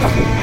[0.00, 0.37] Thank you.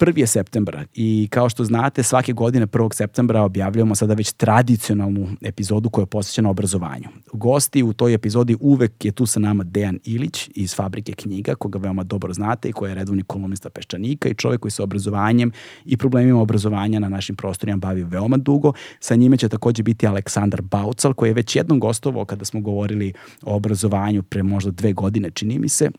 [0.00, 2.94] Prvi je septembar i kao što znate svake godine 1.
[2.94, 7.08] septembra objavljujemo sada već tradicionalnu epizodu koja je posvećena obrazovanju.
[7.32, 11.78] Gosti u toj epizodi uvek je tu sa nama Dejan Ilić iz Fabrike knjiga, koga
[11.78, 15.52] veoma dobro znate i koji je redovni kolumnista Peščanika i čovek koji se obrazovanjem
[15.84, 18.72] i problemima obrazovanja na našim prostorima bavi veoma dugo.
[19.00, 23.12] Sa njime će takođe biti Aleksandar Baucal koji je već jednom gostovao kada smo govorili
[23.42, 25.90] o obrazovanju pre možda dve godine, čini mi se,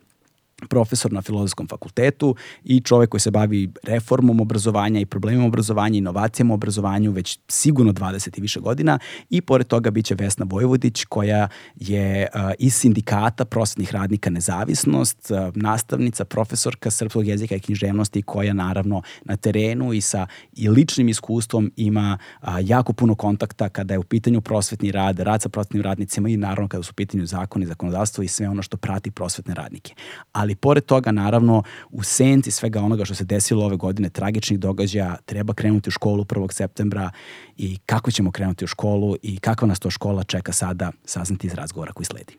[0.69, 6.53] profesor na filozofskom fakultetu i čovek koji se bavi reformom obrazovanja i problemima obrazovanja, inovacijama
[6.53, 11.47] u obrazovanju već sigurno 20 i više godina i pored toga biće Vesna Vojvodić koja
[11.75, 18.53] je uh, iz sindikata prosvetnih radnika Nezavisnost, uh, nastavnica, profesorka srpskog jezika i književnosti koja
[18.53, 23.99] naravno na terenu i sa i ličnim iskustvom ima uh, jako puno kontakta kada je
[23.99, 27.65] u pitanju prosvetni rad, rad sa prosvetnim radnicima i naravno kada su u pitanju zakoni,
[27.65, 29.93] zakonodavstvo i sve ono što prati prosvetne radnike.
[30.31, 34.59] Ali ali pored toga naravno u senci svega onoga što se desilo ove godine, tragičnih
[34.59, 36.51] događaja, treba krenuti u školu 1.
[36.51, 37.11] septembra
[37.57, 41.53] i kako ćemo krenuti u školu i kakva nas to škola čeka sada, saznati iz
[41.53, 42.37] razgovora koji sledi.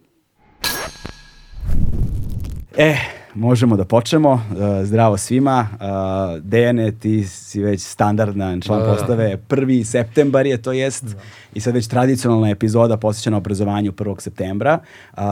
[2.77, 2.97] E,
[3.35, 4.33] možemo da počnemo.
[4.33, 4.41] Uh,
[4.85, 5.69] zdravo svima.
[5.73, 9.39] Uh, Dejane, ti si već standardna član da, postave.
[9.49, 9.85] 1.
[9.85, 11.21] septembar je to jest da.
[11.55, 14.21] i sad već tradicionalna epizoda posvećena obrazovanju 1.
[14.21, 14.79] septembra.
[15.13, 15.23] Uh,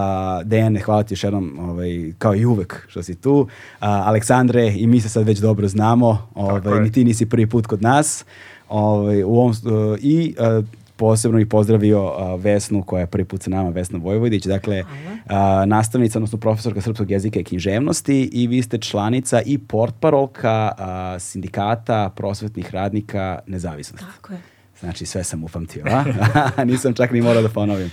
[0.44, 3.40] Dejane, hvala ti još jednom, ovaj, kao i uvek što si tu.
[3.40, 3.48] Uh,
[3.80, 6.28] Aleksandre, i mi se sad već dobro znamo.
[6.34, 8.24] Ovaj, ni ti nisi prvi put kod nas.
[8.68, 10.64] Ovaj, u ovom, uh, I uh,
[11.00, 15.30] posebno i pozdravio uh, Vesnu koja je prvi put sa nama, Vesna Vojvodić, dakle uh,
[15.66, 22.10] nastavnica, odnosno profesorka srpskog jezika i književnosti i vi ste članica i portparolka uh, sindikata
[22.16, 24.06] prosvetnih radnika nezavisnosti.
[24.16, 24.40] Tako je.
[24.80, 26.64] Znači sve sam upamtio, a?
[26.70, 27.90] Nisam čak ni morao da ponovim.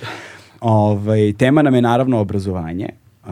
[0.61, 2.89] Ovaj, tema nam je naravno obrazovanje
[3.25, 3.31] uh,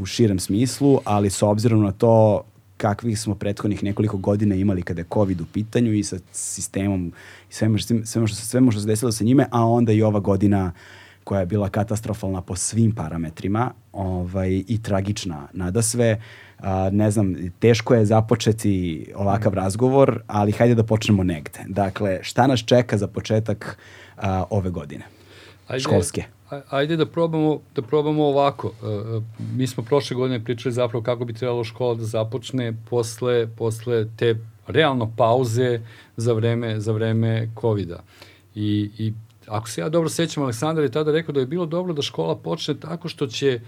[0.00, 2.42] u širem smislu, ali s obzirom na to
[2.82, 7.12] kakvih smo prethodnih nekoliko godina imali kada je COVID u pitanju i sa sistemom
[7.50, 10.20] i sve, sve, sve, što, sve što se desilo sa njime, a onda i ova
[10.20, 10.72] godina
[11.24, 16.20] koja je bila katastrofalna po svim parametrima ovaj, i tragična nada sve.
[16.58, 21.64] A, ne znam, teško je započeti ovakav razgovor, ali hajde da počnemo negde.
[21.68, 23.78] Dakle, šta nas čeka za početak
[24.16, 25.04] a, ove godine?
[25.68, 26.24] Ajde, školske
[26.68, 28.72] ajde da probamo, da probamo ovako.
[28.82, 29.20] E, e,
[29.56, 34.36] mi smo prošle godine pričali zapravo kako bi trebalo škola da započne posle, posle te
[34.66, 35.80] realno pauze
[36.16, 38.02] za vreme, za vreme COVID-a.
[38.54, 39.12] I, I
[39.46, 42.36] ako se ja dobro sećam, Aleksandar je tada rekao da je bilo dobro da škola
[42.36, 43.60] počne tako što će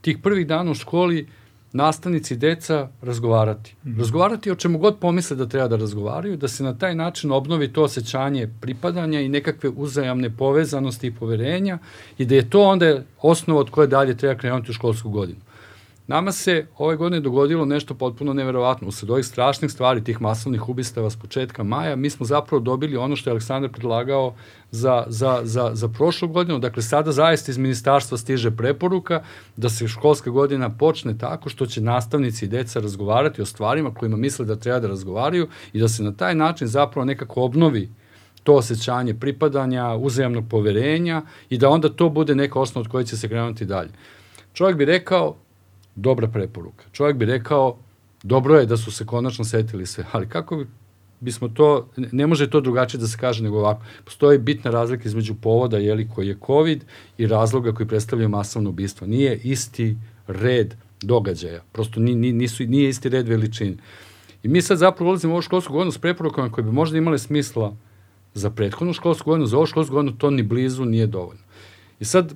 [0.00, 1.39] tih prvih dana u školi uh,
[1.72, 3.74] nastavnici i deca razgovarati.
[3.84, 3.98] Mm.
[3.98, 7.72] Razgovarati o čemu god pomisle da treba da razgovaraju, da se na taj način obnovi
[7.72, 11.78] to osjećanje pripadanja i nekakve uzajamne povezanosti i poverenja
[12.18, 15.38] i da je to onda osnova od koje dalje treba krenuti u školsku godinu.
[16.10, 18.88] Nama se ove godine dogodilo nešto potpuno neverovatno.
[18.88, 23.16] Usled ovih strašnih stvari, tih masovnih ubistava s početka maja, mi smo zapravo dobili ono
[23.16, 24.34] što je Aleksandar predlagao
[24.70, 26.58] za, za, za, za prošlu godinu.
[26.58, 29.22] Dakle, sada zaista iz ministarstva stiže preporuka
[29.56, 34.16] da se školska godina počne tako što će nastavnici i deca razgovarati o stvarima kojima
[34.16, 37.88] misle da treba da razgovaraju i da se na taj način zapravo nekako obnovi
[38.42, 43.16] to osjećanje pripadanja, uzajamnog poverenja i da onda to bude neka osnova od koje će
[43.16, 43.90] se krenuti dalje.
[44.52, 45.36] Čovjek bi rekao,
[46.00, 46.84] dobra preporuka.
[46.92, 47.76] Čovjek bi rekao,
[48.22, 50.66] dobro je da su se konačno setili sve, ali kako bi
[51.20, 53.82] bismo to, ne može to drugačije da se kaže nego ovako.
[54.04, 56.84] Postoji bitna razlika između povoda jeli, koji je COVID
[57.18, 59.06] i razloga koji predstavljaju masovno ubistvo.
[59.06, 61.62] Nije isti red događaja.
[61.72, 63.76] Prosto ni, ni, nisu, nije isti red veličine.
[64.42, 67.18] I mi sad zapravo ulazimo u ovu školsku godinu s preporukama koje bi možda imale
[67.18, 67.76] smisla
[68.34, 71.42] za prethodnu školsku godinu, za ovu školsku godinu to ni blizu nije dovoljno.
[72.00, 72.34] I sad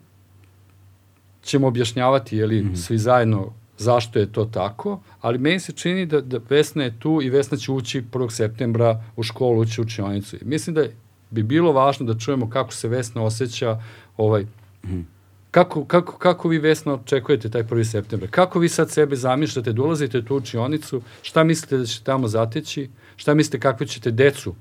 [1.45, 2.77] ćemo objašnjavati, jeli, mm -hmm.
[2.77, 7.23] svi zajedno zašto je to tako, ali meni se čini da, da Vesna je tu
[7.23, 8.31] i Vesna će ući 1.
[8.31, 10.37] septembra u školu, ući u učionicu.
[10.43, 10.85] Mislim da
[11.31, 13.81] bi bilo važno da čujemo kako se Vesna osjeća
[14.17, 14.47] ovaj,
[14.85, 15.15] mm.
[15.51, 17.85] Kako, kako, kako vi Vesna očekujete taj 1.
[17.85, 18.31] september?
[18.31, 22.29] Kako vi sad sebe zamišljate, dolazite da u tu učionicu, šta mislite da ćete tamo
[22.29, 24.55] zateći, šta mislite kakve ćete decu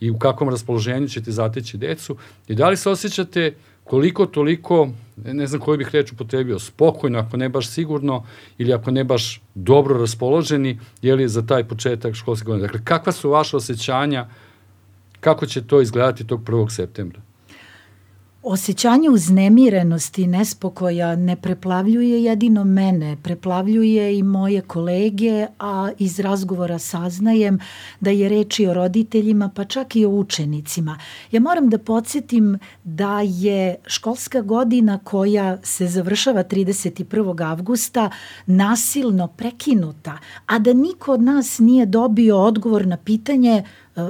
[0.00, 2.16] i u kakvom raspoloženju ćete zateći decu
[2.48, 3.54] i da li se osjećate
[3.86, 8.24] koliko toliko, ne znam koju bih reč upotrebio, spokojno, ako ne baš sigurno,
[8.58, 12.66] ili ako ne baš dobro raspoloženi, je li za taj početak školske godine.
[12.66, 14.26] Dakle, kakva su vaše osjećanja,
[15.20, 16.70] kako će to izgledati tog 1.
[16.70, 17.20] septembra?
[18.48, 26.78] Osjećanje uznemirenosti i nespokoja ne preplavljuje jedino mene, preplavljuje i moje kolege, a iz razgovora
[26.78, 27.58] saznajem
[28.00, 30.98] da je reči o roditeljima, pa čak i o učenicima.
[31.30, 37.50] Ja moram da podsjetim da je školska godina koja se završava 31.
[37.50, 38.10] avgusta
[38.46, 43.62] nasilno prekinuta, a da niko od nas nije dobio odgovor na pitanje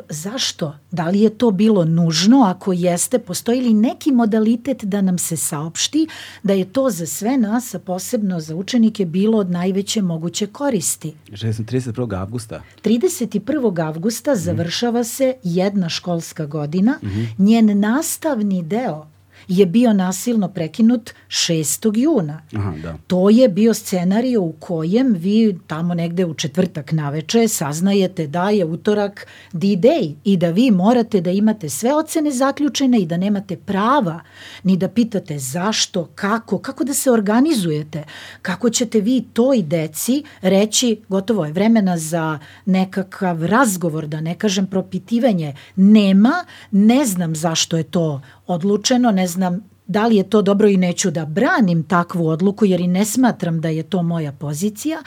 [0.08, 0.74] zašto?
[0.90, 2.42] Da li je to bilo nužno?
[2.42, 6.06] Ako jeste, postoji li neki modalitet da nam se saopšti
[6.42, 11.14] da je to za sve nas, a posebno za učenike, bilo od najveće moguće koristi?
[11.32, 12.20] Že sam 31.
[12.20, 12.62] avgusta.
[12.84, 13.86] 31.
[13.86, 16.98] avgusta završava se jedna školska godina.
[17.02, 17.26] Mm -hmm.
[17.38, 19.15] Njen nastavni deo
[19.48, 21.98] je bio nasilno prekinut 6.
[21.98, 22.42] juna.
[22.56, 22.96] Aha, da.
[23.06, 28.64] To je bio scenario u kojem vi tamo negde u četvrtak naveče saznajete da je
[28.64, 34.20] utorak D-Day i da vi morate da imate sve ocene zaključene i da nemate prava
[34.62, 38.04] ni da pitate zašto, kako, kako da se organizujete,
[38.42, 44.66] kako ćete vi toj deci reći gotovo je vremena za nekakav razgovor, da ne kažem
[44.66, 50.68] propitivanje, nema, ne znam zašto je to odlučeno, ne znam da li je to dobro
[50.68, 55.02] i neću da branim takvu odluku jer i ne smatram da je to moja pozicija.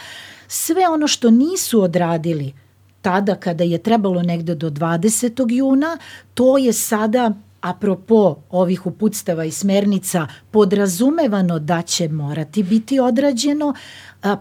[0.47, 2.53] Sve ono što nisu odradili
[3.01, 5.51] tada kada je trebalo negde do 20.
[5.51, 5.97] juna,
[6.33, 7.31] to je sada
[7.61, 13.73] apropo ovih uputstava i smernica podrazumevano da će morati biti odrađeno.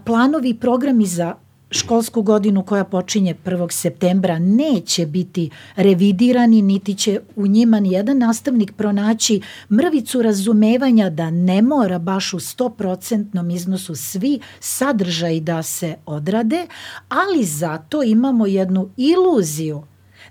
[0.05, 1.35] Planovi i programi za
[1.71, 3.71] školsku godinu koja počinje 1.
[3.71, 11.31] septembra neće biti revidirani, niti će u njima ni jedan nastavnik pronaći mrvicu razumevanja da
[11.31, 16.67] ne mora baš u 100% iznosu svi sadržaj da se odrade,
[17.09, 19.83] ali zato imamo jednu iluziju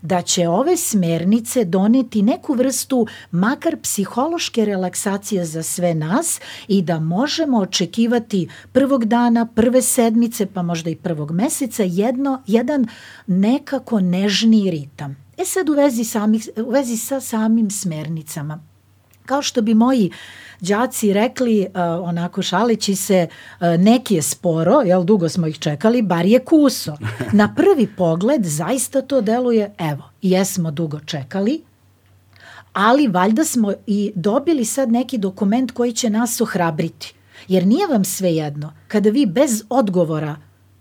[0.03, 7.01] da će ove smernice doneti neku vrstu makar psihološke relaksacije za sve nas i da
[7.01, 12.87] možemo očekivati prvog dana, prve sedmice, pa možda i prvog meseca jedno, jedan
[13.27, 15.17] nekako nežniji ritam.
[15.39, 18.61] E sad u vezi, samih, u vezi sa samim smernicama.
[19.27, 20.11] Kao što bi moji
[20.61, 23.29] đaci rekli, uh, onako šalići se,
[23.61, 26.97] uh, neki je sporo, jel, dugo smo ih čekali, bar je kuso.
[27.33, 31.63] Na prvi pogled zaista to deluje, evo, jesmo dugo čekali,
[32.73, 37.15] ali valjda smo i dobili sad neki dokument koji će nas ohrabriti.
[37.49, 40.37] Jer nije vam sve jedno, kada vi bez odgovora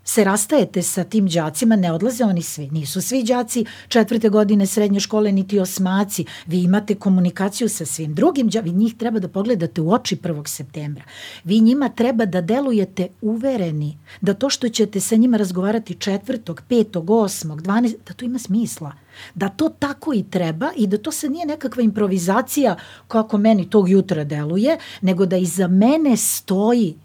[0.07, 2.69] se rastajete sa tim đacima, ne odlaze oni svi.
[2.71, 6.25] Nisu svi đaci četvrte godine srednje škole, niti osmaci.
[6.45, 8.63] Vi imate komunikaciju sa svim drugim đacima.
[8.63, 10.47] Vi njih treba da pogledate u oči 1.
[10.47, 11.03] septembra.
[11.43, 17.09] Vi njima treba da delujete uvereni da to što ćete sa njima razgovarati četvrtog, petog,
[17.09, 18.91] osmog, 12, da to ima smisla
[19.35, 22.75] da to tako i treba i da to sad nije nekakva improvizacija
[23.07, 26.95] kako meni tog jutra deluje, nego da iza mene stoji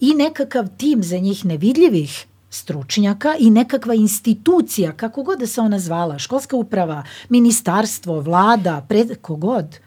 [0.00, 5.78] i nekakav tim za njih nevidljivih stručnjaka i nekakva institucija, kako god da se ona
[5.78, 9.78] zvala, školska uprava, ministarstvo, vlada, pred, kogod.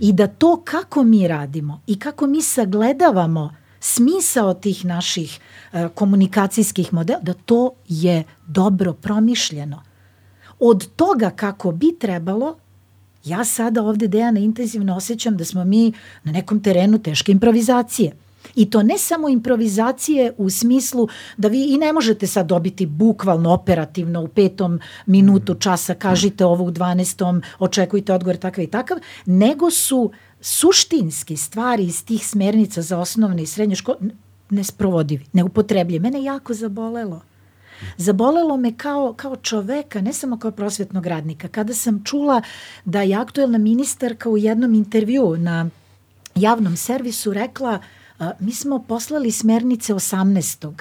[0.00, 5.40] I da to kako mi radimo i kako mi sagledavamo smisao tih naših
[5.72, 9.82] e, komunikacijskih modela, da to je dobro promišljeno.
[10.58, 12.56] Od toga kako bi trebalo,
[13.24, 15.92] ja sada ovde Dejana intenzivno osjećam da smo mi
[16.24, 18.12] na nekom terenu teške improvizacije–
[18.56, 23.52] I to ne samo improvizacije u smislu da vi i ne možete sad dobiti bukvalno
[23.52, 25.60] operativno u petom minutu mm.
[25.60, 30.10] časa kažite ovo u dvanestom, očekujte odgovor takav i takav, nego su
[30.40, 33.98] suštinski stvari iz tih smernica za osnovne i srednje škole
[34.50, 36.02] nesprovodivi, neupotrebljivi.
[36.02, 37.20] Mene jako zabolelo.
[37.96, 41.48] Zabolelo me kao, kao čoveka, ne samo kao prosvetnog radnika.
[41.48, 42.42] Kada sam čula
[42.84, 45.68] da je aktuelna ministarka u jednom intervju na
[46.34, 47.84] javnom servisu rekla uh,
[48.40, 50.72] mi smo poslali smernice 18.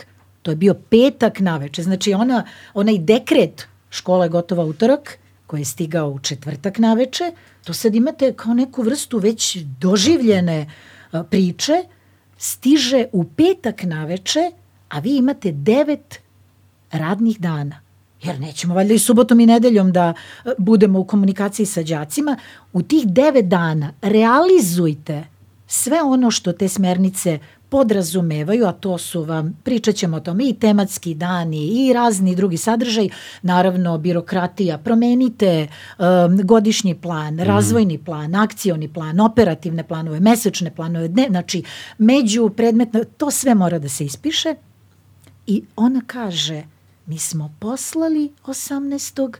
[0.41, 1.83] To je bio petak naveče.
[1.83, 7.31] Znači ona, onaj dekret škola je gotova utorak, koji je stigao u četvrtak naveče,
[7.63, 10.71] to sad imate kao neku vrstu već doživljene
[11.29, 11.83] priče,
[12.37, 14.51] stiže u petak naveče,
[14.89, 16.19] a vi imate devet
[16.91, 17.85] radnih dana
[18.23, 20.13] jer nećemo valjda i subotom i nedeljom da
[20.57, 22.37] budemo u komunikaciji sa đacima,
[22.73, 25.23] u tih devet dana realizujte
[25.67, 30.53] sve ono što te smernice podrazumevaju, a to su vam, pričat ćemo o tome, i
[30.53, 33.09] tematski dani i razni drugi sadržaj,
[33.41, 37.39] naravno birokratija, promenite um, godišnji plan, mm.
[37.39, 41.63] razvojni plan, akcioni plan, operativne planove, mesečne planove, ne, znači
[41.97, 44.55] među predmetno, to sve mora da se ispiše
[45.47, 46.63] i ona kaže,
[47.05, 49.37] mi smo poslali 18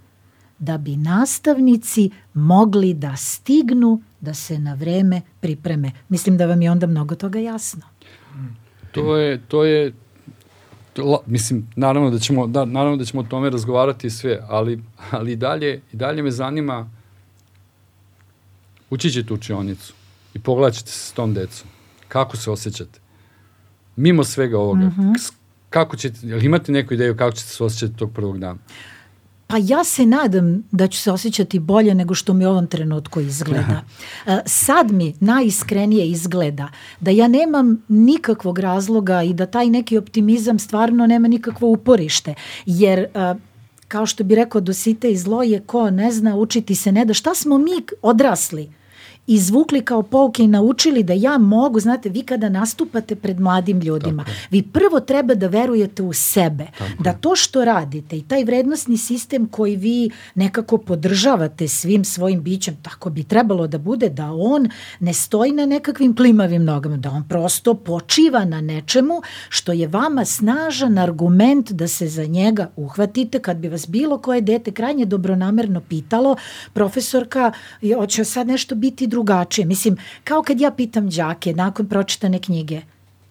[0.60, 5.92] da bi nastavnici mogli da stignu da se na vreme pripreme.
[6.10, 7.82] Mislim da vam je onda mnogo toga jasno.
[8.92, 9.94] To je, to je
[10.96, 15.32] to, mislim, naravno da ćemo, da, naravno da ćemo o tome razgovarati sve, ali, ali
[15.32, 16.90] i, dalje, i dalje me zanima
[18.90, 19.94] ući ćete u učionicu
[20.34, 21.68] i pogledat ćete se s tom decom.
[22.08, 23.00] Kako se osjećate?
[23.96, 25.34] Mimo svega ovoga, mm -hmm.
[25.70, 28.60] kako ćete, imate neku ideju kako ćete se osjećati tog prvog dana?
[29.48, 33.22] Pa ja se nadam da ću se osjećati bolje nego što mi u ovom trenutku
[33.22, 33.82] izgleda.
[34.28, 40.60] E, sad mi najiskrenije izgleda da ja nemam nikakvog razloga i da taj neki optimizam
[40.60, 42.34] stvarno nema nikakvo uporište.
[42.66, 43.08] Jer e,
[43.88, 47.14] kao što bi rekao Dosite i zlo je ko ne zna učiti se ne da.
[47.14, 47.72] Šta smo mi
[48.02, 48.72] odrasli?
[49.28, 54.24] Izvukli kao pouke i naučili da ja mogu, znate, vi kada nastupate pred mladim ljudima,
[54.24, 54.38] Tako.
[54.52, 57.04] vi prvo treba da verujete u sebe, Tako.
[57.04, 62.78] da to što radite i taj vrednostni sistem koji vi nekako podržavate svim svojim bićem,
[62.82, 67.28] tako bi trebalo da bude, da on ne stoji na nekakvim klimavim nogama, da on
[67.28, 73.58] prosto počiva na nečemu što je vama snažan argument da se za njega uhvatite kad
[73.58, 76.36] bi vas bilo koje dete krajnje dobronamerno pitalo,
[76.74, 77.52] profesorka,
[77.98, 79.66] hoće sad nešto biti drugačije.
[79.66, 82.82] Mislim, kao kad ja pitam đake nakon pročitane knjige,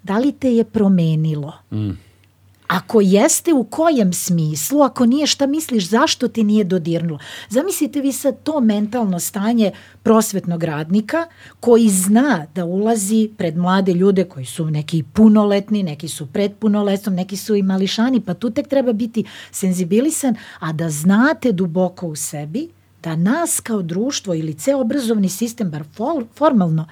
[0.03, 1.53] da li te je promenilo?
[1.73, 1.93] Mm.
[2.67, 4.81] Ako jeste, u kojem smislu?
[4.83, 7.19] Ako nije, šta misliš, zašto ti nije dodirnulo?
[7.49, 9.73] Zamislite vi sad to mentalno stanje
[10.03, 11.27] prosvetnog radnika
[11.61, 17.15] koji zna da ulazi pred mlade ljude koji su neki punoletni, neki su pred punoletnom,
[17.15, 22.17] neki su i mališani, pa tu tek treba biti senzibilisan, a da znate duboko u
[22.17, 22.69] sebi
[23.05, 25.85] da nas kao društvo ili ceo obrazovni sistem, bar
[26.35, 26.87] formalno,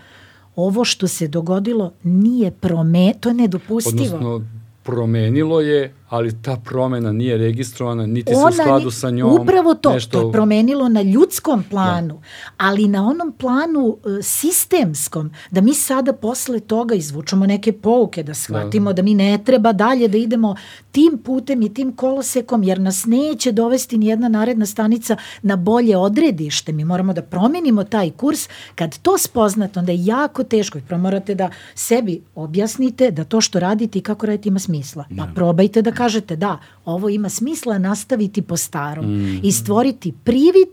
[0.56, 4.16] ovo što se dogodilo nije prome, to je nedopustivo.
[4.16, 4.46] Odnosno,
[4.82, 9.40] promenilo je ali ta promena nije registrovana, niti Ona, se u skladu sa njom.
[9.40, 10.20] Upravo to, nešto...
[10.20, 12.20] to je promenilo na ljudskom planu, da.
[12.56, 18.34] ali na onom planu uh, sistemskom, da mi sada posle toga izvučemo neke pouke, da
[18.34, 18.96] shvatimo da.
[18.96, 20.56] da mi ne treba dalje da idemo
[20.90, 25.96] tim putem i tim kolosekom, jer nas neće dovesti ni jedna naredna stanica na bolje
[25.96, 26.72] odredište.
[26.72, 28.48] Mi moramo da promenimo taj kurs.
[28.74, 30.78] Kad to spoznate, onda je jako teško.
[30.88, 35.04] Prvo morate da sebi objasnite da to što radite i kako radite ima smisla.
[35.08, 35.32] Pa da.
[35.34, 39.40] probajte da kažete da, ovo ima smisla nastaviti po starom mm.
[39.42, 40.72] i stvoriti privid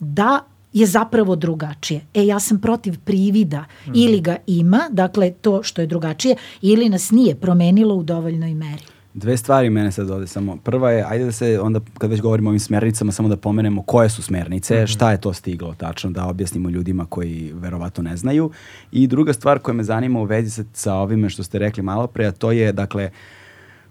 [0.00, 2.00] da je zapravo drugačije.
[2.14, 3.64] E, ja sam protiv privida.
[3.86, 3.90] Mm.
[3.94, 8.82] Ili ga ima, dakle to što je drugačije, ili nas nije promenilo u dovoljnoj meri.
[9.14, 10.56] Dve stvari mene sad ovde samo.
[10.56, 13.82] Prva je, ajde da se onda, kad već govorimo o ovim smernicama, samo da pomenemo
[13.82, 14.94] koje su smernice, mm -hmm.
[14.94, 18.50] šta je to stiglo tačno, da objasnimo ljudima koji verovato ne znaju.
[18.92, 22.06] I druga stvar koja me zanima u vezi sa, sa ovime što ste rekli malo
[22.06, 23.43] pre, a to je, dakle, uh,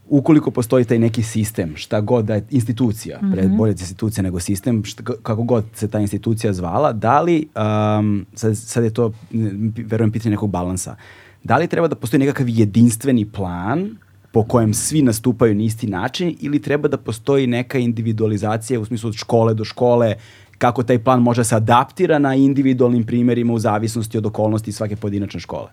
[0.09, 3.33] ukoliko postoji taj neki sistem, šta god da je institucija, mm -hmm.
[3.33, 7.47] pred bolje institucija nego sistem, šta, kako god se ta institucija zvala, da li,
[7.99, 9.11] um, sad, sad je to,
[9.85, 10.95] verujem, pitanje nekog balansa,
[11.43, 13.97] da li treba da postoji nekakav jedinstveni plan
[14.31, 19.07] po kojem svi nastupaju na isti način ili treba da postoji neka individualizacija u smislu
[19.07, 20.15] od škole do škole,
[20.57, 25.39] kako taj plan može se adaptira na individualnim primjerima u zavisnosti od okolnosti svake pojedinačne
[25.39, 25.67] škole?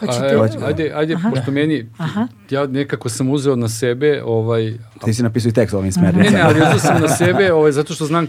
[0.00, 0.28] Hoćete?
[0.32, 1.30] evo, ajde, ajde, Aha.
[1.30, 2.28] pošto meni, Aha.
[2.50, 4.74] ja nekako sam uzeo na sebe, ovaj...
[5.04, 6.30] Ti si napisao i tekst ovim smernicama.
[6.30, 8.26] Ne, ne, ali uzeo sam na sebe, ovaj, zato što znam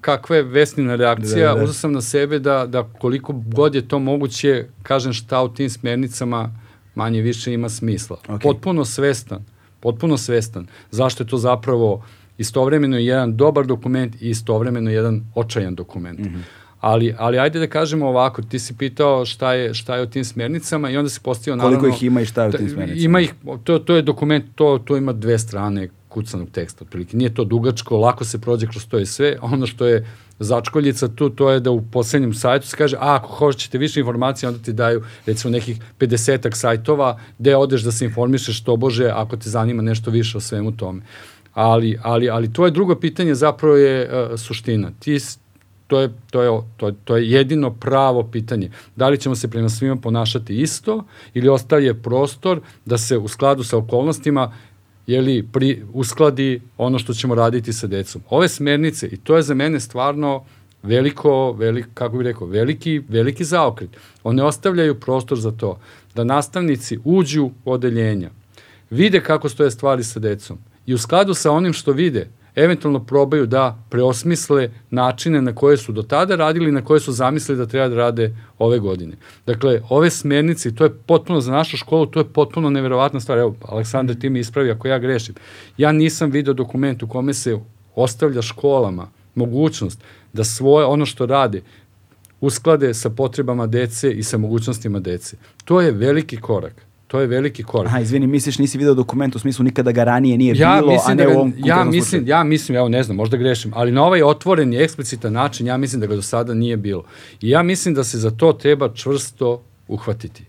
[0.00, 1.64] kakva je Vesnina reakcija, da, da.
[1.64, 5.70] uzeo sam na sebe da, da koliko god je to moguće, kažem šta u tim
[5.70, 6.50] smernicama
[6.94, 8.16] manje više ima smisla.
[8.28, 8.42] Okay.
[8.42, 9.44] Potpuno svestan,
[9.80, 10.66] potpuno svestan.
[10.90, 12.04] Zašto je to zapravo
[12.38, 16.18] istovremeno jedan dobar dokument i istovremeno jedan očajan dokument.
[16.18, 16.42] Mm -hmm.
[16.86, 20.24] Ali, ali ajde da kažemo ovako, ti si pitao šta je, šta je o tim
[20.24, 21.78] smernicama i onda si postavio naravno...
[21.78, 23.04] Koliko ih ima i šta je o tim smernicama?
[23.04, 27.16] Ima ih, to, to je dokument, to, to ima dve strane kucanog teksta, otprilike.
[27.16, 29.38] Nije to dugačko, lako se prođe kroz to i sve.
[29.42, 30.06] Ono što je
[30.38, 34.48] začkoljica tu, to je da u poslednjem sajtu se kaže, a ako hoćete više informacije,
[34.48, 39.36] onda ti daju recimo nekih 50 sajtova gde odeš da se informišeš to bože ako
[39.36, 41.02] te zanima nešto više o svemu tome.
[41.54, 44.90] Ali, ali, ali to je drugo pitanje zapravo je uh, suština.
[44.98, 45.18] Ti
[45.86, 48.70] to je, to, je, to, je, to je jedino pravo pitanje.
[48.96, 53.64] Da li ćemo se prema svima ponašati isto ili ostaje prostor da se u skladu
[53.64, 54.52] sa okolnostima
[55.06, 58.22] jeli, pri, uskladi ono što ćemo raditi sa decom.
[58.30, 60.44] Ove smernice, i to je za mene stvarno
[60.82, 63.90] veliko, velik, kako bih rekao, veliki, veliki zaokret.
[64.22, 65.78] One ostavljaju prostor za to
[66.14, 68.30] da nastavnici uđu u odeljenja,
[68.90, 73.46] vide kako stoje stvari sa decom i u skladu sa onim što vide, eventualno probaju
[73.46, 77.66] da preosmisle načine na koje su do tada radili i na koje su zamislili da
[77.66, 79.16] treba da rade ove godine.
[79.46, 83.38] Dakle, ove smernice, to je potpuno za našu školu, to je potpuno neverovatna stvar.
[83.38, 85.34] Evo, Aleksandar, ti mi ispravi ako ja grešim.
[85.76, 87.58] Ja nisam video dokument u kome se
[87.94, 90.00] ostavlja školama mogućnost
[90.32, 91.62] da svoje, ono što rade,
[92.40, 95.36] usklade sa potrebama dece i sa mogućnostima dece.
[95.64, 96.86] To je veliki korak.
[97.14, 97.86] To je veliki korak.
[97.86, 101.14] Aha, izvini, misliš nisi video dokument u smislu nikada ga ranije nije ja bilo, a
[101.14, 102.26] ne da ga, u ovom ja mislim, slučaju.
[102.26, 106.00] ja mislim, evo ne znam, možda grešim, ali na ovaj otvoreni, eksplicitan način, ja mislim
[106.00, 107.04] da ga do sada nije bilo.
[107.40, 110.44] I ja mislim da se za to treba čvrsto uhvatiti.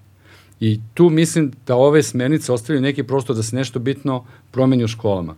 [0.60, 4.88] I tu mislim da ove smernice ostavljaju neki prostor da se nešto bitno promeni u
[4.88, 5.36] školama.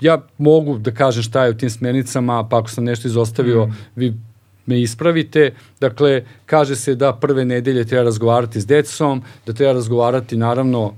[0.00, 3.72] Ja mogu da kažem šta je u tim smernicama, pa ako sam nešto izostavio, mm.
[3.96, 4.14] vi
[4.66, 5.54] me ispravite.
[5.80, 10.94] Dakle, kaže se da prve nedelje treba razgovarati s decom, da treba razgovarati naravno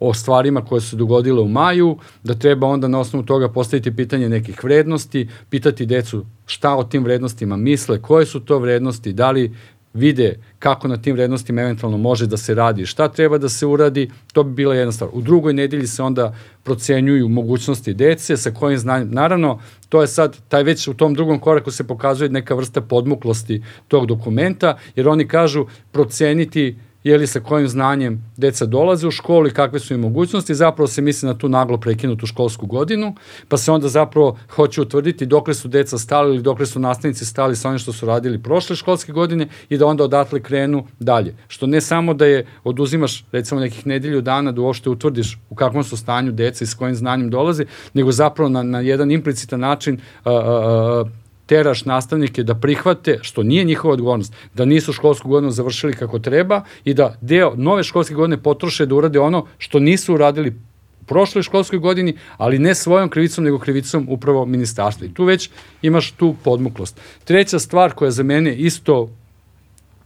[0.00, 4.28] o stvarima koje su dogodile u maju, da treba onda na osnovu toga postaviti pitanje
[4.28, 9.52] nekih vrednosti, pitati decu šta o tim vrednostima misle, koje su to vrednosti, da li
[9.94, 14.10] vide kako na tim vrednostima eventualno može da se radi, šta treba da se uradi,
[14.32, 15.10] to bi bila jedna stvar.
[15.12, 20.36] U drugoj nedelji se onda procenjuju mogućnosti dece, sa kojim znanjem, naravno, to je sad,
[20.48, 25.28] taj već u tom drugom koraku se pokazuje neka vrsta podmuklosti tog dokumenta, jer oni
[25.28, 30.00] kažu proceniti je li sa kojim znanjem deca dolaze u školu i kakve su im
[30.00, 33.14] mogućnosti, zapravo se misli na tu naglo prekinutu školsku godinu,
[33.48, 37.56] pa se onda zapravo hoće utvrditi dokle su deca stali ili dokle su nastavnici stali
[37.56, 41.34] sa onim što su radili prošle školske godine i da onda odatle krenu dalje.
[41.48, 45.84] Što ne samo da je oduzimaš recimo nekih nedelju dana da uopšte utvrdiš u kakvom
[45.84, 50.00] su stanju deca i s kojim znanjem dolaze, nego zapravo na, na jedan implicitan način
[50.24, 51.04] a, a, a,
[51.48, 56.62] teraš nastavnike da prihvate, što nije njihova odgovornost, da nisu školsku godinu završili kako treba
[56.84, 60.54] i da deo nove školske godine potroše da urade ono što nisu uradili
[61.06, 65.06] prošloj školskoj godini, ali ne svojom krivicom, nego krivicom upravo ministarstva.
[65.06, 65.50] I tu već
[65.82, 67.00] imaš tu podmuklost.
[67.24, 69.08] Treća stvar koja za mene isto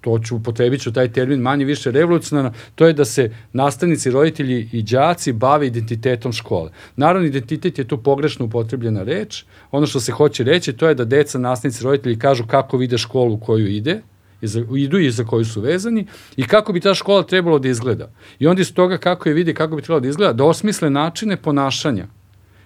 [0.02, 4.68] to ću upotrebit ću taj termin manje više revolucionarno, to je da se nastavnici, roditelji
[4.72, 6.70] i đaci bave identitetom škole.
[6.96, 9.44] Naravno, identitet je tu pogrešno upotrebljena reč.
[9.70, 13.34] Ono što se hoće reći, to je da deca, nastavnici, roditelji kažu kako vide školu
[13.34, 14.00] u koju ide,
[14.42, 18.10] za, idu i za koju su vezani i kako bi ta škola trebalo da izgleda.
[18.38, 21.36] I onda iz toga kako je vidi, kako bi trebalo da izgleda, da osmisle načine
[21.36, 22.06] ponašanja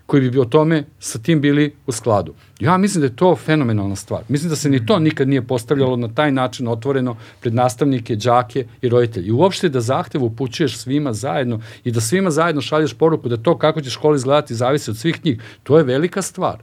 [0.07, 2.35] koji bi o tome sa tim bili u skladu.
[2.61, 4.23] Ja mislim da je to fenomenalna stvar.
[4.29, 8.67] Mislim da se ni to nikad nije postavljalo na taj način otvoreno pred nastavnike, đake
[8.83, 9.27] i roditelje.
[9.27, 13.59] I uopšte da zahtev upućuješ svima zajedno i da svima zajedno šalješ poruku da to
[13.59, 15.41] kako će škola izgledati zavisi od svih njih.
[15.63, 16.63] To je velika stvar.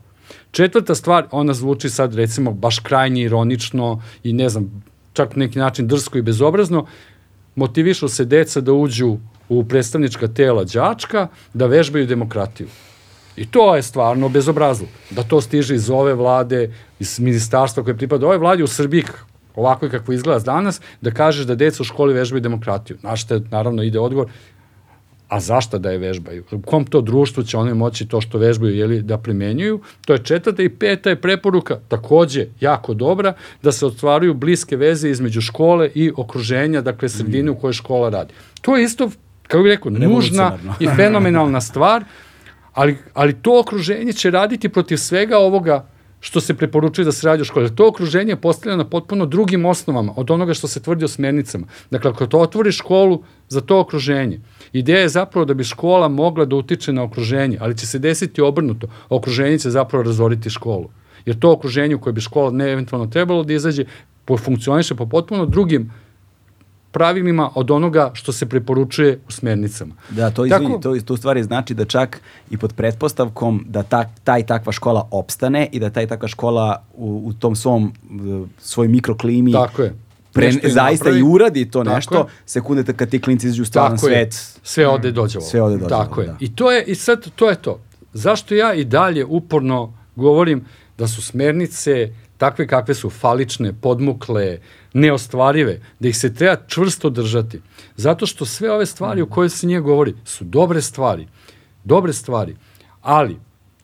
[0.52, 5.88] Četvrta stvar, ona zvuči sad recimo baš krajnje ironično i ne znam, čak neki način
[5.88, 6.86] drsko i bezobrazno,
[7.56, 9.18] motivišu se deca da uđu
[9.50, 12.68] u predstavnička tela đačka, da vežbaju demokratiju.
[13.36, 14.88] I to je stvarno bezobrazlo.
[15.10, 19.04] Da to stiže iz ove vlade, iz ministarstva koje pripada ove vlade u Srbiji,
[19.56, 22.98] ovako kako izgleda danas, da kažeš da deca u školi vežbaju demokratiju.
[23.02, 24.30] Na što naravno ide odgovor,
[25.28, 26.44] a zašta da je vežbaju?
[26.52, 29.82] U kom to društvu će one moći to što vežbaju jeli, da primenjuju?
[30.06, 35.10] To je četvrta i peta je preporuka, takođe jako dobra, da se otvaraju bliske veze
[35.10, 38.34] između škole i okruženja, dakle sredine u kojoj škola radi.
[38.62, 39.10] To je isto,
[39.48, 42.04] kako bih rekao, nužna i fenomenalna stvar,
[42.74, 45.88] ali, ali to okruženje će raditi protiv svega ovoga
[46.20, 47.76] što se preporučuje da se radi u školi.
[47.76, 51.68] To okruženje je postavljeno na potpuno drugim osnovama od onoga što se tvrdi o smernicama.
[51.92, 54.40] Dakle, ako to otvori školu za to okruženje,
[54.74, 58.42] ideja je zapravo da bi škola mogla da utiče na okruženje, ali će se desiti
[58.42, 58.88] obrnuto.
[59.10, 60.90] Okruženje će zapravo razoriti školu.
[61.26, 63.86] Jer to okruženje u koje bi škola ne eventualno trebalo da izađe,
[64.40, 65.92] funkcioniše po potpuno drugim
[66.94, 69.96] pravilima od onoga što se preporučuje u smernicama.
[70.10, 73.84] Da, to, izvini, Tako, to, to u stvari znači da čak i pod pretpostavkom da
[73.84, 77.56] ta, ta i takva škola opstane i da ta i takva škola u, u tom
[77.56, 77.94] svom
[78.60, 79.96] svoj mikroklimi Tako je.
[80.34, 81.20] Pre, zaista napravi.
[81.20, 82.26] i uradi to Tako nešto, je.
[82.46, 84.34] sekunde kad ti klinci izađu u stvaran svet.
[84.64, 86.28] Sve ode dođe Sve ode dođe Tako je.
[86.28, 86.38] Da.
[86.40, 87.80] I to je, i sad to je to.
[88.14, 90.66] Zašto ja i dalje uporno govorim
[90.98, 94.60] da su smernice takve kakve su falične, podmukle,
[94.94, 97.62] neostvarive, da ih se treba čvrsto držati.
[97.96, 101.28] Zato što sve ove stvari o koje se nije govori su dobre stvari.
[101.84, 102.56] Dobre stvari.
[103.02, 103.38] Ali,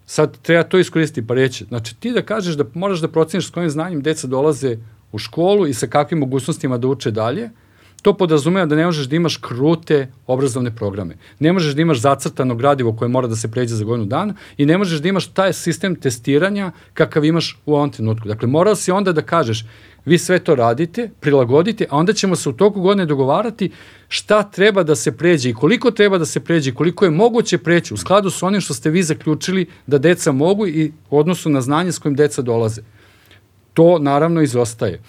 [0.06, 3.52] sad treba to iskoristiti pa reći, znači ti da kažeš da moraš da proceniš s
[3.52, 4.78] kojim znanjem deca dolaze
[5.12, 7.50] u školu i sa kakvim mogućnostima da uče dalje,
[8.02, 11.18] to podrazumeva da ne možeš da imaš krute obrazovne programe.
[11.40, 14.66] Ne možeš da imaš zacrtano gradivo koje mora da se pređe za godinu dana i
[14.66, 18.28] ne možeš da imaš taj sistem testiranja kakav imaš u ovom trenutku.
[18.28, 19.66] Dakle, morao si onda da kažeš
[20.06, 23.72] vi sve to radite, prilagodite, a onda ćemo se u toku godine dogovarati
[24.08, 27.58] šta treba da se pređe i koliko treba da se pređe i koliko je moguće
[27.58, 31.50] preći u skladu sa onim što ste vi zaključili da deca mogu i u odnosu
[31.50, 32.82] na znanje s kojim deca dolaze.
[33.74, 35.00] To naravno izostaje.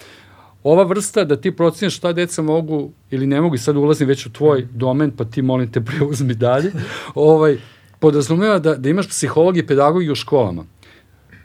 [0.63, 4.25] Ova vrsta da ti proceniš šta deca mogu ili ne mogu i sad ulazim već
[4.25, 6.71] u tvoj domen pa ti molim te preuzmi dalje,
[7.15, 7.57] ovaj,
[7.99, 10.65] podrazumeva da, da imaš psihologi i pedagogi u školama.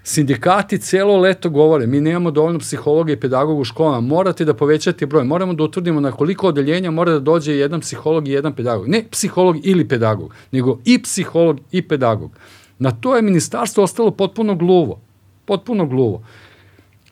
[0.03, 5.07] Sindikati celo leto govore, mi nemamo dovoljno psihologa i pedagoga u školama, morate da povećate
[5.07, 8.89] broj, moramo da utvrdimo na koliko odeljenja mora da dođe jedan psiholog i jedan pedagog.
[8.89, 12.31] Ne psiholog ili pedagog, nego i psiholog i pedagog.
[12.79, 15.01] Na to je ministarstvo ostalo potpuno gluvo.
[15.45, 16.23] Potpuno gluvo.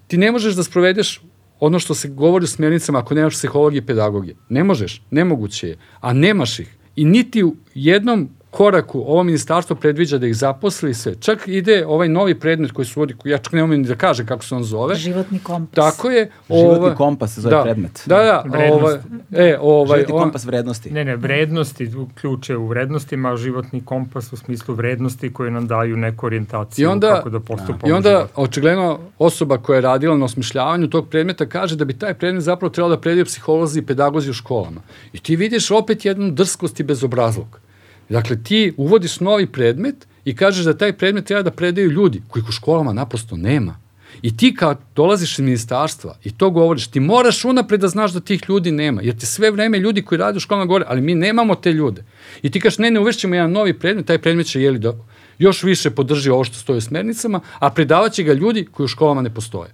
[0.07, 1.21] Ti ne možeš da sprovedeš
[1.65, 4.37] ono što se govori u smjernicama ako nemaš psihologije i pedagogije.
[4.49, 6.77] Ne možeš, nemoguće je, a nemaš ih.
[6.97, 11.15] I niti u jednom koraku ovo ministarstvo predviđa da ih zaposli sve.
[11.15, 14.45] Čak ide ovaj novi predmet koji se uvodi, ja čak ne umem da kaže kako
[14.45, 14.95] se on zove.
[14.95, 15.75] Životni kompas.
[15.75, 16.31] Tako je.
[16.49, 18.03] Životni ova, kompas se zove da, predmet.
[18.07, 18.45] Da, da.
[18.73, 18.95] Ovaj,
[19.33, 20.91] e, ovaj, životni kompas vrednosti.
[20.91, 21.91] Ne, ne, vrednosti,
[22.21, 27.15] ključe u vrednostima, životni kompas u smislu vrednosti koje nam daju neku orijentaciju I onda,
[27.15, 27.89] kako da postupamo.
[27.89, 32.15] I onda, očigledno, osoba koja je radila na osmišljavanju tog predmeta kaže da bi taj
[32.15, 34.81] predmet zapravo trebalo da predaju psiholozi i pedagozi u školama.
[35.13, 37.64] I ti vidiš opet jednu drskost i bezobrazlog.
[38.09, 42.49] Dakle, ti uvodiš novi predmet i kažeš da taj predmet treba da predaju ljudi, kojih
[42.49, 43.77] u školama naprosto nema.
[44.23, 48.21] I ti kad dolaziš iz ministarstva i to govoriš, ti moraš unapred da znaš da
[48.21, 51.15] tih ljudi nema, jer ti sve vreme ljudi koji rade u školama govore, ali mi
[51.15, 52.05] nemamo te ljude.
[52.43, 54.95] I ti kažeš, ne, ne, uvešćemo jedan novi predmet, taj predmet će jeli da
[55.39, 59.23] još više podrži ovo što stoje u smernicama, a predavaće ga ljudi koji u školama
[59.23, 59.71] ne postoje.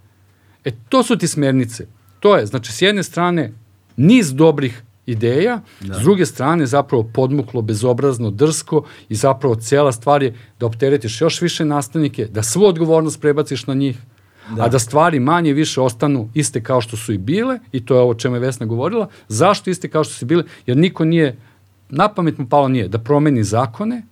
[0.64, 1.86] E, to su ti smernice.
[2.20, 3.52] To je, znači, s jedne strane,
[3.96, 5.94] niz dobrih ideja, da.
[5.94, 11.40] s druge strane zapravo podmuklo, bezobrazno, drsko i zapravo cela stvar je da opteretiš još
[11.40, 13.98] više nastavnike, da svu odgovornost prebaciš na njih,
[14.56, 14.64] da.
[14.64, 18.00] a da stvari manje više ostanu iste kao što su i bile, i to je
[18.00, 21.36] ovo čemu je Vesna govorila, zašto iste kao što su bile, jer niko nije,
[21.88, 24.02] na pamet mu palo nije, da promeni zakone,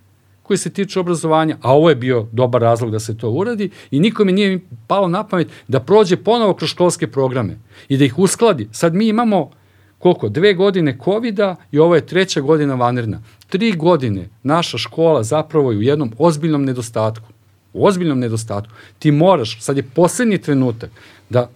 [0.49, 4.01] koji se tiču obrazovanja, a ovo je bio dobar razlog da se to uradi i
[4.01, 7.59] nikome nije palo na pamet da prođe ponovo kroz školske programe
[7.89, 8.69] i da ih uskladi.
[8.73, 9.51] Sad mi imamo
[9.99, 10.29] koliko?
[10.29, 11.39] Dve godine covid
[11.73, 13.21] i ovo je treća godina vanredna.
[13.49, 17.29] Tri godine naša škola zapravo je u jednom ozbiljnom nedostatku.
[17.73, 18.73] U ozbiljnom nedostatku.
[18.99, 20.91] Ti moraš, sad je poslednji trenutak,
[21.31, 21.51] da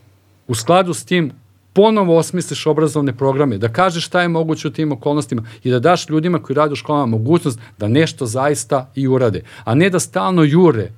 [0.49, 1.33] u skladu s tim
[1.73, 6.09] ponovo osmisliš obrazovne programe, da kažeš šta je moguće u tim okolnostima i da daš
[6.09, 10.43] ljudima koji rade u školama mogućnost da nešto zaista i urade, a ne da stalno
[10.43, 10.93] jure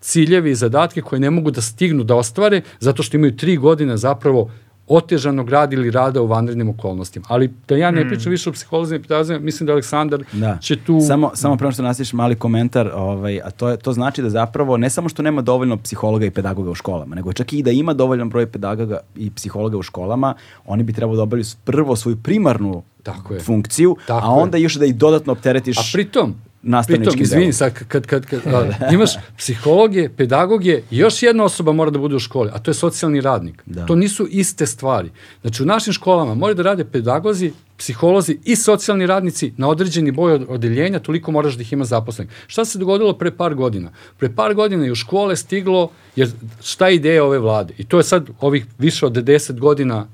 [0.00, 3.96] ciljevi i zadatke koje ne mogu da stignu da ostvare zato što imaju tri godine
[3.96, 4.50] zapravo
[4.90, 7.26] otežanog rada ili rada u vanrednim okolnostima.
[7.28, 8.08] Ali da ja ne hmm.
[8.08, 8.34] pričam mm.
[8.34, 10.58] više o psiholozima i pedagozima, mislim da Aleksandar da.
[10.60, 11.00] će tu...
[11.06, 14.76] Samo, samo prema što nastiš mali komentar, ovaj, a to, je, to znači da zapravo
[14.76, 17.94] ne samo što nema dovoljno psihologa i pedagoga u školama, nego čak i da ima
[17.94, 20.34] dovoljan broj pedagoga i psihologa u školama,
[20.66, 23.40] oni bi trebalo da obavljaju prvo svoju primarnu Tako je.
[23.40, 24.62] funkciju, Tako a onda je.
[24.62, 25.78] još da ih dodatno opteretiš...
[25.78, 31.44] A pritom, nastavnički Pritom, izvini, sad, kad, kad, kad, kad imaš psihologe, pedagoge, još jedna
[31.44, 33.62] osoba mora da bude u školi, a to je socijalni radnik.
[33.66, 33.86] Da.
[33.86, 35.10] To nisu iste stvari.
[35.40, 40.32] Znači, u našim školama moraju da rade pedagozi, psiholozi i socijalni radnici na određeni boj
[40.32, 42.32] od odeljenja, toliko moraš da ih ima zaposlenih.
[42.46, 43.90] Šta se dogodilo pre par godina?
[44.18, 46.28] Pre par godina je u škole stiglo, jer
[46.62, 47.74] šta je ideja ove vlade?
[47.78, 50.06] I to je sad ovih više od 10 godina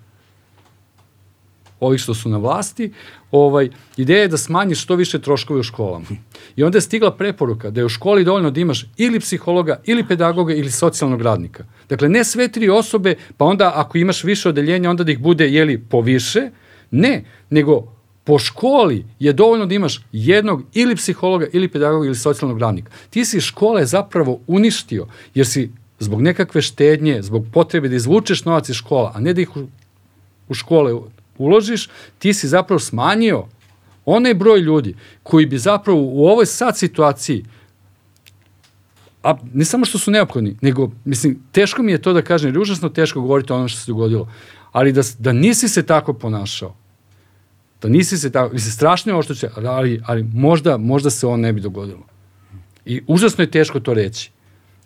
[1.80, 2.92] ovih što su na vlasti,
[3.30, 6.06] ovaj, ideja je da smanjiš što više troškove u školama.
[6.56, 10.06] I onda je stigla preporuka da je u školi dovoljno da imaš ili psihologa, ili
[10.08, 11.64] pedagoga, ili socijalnog radnika.
[11.88, 15.48] Dakle, ne sve tri osobe, pa onda ako imaš više odeljenja, onda da ih bude,
[15.48, 16.50] jeli, poviše.
[16.90, 22.58] Ne, nego po školi je dovoljno da imaš jednog ili psihologa, ili pedagoga, ili socijalnog
[22.58, 22.90] radnika.
[23.10, 28.68] Ti si škole zapravo uništio, jer si zbog nekakve štednje, zbog potrebe da izvučeš novac
[28.68, 29.66] iz škola, a ne da ih u,
[30.48, 30.92] u škole
[31.38, 33.44] uložiš, ti si zapravo smanjio
[34.04, 37.44] onaj broj ljudi koji bi zapravo u ovoj sad situaciji
[39.26, 42.56] a ne samo što su neophodni, nego, mislim, teško mi je to da kažem, jer
[42.56, 44.28] je užasno teško govoriti o onom što se dogodilo,
[44.72, 46.76] ali da, da nisi se tako ponašao,
[47.82, 51.26] da nisi se tako, mislim, strašno je ovo što će, ali, ali možda, možda se
[51.26, 52.06] on ne bi dogodilo.
[52.84, 54.30] I užasno je teško to reći.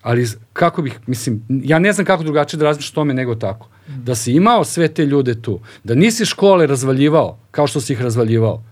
[0.02, 4.14] Ali kako bih, mislim, ja ne znam kako drugačije da razmišljam tome nego tako da
[4.14, 8.62] si imao sve te ljude tu, da nisi škole razvaljivao kao što si ih razvaljivao,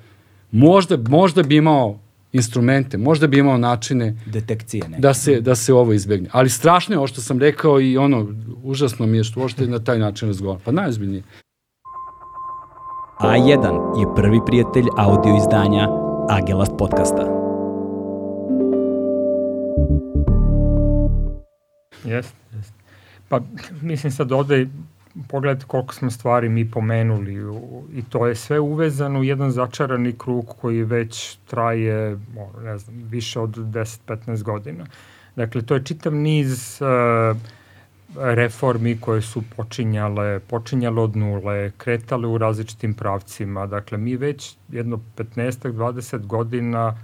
[0.50, 1.98] možda, možda bi imao
[2.32, 5.00] instrumente, možda bi imao načine Detekcije neke.
[5.00, 6.28] da se, da se ovo izbegne.
[6.32, 8.26] Ali strašno je ovo što sam rekao i ono,
[8.62, 10.62] užasno mi je što uopšte na taj način razgovaram.
[10.64, 11.22] Pa najozbiljnije.
[13.20, 15.88] A1 je prvi prijatelj audio izdanja
[16.28, 17.37] Agelast podcasta.
[22.08, 22.74] Jeste, jeste.
[23.28, 23.40] Pa,
[23.82, 24.68] mislim sad ovde,
[25.28, 27.34] pogledajte koliko smo stvari mi pomenuli
[27.92, 32.18] i to je sve uvezano u jedan začarani krug koji već traje,
[32.64, 34.86] ne znam, više od 10-15 godina.
[35.36, 37.36] Dakle, to je čitav niz uh,
[38.16, 43.66] reformi koje su počinjale, počinjale od nule, kretale u različitim pravcima.
[43.66, 46.96] Dakle, mi već jedno 15-20 godina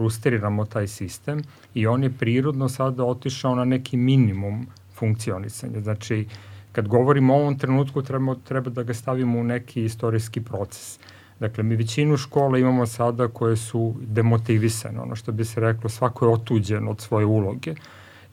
[0.00, 1.42] frustriramo taj sistem
[1.74, 5.80] i on je prirodno sada otišao na neki minimum funkcionisanja.
[5.80, 6.26] Znači,
[6.72, 10.98] kad govorimo o ovom trenutku, treba, treba da ga stavimo u neki istorijski proces.
[11.40, 16.26] Dakle, mi većinu škola imamo sada koje su demotivisane, ono što bi se reklo, svako
[16.26, 17.74] je otuđen od svoje uloge.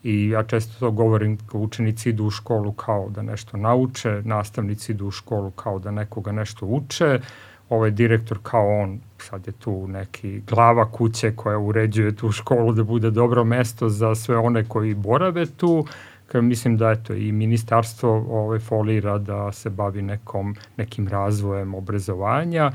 [0.02, 5.06] I ja često to govorim, učenici idu u školu kao da nešto nauče, nastavnici idu
[5.06, 7.20] u školu kao da nekoga nešto uče,
[7.68, 12.84] ovaj direktor kao on, sad je tu neki glava kuće koja uređuje tu školu da
[12.84, 15.86] bude dobro mesto za sve one koji borave tu,
[16.28, 22.72] Kao mislim da eto i ministarstvo ove folira da se bavi nekom nekim razvojem obrazovanja.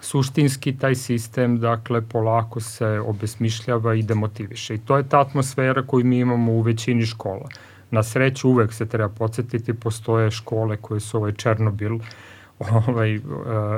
[0.00, 4.74] Suštinski taj sistem dakle polako se obesmišljava i demotiviše.
[4.74, 7.48] I to je ta atmosfera koju mi imamo u većini škola.
[7.90, 11.98] Na sreću uvek se treba podsjetiti postoje škole koje su ovaj Černobil
[12.88, 13.20] ovaj,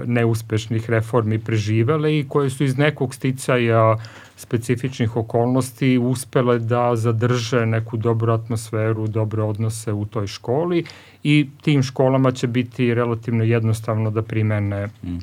[0.06, 3.96] neuspešnih reformi preživele i koje su iz nekog sticaja
[4.36, 10.84] specifičnih okolnosti uspele da zadrže neku dobru atmosferu, dobre odnose u toj školi
[11.22, 15.18] i tim školama će biti relativno jednostavno da primene mm.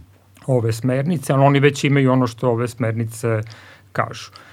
[0.48, 3.28] ove smernice, ali oni već imaju ono što ove smernice
[3.92, 4.32] kažu.
[4.32, 4.53] Uh,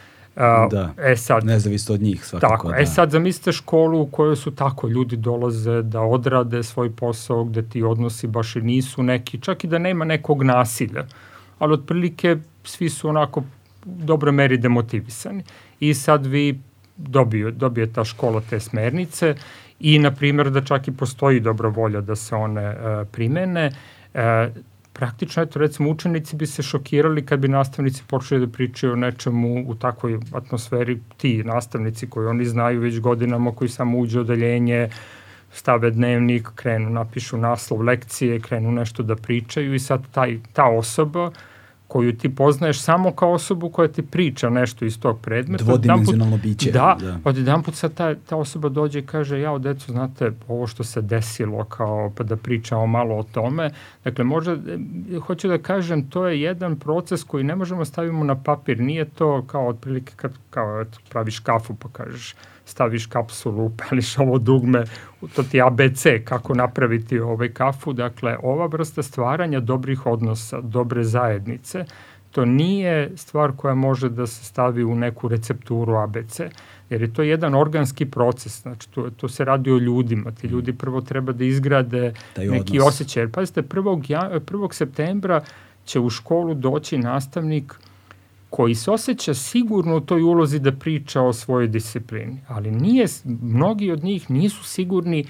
[0.70, 2.56] da, e sad, nezavisno od njih svakako.
[2.56, 2.82] Tako, e da.
[2.82, 7.62] e sad zamislite školu u kojoj su tako ljudi dolaze da odrade svoj posao gde
[7.62, 11.04] ti odnosi baš i nisu neki, čak i da nema nekog nasilja,
[11.58, 13.44] ali otprilike svi su onako u
[13.84, 15.44] dobroj meri demotivisani.
[15.80, 16.60] I sad vi
[16.96, 19.34] dobiju, dobije ta škola te smernice
[19.80, 23.72] i na primjer da čak i postoji dobra volja da se one uh, primene,
[24.14, 24.20] uh,
[25.00, 29.64] praktično, eto, recimo, učenici bi se šokirali kad bi nastavnici počeli da pričaju o nečemu
[29.66, 34.88] u takvoj atmosferi, ti nastavnici koji oni znaju već godinama, koji samo uđe odeljenje,
[35.52, 41.30] stave dnevnik, krenu, napišu naslov lekcije, krenu nešto da pričaju i sad taj, ta osoba
[41.90, 45.64] koju ti poznaješ samo kao osobu koja ti priča nešto iz tog predmeta.
[45.64, 46.70] Dvodimenzionalno biće.
[46.70, 47.18] Da, da.
[47.24, 50.84] od jedan put sad ta, ta osoba dođe i kaže, ja, decu, znate, ovo što
[50.84, 53.70] se desilo, kao, pa da pričamo malo o tome.
[54.04, 54.58] Dakle, možda, e,
[55.26, 58.80] hoću da kažem, to je jedan proces koji ne možemo stavimo na papir.
[58.80, 62.34] Nije to kao otprilike kad kao, eto, praviš kafu pa kažeš,
[62.70, 64.84] staviš kapsulu, upališ ovo dugme,
[65.34, 67.92] to ti ABC, kako napraviti ovaj kafu.
[67.92, 71.84] Dakle, ova vrsta stvaranja dobrih odnosa, dobre zajednice,
[72.30, 76.40] to nije stvar koja može da se stavi u neku recepturu ABC,
[76.90, 80.72] jer je to jedan organski proces, znači to, to se radi o ljudima, ti ljudi
[80.72, 82.94] prvo treba da izgrade Taj neki odnos.
[82.94, 83.28] osjećaj.
[83.28, 84.40] Pazite, 1.
[84.40, 84.72] 1.
[84.72, 85.42] septembra
[85.84, 87.74] će u školu doći nastavnik
[88.50, 93.90] koji se osjeća sigurno u toj ulozi da priča o svojoj disciplini, ali nije, mnogi
[93.90, 95.24] od njih nisu sigurni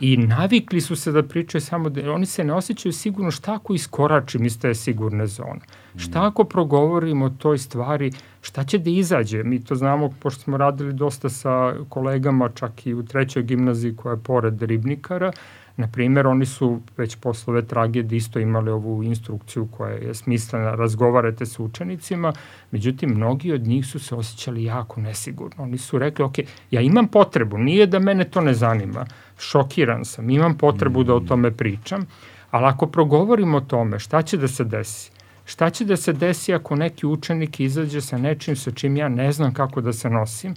[0.00, 3.74] i navikli su se da pričaju samo da oni se ne osjećaju sigurno šta ako
[3.74, 5.60] iskoračim iz te sigurne zone.
[5.96, 9.42] Šta ako progovorimo o toj stvari, šta će da izađe?
[9.42, 14.12] Mi to znamo, pošto smo radili dosta sa kolegama, čak i u trećoj gimnaziji koja
[14.12, 15.32] je pored Ribnikara,
[15.78, 20.74] Na primer, oni su već posle ove tragedije isto imali ovu instrukciju koja je smislena,
[20.74, 22.32] razgovarate sa učenicima,
[22.70, 25.62] međutim, mnogi od njih su se osjećali jako nesigurno.
[25.62, 26.34] Oni su rekli, ok,
[26.70, 29.06] ja imam potrebu, nije da mene to ne zanima,
[29.38, 32.06] šokiran sam, imam potrebu da o tome pričam,
[32.50, 35.10] ali ako progovorimo o tome, šta će da se desi?
[35.44, 39.32] Šta će da se desi ako neki učenik izađe sa nečim sa čim ja ne
[39.32, 40.54] znam kako da se nosim?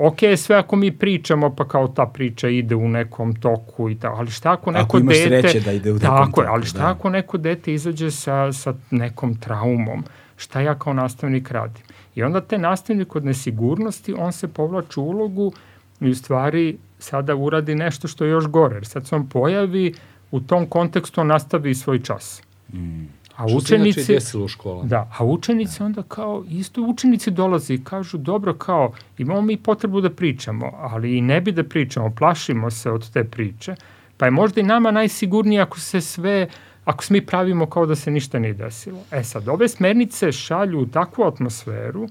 [0.00, 4.16] Ok, sve ako mi pričamo, pa kao ta priča ide u nekom toku i tako,
[4.18, 5.48] ali šta ako neko ako imaš dete...
[5.48, 6.40] sreće da ide u tako toku.
[6.40, 6.90] je, ali šta da.
[6.90, 10.04] ako neko dete izađe sa, sa nekom traumom?
[10.36, 11.82] Šta ja kao nastavnik radim?
[12.14, 15.52] I onda te nastavnik od nesigurnosti, on se povlači u ulogu
[16.00, 18.76] i u stvari sada uradi nešto što je još gore.
[18.76, 19.94] Jer sad se on pojavi,
[20.30, 22.42] u tom kontekstu on nastavi svoj čas.
[22.72, 23.04] Mm.
[23.36, 24.88] A Što učenici, se desilo u školama?
[24.88, 30.00] Da, a učenici onda kao, isto učenici dolaze i kažu, dobro, kao, imamo mi potrebu
[30.00, 33.74] da pričamo, ali i ne bi da pričamo, plašimo se od te priče,
[34.16, 36.48] pa je možda i nama najsigurnije ako se sve,
[36.84, 38.98] ako se mi pravimo kao da se ništa nije desilo.
[39.10, 42.08] E sad, ove smernice šalju u takvu atmosferu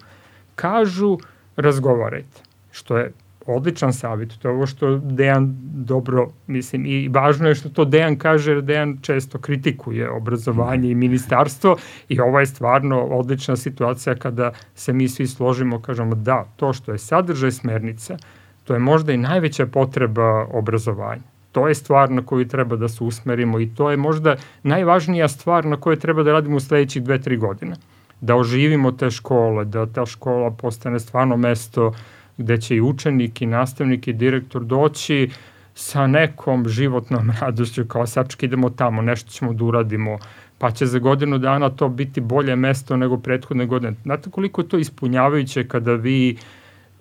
[0.55, 1.17] kažu
[1.55, 3.11] razgovarajte, što je
[3.45, 8.15] odličan savjet, to je ovo što Dejan dobro, mislim, i važno je što to Dejan
[8.15, 11.75] kaže, jer Dejan često kritikuje obrazovanje i ministarstvo
[12.09, 16.91] i ova je stvarno odlična situacija kada se mi svi složimo, kažemo da, to što
[16.91, 18.17] je sadržaj smernica,
[18.63, 21.21] to je možda i najveća potreba obrazovanja.
[21.51, 25.65] To je stvar na koju treba da se usmerimo i to je možda najvažnija stvar
[25.65, 27.75] na kojoj treba da radimo u sledećih dve, tri godine.
[28.21, 31.95] Da oživimo te škole, da ta škola postane stvarno mesto uh,
[32.37, 35.29] gde će i učenik i nastavnik i direktor doći
[35.75, 40.17] sa nekom životnom radošću kao sački idemo tamo, nešto ćemo da uradimo,
[40.57, 43.93] pa će za godinu dana to biti bolje mesto nego prethodne godine.
[44.03, 46.37] Znate koliko je to ispunjavajuće kada vi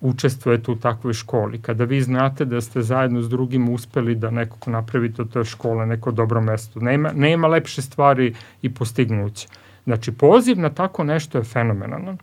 [0.00, 4.70] učestvujete u takvoj školi, kada vi znate da ste zajedno s drugim uspeli da nekako
[4.70, 6.80] napravite od te škole neko dobro mesto.
[6.80, 9.48] Nema, nema lepše stvari i postignuće.
[9.84, 12.18] Znači, poziv na tako nešto je fenomenalan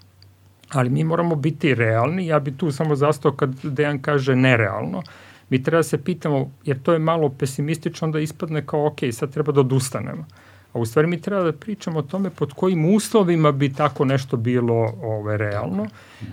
[0.74, 5.04] ali mi moramo biti realni, ja bi tu samo zastao kad Dejan kaže nerealno,
[5.50, 9.34] mi treba da se pitamo, jer to je malo pesimistično, onda ispadne kao ok, sad
[9.34, 10.26] treba da odustanemo.
[10.74, 14.38] A u stvari mi treba da pričamo o tome pod kojim uslovima bi tako nešto
[14.38, 15.86] bilo ove, realno.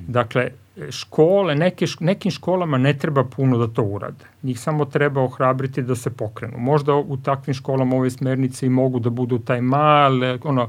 [0.07, 0.51] Dakle,
[0.90, 4.25] škole, neke, nekim školama ne treba puno da to urade.
[4.42, 6.59] Njih samo treba ohrabriti da se pokrenu.
[6.59, 10.68] Možda u takvim školama ove smernice i mogu da budu taj male, ono,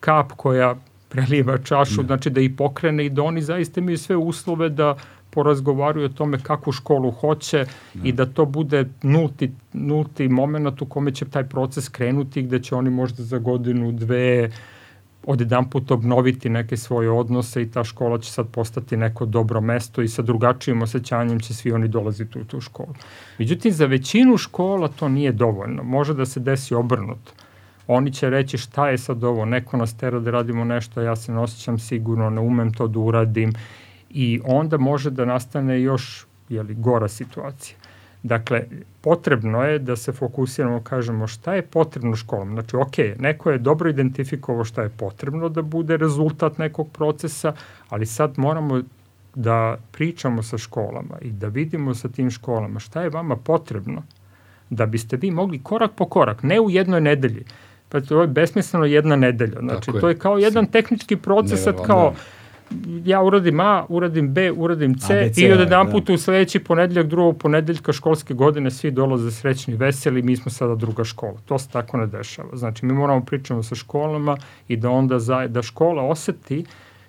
[0.00, 0.76] kap koja
[1.08, 4.96] preliva čašu, znači da i pokrene i da oni zaista imaju sve uslove da
[5.30, 7.66] porazgovaraju o tome kakvu školu hoće
[8.04, 12.74] i da to bude nulti, nulti moment u kome će taj proces krenuti gde će
[12.74, 14.50] oni možda za godinu, dve
[15.26, 19.60] od jedan put obnoviti neke svoje odnose i ta škola će sad postati neko dobro
[19.60, 22.94] mesto i sa drugačijim osjećanjem će svi oni dolaziti u tu školu.
[23.38, 25.82] Međutim, za većinu škola to nije dovoljno.
[25.82, 27.32] Može da se desi obrnuto
[27.88, 31.32] oni će reći šta je sad ovo, neko nas tera da radimo nešto, ja se
[31.32, 33.52] ne osjećam sigurno, ne umem to da uradim
[34.10, 37.76] i onda može da nastane još jeli, gora situacija.
[38.22, 38.64] Dakle,
[39.00, 42.52] potrebno je da se fokusiramo, kažemo šta je potrebno školom.
[42.52, 47.52] Znači, ok, neko je dobro identifikovao šta je potrebno da bude rezultat nekog procesa,
[47.88, 48.82] ali sad moramo
[49.34, 54.02] da pričamo sa školama i da vidimo sa tim školama šta je vama potrebno
[54.70, 57.44] da biste vi mogli korak po korak, ne u jednoj nedelji,
[57.88, 59.60] Pa to je besmisleno jedna nedelja.
[59.60, 62.14] Znači, Tako to je kao jedan tehnički proces, sad kao
[63.04, 65.92] ja uradim A, uradim B, uradim C ABC, i od jedan da.
[65.92, 70.74] put u sledeći ponedeljak, drugog ponedeljka školske godine svi dolaze srećni, veseli, mi smo sada
[70.74, 71.38] druga škola.
[71.46, 72.56] To se tako ne dešava.
[72.56, 74.36] Znači, mi moramo pričamo sa školama
[74.68, 76.64] i da onda za, da škola oseti,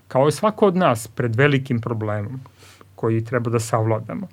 [0.07, 2.39] kao i svako od nas, pred velikim problemom
[2.95, 4.27] koji treba da savladamo.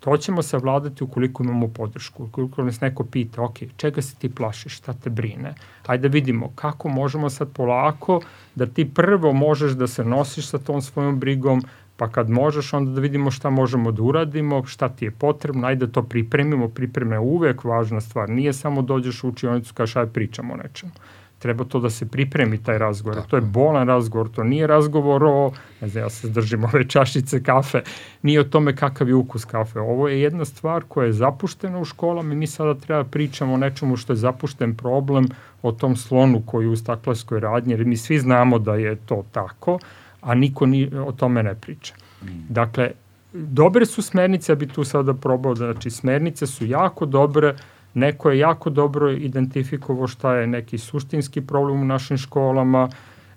[0.00, 4.76] To ćemo savladati ukoliko imamo podršku, ukoliko nas neko pita, ok, čega se ti plašiš,
[4.76, 5.54] šta te brine?
[5.86, 8.20] Hajde da vidimo kako možemo sad polako
[8.54, 11.62] da ti prvo možeš da se nosiš sa tom svojom brigom,
[11.96, 15.86] pa kad možeš onda da vidimo šta možemo da uradimo, šta ti je potrebno, ajde
[15.86, 20.54] da to pripremimo, pripreme uvek važna stvar, nije samo dođeš u učionicu kao šta pričamo
[20.54, 20.92] o nečemu
[21.40, 23.16] treba to da se pripremi taj razgovor.
[23.16, 23.28] Tako.
[23.28, 27.42] To je bolan razgovor, to nije razgovor o, ne znam, ja se zdržim ove čašice
[27.42, 27.82] kafe,
[28.22, 29.80] nije o tome kakav je ukus kafe.
[29.80, 33.56] Ovo je jedna stvar koja je zapuštena u školama i mi sada treba pričamo o
[33.56, 35.28] nečemu što je zapušten problem,
[35.62, 39.24] o tom slonu koji je u staklarskoj radnji, jer mi svi znamo da je to
[39.32, 39.78] tako,
[40.20, 41.94] a niko ni, o tome ne priča.
[42.22, 42.26] Mm.
[42.48, 42.90] Dakle,
[43.32, 47.54] dobre su smernice, ja bi tu sada probao, da, znači smernice su jako dobre,
[47.94, 52.88] Neko je jako dobro identifikovao šta je neki suštinski problem u našim školama,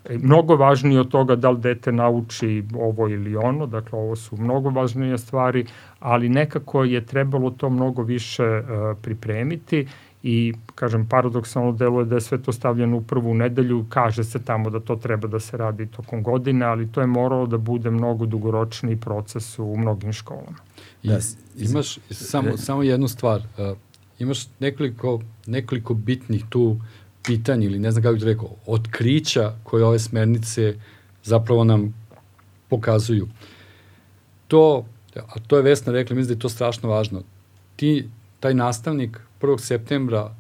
[0.06, 4.38] e, mnogo važnije od toga da li dete nauči ovo ili ono, dakle ovo su
[4.38, 5.66] mnogo važnije stvari,
[6.00, 9.88] ali nekako je trebalo to mnogo više uh, pripremiti
[10.24, 14.70] i, kažem, paradoksalno deluje da je sve to stavljeno u prvu nedelju, kaže se tamo
[14.70, 18.26] da to treba da se radi tokom godine, ali to je moralo da bude mnogo
[18.26, 20.58] dugoročni proces u mnogim školama.
[21.04, 21.20] I, da,
[21.58, 23.78] imaš samo, samo jednu stvar, uh,
[24.20, 26.80] imaš nekoliko, nekoliko bitnih tu
[27.24, 30.76] pitanja ili ne znam kako bih rekao, otkrića koje ove smernice
[31.24, 31.94] zapravo nam
[32.70, 33.28] pokazuju.
[34.48, 37.24] To, a to je Vesna rekla, mislim da je to strašno važno.
[37.76, 39.60] Ti, taj nastavnik 1.
[39.60, 40.36] septembra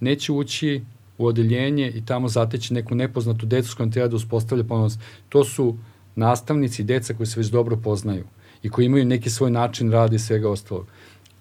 [0.00, 0.82] neće ući
[1.18, 4.98] u odeljenje i tamo zateći neku nepoznatu decu s kojom treba da uspostavlja ponos.
[5.28, 5.76] To su
[6.14, 8.24] nastavnici i deca koji se već dobro poznaju
[8.62, 10.86] i koji imaju neki svoj način rada i svega ostalog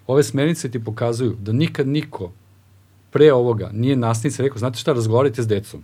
[0.07, 2.31] ove smernice ti pokazuju da nikad niko
[3.11, 5.83] pre ovoga nije nastavnica rekao, znate šta, razgovarajte s decom.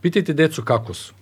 [0.00, 1.14] Pitajte decu kako su.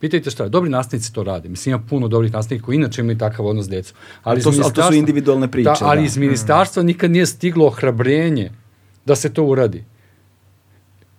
[0.00, 1.48] Pitajte šta, dobri nastavnici to rade.
[1.48, 3.96] Mislim, ima puno dobrih nastavnika koji inače imaju takav odnos s decom.
[4.22, 5.70] Ali, to, su, ali to su individualne priče.
[5.70, 6.06] Da, ali da.
[6.06, 6.86] iz ministarstva mm.
[6.86, 8.50] nikad nije stiglo ohrabrenje
[9.04, 9.84] da se to uradi.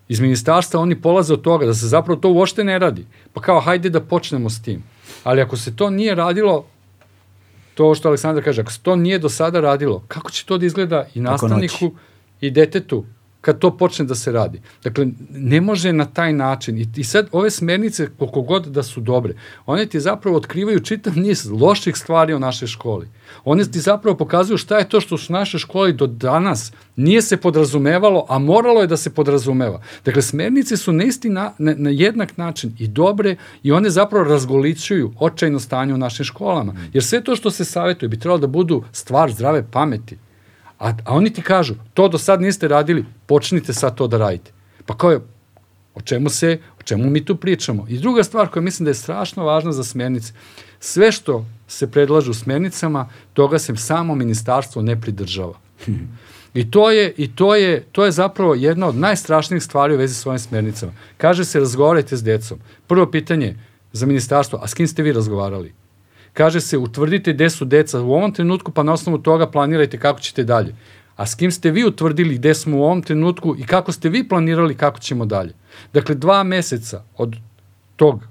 [0.07, 3.05] Iz ministarstva oni polaze od toga da se zapravo to uopšte ne radi.
[3.33, 4.83] Pa kao, hajde da počnemo s tim.
[5.23, 6.65] Ali ako se to nije radilo,
[7.77, 10.65] to što Aleksandar kaže, ako se to nije do sada radilo, kako će to da
[10.65, 11.91] izgleda i nastavniku
[12.41, 13.05] i detetu
[13.47, 14.59] kad to počne da se radi.
[14.83, 16.77] Dakle, ne može na taj način.
[16.77, 19.33] I, i sad ove smernice, koliko god da su dobre,
[19.65, 23.07] one ti zapravo otkrivaju čitav niz loših stvari o našoj školi.
[23.45, 27.37] One ti zapravo pokazuju šta je to što su naše školi do danas nije se
[27.37, 29.81] podrazumevalo, a moralo je da se podrazumeva.
[30.05, 34.25] Dakle, smernice su na isti na, na, na jednak način i dobre i one zapravo
[34.25, 36.75] razgoličuju očajno stanje u našim školama.
[36.93, 40.17] Jer sve to što se savjetuje bi trebalo da budu stvar zdrave pameti.
[40.79, 44.51] A, a oni ti kažu, to do sad niste radili, počnite sad to da radite.
[44.85, 45.19] Pa kao je,
[45.95, 47.85] o čemu se, o čemu mi tu pričamo?
[47.89, 50.33] I druga stvar koja mislim da je strašno važna za smjernice,
[50.79, 55.59] sve što se predlažu smjernicama, toga se samo ministarstvo ne pridržava.
[56.53, 60.15] I to je i to je to je zapravo jedna od najstrašnijih stvari u vezi
[60.15, 60.91] s ovim smernicama.
[61.17, 62.59] Kaže se razgovarajte s decom.
[62.87, 63.55] Prvo pitanje
[63.91, 65.73] za ministarstvo, a s kim ste vi razgovarali?
[66.37, 70.19] Kaže se utvrdite gde su deca u ovom trenutku, pa na osnovu toga planirajte kako
[70.19, 70.75] ćete dalje.
[71.15, 74.27] A s kim ste vi utvrdili gde smo u ovom trenutku i kako ste vi
[74.27, 75.53] planirali kako ćemo dalje.
[75.93, 77.35] Dakle, dva meseca od
[77.95, 78.21] tog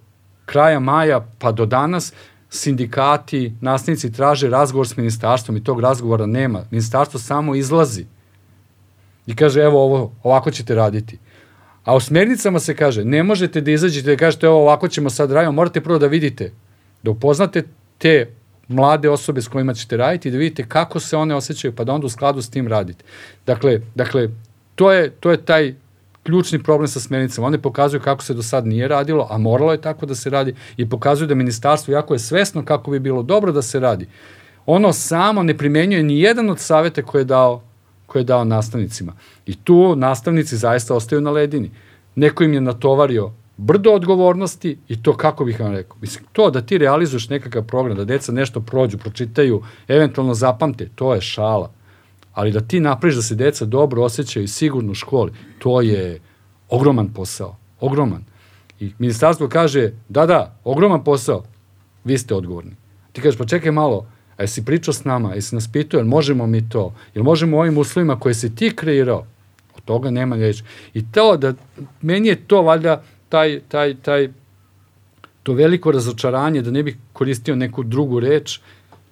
[0.45, 2.13] kraja maja pa do danas
[2.51, 6.63] sindikati, nastavnici traže razgovor s ministarstvom i tog razgovora nema.
[6.71, 8.05] Ministarstvo samo izlazi
[9.27, 11.19] i kaže evo ovo, ovako ćete raditi.
[11.85, 15.33] A u smernicama se kaže ne možete da izađete da kažete evo ovako ćemo sad
[15.33, 16.53] raditi, morate prvo da vidite,
[17.03, 17.65] da upoznate
[17.99, 18.31] te
[18.69, 21.93] mlade osobe s kojima ćete raditi i da vidite kako se one osjećaju, pa da
[21.93, 23.05] onda u skladu s tim radite.
[23.47, 24.29] Dakle, dakle
[24.75, 25.75] to, je, to je taj
[26.23, 27.47] ključni problem sa smernicama.
[27.47, 30.55] One pokazuju kako se do sad nije radilo, a moralo je tako da se radi
[30.77, 34.09] i pokazuju da ministarstvo, jako je svesno kako bi bilo dobro da se radi,
[34.67, 37.63] ono samo ne primenjuje ni jedan od savete koje je dao,
[38.07, 39.13] koje je dao nastavnicima.
[39.47, 41.71] I tu nastavnici zaista ostaju na ledini.
[42.15, 45.97] Neko im je natovario brdo odgovornosti i to kako bih vam rekao.
[46.01, 51.15] Mislim, to da ti realizuješ nekakav program, da deca nešto prođu, pročitaju, eventualno zapamte, to
[51.15, 51.73] je šala.
[52.33, 56.21] Ali da ti napraviš da se deca dobro osjećaju sigurno u školi, to je
[56.69, 57.57] ogroman posao.
[57.81, 58.25] Ogroman.
[58.81, 61.45] I ministarstvo kaže, da, da, ogroman posao,
[62.05, 62.77] vi ste odgovorni.
[63.13, 66.47] Ti kažeš, pa čekaj malo, a jesi pričao s nama, jesi nas pitao, jel možemo
[66.47, 69.27] mi to, jel možemo u ovim uslovima koje si ti kreirao,
[69.77, 70.65] od toga nema reći.
[70.95, 71.55] I to da,
[72.03, 74.29] meni je to valjda taj, taj, taj,
[75.43, 78.61] to veliko razočaranje, da ne bih koristio neku drugu reč,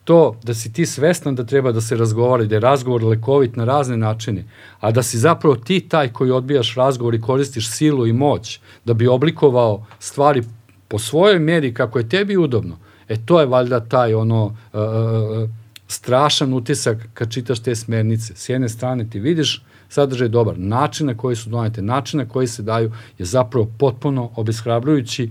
[0.05, 3.57] to da si ti svestan da treba da se razgovara i da je razgovor lekovit
[3.57, 4.45] na razne načine,
[4.81, 8.95] a da si zapravo ti taj koji odbijaš razgovor i koristiš silu i moć da
[8.95, 10.43] bi oblikovao stvari
[10.89, 15.51] po svojoj meri kako je tebi udobno, e to je valjda taj ono uh,
[15.89, 18.35] strašan utisak kad čitaš te smernice.
[18.37, 20.59] S jedne strane ti vidiš sadržaj dobar.
[20.59, 25.31] Način na koji su donete, način na koji se daju je zapravo potpuno obeshrabrujući.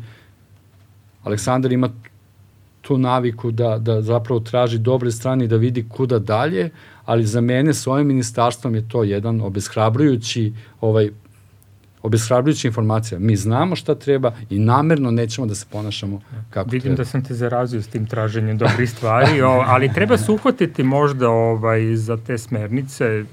[1.23, 1.89] Aleksandar ima
[2.81, 6.69] tu naviku da, da zapravo traži dobre strane i da vidi kuda dalje,
[7.05, 11.11] ali za mene s ovim ministarstvom je to jedan obeshrabrujući ovaj,
[12.03, 13.19] obeshrabrujuća informacija.
[13.19, 16.97] Mi znamo šta treba i namerno nećemo da se ponašamo kako Vidim treba.
[16.97, 21.29] da sam te zarazio s tim traženjem dobrih stvari, o, ali treba se uhvatiti možda
[21.29, 23.23] ovaj, za te smernice,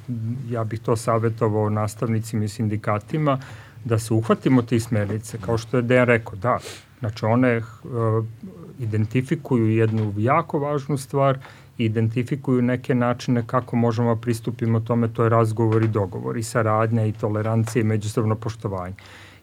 [0.51, 3.39] ja bih to savjetovao nastavnicima i sindikatima,
[3.85, 6.59] da se uhvatimo tih smernice, kao što je Dejan rekao, da,
[6.99, 8.25] znači one uh,
[8.79, 11.39] identifikuju jednu jako važnu stvar
[11.85, 17.07] identifikuju neke načine kako možemo da pristupimo tome, to je razgovor i dogovor i saradnja
[17.07, 18.95] i tolerancija i međusobno poštovanje.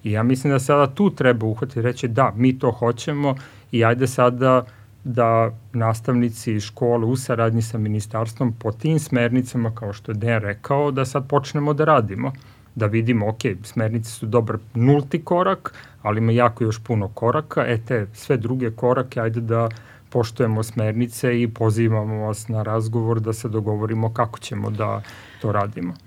[0.03, 3.35] I ja mislim da sada tu treba uhvatiti reći da, mi to hoćemo
[3.71, 4.65] i ajde sada
[5.03, 10.91] da nastavnici škole u saradnji sa ministarstvom po tim smernicama, kao što je Dejan rekao,
[10.91, 12.31] da sad počnemo da radimo
[12.77, 17.77] da vidimo, ok, smernice su dobar nulti korak, ali ima jako još puno koraka, e
[17.88, 19.69] te sve druge korake, ajde da
[20.10, 25.01] poštujemo smernice i pozivamo vas na razgovor da se dogovorimo kako ćemo da
[25.41, 26.07] to radimo.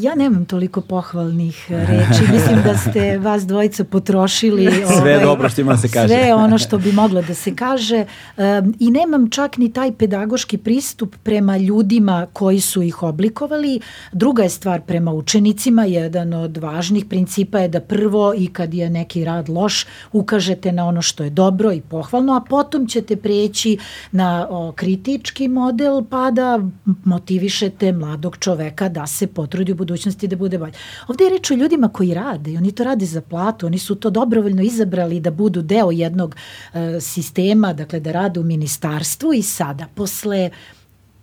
[0.00, 2.32] Ja nemam toliko pohvalnih reči.
[2.32, 6.08] Mislim da ste vas dvojica potrošili sve ovaj, dobro što ima da se kaže.
[6.08, 8.04] Sve ono što bi moglo da se kaže
[8.36, 13.80] um, i nemam čak ni taj pedagoški pristup prema ljudima koji su ih oblikovali.
[14.12, 15.84] Druga je stvar prema učenicima.
[15.84, 20.86] Jedan od važnih principa je da prvo i kad je neki rad loš ukažete na
[20.86, 23.78] ono što je dobro i pohvalno, a potom ćete preći
[24.12, 26.60] na o, kritički model pa da
[27.04, 30.72] motivišete mladog čoveka da se potrudi u budućnosti da bude bolje.
[31.08, 33.94] Ovde je reč o ljudima koji rade i oni to rade za platu, oni su
[33.94, 39.42] to dobrovoljno izabrali da budu deo jednog uh, sistema, dakle da rade u ministarstvu i
[39.42, 40.50] sada posle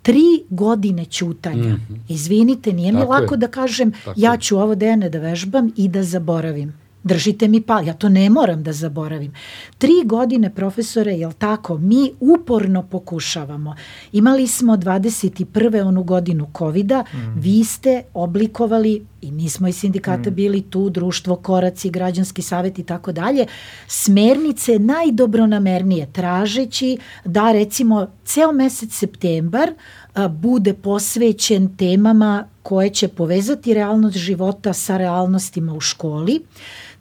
[0.02, 1.74] tri godine ćutanja.
[1.74, 2.00] Mm -hmm.
[2.10, 3.38] Izvinite, nije mi lako je.
[3.38, 6.83] da kažem Tako ja ću ovo dejane da vežbam i da zaboravim.
[7.04, 9.34] Držite mi pa, ja to ne moram da zaboravim.
[9.78, 13.76] Tri godine, profesore, jel tako, mi uporno pokušavamo.
[14.12, 15.88] Imali smo 21.
[15.88, 17.40] onu godinu covid mm.
[17.40, 20.34] vi ste oblikovali i mi smo iz sindikata mm.
[20.34, 23.46] bili tu, društvo, koraci, građanski savet i tako dalje,
[23.88, 29.72] smernice najdobronamernije, tražeći da recimo ceo mesec septembar
[30.14, 36.42] a, bude posvećen temama koje će povezati realnost života sa realnostima u školi,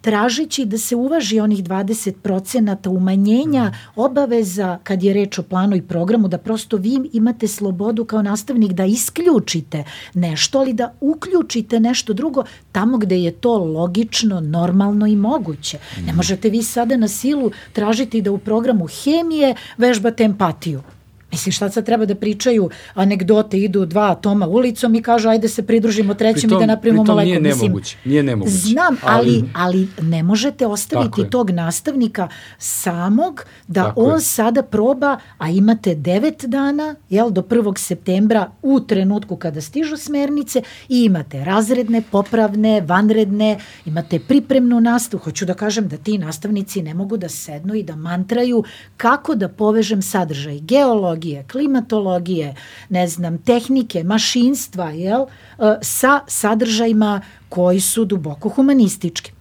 [0.02, 6.28] tražeći da se uvaži onih 20% umanjenja obaveza kad je reč o planu i programu,
[6.28, 9.84] da prosto vi imate slobodu kao nastavnik da isključite
[10.14, 15.78] nešto, ali da uključite nešto drugo tamo gde je to logično, normalno i moguće.
[16.06, 16.16] Ne mm.
[16.16, 20.82] možete vi sada na silu tražiti da u programu hemije vežbate empatiju.
[21.32, 25.62] Mislim, šta sad treba da pričaju anegdote, idu dva Toma ulicom i kažu ajde se
[25.62, 27.24] pridružimo trećem pritom, i da napravimo molekul.
[27.24, 28.56] Nije Mislim, nemoguće, nije nemoguće.
[28.56, 32.28] Znam, ali, ali, ne možete ostaviti tog nastavnika
[32.58, 34.20] samog da Tako on je.
[34.20, 37.78] sada proba, a imate devet dana, jel, do 1.
[37.78, 45.20] septembra u trenutku kada stižu smernice i imate razredne, popravne, vanredne, imate pripremnu nastavu.
[45.22, 48.64] Hoću da kažem da ti nastavnici ne mogu da sednu i da mantraju
[48.96, 52.54] kako da povežem sadržaj geolog, biologije, klimatologije,
[52.88, 55.26] ne znam, tehnike, mašinstva, jel,
[55.58, 59.32] e, sa sadržajima koji su duboko humanistički.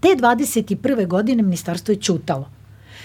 [0.00, 1.06] Te 21.
[1.06, 2.50] godine ministarstvo je čutalo.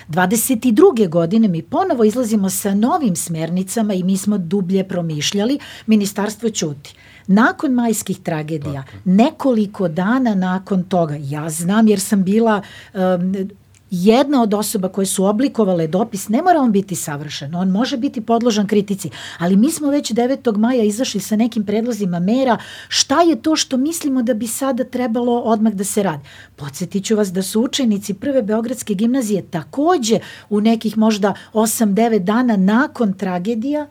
[0.09, 1.09] 22.
[1.09, 6.95] godine mi ponovo izlazimo sa novim smernicama i mi smo dublje promišljali, ministarstvo ćuti.
[7.28, 12.61] Nakon majskih tragedija, nekoliko dana nakon toga, ja znam jer sam bila
[12.93, 13.49] um,
[13.91, 18.21] jedna od osoba koje su oblikovale dopis, ne mora on biti savršen, on može biti
[18.21, 19.09] podložan kritici,
[19.39, 20.57] ali mi smo već 9.
[20.57, 22.57] maja izašli sa nekim predlozima mera
[22.88, 26.23] šta je to što mislimo da bi sada trebalo odmah da se radi.
[26.55, 30.19] Podsjetiću vas da su učenici prve Beogradske gimnazije takođe
[30.49, 33.88] u nekih možda 8-9 dana nakon tragedija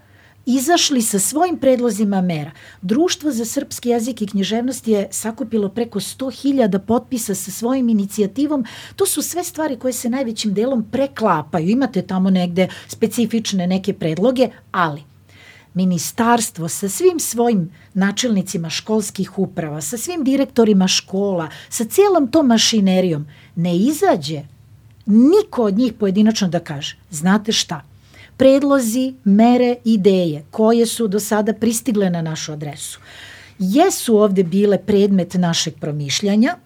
[0.47, 2.51] izašli sa svojim predlozima mera.
[2.83, 8.65] Društvo za srpski jezik i književnost je sakupilo preko 100.000 potpisa sa svojim inicijativom.
[8.97, 11.69] To su sve stvari koje se najvećim delom preklapaju.
[11.69, 15.03] Imate tamo negde specifične neke predloge, ali
[15.75, 23.27] ministarstvo sa svim svojim načelnicima školskih uprava, sa svim direktorima škola, sa cijelom tom mašinerijom
[23.57, 24.43] ne izađe
[25.07, 27.83] niko od njih pojedinačno da kaže, znate šta,
[28.37, 33.01] predlozi, mere, ideje koje su do sada pristigle na našu adresu
[33.59, 36.57] jesu ovde bile predmet našeg promišljanja,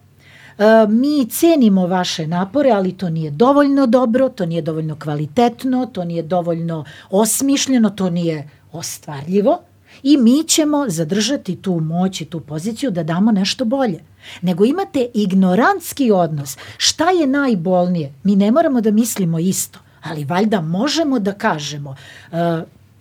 [0.57, 6.03] e, mi cenimo vaše napore, ali to nije dovoljno dobro, to nije dovoljno kvalitetno, to
[6.03, 9.61] nije dovoljno osmišljeno, to nije ostvarljivo
[10.03, 14.03] i mi ćemo zadržati tu moć i tu poziciju da damo nešto bolje.
[14.41, 16.57] Nego imate ignorantski odnos.
[16.77, 18.13] Šta je najbolnije?
[18.23, 21.89] Mi ne moramo da mislimo isto ali valjda možemo da kažemo
[22.31, 22.37] uh,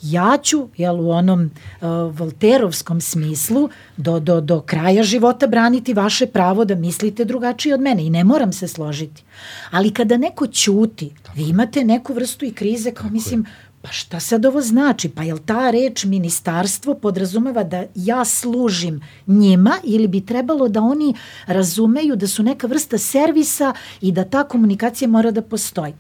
[0.03, 1.89] ja ću, jel, u onom uh,
[2.19, 8.07] Volterovskom smislu, do, do, do kraja života braniti vaše pravo da mislite drugačije od mene
[8.07, 9.23] i ne moram se složiti.
[9.71, 13.47] Ali kada neko ćuti, vi imate neku vrstu i krize kao, Tako mislim,
[13.83, 15.09] Pa šta sad ovo znači?
[15.09, 21.15] Pa jel ta reč ministarstvo podrazumeva da ja služim njima ili bi trebalo da oni
[21.47, 25.95] razumeju da su neka vrsta servisa i da ta komunikacija mora da postoji?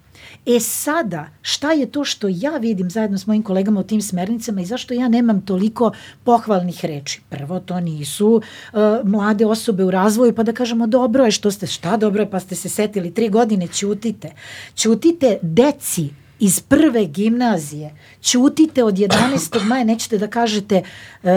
[0.46, 4.60] E sada, šta je to što ja vidim zajedno s mojim kolegama u tim smernicama
[4.60, 5.92] i zašto ja nemam toliko
[6.24, 7.20] pohvalnih reči?
[7.28, 11.66] Prvo, to nisu uh, mlade osobe u razvoju, pa da kažemo dobro je što ste,
[11.66, 14.32] šta dobro je, pa ste se setili tri godine, ćutite.
[14.76, 19.64] Ćutite deci iz prve gimnazije, ćutite od 11.
[19.64, 20.82] maja, nećete da kažete
[21.22, 21.30] uh,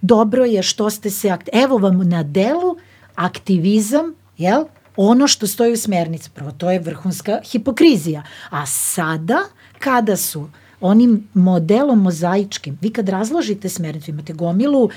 [0.00, 2.76] dobro je što ste se, evo vam na delu
[3.14, 4.64] aktivizam, jel?
[4.96, 6.30] Ono što stoji u smernici.
[6.30, 8.22] Prvo, to je vrhunska hipokrizija.
[8.50, 9.38] A sada,
[9.78, 10.48] kada su
[10.80, 14.90] onim modelom mozaičkim, vi kad razložite smernicu, imate gomilu uh,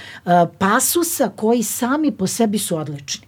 [0.57, 3.27] pasusa koji sami po sebi su odlični.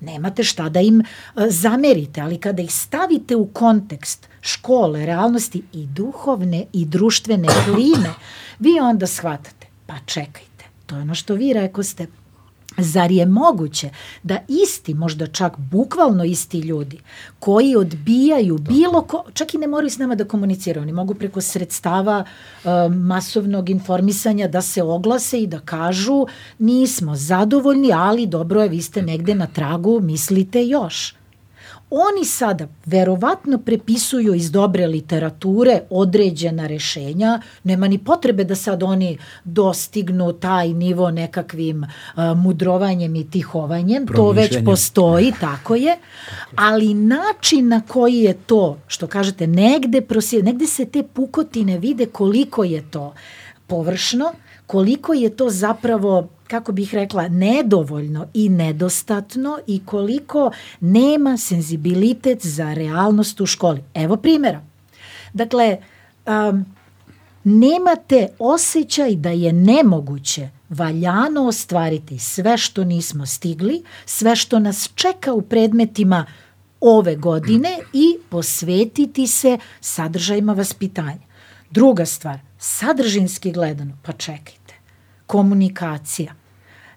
[0.00, 5.86] Nemate šta da im uh, zamerite, ali kada ih stavite u kontekst škole, realnosti i
[5.86, 8.14] duhovne i društvene klime,
[8.58, 12.06] vi onda shvatate, pa čekajte, to je ono što vi reko ste,
[12.78, 13.90] Zar je moguće
[14.22, 16.98] da isti, možda čak bukvalno isti ljudi,
[17.38, 21.40] koji odbijaju bilo ko, čak i ne moraju s nama da komuniciraju, oni mogu preko
[21.40, 26.26] sredstava uh, masovnog informisanja da se oglase i da kažu
[26.58, 31.14] nismo zadovoljni, ali dobro je, vi ste negde na tragu, mislite još.
[31.90, 39.18] Oni sada verovatno prepisuju iz dobre literature određena rešenja, nema ni potrebe da sad oni
[39.44, 41.88] dostignu taj nivo nekakvim uh,
[42.36, 45.96] mudrovanjem i tihovanjem, to već postoji, tako je,
[46.56, 52.06] ali način na koji je to, što kažete, negde, prosije, negde se te pukotine vide
[52.06, 53.14] koliko je to
[53.66, 54.32] površno,
[54.66, 62.74] koliko je to zapravo kako bih rekla, nedovoljno i nedostatno i koliko nema senzibilitet za
[62.74, 63.82] realnost u školi.
[63.94, 64.60] Evo primjera.
[65.32, 65.78] Dakle,
[66.26, 66.64] um,
[67.44, 75.32] nemate osjećaj da je nemoguće valjano ostvariti sve što nismo stigli, sve što nas čeka
[75.32, 76.26] u predmetima
[76.80, 81.26] ove godine i posvetiti se sadržajima vaspitanja.
[81.70, 84.65] Druga stvar, sadržinski gledano, pa čekajte,
[85.26, 86.34] komunikacija.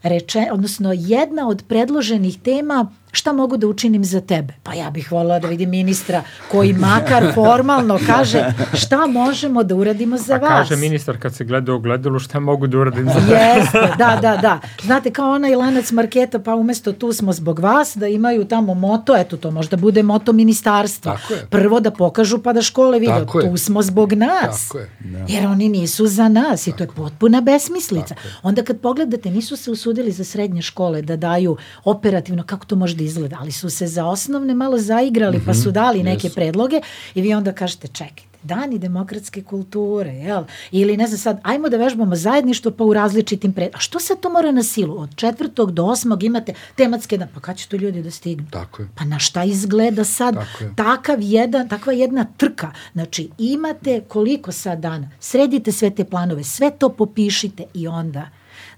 [0.03, 4.53] Reče, odnosno jedna od predloženih tema šta mogu da učinim za tebe?
[4.64, 10.18] Pa ja bih volila da vidim ministra koji makar formalno kaže šta možemo da uradimo
[10.18, 10.49] za A vas.
[10.49, 13.32] kaže ministar kad se gleda u gledalu šta mogu da uradim za tebe.
[13.34, 14.60] Jeste, da, da, da.
[14.84, 19.16] Znate, kao onaj lanac marketa, pa umesto tu smo zbog vas, da imaju tamo moto,
[19.18, 21.14] eto to možda bude moto ministarstva.
[21.18, 21.47] Tako je.
[21.49, 23.49] Prvo da pokažu pa da škole vide, Tako je.
[23.51, 24.68] tu smo zbog nas.
[24.68, 24.89] Tako je.
[25.28, 28.16] Jer oni nisu za nas i to je potpuna besmislica.
[28.43, 32.95] Onda kad pogledate, nisu se usudili za srednje škole da daju operativno kako to može
[33.00, 36.36] da izgleda, ali su se za osnovne malo zaigrali pa su dali neke jesu.
[36.36, 36.82] predloge
[37.16, 40.43] i vi onda kažete čekajte, dani demokratske kulture, jel?
[40.72, 43.70] Ili ne znam sad, ajmo da vežbamo zajedništvo pa u različitim pred...
[43.76, 45.00] A što se to mora na silu?
[45.00, 47.28] Od četvrtog do osmog imate tematske dan.
[47.34, 48.47] Pa kad će to ljudi da stignu?
[48.52, 48.89] Tako je.
[48.95, 50.74] Pa na šta izgleda sad Tako je.
[50.76, 52.72] takav jedan, takva jedna trka.
[52.93, 58.30] Znači, imate koliko sad dana, sredite sve te planove, sve to popišite i onda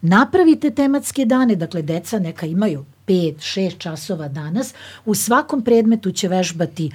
[0.02, 4.74] napravite tematske dane, dakle, deca neka imaju 5, 6 časova danas,
[5.06, 6.92] u svakom predmetu će vežbati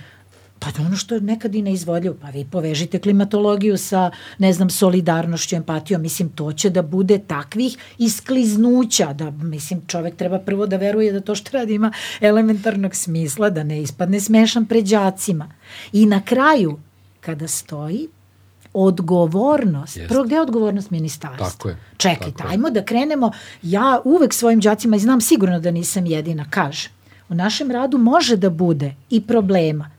[0.59, 5.57] Pa ono što je nekad i neizvodljivo, pa vi povežite klimatologiju sa, ne znam, solidarnošću,
[5.57, 11.13] empatijom, mislim, to će da bude takvih iskliznuća, da, mislim, čovek treba prvo da veruje
[11.13, 15.51] da to što radi ima elementarnog smisla, da ne ispadne smešan pred đacima.
[15.93, 16.79] I na kraju,
[17.21, 18.09] kada stoji,
[18.85, 20.09] odgovornost, Jeste.
[20.09, 21.51] prvo gde je odgovornost ministarstva?
[21.51, 22.53] Tako je, Čekajte, tako je.
[22.53, 23.31] ajmo da krenemo,
[23.63, 26.93] ja uvek svojim đacima, i znam sigurno da nisam jedina, kažem,
[27.29, 29.91] u našem radu može da bude i problema,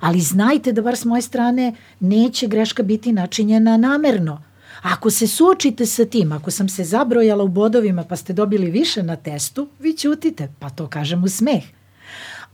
[0.00, 4.42] ali znajte da bar s moje strane neće greška biti načinjena namerno.
[4.82, 9.02] Ako se suočite sa tim, ako sam se zabrojala u bodovima pa ste dobili više
[9.02, 11.64] na testu, vi ćutite, pa to kažem u smeh.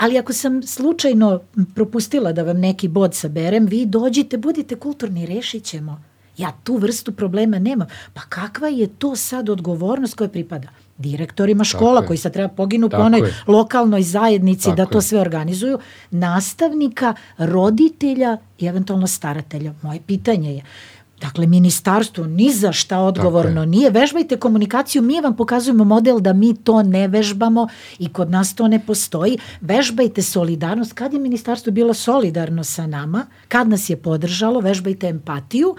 [0.03, 1.41] Ali ako sam slučajno
[1.75, 6.03] propustila da vam neki bod saberem, vi dođite, budite kulturni, rešit ćemo.
[6.39, 7.89] Ja tu vrstu problema nemam.
[8.15, 10.69] Pa kakva je to sad odgovornost koja pripada?
[10.99, 12.07] Direktorima škola je.
[12.07, 13.35] koji sad treba poginu po Tako onoj je.
[13.47, 15.03] lokalnoj zajednici da Tako to je.
[15.03, 15.79] sve organizuju,
[16.11, 19.75] nastavnika, roditelja i eventualno staratelja.
[19.83, 20.63] Moje pitanje je,
[21.23, 23.67] Dakle, ministarstvo ni za šta odgovorno je.
[23.67, 23.91] nije.
[23.91, 27.69] Vežbajte komunikaciju, mi vam pokazujemo model da mi to ne vežbamo
[27.99, 29.39] i kod nas to ne postoji.
[29.61, 30.93] Vežbajte solidarnost.
[30.93, 35.77] Kad je ministarstvo bilo solidarno sa nama, kad nas je podržalo, vežbajte empatiju.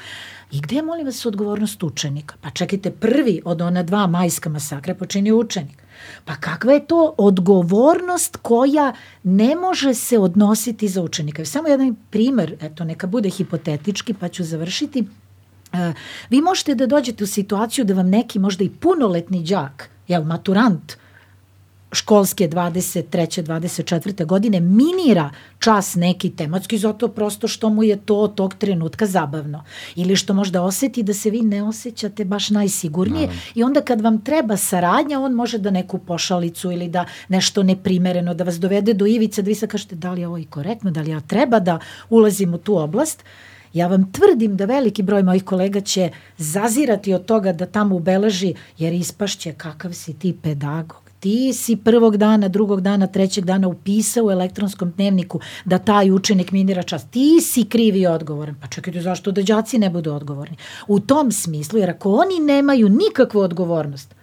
[0.52, 2.36] I gde je, molim vas, odgovornost učenika?
[2.42, 5.84] Pa čekajte, prvi od ona dva majska masakre počinio učenik.
[6.26, 11.46] Pa kakva je to odgovornost koja ne može se odnositi za učenika?
[11.46, 15.04] Samo jedan primer, eto, neka bude hipotetički, pa ću završiti.
[15.74, 15.94] E,
[16.30, 20.98] vi možete da dođete u situaciju da vam neki možda i punoletni đak, jel, maturant,
[21.94, 23.44] školske 23.
[23.44, 24.26] 24.
[24.26, 29.64] godine minira čas neki tematski zato prosto što mu je to tog trenutka zabavno.
[29.96, 34.22] Ili što možda oseti da se vi ne osjećate baš najsigurnije i onda kad vam
[34.22, 39.06] treba saradnja on može da neku pošalicu ili da nešto neprimereno da vas dovede do
[39.06, 41.60] ivice da vi sad kažete da li je ovo i korektno, da li ja treba
[41.60, 43.24] da ulazim u tu oblast.
[43.74, 48.54] Ja vam tvrdim da veliki broj mojih kolega će zazirati od toga da tamo ubeleži,
[48.78, 51.04] jer ispašće kakav si ti pedagog.
[51.20, 56.52] Ti si prvog dana, drugog dana, trećeg dana upisao u elektronskom dnevniku da taj učenik
[56.52, 57.06] minira čas.
[57.12, 58.56] Ti si krivi odgovoran.
[58.62, 60.58] Pa čekajte, zašto da đaci ne budu odgovorni?
[60.88, 64.16] U tom smislu, jer ako oni nemaju nikakvu odgovornost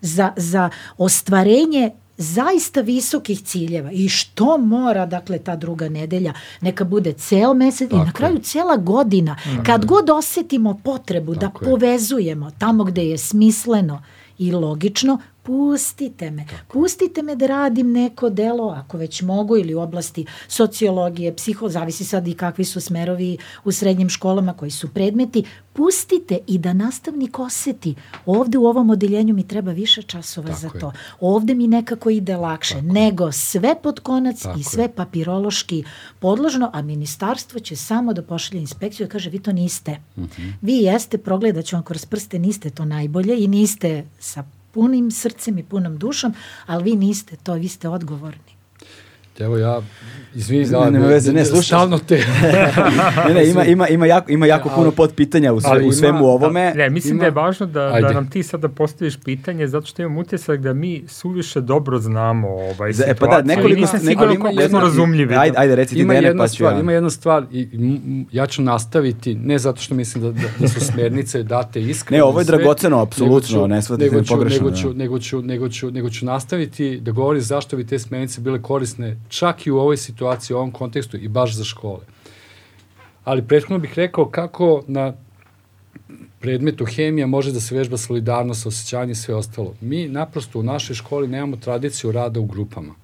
[0.00, 7.12] za, za ostvarenje zaista visokih ciljeva i što mora, dakle, ta druga nedelja, neka bude
[7.12, 8.12] ceo mesec i na je.
[8.12, 9.36] kraju cela godina.
[9.66, 11.72] Kad god osetimo potrebu Tako da je.
[11.72, 14.02] povezujemo tamo gde je smisleno
[14.38, 15.18] i logično,
[15.48, 16.44] pustite me.
[16.72, 22.04] Pustite me da radim neko delo, ako već mogu, ili u oblasti sociologije, psiho, zavisi
[22.04, 25.44] sad i kakvi su smerovi u srednjim školama koji su predmeti.
[25.72, 27.94] Pustite i da nastavnik oseti.
[28.26, 30.86] Ovde u ovom odeljenju mi treba više časova Tako za to.
[30.86, 30.92] Je.
[31.20, 32.74] Ovde mi nekako ide lakše.
[32.74, 34.92] Tako nego sve pod konac Tako i sve je.
[34.92, 35.84] papirološki
[36.18, 39.98] podložno, a ministarstvo će samo da pošalje inspekciju i kaže vi to niste.
[40.16, 40.26] Mhm.
[40.26, 40.52] -huh.
[40.60, 45.58] Vi jeste, progledat ću vam kroz prste, niste to najbolje i niste sa punim srcem
[45.58, 46.34] i punom dušom,
[46.66, 48.57] ali vi niste to, vi ste odgovorni.
[49.40, 49.80] Evo ja,
[50.34, 51.62] izvini, da, ne, nema veze, ne, slušaj.
[51.62, 52.16] Stalno te.
[53.28, 56.18] ne, ne, ima, ima, ima jako, ima jako puno pod pitanja u, sve, u svemu
[56.18, 56.72] ima, ovome.
[56.76, 59.86] Da, ne, mislim ima, da je važno da, da nam ti sada postaviš pitanje, zato
[59.86, 63.26] što imam utisak da mi suviše dobro znamo ovaj Za, situaciju.
[63.26, 65.34] E, pa da, nekoliko, nisam siguran koliko smo razumljivi.
[65.34, 66.80] Ajde, ajde, reci ti mene, pa ću ja.
[66.80, 67.68] Ima jedna stvar, i,
[68.32, 72.24] ja ću nastaviti, ne zato što mislim da, da, da su smernice date iskreno.
[72.24, 74.64] Ne, ovo je dragoceno, apsolutno, ne shvatite me pogrešno.
[74.64, 78.40] Nego ću, nego, ću, nego, ću, nego ću nastaviti da govori zašto bi te smernice
[78.40, 82.00] bile korisne čak i u ovoj situaciji, u ovom kontekstu i baš za škole.
[83.24, 85.12] Ali prethodno bih rekao kako na
[86.40, 89.74] predmetu hemija može da se vežba solidarnost, osjećanje i sve ostalo.
[89.80, 92.94] Mi naprosto u našoj školi nemamo tradiciju rada u grupama.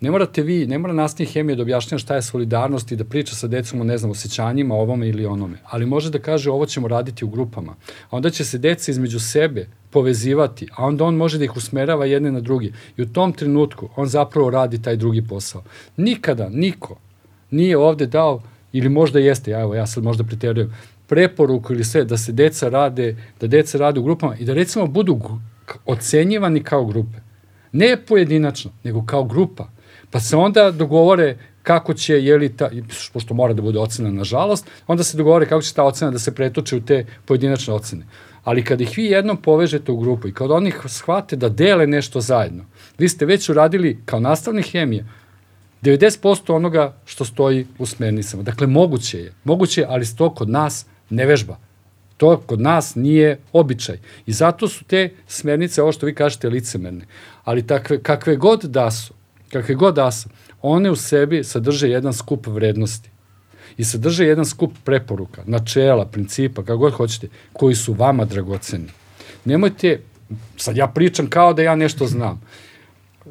[0.00, 3.34] Ne morate vi, ne mora nastavnik hemije da objašnjava šta je solidarnost i da priča
[3.34, 5.58] sa decom o, ne znam, osjećanjima, ovome ili onome.
[5.64, 7.72] Ali može da kaže ovo ćemo raditi u grupama.
[8.10, 12.06] A onda će se deca između sebe povezivati, a onda on može da ih usmerava
[12.06, 12.72] jedne na drugi.
[12.96, 15.62] I u tom trenutku on zapravo radi taj drugi posao.
[15.96, 16.96] Nikada niko
[17.50, 18.42] nije ovde dao,
[18.72, 20.74] ili možda jeste, ja, evo, ja sad možda preterujem,
[21.06, 24.86] preporuku ili sve, da se deca rade, da deca rade u grupama i da recimo
[24.86, 25.20] budu
[25.86, 27.18] ocenjivani kao grupe.
[27.72, 29.68] Ne pojedinačno, nego kao grupa.
[30.10, 32.70] Pa se onda dogovore kako će, je li ta,
[33.12, 36.34] pošto mora da bude ocena nažalost, onda se dogovore kako će ta ocena da se
[36.34, 38.06] pretoče u te pojedinačne ocene.
[38.44, 42.20] Ali kad ih vi jednom povežete u grupu i kad oni shvate da dele nešto
[42.20, 42.64] zajedno,
[42.98, 45.04] vi ste već uradili kao nastavni hemija
[45.82, 48.42] 90% onoga što stoji u smernicama.
[48.42, 49.32] Dakle, moguće je.
[49.44, 51.56] Moguće je, ali to kod nas ne vežba.
[52.16, 53.98] To kod nas nije običaj.
[54.26, 57.06] I zato su te smernice, ovo što vi kažete, licemerne.
[57.44, 59.14] Ali takve, kakve god da su,
[59.52, 60.28] kakve god da su,
[60.62, 63.10] one u sebi sadrže jedan skup vrednosti
[63.76, 68.88] i sadrže jedan skup preporuka, načela, principa, kako god hoćete, koji su vama dragoceni.
[69.44, 70.00] Nemojte,
[70.56, 72.40] sad ja pričam kao da ja nešto znam.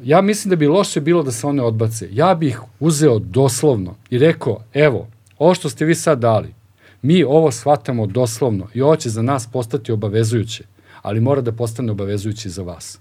[0.02, 2.08] Ja mislim da bi loše bilo da se one odbace.
[2.12, 5.08] Ja bih uzeo doslovno i rekao, evo,
[5.38, 6.54] ovo što ste vi sad dali,
[7.02, 10.64] mi ovo shvatamo doslovno i ovo će za nas postati obavezujuće,
[11.02, 12.98] ali mora da postane obavezujuće za vas.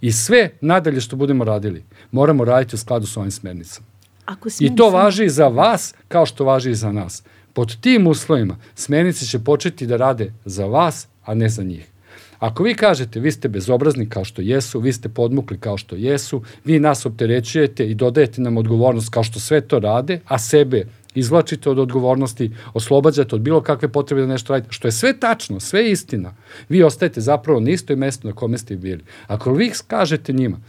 [0.00, 3.86] I sve nadalje što budemo radili, moramo raditi u skladu sa ovim smernicama.
[4.24, 7.22] Ako I to važi za vas kao što važi i za nas.
[7.52, 11.90] Pod tim uslovima smernice će početi da rade za vas, a ne za njih.
[12.38, 16.42] Ako vi kažete vi ste bezobrazni kao što jesu, vi ste podmukli kao što jesu,
[16.64, 21.70] vi nas opterećujete i dodajete nam odgovornost kao što sve to rade, a sebe izvlačite
[21.70, 25.90] od odgovornosti, oslobađate od bilo kakve potrebe da nešto radite, što je sve tačno, sve
[25.90, 26.34] istina.
[26.68, 29.04] Vi ostajete zapravo na istoj mestu na kome ste bili.
[29.26, 30.60] Ako vi kažete njima,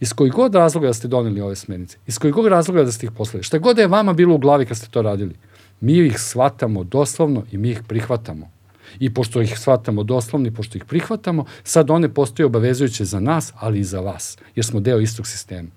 [0.00, 3.06] iz kojih god razloga da ste doneli ove smernice, iz kojih god razloga da ste
[3.06, 5.34] ih poslali, šta god je vama bilo u glavi kad ste to radili,
[5.80, 8.50] mi ih shvatamo doslovno i mi ih prihvatamo.
[8.98, 13.52] I pošto ih shvatamo doslovno i pošto ih prihvatamo, sad one postoje obavezujuće za nas,
[13.56, 15.68] ali i za vas, jer smo deo istog sistema.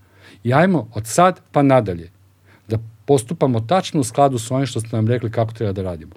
[0.43, 2.11] I ajmo od sad pa nadalje
[2.67, 6.11] da postupamo tačno u skladu sa onim što ste nam rekli kako treba da radimo.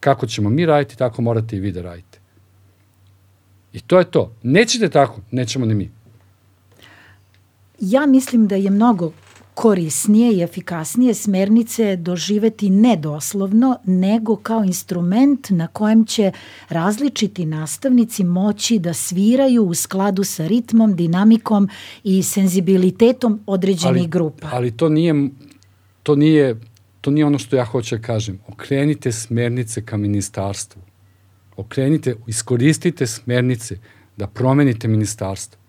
[0.00, 2.18] Kako ćemo mi raditi, tako morate i vi da radite.
[3.72, 4.32] I to je to.
[4.42, 5.90] Nećete tako, nećemo ni mi.
[7.84, 9.12] Ja mislim da je mnogo
[9.54, 16.32] korisnije i efikasnije smernice doživeti ne doslovno, nego kao instrument na kojem će
[16.68, 21.68] različiti nastavnici moći da sviraju u skladu sa ritmom, dinamikom
[22.04, 24.48] i senzibilitetom određenih ali, grupa.
[24.52, 25.28] Ali to nije,
[26.02, 26.60] to nije,
[27.00, 28.38] to nije ono što ja hoću da kažem.
[28.48, 30.82] Okrenite smernice ka ministarstvu.
[31.56, 33.78] Okrenite, iskoristite smernice
[34.16, 35.61] da promenite ministarstvo.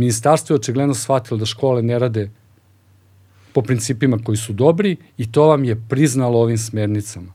[0.00, 2.30] Ministarstvo je očigledno shvatilo da škole ne rade
[3.52, 7.32] po principima koji su dobri i to vam je priznalo ovim smernicama.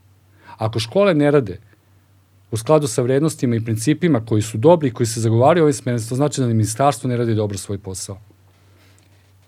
[0.57, 1.59] Ako škole ne rade
[2.51, 6.09] u skladu sa vrednostima i principima koji su dobri i koji se zagovaraju ovim smernicama,
[6.09, 8.17] to znači da ministarstvo ne radi dobro svoj posao.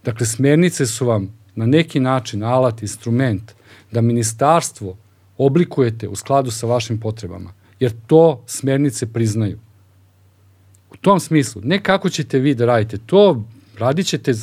[0.03, 3.51] Dakle, smernice su vam na neki način alat, instrument
[3.91, 4.97] da ministarstvo
[5.37, 9.59] oblikujete u skladu sa vašim potrebama, jer to smernice priznaju.
[10.91, 13.43] U tom smislu, ne kako ćete vi da radite, to
[13.77, 14.33] radit ćete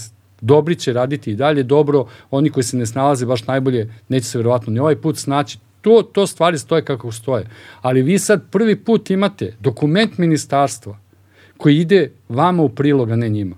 [0.45, 4.39] Dobri će raditi i dalje dobro, oni koji se ne snalaze baš najbolje neće se
[4.39, 5.59] verovatno ni ovaj put snaći.
[5.81, 7.49] To, to stvari stoje kako stoje.
[7.81, 10.99] Ali vi sad prvi put imate dokument ministarstva
[11.57, 13.57] koji ide vama u prilog, a ne njima.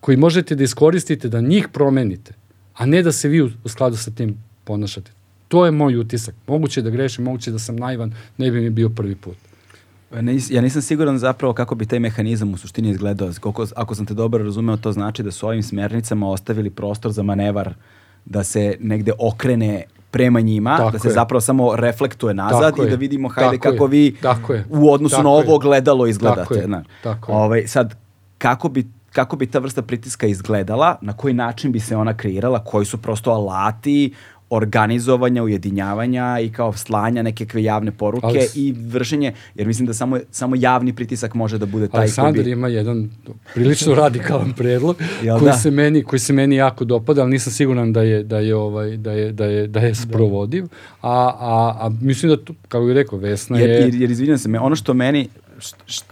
[0.00, 2.34] Koji možete da iskoristite, da njih promenite,
[2.74, 5.10] a ne da se vi u, u skladu sa tim ponašate.
[5.48, 6.34] To je moj utisak.
[6.46, 9.36] Moguće da grešim, moguće da sam naivan, ne bi mi bio prvi put.
[10.10, 13.30] Nis, ja nisam siguran zapravo kako bi taj mehanizam u suštini izgledao.
[13.40, 17.22] Koliko, ako sam te dobro razumeo, to znači da su ovim smernicama ostavili prostor za
[17.22, 17.74] manevar
[18.24, 21.12] da se negde okrene prema njima, Tako da se je.
[21.12, 23.90] zapravo samo reflektuje nazad Tako i da vidimo hajde Tako kako je.
[23.90, 26.54] vi Tako u odnosu Tako na ovo gledalo izgledate.
[26.54, 26.86] Tako znaš.
[27.02, 27.32] Tako.
[27.32, 27.94] Ovaj, sad,
[28.38, 32.64] kako bi kako bi ta vrsta pritiska izgledala, na koji način bi se ona kreirala,
[32.64, 34.12] koji su prosto alati
[34.56, 40.18] organizovanja, ujedinjavanja i kao slanja nekakve javne poruke Ali i vršenje, jer mislim da samo,
[40.30, 42.50] samo javni pritisak može da bude taj Aleksandar koji bi...
[42.50, 43.10] ima jedan
[43.54, 45.56] prilično radikalan predlog Jel koji da?
[45.56, 48.96] se meni koji se meni jako dopada, ali nisam siguran da je da je ovaj
[48.96, 50.64] da je da je da je sprovodiv.
[51.00, 54.38] A a a mislim da tu kako bih rekao Vesna Jer, je jer, jer izvinjam
[54.38, 55.28] se, me, ono što meni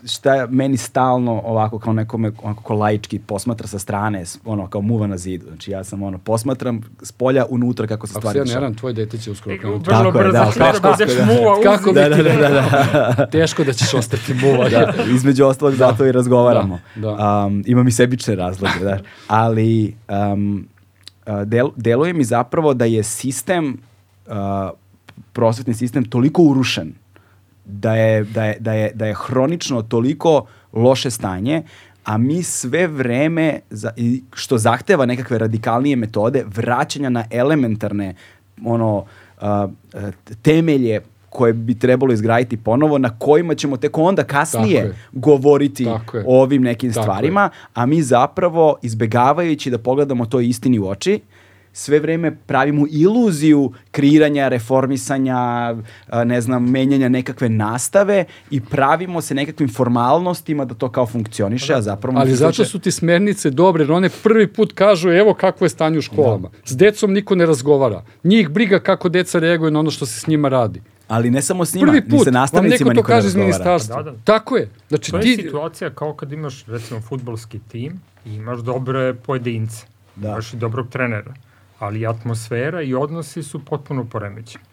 [0.06, 5.06] šta meni stalno ovako kao nekome onako ko laički posmatra sa strane, ono kao muva
[5.06, 5.46] na zidu.
[5.46, 8.60] Znači ja sam ono posmatram s polja unutra kako se Ako stvari dešavaju.
[8.60, 9.90] varam, tvoje dete će uskoro krenuti.
[9.90, 11.24] Vrlo Tako je, da, da, da, da.
[11.24, 13.26] muva Kako Da, da, da, da, da.
[13.32, 14.68] Teško da ćeš ostati muva.
[14.68, 16.80] da, između ostalog zato i razgovaramo.
[16.94, 17.46] Da, da.
[17.46, 18.98] Um, imam i sebične razloge, da.
[19.26, 19.96] Ali
[20.34, 20.68] um,
[21.44, 23.78] del, deluje mi zapravo da je sistem,
[24.26, 24.34] uh,
[25.32, 27.01] prosvetni sistem toliko urušen
[27.64, 31.62] da je, da je, da je, da je hronično toliko loše stanje,
[32.04, 33.90] a mi sve vreme, za,
[34.32, 38.14] što zahteva nekakve radikalnije metode, vraćanja na elementarne
[38.64, 39.04] ono,
[39.40, 40.10] a, a,
[40.42, 44.96] temelje koje bi trebalo izgraditi ponovo, na kojima ćemo tek onda kasnije Tako je.
[45.12, 46.24] govoriti Tako je.
[46.26, 51.20] o ovim nekim Tako stvarima, a mi zapravo, izbegavajući da pogledamo to istini u oči,
[51.74, 55.36] sve vreme pravimo iluziju kreiranja, reformisanja,
[56.24, 61.82] ne znam, menjanja nekakve nastave i pravimo se nekakvim formalnostima da to kao funkcioniše, a
[61.82, 62.18] zapravo...
[62.18, 65.68] Ali zato funkcioniše- su ti smernice dobre, jer one prvi put kažu evo kakvo je
[65.68, 66.50] stanje u školama.
[66.64, 68.02] S decom niko ne razgovara.
[68.24, 70.80] Njih briga kako deca reaguju na ono što se s njima radi.
[71.08, 73.14] Ali ne samo s njima, Prvi ni put sa vam nastavnicima neko to niko ne
[73.14, 73.46] kaže iz razgovara.
[73.46, 74.02] ministarstva.
[74.02, 74.16] Da, da.
[74.24, 74.68] Tako je.
[74.88, 75.36] Znači To je ti...
[75.36, 80.28] situacija kao kad imaš recimo futbolski tim i imaš dobre pojedince, Da.
[80.28, 81.34] imaš i dobrog trenera,
[81.82, 84.64] ali atmosfera i odnosi su potpuno poremećeni.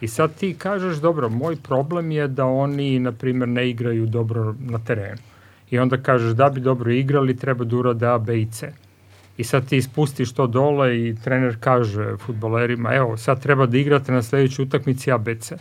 [0.00, 4.54] I sad ti kažeš, dobro, moj problem je da oni, na primjer, ne igraju dobro
[4.60, 5.22] na terenu.
[5.70, 8.72] I onda kažeš, da bi dobro igrali, treba da urade A, B i C.
[9.36, 14.12] I sad ti ispustiš to dole i trener kaže futbolerima, evo, sad treba da igrate
[14.12, 15.56] na sledećoj utakmici A, B, C.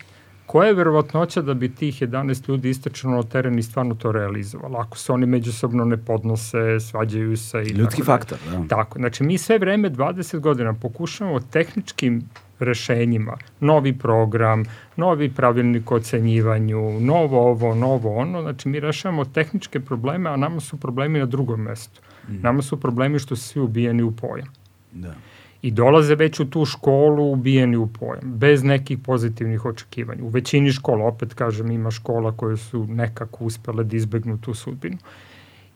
[0.49, 4.79] Koja je verovatnoća da bi tih 11 ljudi istračeno na teren i stvarno to realizovalo?
[4.79, 8.67] Ako se oni međusobno ne podnose, svađaju se i Ljudski tako faktor, da.
[8.67, 12.29] Tako, znači mi sve vreme 20 godina pokušavamo tehničkim
[12.59, 14.63] rešenjima, novi program,
[14.95, 20.59] novi pravilnik o ocenjivanju, novo ovo, novo ono, znači mi rešavamo tehničke probleme, a nama
[20.59, 22.01] su problemi na drugom mestu.
[22.27, 24.47] Nama su problemi što su svi ubijeni u pojam.
[24.91, 25.13] Da.
[25.61, 30.23] I dolaze već u tu školu ubijeni u pojam, bez nekih pozitivnih očekivanja.
[30.23, 34.97] U većini škola, opet kažem, ima škola koje su nekako uspele da izbegnu tu sudbinu.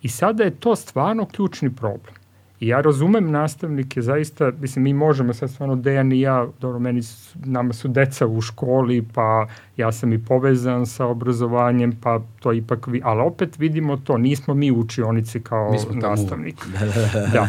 [0.02, 2.23] I sada je to stvarno ključni problem.
[2.64, 7.04] I ja razumem nastavnike, zaista, mislim, mi možemo sad stvarno, Dejan i ja, dobro, meni,
[7.04, 9.48] su, nama su deca u školi, pa
[9.78, 14.54] ja sam i povezan sa obrazovanjem, pa to ipak, vi, ali opet vidimo to, nismo
[14.54, 16.56] mi učionici kao Mi nastavnik.
[17.34, 17.48] da.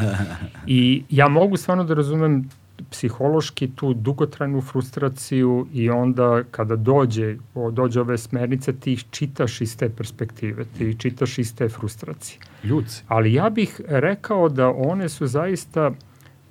[0.67, 2.49] I ja mogu stvarno da razumem
[2.95, 7.37] psihološki tu dugotrajnu frustraciju i onda kada dođe,
[7.73, 12.39] dođe ove smernice, ti ih čitaš iz te perspektive, ti ih čitaš iz te frustracije.
[12.65, 13.03] Ljudci.
[13.09, 15.91] Ali ja bih rekao da one su zaista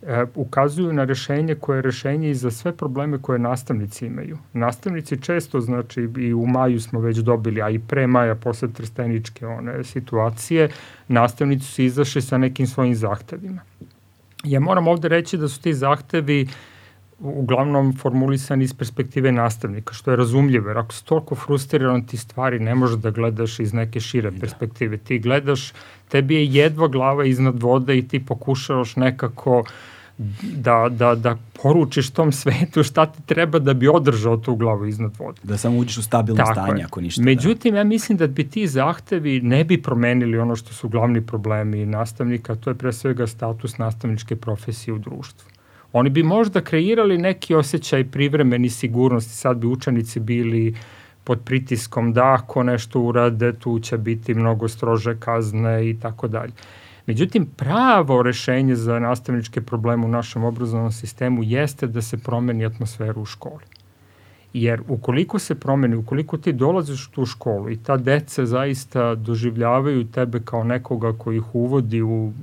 [0.02, 4.38] e, ukazuju na rešenje koje je rešenje i za sve probleme koje nastavnici imaju.
[4.54, 9.48] Nastavnici često, znači i u maju smo već dobili, a i pre maja posle trsteničke
[9.48, 10.70] one situacije,
[11.08, 13.62] nastavnici su izašli sa nekim svojim zahtevima.
[14.44, 16.48] Ja moram ovde reći da su ti zahtevi
[17.20, 22.60] uglavnom formulisani iz perspektive nastavnika, što je razumljivo, jer ako si toliko frustriran ti stvari
[22.60, 24.98] ne možeš da gledaš iz neke šire perspektive.
[24.98, 25.74] Ti gledaš,
[26.10, 29.64] tebi je jedva glava iznad vode i ti pokušavaš nekako
[30.42, 35.12] da, da, da poručiš tom svetu šta ti treba da bi održao tu glavu iznad
[35.20, 35.40] vode.
[35.44, 36.86] Da samo uđeš u stabilno stanje, je.
[36.86, 37.22] ako ništa.
[37.22, 37.26] da.
[37.26, 41.86] Međutim, ja mislim da bi ti zahtevi ne bi promenili ono što su glavni problemi
[41.86, 45.50] nastavnika, to je pre svega status nastavničke profesije u društvu.
[45.94, 50.76] Oni bi možda kreirali neki osjećaj privremeni sigurnosti, sad bi učenici bili
[51.24, 56.52] pod pritiskom da ako nešto urade, tu će biti mnogo strože kazne i tako dalje.
[57.06, 63.22] Međutim, pravo rešenje za nastavničke probleme u našem obrazovnom sistemu jeste da se promeni atmosfera
[63.22, 63.64] u školi.
[64.54, 70.06] Jer ukoliko se promeni, ukoliko ti dolaziš u tu školu i ta deca zaista doživljavaju
[70.12, 72.34] tebe kao nekoga koji ih uvodi u,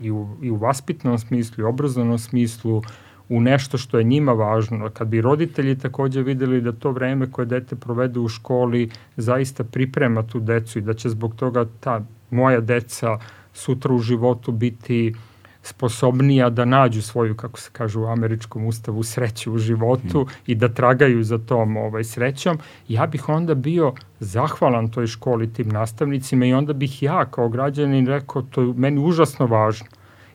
[0.00, 2.82] i, u, i u vaspitnom smislu, i obrazovnom smislu,
[3.28, 4.90] u nešto što je njima važno.
[4.90, 10.22] Kad bi roditelji takođe videli da to vreme koje dete provede u školi zaista priprema
[10.22, 12.00] tu decu i da će zbog toga ta
[12.30, 13.18] moja deca
[13.60, 15.14] sutra u životu biti
[15.62, 20.28] sposobnija da nađu svoju, kako se kaže u američkom ustavu, sreću u životu mm.
[20.46, 22.58] i da tragaju za tom ovaj, srećom,
[22.88, 28.06] ja bih onda bio zahvalan toj školi, tim nastavnicima i onda bih ja kao građanin
[28.06, 29.86] rekao, to je meni užasno važno,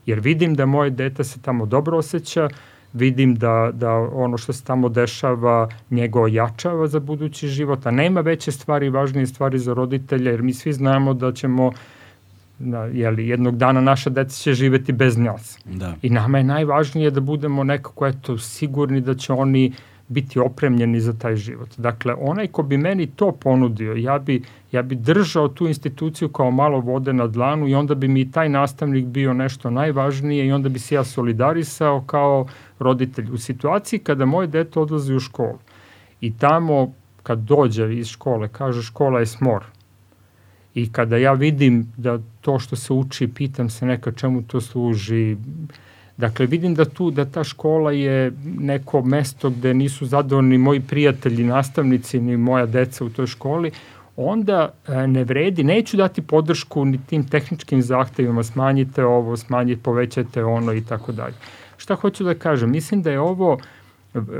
[0.05, 2.49] jer vidim da moje dete se tamo dobro osjeća,
[2.93, 8.21] vidim da, da ono što se tamo dešava njega ojačava za budući život, a nema
[8.21, 11.71] veće stvari, važnije stvari za roditelje, jer mi svi znamo da ćemo
[12.59, 15.59] da, jeli, jednog dana naša deca će živeti bez nas.
[15.65, 15.95] Da.
[16.01, 19.73] I nama je najvažnije da budemo nekako eto, sigurni da će oni
[20.07, 21.69] biti opremljeni za taj život.
[21.77, 24.41] Dakle, onaj ko bi meni to ponudio, ja bi,
[24.71, 28.49] ja bi držao tu instituciju kao malo vode na dlanu i onda bi mi taj
[28.49, 32.47] nastavnik bio nešto najvažnije i onda bi se ja solidarisao kao
[32.79, 33.31] roditelj.
[33.31, 35.59] U situaciji kada moje dete odlazi u školu
[36.21, 36.93] i tamo
[37.23, 39.63] kad dođe iz škole, kaže škola je smor,
[40.75, 45.37] I kada ja vidim da to što se uči, pitam se neka čemu to služi,
[46.17, 51.43] Dakle, vidim da tu, da ta škola je neko mesto gde nisu zadovoljni moji prijatelji,
[51.43, 53.71] nastavnici, ni moja deca u toj školi,
[54.15, 60.43] onda e, ne vredi, neću dati podršku ni tim tehničkim zahtevima, smanjite ovo, smanjite, povećajte
[60.43, 61.35] ono i tako dalje.
[61.77, 62.71] Šta hoću da kažem?
[62.71, 63.57] Mislim da je ovo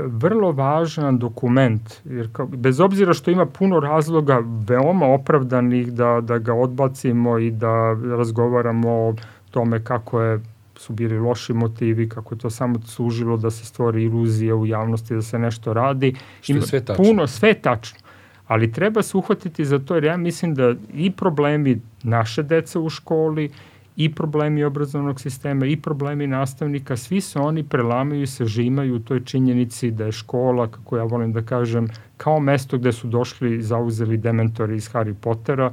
[0.06, 6.38] vrlo važan dokument, jer kao, bez obzira što ima puno razloga veoma opravdanih da, da
[6.38, 9.14] ga odbacimo i da razgovaramo o
[9.50, 10.40] tome kako je
[10.78, 15.14] su bili loši motivi, kako je to samo služilo da se stvori iluzija u javnosti
[15.14, 16.14] da se nešto radi.
[16.40, 17.04] Što je sve tačno.
[17.04, 17.98] Puno, sve tačno.
[18.46, 22.90] Ali treba se uhvatiti za to, jer ja mislim da i problemi naše dece u
[22.90, 23.50] školi
[23.96, 29.24] i problemi obrazovnog sistema i problemi nastavnika, svi se oni prelamaju i sažimaju u toj
[29.24, 33.62] činjenici da je škola, kako ja volim da kažem, kao mesto gde su došli i
[33.62, 35.72] zauzeli dementori iz Harry Pottera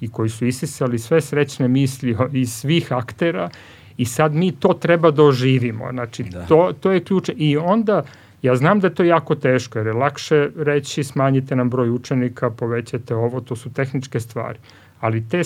[0.00, 3.50] i koji su isisali sve srećne misli iz svih aktera
[3.96, 5.88] i sad mi to treba da oživimo.
[5.92, 6.46] Znači, da.
[6.46, 7.30] to, to je ključ.
[7.36, 8.02] I onda,
[8.42, 12.50] ja znam da je to jako teško, jer je lakše reći smanjite nam broj učenika,
[12.50, 14.58] povećate ovo, to su tehničke stvari
[15.00, 15.42] ali te,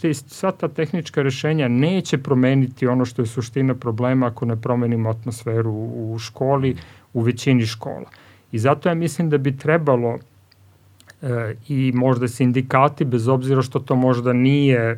[0.00, 5.10] te, sva ta tehnička rešenja neće promeniti ono što je suština problema ako ne promenimo
[5.10, 6.76] atmosferu u, školi,
[7.12, 8.10] u većini škola.
[8.52, 10.18] I zato ja mislim da bi trebalo
[11.22, 14.96] e, i možda sindikati, bez obzira što to možda nije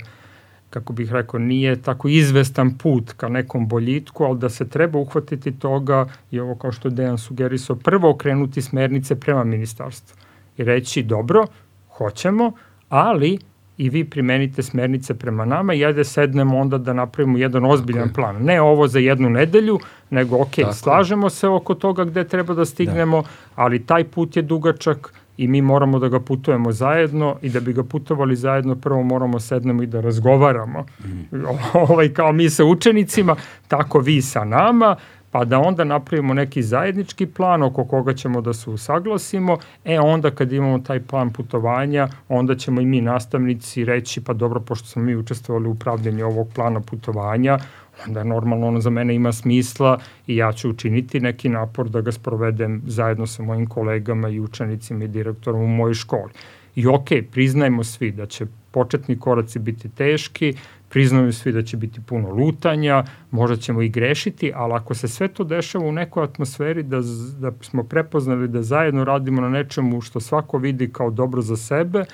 [0.74, 5.52] kako bih rekao, nije tako izvestan put ka nekom boljitku, ali da se treba uhvatiti
[5.58, 10.16] toga i ovo kao što je Dejan sugerisao, prvo okrenuti smernice prema ministarstvu
[10.56, 11.46] i reći dobro,
[11.88, 12.52] hoćemo,
[12.88, 13.38] ali
[13.78, 18.14] i vi primenite smernice prema nama i ajde sednemo onda da napravimo jedan ozbiljan Tako
[18.14, 18.44] plan.
[18.44, 19.78] Ne ovo za jednu nedelju,
[20.10, 23.28] nego ok, Tako slažemo se oko toga gde treba da stignemo, da.
[23.54, 27.72] ali taj put je dugačak i mi moramo da ga putujemo zajedno i da bi
[27.72, 30.86] ga putovali zajedno prvo moramo sednemo i da razgovaramo.
[31.04, 31.44] Mm.
[31.88, 33.36] ovaj kao mi sa učenicima,
[33.68, 34.96] tako vi sa nama,
[35.34, 40.30] pa da onda napravimo neki zajednički plan oko koga ćemo da se usaglasimo, e onda
[40.30, 45.02] kad imamo taj plan putovanja, onda ćemo i mi nastavnici reći, pa dobro, pošto smo
[45.02, 47.58] mi učestvovali u pravljenju ovog plana putovanja,
[48.06, 52.12] onda normalno ono za mene ima smisla i ja ću učiniti neki napor da ga
[52.12, 56.32] sprovedem zajedno sa mojim kolegama i učenicima i direktorom u mojoj školi.
[56.76, 60.54] I ok, priznajmo svi da će početni koraci biti teški,
[60.94, 65.28] priznaju svi da će biti puno lutanja, možda ćemo i grešiti, ali ako se sve
[65.28, 67.00] to dešava u nekoj atmosferi da,
[67.38, 72.04] da smo prepoznali da zajedno radimo na nečemu što svako vidi kao dobro za sebe,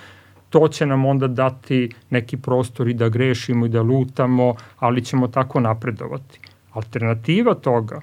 [0.51, 5.28] to će nam onda dati neki prostor i da grešimo i da lutamo, ali ćemo
[5.28, 6.41] tako napredovati.
[6.72, 8.01] Alternativa toga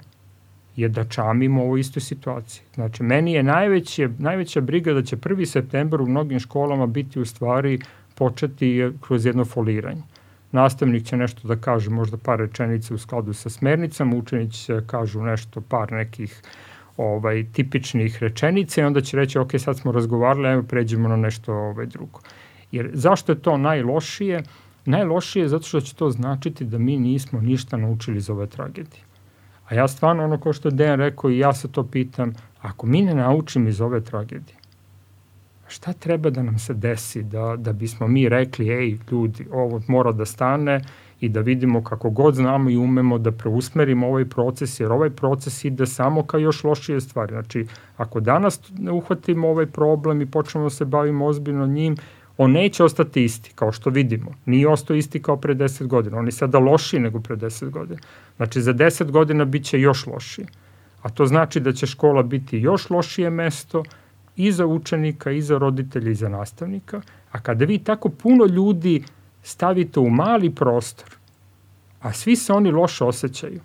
[0.76, 2.62] je da čamimo u istoj situaciji.
[2.74, 5.44] Znači, meni je najveće, najveća briga da će 1.
[5.44, 7.80] septembar u mnogim školama biti u stvari
[8.14, 10.02] početi kroz jedno foliranje.
[10.52, 15.22] Nastavnik će nešto da kaže, možda par rečenica u skladu sa smernicama, učenici će kažu
[15.22, 16.42] nešto, par nekih
[16.96, 21.54] ovaj, tipičnih rečenica i onda će reći, ok, sad smo razgovarali, evo pređemo na nešto
[21.54, 22.20] ovaj, drugo.
[22.72, 24.42] Jer zašto je to najlošije?
[24.84, 29.02] Najlošije je zato što će to značiti da mi nismo ništa naučili iz ove tragedije.
[29.68, 32.86] A ja stvarno, ono ko što je Dejan rekao i ja se to pitam, ako
[32.86, 34.56] mi ne naučimo iz ove tragedije,
[35.68, 40.12] šta treba da nam se desi da, da bismo mi rekli, ej ljudi, ovo mora
[40.12, 40.80] da stane
[41.20, 45.64] i da vidimo kako god znamo i umemo da preusmerimo ovaj proces, jer ovaj proces
[45.64, 47.32] ide samo ka još lošije stvari.
[47.32, 47.66] Znači,
[47.96, 51.96] ako danas ne uhvatimo ovaj problem i počnemo da se bavimo ozbiljno njim,
[52.36, 54.34] on neće ostati isti, kao što vidimo.
[54.46, 56.18] Nije ostao isti kao pre 10 godina.
[56.18, 58.00] On je sada lošiji nego pre 10 godina.
[58.36, 60.46] Znači, za 10 godina bit će još lošiji.
[61.02, 63.82] A to znači da će škola biti još lošije mesto
[64.38, 67.00] i za učenika, i za roditelja, i za nastavnika.
[67.32, 69.04] A kada vi tako puno ljudi
[69.42, 71.16] stavite u mali prostor,
[72.00, 73.60] a svi se oni loše osjećaju,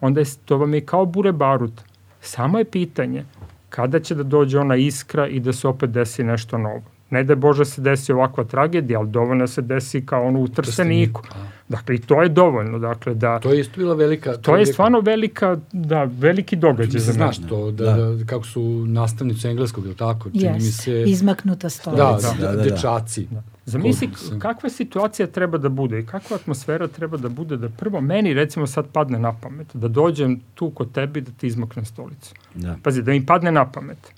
[0.00, 1.80] onda je, to vam je kao bure barut.
[2.20, 3.24] Samo je pitanje
[3.68, 6.82] kada će da dođe ona iskra i da se opet desi nešto novo.
[7.10, 11.22] Ne da Bože se desi ovakva tragedija, ali dovoljno se desi kao ono u Trseniku.
[11.70, 12.78] Dakle, i to je dovoljno.
[12.78, 14.36] Dakle, da, to je isto bila velika...
[14.36, 18.14] To je stvarno velika, da, veliki događaj za Znaš to, da, da.
[18.14, 20.30] da, kako su nastavnici engleskog, ili tako?
[20.30, 21.02] Čini yes, mi se...
[21.06, 22.04] izmaknuta stolica.
[22.04, 23.26] Da, da, da, da, dečaci.
[23.30, 23.42] Da.
[23.64, 28.34] Zamisli kakva situacija treba da bude i kakva atmosfera treba da bude da prvo meni
[28.34, 32.34] recimo sad padne na pamet da dođem tu kod tebi da ti izmaknem stolicu.
[32.54, 32.76] Da.
[32.82, 34.12] Pazi, da mi padne na pamet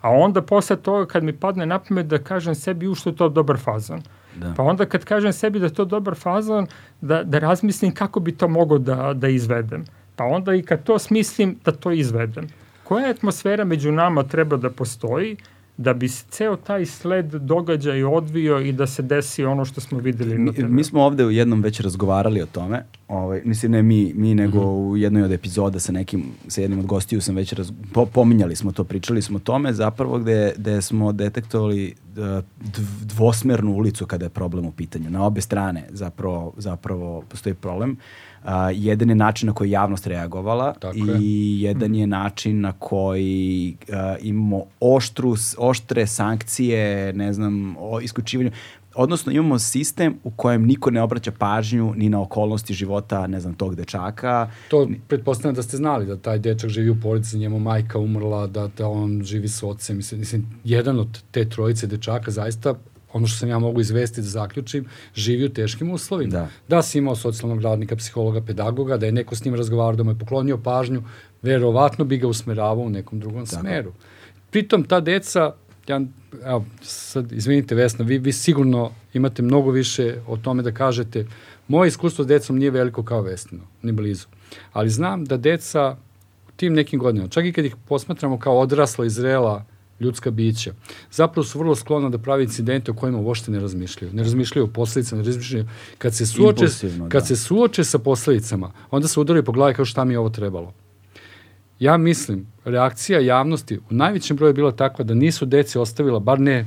[0.00, 3.16] A onda posle toga kad mi padne na pamet da kažem sebi u što je
[3.16, 4.00] to dobar fazan.
[4.00, 4.23] Da.
[4.56, 6.66] Pa onda kad kažem sebi da je to dobar fazan,
[7.00, 9.84] da, da razmislim kako bi to mogo da, da izvedem.
[10.16, 12.48] Pa onda i kad to smislim da to izvedem.
[12.84, 15.36] Koja atmosfera među nama treba da postoji
[15.76, 19.98] da bi se ceo taj sled događaj odvio i da se desi ono što smo
[19.98, 23.82] videli mi, na Mi smo ovde u jednom već razgovarali o tome, ovaj, mislim ne
[23.82, 24.68] mi, mi nego mhm.
[24.68, 24.90] -huh.
[24.90, 28.56] u jednoj od epizoda sa nekim, sa jednim od gostiju sam već raz, po, pominjali
[28.56, 31.94] smo to, pričali smo o tome zapravo gde, gde smo detektovali e,
[33.02, 35.10] dvosmernu ulicu kada je problem u pitanju.
[35.10, 37.90] Na obe strane zapravo, zapravo postoji problem.
[37.90, 41.60] Uh, A, jedan je način na koji javnost reagovala Tako i je.
[41.60, 48.50] jedan je način na koji uh, imamo oštru, oštre sankcije, ne znam, o isključivanju.
[48.94, 53.54] Odnosno imamo sistem u kojem niko ne obraća pažnju ni na okolnosti života, ne znam,
[53.54, 54.50] tog dečaka.
[54.68, 58.68] To pretpostavljam da ste znali da taj dečak živi u porodici, njemu majka umrla, da,
[58.78, 59.96] da on živi s ocem.
[59.96, 62.74] Mislim, mislim, jedan od te trojice dečaka zaista
[63.14, 66.30] ono što sam ja mogu izvesti da zaključim, živi u teškim uslovima.
[66.30, 66.48] Da.
[66.68, 70.10] da si imao socijalnog radnika, psihologa, pedagoga, da je neko s njim razgovarao, da mu
[70.10, 71.02] je poklonio pažnju,
[71.42, 73.60] verovatno bi ga usmeravao u nekom drugom Tako.
[73.60, 73.92] smeru.
[74.50, 75.52] Pritom ta deca,
[75.88, 76.00] ja,
[76.44, 81.26] evo, sad, izvinite Vesna, vi, vi sigurno imate mnogo više o tome da kažete.
[81.68, 84.26] Moje iskustvo s decom nije veliko kao Vesnino, ni blizu.
[84.72, 85.96] Ali znam da deca
[86.48, 89.64] u tim nekim godinama, čak i kad ih posmatramo kao odrasla i zrela
[90.00, 90.72] ljudska bića,
[91.10, 94.12] zapravo su vrlo sklona da pravi incidente o kojima uopšte ne razmišljaju.
[94.12, 95.68] Ne razmišljaju o posledicama, ne razmišljaju.
[95.98, 96.66] Kad se suoče,
[97.08, 97.26] kad da.
[97.26, 100.72] se suoče sa posledicama, onda se udaraju po glavi kao šta mi je ovo trebalo.
[101.78, 106.40] Ja mislim, reakcija javnosti u najvećem broju je bila takva da nisu deci ostavila, bar
[106.40, 106.66] ne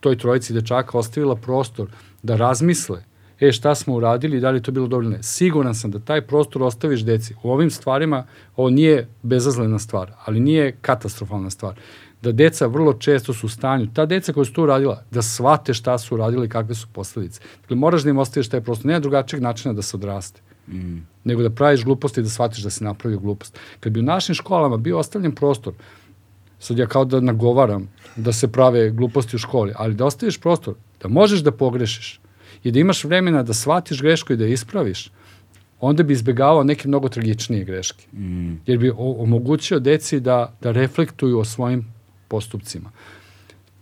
[0.00, 1.90] toj trojici dečaka, ostavila prostor
[2.22, 3.02] da razmisle
[3.40, 5.22] e šta smo uradili i da li to bilo dobro ne.
[5.22, 7.34] Siguran sam da taj prostor ostaviš deci.
[7.42, 8.24] U ovim stvarima
[8.56, 11.74] ovo nije bezazlena stvar, ali nije katastrofalna stvar
[12.26, 15.74] da deca vrlo često su u stanju, ta deca koja su to uradila, da shvate
[15.74, 17.40] šta su uradili i kakve su posledice.
[17.60, 18.86] Dakle, moraš da im ostaviš taj prostor.
[18.86, 20.40] Nema drugačijeg načina da se odraste.
[20.68, 20.98] Mm.
[21.24, 23.58] Nego da praviš gluposti i da shvatiš da si napravio glupost.
[23.80, 25.74] Kad bi u našim školama bio ostavljen prostor,
[26.58, 30.74] sad ja kao da nagovaram da se prave gluposti u školi, ali da ostaviš prostor,
[31.02, 32.20] da možeš da pogrešiš
[32.64, 35.10] i da imaš vremena da shvatiš grešku i da je ispraviš,
[35.80, 38.06] onda bi izbegavao neke mnogo tragičnije greške.
[38.12, 38.54] Mm.
[38.66, 41.95] Jer bi omogućio deci da, da reflektuju o svojim
[42.28, 42.90] postupcima.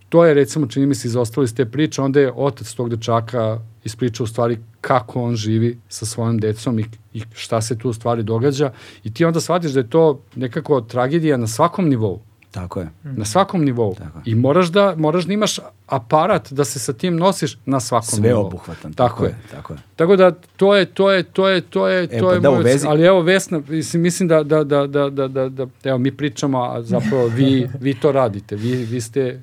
[0.09, 3.59] To je, recimo, čini mi se, izostalo iz te priče, onda je otac tog dečaka
[3.83, 7.93] ispričao u stvari kako on živi sa svojom decom i, i šta se tu u
[7.93, 8.71] stvari događa
[9.03, 12.21] i ti onda shvatiš da je to nekako tragedija na svakom nivou.
[12.55, 12.89] Tako je.
[13.03, 13.95] Na svakom nivou.
[13.95, 14.23] Tako je.
[14.25, 18.21] I moraš da, moraš da imaš aparat da se sa tim nosiš na svakom Sve
[18.21, 18.41] nivou.
[18.41, 18.93] Sve obuhvatan.
[18.93, 19.35] Tako, tako, je.
[19.51, 19.79] Tako je.
[19.95, 22.51] Tako da to je, to je, to je, to je, e, to pa je da,
[22.51, 22.87] moj, vezi...
[22.87, 26.63] ali evo Vesna, mislim, mislim da, da, da, da, da, da, da, evo mi pričamo,
[26.63, 29.41] a zapravo vi, vi to radite, vi, vi ste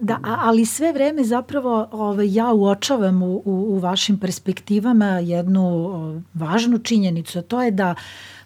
[0.00, 6.20] Da, ali sve vreme zapravo ovaj, ja uočavam u, u, u vašim perspektivama jednu o,
[6.34, 7.94] važnu činjenicu, to je da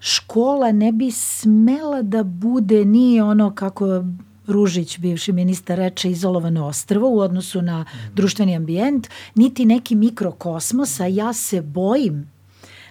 [0.00, 4.04] škola ne bi smela da bude ni ono kako
[4.46, 7.84] Ružić, bivši ministar, reče izolovano ostrvo u odnosu na
[8.14, 12.33] društveni ambijent, niti neki mikrokosmos, a ja se bojim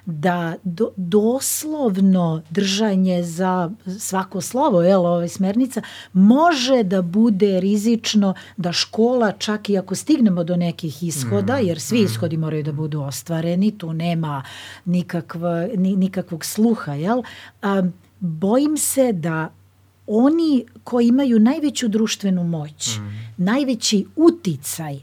[0.05, 5.81] da do, doslovno držanje za svako slovo jel, ove smernica
[6.13, 11.65] može da bude rizično da škola čak i ako stignemo do nekih ishoda, mm.
[11.65, 12.05] jer svi mm.
[12.05, 14.43] ishodi moraju da budu ostvareni, tu nema
[14.85, 17.21] nikakva, ni, nikakvog sluha, jel?
[17.61, 17.83] A,
[18.19, 19.49] bojim se da
[20.07, 23.43] oni koji imaju najveću društvenu moć, mm.
[23.43, 24.99] najveći uticaj,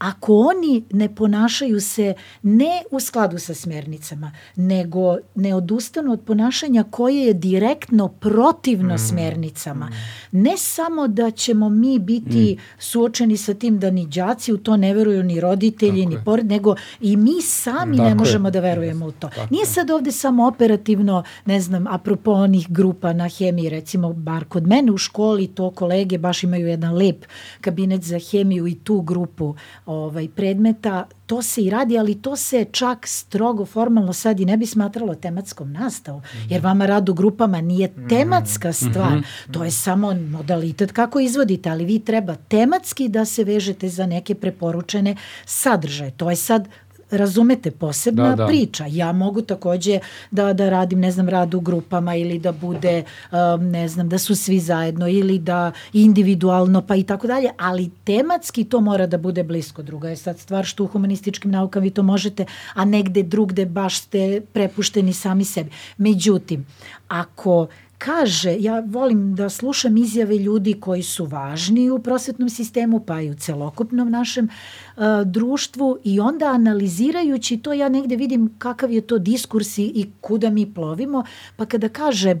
[0.00, 6.84] ako oni ne ponašaju se ne u skladu sa smernicama, nego ne odustanu od ponašanja
[6.90, 8.98] koje je direktno protivno mm.
[8.98, 10.38] smernicama, mm.
[10.42, 12.62] ne samo da ćemo mi biti mm.
[12.78, 16.46] suočeni sa tim da ni đaci u to ne veruju, ni roditelji, Tako ni pored,
[16.46, 18.52] nego i mi sami Tako ne možemo je.
[18.52, 19.28] da verujemo u to.
[19.28, 24.44] Tako Nije sad ovde samo operativno, ne znam, apropo onih grupa na hemiji, recimo, bar
[24.44, 27.24] kod mene u školi, to kolege baš imaju jedan lep
[27.60, 29.54] kabinet za hemiju i tu grupu
[29.90, 34.56] ovaj, predmeta, to se i radi, ali to se čak strogo formalno sad i ne
[34.56, 38.08] bi smatralo tematskom nastavom, jer vama rad u grupama nije mhm.
[38.08, 39.52] tematska stvar, mm -hmm.
[39.52, 44.34] to je samo modalitet kako izvodite, ali vi treba tematski da se vežete za neke
[44.34, 46.10] preporučene sadržaje.
[46.10, 46.68] To je sad
[47.10, 48.46] razumete, posebna da, da.
[48.46, 48.84] priča.
[48.88, 49.98] Ja mogu takođe
[50.30, 54.18] da, da radim, ne znam, rad u grupama ili da bude, um, ne znam, da
[54.18, 59.18] su svi zajedno ili da individualno pa i tako dalje, ali tematski to mora da
[59.18, 59.82] bude blisko.
[59.82, 63.98] Druga je sad stvar što u humanističkim naukama vi to možete, a negde drugde baš
[63.98, 65.70] ste prepušteni sami sebi.
[65.96, 66.66] Međutim,
[67.08, 67.66] ako
[68.00, 73.30] kaže, ja volim da slušam izjave ljudi koji su važni u prosvetnom sistemu, pa i
[73.30, 79.18] u celokupnom našem uh, društvu i onda analizirajući to ja negde vidim kakav je to
[79.18, 81.24] diskurs i kuda mi plovimo,
[81.56, 82.36] pa kada kaže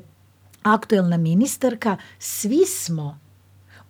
[0.62, 3.18] aktuelna ministarka, svi smo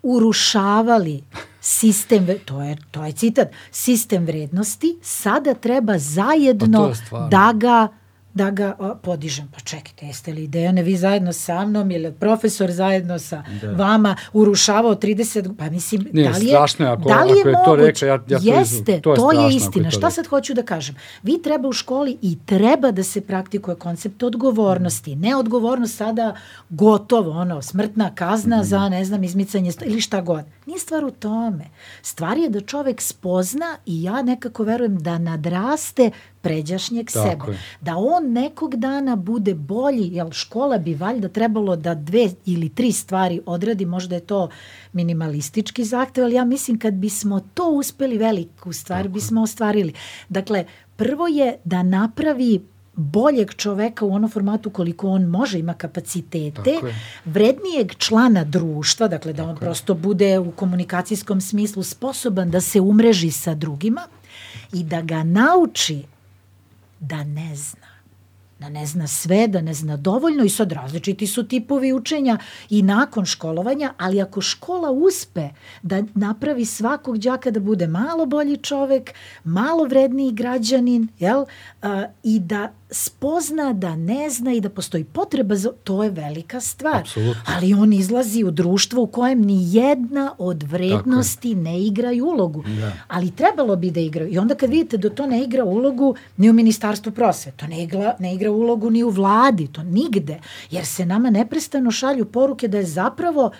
[0.03, 1.23] urušavali
[1.61, 7.89] sistem, to je, to je citat, sistem vrednosti, sada treba zajedno pa da ga
[8.35, 9.49] da ga podižem.
[9.55, 13.71] Pa čekajte, jeste li Dejane vi zajedno sa mnom ili profesor zajedno sa da.
[13.71, 17.41] vama urušavao 30, pa mislim, Nije, da li je, strašno je ako, da li je,
[17.41, 19.91] ako je to reka, ja, ja jeste, to je, to je istina.
[19.91, 20.97] Šta sad hoću da kažem?
[21.23, 25.17] Vi treba u školi i treba da se praktikuje koncept odgovornosti.
[25.17, 26.35] Ne odgovornost sada
[26.69, 28.65] gotovo, ono, smrtna kazna mm.
[28.65, 30.45] za, ne znam, izmicanje ili šta god.
[30.67, 31.65] Nije stvar u tome.
[32.03, 36.11] Stvar je da čovek spozna i ja nekako verujem da nadraste
[36.41, 37.53] pređašnjeg Tako sebe.
[37.53, 37.59] Je.
[37.81, 42.93] Da on nekog dana bude bolji, jer škola bi valjda trebalo da dve ili tri
[42.93, 44.49] stvari odradi, možda je to
[44.93, 49.93] minimalistički zahtev, ali ja mislim kad bismo to uspeli veliku stvar, Tako bismo ostvarili.
[50.29, 50.65] Dakle,
[50.97, 52.61] prvo je da napravi
[52.95, 56.75] boljeg čoveka u onom formatu koliko on može, ima kapacitete,
[57.25, 62.81] vrednijeg člana društva, dakle da on Tako prosto bude u komunikacijskom smislu sposoban da se
[62.81, 64.03] umreži sa drugima
[64.73, 66.03] i da ga nauči
[67.01, 67.87] da ne zna.
[68.59, 72.39] Da ne zna sve, da ne zna dovoljno i sad različiti su tipovi učenja
[72.71, 75.49] i nakon školovanja, ali ako škola uspe
[75.83, 79.15] da napravi svakog đaka da bude malo bolji čovek,
[79.45, 81.45] malo vredniji građanin, jel,
[81.83, 86.61] a, i da spozna da ne zna i da postoji potreba za to je velika
[86.61, 86.97] stvar.
[86.97, 87.43] Absolutno.
[87.47, 92.63] Ali on izlazi u društvo u kojem ni jedna od vrednosti ne igraju ulogu.
[92.63, 92.93] Da.
[93.09, 94.33] Ali trebalo bi da igraju.
[94.33, 97.83] I onda kad vidite da to ne igra ulogu ni u ministarstvu prosve, to ne
[97.83, 100.41] igra, ne igra ulogu ni u vladi, to nigde.
[100.71, 103.51] Jer se nama neprestano šalju poruke da je zapravo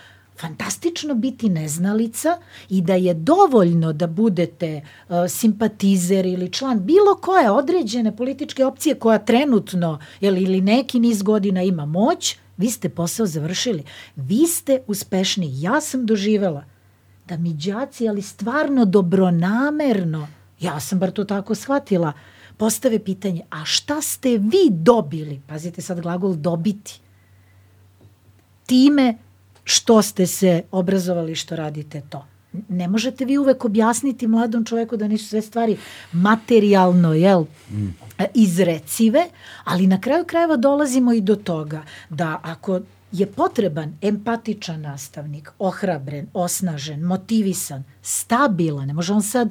[0.41, 2.39] fantastično biti neznalica
[2.69, 8.95] i da je dovoljno da budete uh, simpatizer ili član bilo koje određene političke opcije
[8.95, 13.85] koja trenutno jel, ili neki niz godina ima moć, vi ste posao završili.
[14.17, 15.63] Vi ste uspešni.
[15.63, 16.65] Ja sam doživela
[17.29, 20.29] da mi đaci, ali stvarno dobronamerno,
[20.61, 22.13] ja sam bar to tako shvatila,
[22.57, 25.41] postave pitanje, a šta ste vi dobili?
[25.47, 27.01] Pazite sad glagol dobiti.
[28.67, 29.19] Time
[29.71, 32.27] što ste se obrazovali, što radite to.
[32.69, 35.77] Ne možete vi uvek objasniti mladom čoveku da nisu sve stvari
[36.13, 37.89] materijalno, jel, mm.
[38.35, 39.27] izrecive,
[39.65, 42.81] ali na kraju krajeva dolazimo i do toga da ako
[43.13, 49.49] je potreban empatičan nastavnik, ohrabren, osnažen, motivisan, stabilan, ne može on sad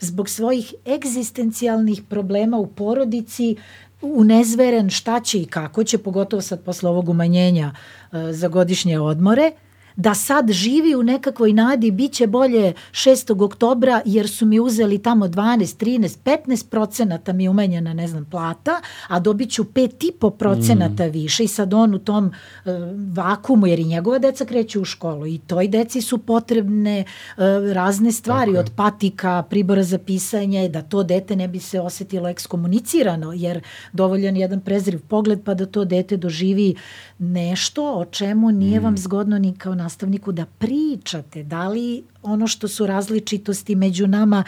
[0.00, 3.56] zbog svojih egzistencijalnih problema u porodici
[4.00, 9.52] unezveren šta će i kako će, pogotovo sad posle ovog umanjenja uh, za godišnje odmore,
[9.96, 13.44] da sad živi u nekakvoj nadi bit će bolje 6.
[13.44, 18.80] oktobra jer su mi uzeli tamo 12, 13, 15 procenata mi umenjena, ne znam, plata,
[19.08, 21.10] a dobit ću 5,5 procenata mm.
[21.10, 22.72] više i sad on u tom uh,
[23.14, 27.04] vakumu, jer i njegova deca kreću u školu i toj deci su potrebne
[27.36, 27.42] uh,
[27.72, 28.58] razne stvari okay.
[28.58, 33.60] od patika, pribora za pisanje, da to dete ne bi se osetilo ekskomunicirano, jer
[33.92, 36.74] dovoljan jedan prezriv pogled pa da to dete doživi
[37.18, 38.82] nešto o čemu nije mm.
[38.82, 44.44] vam zgodno ni kao nastavniku da pričate, da li ono što su različitosti među nama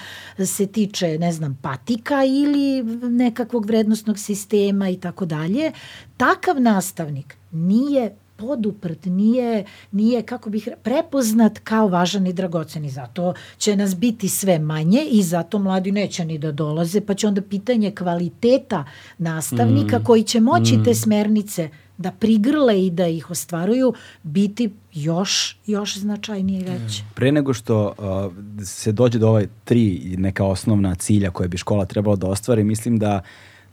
[0.46, 5.72] se tiče, ne znam, patika ili nekakvog vrednostnog sistema i tako dalje,
[6.16, 12.90] takav nastavnik nije poduprt, nije, nije kako bih prepoznat kao važan i dragoceni.
[12.90, 17.26] Zato će nas biti sve manje i zato mladi neće ni da dolaze, pa će
[17.28, 18.84] onda pitanje kvaliteta
[19.18, 20.04] nastavnika mm.
[20.04, 20.84] koji će moći mm.
[20.84, 21.68] te smernice
[21.98, 23.92] da prigrle i da ih ostvaruju
[24.22, 27.02] biti još, još značajnije veće.
[27.14, 31.84] Pre nego što uh, se dođe do ove tri neka osnovna cilja koje bi škola
[31.84, 33.22] trebala da ostvari, mislim da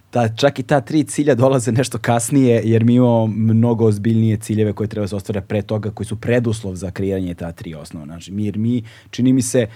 [0.09, 4.73] ta, čak i ta tri cilja dolaze nešto kasnije, jer mi imamo mnogo ozbiljnije ciljeve
[4.73, 8.13] koje treba da se ostvare pre toga, koji su preduslov za kreiranje ta tri osnovna.
[8.13, 9.67] Znači, mi, jer mi, čini mi se,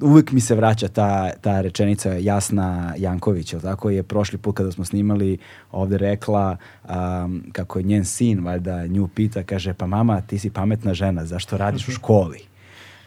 [0.00, 4.72] uvek mi se vraća ta, ta rečenica Jasna Janković, ili tako je prošli put kada
[4.72, 5.38] smo snimali
[5.72, 10.50] ovde rekla um, kako je njen sin, valjda nju pita, kaže pa mama ti si
[10.50, 11.96] pametna žena, zašto radiš u mhm.
[11.96, 12.40] školi?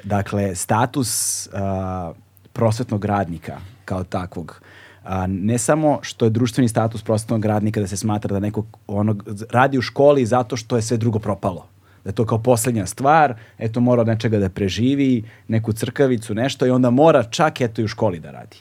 [0.03, 2.15] Dakle, status uh,
[2.53, 4.61] prosvetnog radnika kao takvog
[5.07, 9.15] a, ne samo što je društveni status prosvetnog radnika da se smatra da neko ono,
[9.49, 11.67] radi u školi zato što je sve drugo propalo
[12.07, 16.65] da je to kao poslednja stvar, eto mora od nečega da preživi, neku crkavicu, nešto
[16.65, 18.57] i onda mora čak eto i u školi da radi.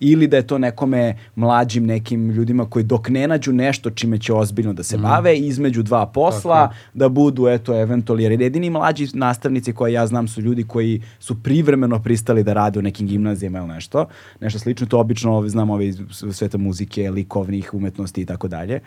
[0.00, 4.32] Ili da je to nekome mlađim nekim ljudima koji dok ne nađu nešto čime će
[4.32, 5.02] ozbiljno da se mm.
[5.02, 6.74] bave, između dva posla, Tako.
[6.94, 11.42] da budu eto eventualno, jer jedini mlađi nastavnici koje ja znam su ljudi koji su
[11.42, 14.06] privremeno pristali da rade u nekim gimnazijama ili nešto,
[14.40, 16.00] nešto slično, to obično znam ove iz
[16.32, 18.80] sveta muzike, likovnih umetnosti i tako dalje.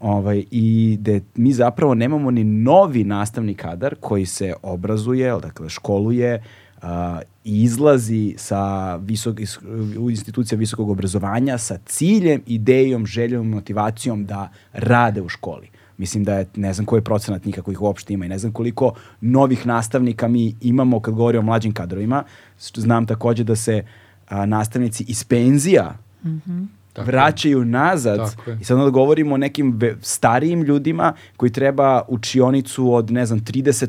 [0.00, 6.42] Ovaj, I da mi zapravo nemamo ni novi nastavni kadar koji se obrazuje, dakle školuje,
[6.82, 6.88] uh,
[7.44, 9.36] izlazi sa visok,
[9.98, 15.68] u institucija visokog obrazovanja sa ciljem, idejom, željom, motivacijom da rade u školi.
[15.98, 18.52] Mislim da je, ne znam koji je procenat nikako ih uopšte ima i ne znam
[18.52, 22.24] koliko novih nastavnika mi imamo kad govori o mlađim kadrovima.
[22.58, 23.84] Znam takođe da se
[24.28, 28.20] a, nastavnici iz penzija mm -hmm Tako vraćaju nazad
[28.60, 33.86] i sad onda govorimo o nekim starijim ljudima koji treba učionicu od ne znam 30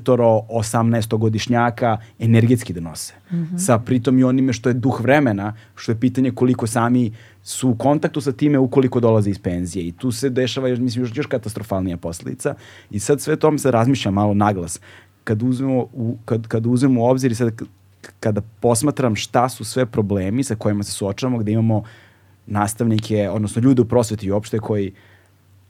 [0.50, 3.14] 18 godišnjaka energetski da nose.
[3.32, 3.58] Mm -hmm.
[3.58, 7.14] Sa pritom i onime što je duh vremena, što je pitanje koliko sami
[7.44, 11.04] su u kontaktu sa time ukoliko dolaze iz penzije i tu se dešava još, mislim,
[11.04, 12.56] još, još katastrofalnija posledica
[12.92, 14.80] i sad sve tome se razmišlja malo naglas.
[15.24, 17.52] Kad uzmemo u, kad, kad uzmemo u obzir i sad
[18.20, 21.84] kada posmatram šta su sve problemi sa kojima se suočavamo, gde imamo
[22.52, 24.92] nastavnike, odnosno ljude u prosveti uopšte koji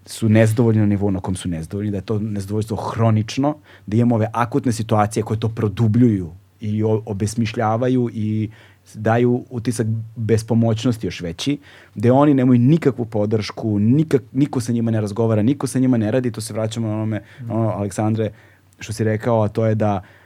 [0.05, 3.55] su nezadovoljni na nivou na kom su nezadovoljni, da je to nezadovoljstvo hronično,
[3.87, 8.49] da imamo ove akutne situacije koje to produbljuju i obesmišljavaju i
[8.93, 11.57] daju utisak bespomoćnosti još veći,
[11.95, 16.11] gde oni nemaju nikakvu podršku, nikak, niko sa njima ne razgovara, niko sa njima ne
[16.11, 18.31] radi, to se vraćamo na onome, ono, Aleksandre,
[18.79, 20.20] što si rekao, a to je da uh,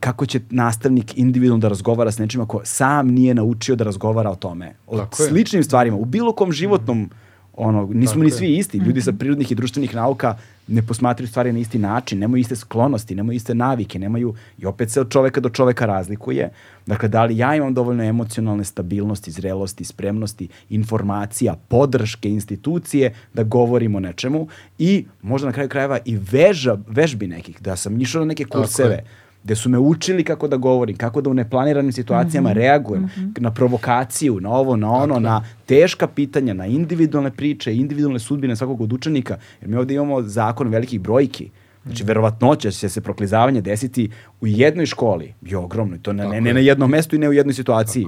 [0.00, 4.36] kako će nastavnik individualno da razgovara s nečim ako sam nije naučio da razgovara o
[4.36, 4.74] tome.
[4.86, 5.64] O Tako sličnim je.
[5.64, 7.10] stvarima, u bilo kom životnom mm
[7.56, 8.56] ono, nismo Tako ni svi je.
[8.56, 8.78] isti.
[8.78, 10.36] Ljudi sa prirodnih i društvenih nauka
[10.68, 14.90] ne posmatraju stvari na isti način, nemaju iste sklonosti, nemaju iste navike, nemaju, i opet
[14.90, 16.50] se od čoveka do čoveka razlikuje.
[16.86, 23.94] Dakle, da li ja imam dovoljno emocionalne stabilnosti, zrelosti, spremnosti, informacija, podrške institucije da govorim
[23.94, 24.48] o nečemu
[24.78, 29.04] i možda na kraju krajeva i veža, vežbi nekih, da sam išao na neke kurseve,
[29.44, 32.56] gde su me učili kako da govorim, kako da u neplaniranim situacijama mm -hmm.
[32.56, 33.42] reagujem, mm -hmm.
[33.42, 35.20] na provokaciju, na ovo, na ono, dakle.
[35.20, 40.22] na teška pitanja, na individualne priče, individualne sudbine svakog od učenika, jer mi ovde imamo
[40.22, 41.50] zakon velikih brojki.
[41.82, 42.08] Znači, mhm.
[42.08, 44.10] verovatnoća će se proklizavanje desiti
[44.40, 47.32] u jednoj školi, je ogromno, to ne, ne, ne na jednom mestu i ne u
[47.32, 48.06] jednoj situaciji.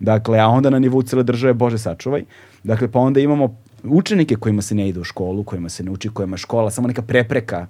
[0.00, 2.24] Dakle, a onda na nivou cele države, Bože sačuvaj.
[2.64, 6.08] Dakle, pa onda imamo učenike kojima se ne ide u školu, kojima se ne uči,
[6.08, 7.66] kojima škola samo neka prepreka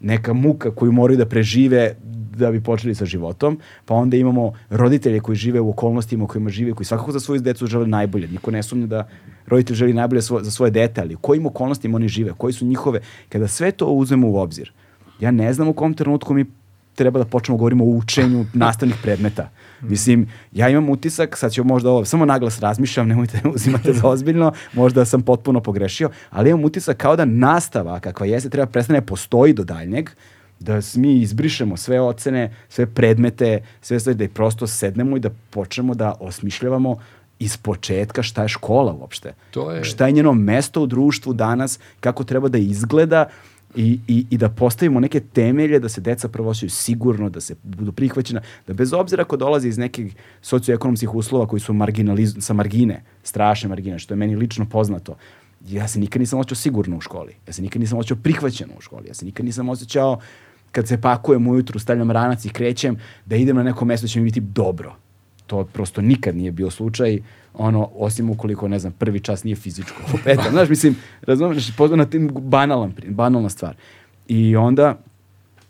[0.00, 1.94] neka muka koju moraju da prežive
[2.36, 6.50] da bi počeli sa životom, pa onda imamo roditelje koji žive u okolnostima u kojima
[6.50, 8.28] žive, koji svakako za svoju decu žele najbolje.
[8.28, 9.08] Niko ne sumnja da
[9.46, 13.00] roditelj želi najbolje za svoje dete, ali u kojim okolnostima oni žive, koji su njihove,
[13.28, 14.72] kada sve to uzmemo u obzir,
[15.20, 16.44] ja ne znam u kom trenutku mi
[16.94, 19.50] treba da počnemo da govorimo o učenju nastavnih predmeta.
[19.80, 24.08] Mislim, ja imam utisak, sad ću možda ovo, samo naglas razmišljam, nemojte da uzimate za
[24.08, 29.00] ozbiljno, možda sam potpuno pogrešio, ali imam utisak kao da nastava kakva jeste treba prestane
[29.00, 30.10] da postoji do daljnjeg,
[30.60, 35.94] da mi izbrišemo sve ocene, sve predmete, sve sve da prosto sednemo i da počnemo
[35.94, 36.96] da osmišljavamo
[37.38, 39.34] iz početka šta je škola uopšte.
[39.50, 39.84] To je...
[39.84, 43.28] Šta je njeno mesto u društvu danas, kako treba da izgleda
[43.76, 47.54] i, i, i da postavimo neke temelje da se deca prvo osjećaju sigurno, da se
[47.62, 51.74] budu prihvaćena, da bez obzira ako dolazi iz nekih socioekonomskih uslova koji su
[52.40, 55.16] sa margine, strašne margine, što je meni lično poznato,
[55.68, 57.34] ja se nikad nisam osjećao sigurno u školi.
[57.46, 59.08] Ja se nikad nisam osjećao prihvaćeno u školi.
[59.08, 60.18] Ja se nikad nisam osjećao
[60.72, 62.96] kad se pakujem ujutru, stavljam ranac i krećem,
[63.26, 64.96] da idem na neko mesto da će mi biti dobro.
[65.46, 67.20] To prosto nikad nije bio slučaj,
[67.54, 70.02] ono, osim ukoliko, ne znam, prvi čas nije fizičko.
[70.26, 73.76] Eto, znaš, mislim, razumiješ, pozvan na tim banalan, banalna stvar.
[74.28, 74.98] I onda,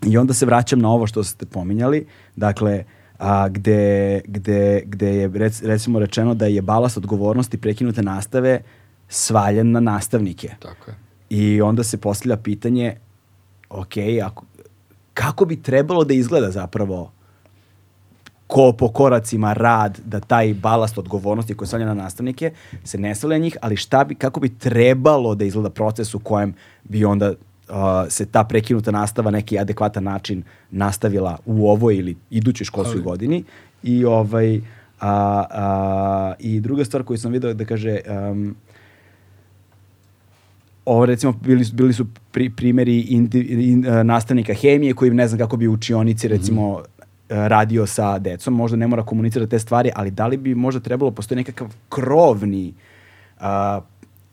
[0.07, 2.07] I onda se vraćam na ovo što ste pominjali,
[2.37, 2.85] dakle,
[3.19, 8.63] a, gde, gde, gde je rec, recimo rečeno da je balast odgovornosti prekinute nastave
[9.09, 10.51] svaljen na nastavnike.
[10.61, 10.97] Tako je.
[11.31, 12.97] I onda se postavlja pitanje,
[13.71, 13.93] ok,
[14.25, 14.45] ako,
[15.15, 17.13] kako bi trebalo da izgleda zapravo
[18.55, 22.51] ko po koracima rad da taj balast odgovornosti koji stavlja na nastavnike
[22.85, 26.55] se ne stavlja njih, ali šta bi, kako bi trebalo da izgleda proces u kojem
[26.85, 27.75] bi onda uh,
[28.09, 33.45] se ta prekinuta nastava neki adekvatan način nastavila u ovoj ili idućoj školskoj godini?
[33.83, 34.61] I ovaj
[35.01, 37.99] a, a, i druga stvar koju sam video da kaže
[38.31, 38.57] um,
[40.85, 45.29] ovo recimo bili, su- bili su pri, primeri indi, in, uh, nastavnika hemije koji ne
[45.29, 46.85] znam kako bi u učionici recimo uh,
[47.49, 51.11] radio sa decom, možda ne mora komunicirati te stvari, ali da li bi možda trebalo
[51.11, 52.75] postoji nekakav krovni
[53.41, 53.45] uh,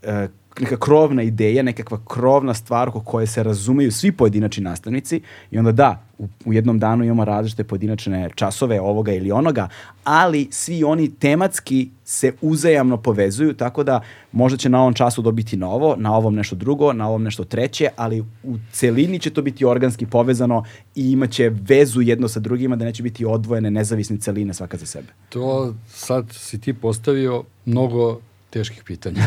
[0.03, 0.29] uh,
[0.59, 5.21] neka krovna ideja, nekakva krovna stvar oko koje se razumeju svi pojedinačni nastavnici
[5.51, 9.67] i onda da, u, u jednom danu imamo različite pojedinačne časove ovoga ili onoga,
[10.03, 14.01] ali svi oni tematski se uzajamno povezuju, tako da
[14.31, 17.87] možda će na ovom času dobiti novo, na ovom nešto drugo, na ovom nešto treće,
[17.95, 20.63] ali u celini će to biti organski povezano
[20.95, 25.07] i imaće vezu jedno sa drugima, da neće biti odvojene nezavisne celine svaka za sebe.
[25.29, 28.19] To sad si ti postavio mnogo
[28.51, 29.21] teških pitanja.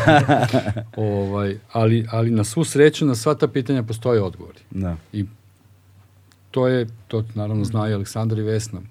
[0.95, 4.59] ovaj, ali, ali na svu sreću na sva ta pitanja postoje odgovori.
[4.71, 4.95] Da.
[5.13, 5.25] I
[6.51, 8.81] to je, to naravno zna i Aleksandar i Vesna.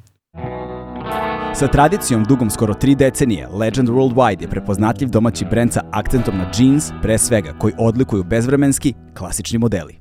[1.55, 6.51] Sa tradicijom dugom skoro tri decenije, Legend Worldwide je prepoznatljiv domaći brend sa akcentom na
[6.59, 9.95] jeans, pre svega, koji odlikuju bezvremenski, klasični modeli.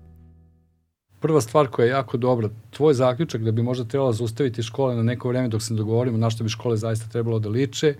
[1.19, 5.03] Prva stvar koja je jako dobra, tvoj zaključak da bi možda trebalo zaustaviti škole na
[5.03, 7.95] neko vreme dok se ne dogovorimo na što bi škole zaista trebalo da liče,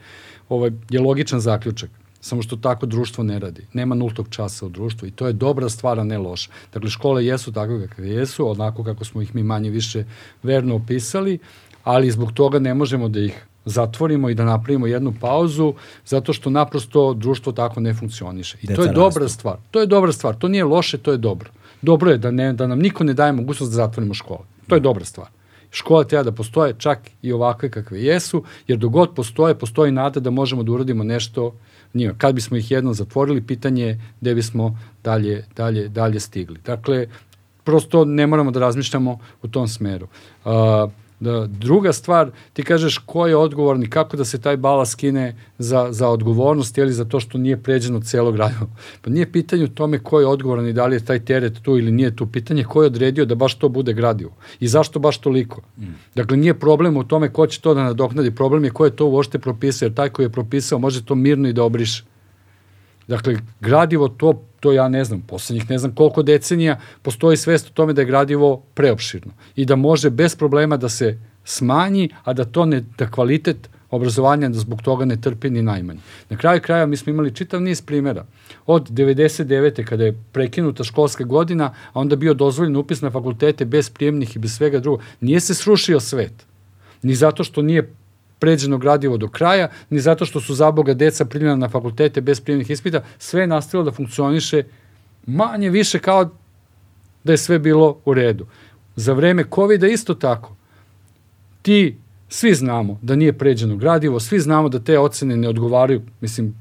[0.50, 1.90] ovaj, je logičan zaključak.
[2.24, 3.66] Samo što tako društvo ne radi.
[3.74, 6.50] Nema nultog časa u društvu i to je dobra stvar, a ne loša.
[6.74, 10.06] Dakle, škole jesu takve kakve jesu, onako kako smo ih mi manje više
[10.44, 11.40] verno opisali,
[11.84, 15.74] ali zbog toga ne možemo da ih zatvorimo i da napravimo jednu pauzu,
[16.06, 18.58] zato što naprosto društvo tako ne funkcioniše.
[18.62, 19.40] I to Deca je dobra rastu.
[19.40, 19.58] stvar.
[19.72, 20.36] To je dobra stvar.
[20.36, 21.50] To nije loše, to je dobro.
[21.82, 24.48] Dobro je da, ne, da nam niko ne daje mogućnost da zatvorimo škole.
[24.68, 25.28] To je dobra stvar.
[25.72, 30.20] Škole treba da postoje čak i ovakve kakve jesu, jer dok god postoje, postoji nada
[30.20, 31.54] da možemo da uradimo nešto
[31.94, 32.14] njima.
[32.18, 36.60] Kad bismo ih jednom zatvorili, pitanje je gde bismo dalje, dalje, dalje stigli.
[36.66, 37.08] Dakle,
[37.64, 40.08] prosto ne moramo da razmišljamo u tom smeru.
[40.46, 40.52] Uh,
[41.24, 45.88] da, druga stvar, ti kažeš ko je odgovorni, kako da se taj bala skine za,
[45.92, 48.70] za odgovornost ili za to što nije pređeno celo gradivo.
[49.02, 51.78] Pa nije pitanje u tome ko je odgovoran i da li je taj teret tu
[51.78, 52.28] ili nije tu.
[52.28, 55.62] Pitanje je ko je odredio da baš to bude gradivo i zašto baš toliko.
[55.78, 55.84] Mm.
[56.16, 59.08] Dakle, nije problem u tome ko će to da nadoknadi, problem je ko je to
[59.08, 62.13] uošte propisao, jer taj koji je propisao može to mirno i da obriše.
[63.08, 67.74] Dakle, gradivo to, to ja ne znam, poslednjih ne znam koliko decenija postoji svest o
[67.74, 72.46] tome da je gradivo preopširno i da može bez problema da se smanji, a da
[72.46, 76.00] to ne, da kvalitet obrazovanja da zbog toga ne trpi ni najmanje.
[76.30, 78.26] Na kraju kraja mi smo imali čitav niz primera.
[78.66, 79.84] Od 99.
[79.86, 84.40] kada je prekinuta školska godina, a onda bio dozvoljen upis na fakultete bez prijemnih i
[84.40, 85.02] bez svega drugog.
[85.22, 86.34] Nije se srušio svet.
[87.02, 87.94] Ni zato što nije
[88.44, 92.70] pređeno gradivo do kraja, ni zato što su zaboga deca primljena na fakultete bez prijemnih
[92.70, 94.64] ispita, sve je nastavilo da funkcioniše
[95.26, 96.30] manje više kao
[97.24, 98.46] da je sve bilo u redu.
[98.96, 100.56] Za vreme covid isto tako.
[101.62, 101.98] Ti
[102.30, 106.54] svi znamo da nije pređeno gradivo, svi znamo da te ocene ne odgovaraju, mislim,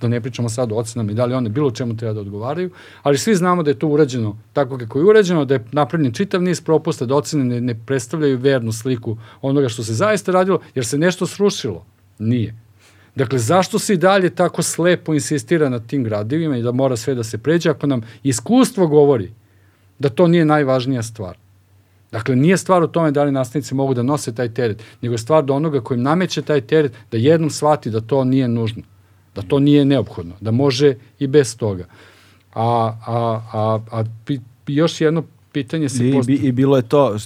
[0.00, 2.70] da ne pričamo sad o ocenama i da li one bilo čemu treba da odgovaraju,
[3.02, 6.42] ali svi znamo da je to urađeno tako kako je urađeno, da je napravljen čitav
[6.42, 10.86] niz propusta, da ocene ne, ne predstavljaju vernu sliku onoga što se zaista radilo, jer
[10.86, 11.86] se nešto srušilo.
[12.18, 12.54] Nije.
[13.14, 17.14] Dakle, zašto se i dalje tako slepo insistira na tim gradivima i da mora sve
[17.14, 19.32] da se pređe ako nam iskustvo govori
[19.98, 21.36] da to nije najvažnija stvar.
[22.12, 25.18] Dakle, nije stvar u tome da li nastavnici mogu da nose taj teret, nego je
[25.18, 28.82] stvar do onoga kojim nameće taj teret da jednom shvati da to nije nužno,
[29.34, 31.84] da to nije neophodno, da može i bez toga.
[32.54, 37.16] A, a, a, a pi, još jedno pitanje se I, I bilo je to,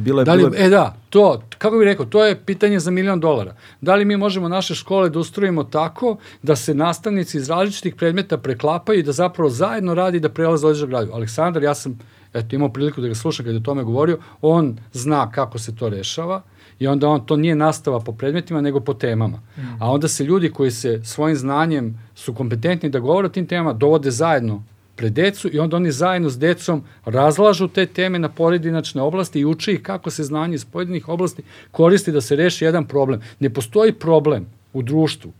[0.00, 0.24] bilo je...
[0.24, 3.20] Da li, bilo je- e da, to, kako bih rekao, to je pitanje za milion
[3.20, 3.54] dolara.
[3.80, 8.38] Da li mi možemo naše škole da ustrojimo tako da se nastavnici iz različitih predmeta
[8.38, 11.12] preklapaju i da zapravo zajedno radi da prelaze određenog gradu.
[11.12, 11.98] Aleksandar, ja sam
[12.34, 15.76] eto, imao priliku da ga slušam kada je o tome govorio, on zna kako se
[15.76, 16.42] to rešava
[16.78, 19.36] i onda on to nije nastava po predmetima nego po temama.
[19.36, 19.60] Mm.
[19.80, 23.72] A onda se ljudi koji se svojim znanjem su kompetentni da govore o tim temama
[23.72, 24.62] dovode zajedno
[24.96, 29.44] pred decu i onda oni zajedno s decom razlažu te teme na pojedinačne oblasti i
[29.44, 33.20] uče ih kako se znanje iz pojedinih oblasti koristi da se reši jedan problem.
[33.40, 35.32] Ne postoji problem u društvu,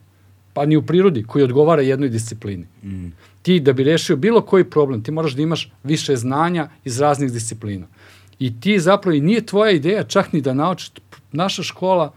[0.53, 2.67] pa ni u prirodi, koji odgovara jednoj disciplini.
[2.83, 3.09] Mm.
[3.43, 7.33] Ti da bi rešio bilo koji problem, ti moraš da imaš više znanja iz raznih
[7.33, 7.87] disciplina.
[8.39, 10.91] I ti zapravo, i nije tvoja ideja čak ni da naučiš,
[11.33, 12.13] naša škola,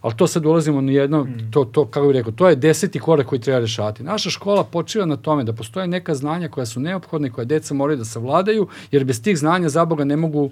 [0.00, 1.50] ali to sad ulazimo na jedno, mm.
[1.50, 4.02] to, to, kako bih rekao, to je deseti korak koji treba rešati.
[4.02, 7.96] Naša škola počiva na tome da postoje neka znanja koja su neophodne, koja deca moraju
[7.98, 10.50] da savladaju, jer bez tih znanja za Boga ne mogu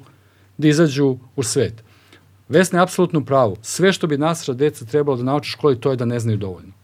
[0.59, 1.83] da izađu u svet.
[2.49, 3.57] Vesna je apsolutno pravo.
[3.63, 6.39] Sve što bi naša deca trebalo da nauče u školi, to je da ne znaju
[6.39, 6.80] dovoljno.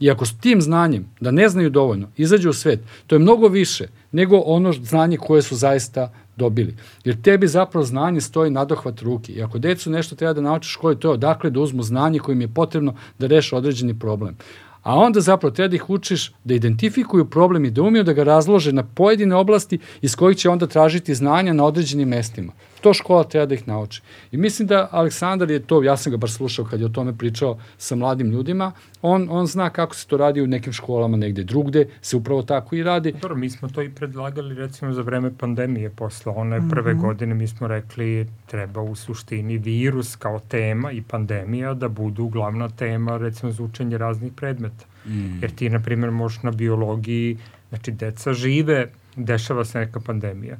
[0.00, 3.48] I ako s tim znanjem, da ne znaju dovoljno, izađu u svet, to je mnogo
[3.48, 6.76] više nego ono znanje koje su zaista dobili.
[7.04, 9.32] Jer tebi zapravo znanje stoji nadohvat ruke.
[9.32, 12.18] I ako decu nešto treba da nauče u školi, to je odakle da uzmu znanje
[12.18, 14.36] kojim je potrebno da reše određeni problem.
[14.82, 18.24] A onda zapravo treba da ih učiš da identifikuju problem i da umiju da ga
[18.24, 22.52] razlože na pojedine oblasti iz kojih će onda tražiti znanja na određenim mestima.
[22.80, 24.02] To škola treba da ih nauči.
[24.32, 27.18] I mislim da Aleksandar je to, ja sam ga bar slušao kad je o tome
[27.18, 31.44] pričao sa mladim ljudima, on, on zna kako se to radi u nekim školama negde
[31.44, 33.12] drugde, se upravo tako i radi.
[33.12, 37.00] Dobro, mi smo to i predlagali recimo za vreme pandemije posle one prve mm -hmm.
[37.00, 42.68] godine, mi smo rekli treba u suštini virus kao tema i pandemija da budu glavna
[42.68, 44.84] tema recimo za učenje raznih predmeta.
[45.06, 45.42] Mm.
[45.42, 47.38] Jer ti, na primjer, možeš na biologiji,
[47.68, 50.58] znači deca žive, dešava se neka pandemija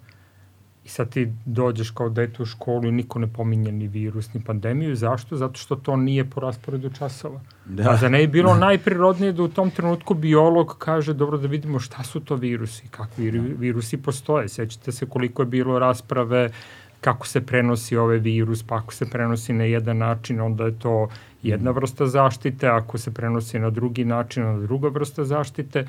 [0.91, 4.97] sad ti dođeš kao dete u školu i niko ne pominje ni virus, ni pandemiju.
[4.97, 5.37] Zašto?
[5.37, 7.41] Zato što to nije po rasporedu časova.
[7.65, 7.91] Da.
[7.91, 11.81] A za ne je bilo najprirodnije da u tom trenutku biolog kaže dobro da vidimo
[11.81, 13.39] šta su to virusi, kakvi da.
[13.59, 14.49] virusi postoje.
[14.49, 16.51] Sećate se koliko je bilo rasprave
[17.01, 21.09] kako se prenosi ovaj virus, pa ako se prenosi na jedan način, onda je to
[21.43, 25.87] jedna vrsta zaštite, ako se prenosi na drugi način, onda druga vrsta zaštite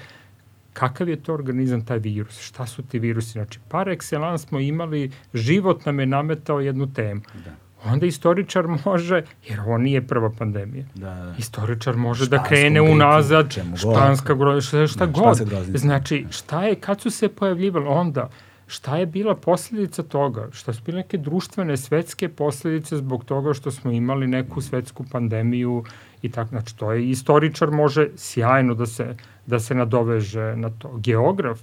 [0.73, 3.31] kakav je to organizam, taj virus, šta su ti virusi.
[3.31, 7.21] Znači, par excellence smo imali, život nam je nametao jednu temu.
[7.45, 7.51] Da.
[7.85, 11.35] Onda istoričar može, jer ovo nije prva pandemija, da, da.
[11.37, 15.37] istoričar može da Španskom da krene unazad, španska groznica, šta, šta da, god.
[15.77, 18.29] Znači, šta je, kad su se pojavljivali, onda,
[18.67, 20.47] šta je bila posledica toga?
[20.51, 25.83] Šta su bile neke društvene, svetske posledice zbog toga što smo imali neku svetsku pandemiju
[26.21, 29.15] i tako, znači to je istoričar može sjajno da se
[29.45, 30.97] da se nadoveže na to.
[30.97, 31.59] Geograf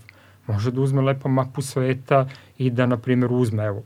[0.47, 2.29] može da uzme lepo mapu sveta
[2.59, 3.83] i da, na primjer, uzme, evo,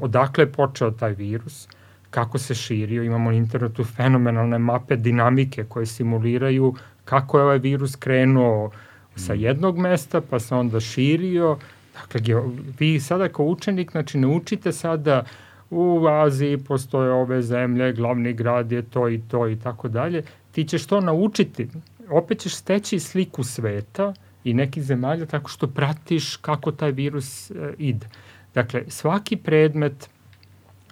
[0.00, 1.68] odakle je počeo taj virus,
[2.10, 6.74] kako se širio, imamo na internetu fenomenalne mape dinamike koje simuliraju
[7.04, 8.70] kako je ovaj virus krenuo
[9.16, 9.40] sa mm.
[9.40, 11.58] jednog mesta, pa se onda širio.
[11.94, 12.42] Dakle,
[12.78, 15.24] vi sada kao učenik, znači, ne učite sada
[15.72, 20.22] u Aziji postoje ove zemlje, glavni grad je to i to i tako dalje.
[20.52, 21.68] Ti ćeš to naučiti
[22.12, 27.54] opet ćeš steći sliku sveta i nekih zemalja tako što pratiš kako taj virus e,
[27.78, 28.06] ide.
[28.54, 30.08] Dakle, svaki predmet,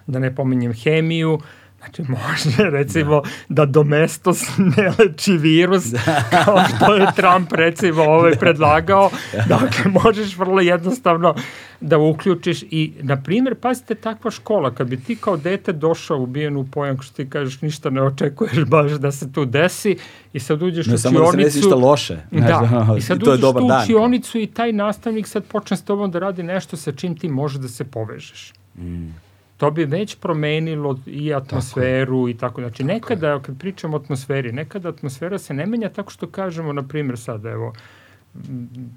[0.07, 1.39] da ne pominjem hemiju,
[1.81, 6.23] Znači, može, recimo, da, da domestos ne leči virus, da.
[6.45, 9.09] kao što je Trump, recimo, ovaj predlagao.
[9.33, 9.43] Da.
[9.47, 11.35] Dakle, možeš vrlo jednostavno
[11.79, 16.57] da uključiš i, na primjer, pazite, takva škola, kad bi ti kao dete došao ubijen
[16.57, 19.97] u pojam, što ti kažeš, ništa ne očekuješ baš da se tu desi
[20.33, 21.17] i sad uđeš ne, u učionicu...
[21.17, 22.17] Ne, samo da se desi ništa loše.
[22.31, 26.43] Da, i sad uđeš u učionicu i taj nastavnik sad počne s tobom da radi
[26.43, 28.53] nešto sa čim ti može da se povežeš.
[28.77, 29.30] Mm
[29.61, 32.29] to bi već promenilo i atmosferu tako.
[32.29, 32.61] i tako.
[32.61, 33.41] Znači, tako nekada, je.
[33.41, 37.45] kad pričamo o atmosferi, nekada atmosfera se ne menja tako što kažemo, na primjer, sad,
[37.45, 37.73] evo,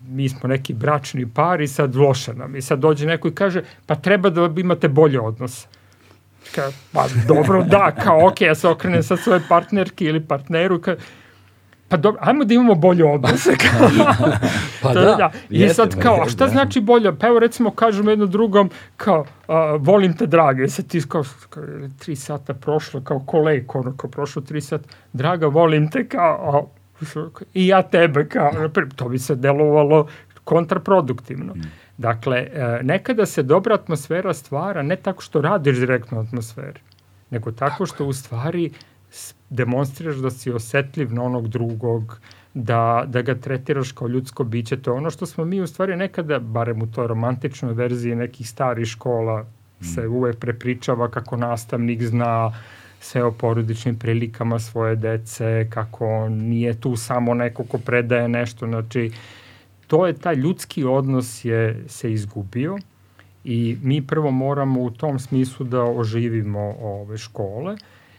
[0.08, 2.56] mi smo neki bračni par i sad loše nam.
[2.56, 5.66] I sad dođe neko i kaže, pa treba da imate bolje odnose.
[6.54, 10.96] Ka, pa dobro, da, kao, ok, ja se okrenem sa svoje partnerki ili partneru, ka,
[11.94, 13.50] pa dobro, ajmo da imamo bolje odnose.
[14.82, 15.30] pa da, da.
[15.50, 16.50] I sad kao, a šta da.
[16.50, 17.18] znači bolje?
[17.18, 21.64] Pa evo recimo kažemo jedno drugom, kao, a, volim te drage, sad ti kao, kao,
[21.98, 26.68] tri sata prošlo, kao kolej, ono, kao prošlo tri sata, draga, volim te, kao,
[27.14, 28.50] a, i ja tebe, kao,
[28.96, 30.06] to bi se delovalo
[30.44, 31.54] kontraproduktivno.
[31.54, 31.70] Mm.
[31.96, 36.80] Dakle, e, nekada se dobra atmosfera stvara ne tako što radiš direktno atmosferi,
[37.30, 38.72] nego tako što u stvari
[39.54, 42.20] demonstriraš da si osetljiv na onog drugog,
[42.54, 44.76] da, da ga tretiraš kao ljudsko biće.
[44.76, 48.48] To je ono što smo mi u stvari nekada, barem u toj romantičnoj verziji nekih
[48.48, 49.44] starih škola,
[49.80, 50.12] se mm.
[50.12, 52.52] uvek prepričava kako nastavnik zna
[53.00, 59.12] sve o porodičnim prilikama svoje dece, kako nije tu samo neko ko predaje nešto, znači
[59.86, 62.78] to je taj ljudski odnos je se izgubio
[63.44, 67.76] i mi prvo moramo u tom smislu da oživimo ove škole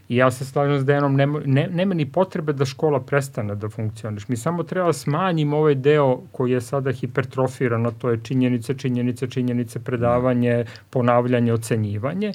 [0.09, 3.69] I ja se slažem s Dejanom, nema, ne, nema ni potrebe da škola prestane da
[3.69, 4.27] funkcioniš.
[4.27, 9.27] Mi samo treba da smanjimo ovaj deo koji je sada hipertrofiran, to je činjenice, činjenice,
[9.27, 12.31] činjenice, predavanje, ponavljanje, ocenjivanje,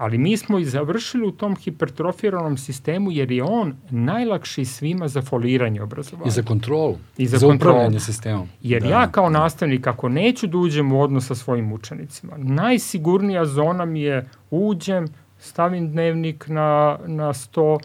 [0.00, 5.22] Ali mi smo i završili u tom hipertrofiranom sistemu jer je on najlakši svima za
[5.22, 6.28] foliranje obrazovanja.
[6.28, 6.96] I za kontrolu.
[7.18, 7.74] I za, za kontrolu.
[7.74, 8.48] upravljanje sistemom.
[8.62, 8.88] Jer Da.
[8.88, 14.00] ja kao nastavnik, ako neću da uđem u odnos sa svojim učenicima, najsigurnija zona mi
[14.00, 15.08] je uđem,
[15.40, 17.78] stavim dnevnik na, na sto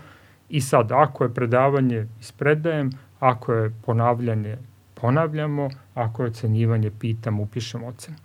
[0.49, 4.57] i sad ako je predavanje ispredajem, ako je ponavljanje
[4.95, 8.17] ponavljamo, ako je ocenjivanje pitam, upišem ocenu.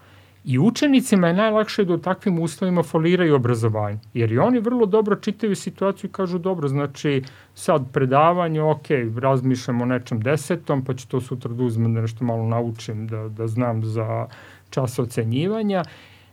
[0.45, 5.17] I učenicima je najlakše da u takvim uslovima foliraju obrazovanje, jer i oni vrlo dobro
[5.17, 7.23] čitaju situaciju i kažu dobro, znači
[7.55, 8.89] sad predavanje, ok,
[9.21, 13.29] razmišljam o nečem desetom, pa ću to sutra da uzmem da nešto malo naučim, da,
[13.29, 14.27] da znam za
[14.71, 15.85] čas ocenjivanja.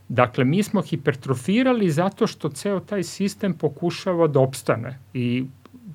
[0.10, 5.46] Dakle, mi smo hipertrofirali zato što ceo taj sistem pokušava da opstane i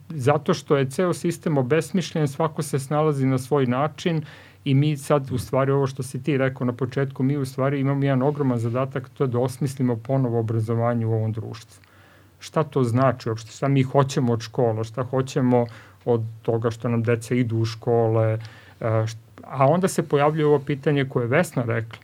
[0.08, 4.22] zato što je ceo sistem obesmišljen, svako se snalazi na svoj način
[4.64, 7.80] i mi sad, u stvari, ovo što si ti rekao na početku, mi u stvari
[7.80, 11.82] imamo jedan ogroman zadatak, to je da osmislimo ponovo obrazovanje u ovom društvu.
[12.38, 13.50] Šta to znači uopšte?
[13.50, 14.84] Šta mi hoćemo od škola?
[14.84, 15.66] Šta hoćemo
[16.04, 18.38] od toga što nam deca idu u škole?
[18.80, 19.06] E,
[19.42, 21.98] A onda se pojavljuje ovo pitanje koje je Vesna rekla.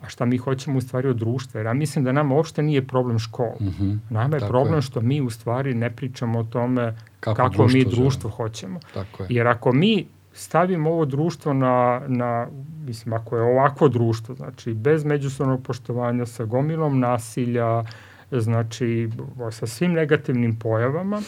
[0.00, 1.58] A šta mi hoćemo u stvari od društva?
[1.58, 3.56] Jer ja mislim da nama uopšte nije problem škola.
[3.60, 3.98] Mm -hmm.
[4.10, 4.82] Nama je Tako problem je.
[4.82, 8.02] što mi u stvari ne pričamo o tome Kako kako, društvo mi želimo.
[8.02, 8.80] društvo hoćemo.
[8.94, 9.26] Tako je.
[9.30, 12.46] Jer ako mi stavimo ovo društvo na, na,
[12.84, 17.84] mislim, ako je ovako društvo, znači bez međusobnog poštovanja, sa gomilom nasilja,
[18.30, 19.10] znači
[19.50, 21.22] sa svim negativnim pojavama,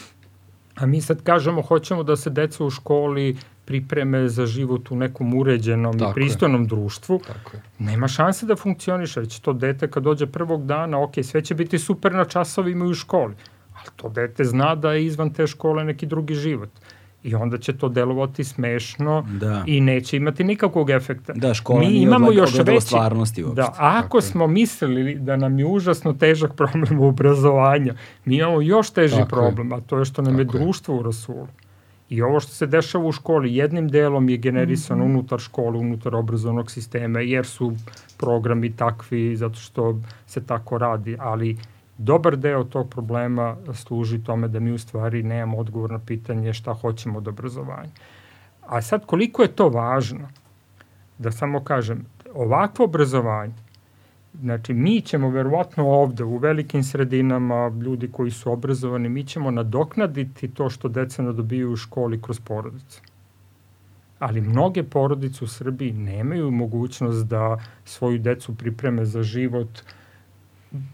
[0.76, 3.36] a mi sad kažemo hoćemo da se deca u školi
[3.70, 6.14] pripreme za život u nekom uređenom Tako i je.
[6.16, 7.62] pristojnom društvu, Tako je.
[7.80, 11.54] nema šanse da funkcioniše, jer će to dete kad dođe prvog dana, ok, sve će
[11.54, 13.34] biti super na časovima i u školi,
[13.74, 16.68] ali to dete zna da je izvan te škole neki drugi život.
[17.22, 19.62] I onda će to delovati smešno Da.
[19.66, 21.32] i neće imati nikakvog efekta.
[21.34, 23.56] Da, škola Mi nije imamo ogledalo još veći, stvarnosti uopšte.
[23.56, 24.22] Da, ako Tako je.
[24.22, 27.94] smo mislili da nam je užasno težak problem obrazovanja,
[28.24, 29.28] mi imamo još teži Tako je.
[29.30, 30.60] problem, a to je što nam je Tako je.
[30.60, 31.46] društvo u rasulu.
[32.10, 35.14] I ovo što se dešava u školi jednim delom je generisano Mhm.
[35.14, 37.72] unutar škole, unutar obrazovnog sistema, jer su
[38.16, 41.56] programi takvi, zato što se tako radi, ali
[41.98, 46.74] dobar deo tog problema služi tome da mi u stvari nemamo odgovor na pitanje šta
[46.74, 47.90] hoćemo od obrazovanja.
[48.66, 50.28] A sad koliko je to važno,
[51.18, 53.54] da samo kažem, ovakvo obrazovanje,
[54.34, 60.48] znači mi ćemo verovatno ovde u velikim sredinama, ljudi koji su obrazovani, mi ćemo nadoknaditi
[60.48, 63.02] to što deca ne dobiju u školi kroz porodicu.
[64.18, 69.68] Ali mnoge porodice u Srbiji nemaju mogućnost da svoju decu pripreme za život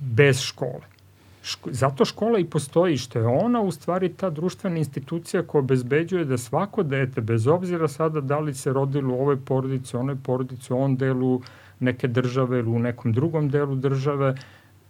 [0.01, 0.97] bez škole.
[1.43, 6.25] Ško, zato škola i postoji, što je ona u stvari ta društvena institucija koja obezbeđuje
[6.25, 10.73] da svako dete, bez obzira sada da li se rodilo u ovoj porodici, onoj porodici,
[10.73, 11.41] u ovom delu
[11.81, 14.35] neke države ili u nekom drugom delu države,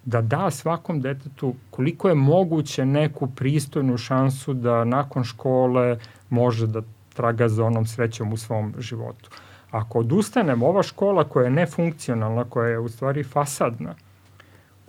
[0.04, 5.98] da da svakom detetu koliko je moguće neku pristojnu šansu da nakon škole
[6.30, 6.82] može da
[7.14, 9.30] traga za onom srećom u svom životu.
[9.70, 13.94] Ako odustanemo, ova škola koja je nefunkcionalna, koja je u stvari fasadna,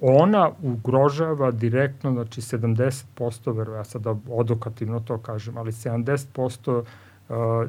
[0.01, 6.87] ona ugrožava direktno, znači 70%, vero ja sada odokativno to kažem, ali 70% uh,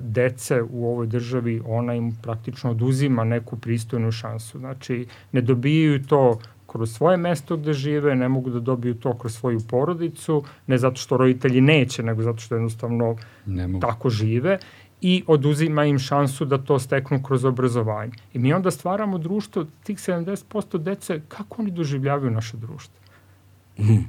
[0.00, 4.58] dece u ovoj državi, ona im praktično oduzima neku pristojnu šansu.
[4.58, 9.34] Znači, ne dobijaju to kroz svoje mesto gde žive, ne mogu da dobiju to kroz
[9.34, 13.16] svoju porodicu, ne zato što roditelji neće, nego zato što jednostavno
[13.46, 13.86] Ne mogu.
[13.86, 14.58] tako žive
[15.00, 18.12] i oduzima im šansu da to steknu kroz obrazovanje.
[18.34, 22.94] I mi onda stvaramo društvo, tih 70% dece, kako oni doživljavaju naše društvo?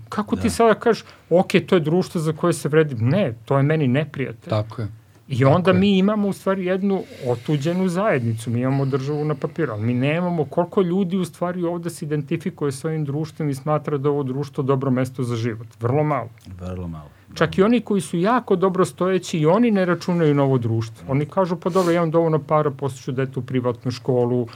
[0.09, 3.63] Kako ti sada kažeš, ok, to je društvo za koje se vredi, ne, to je
[3.63, 4.49] meni neprijatelj.
[4.49, 4.87] Tako je.
[5.29, 9.85] I onda mi imamo u stvari jednu otuđenu zajednicu, mi imamo državu na papiru, ali
[9.85, 14.09] mi nemamo koliko ljudi u stvari ovde se identifikuje s ovim društvom i smatra da
[14.09, 15.67] ovo društvo dobro mesto za život.
[15.79, 16.29] Vrlo malo.
[16.59, 17.09] Vrlo malo.
[17.33, 21.05] Čak i oni koji su jako dobro stojeći i oni ne računaju na ovo društvo.
[21.11, 24.47] Oni kažu pa dobro, ja imam dovoljno para, posluću dete u privatnu školu,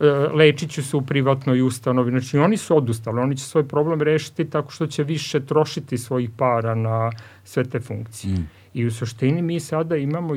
[0.00, 2.10] e, lečit ću se u privatnoj ustanovi.
[2.10, 6.30] Znači oni su odustali, oni će svoj problem rešiti tako što će više trošiti svojih
[6.36, 7.10] para na
[7.44, 8.34] sve te funkcije.
[8.34, 8.59] Mm.
[8.74, 10.34] I u suštini mi sada imamo,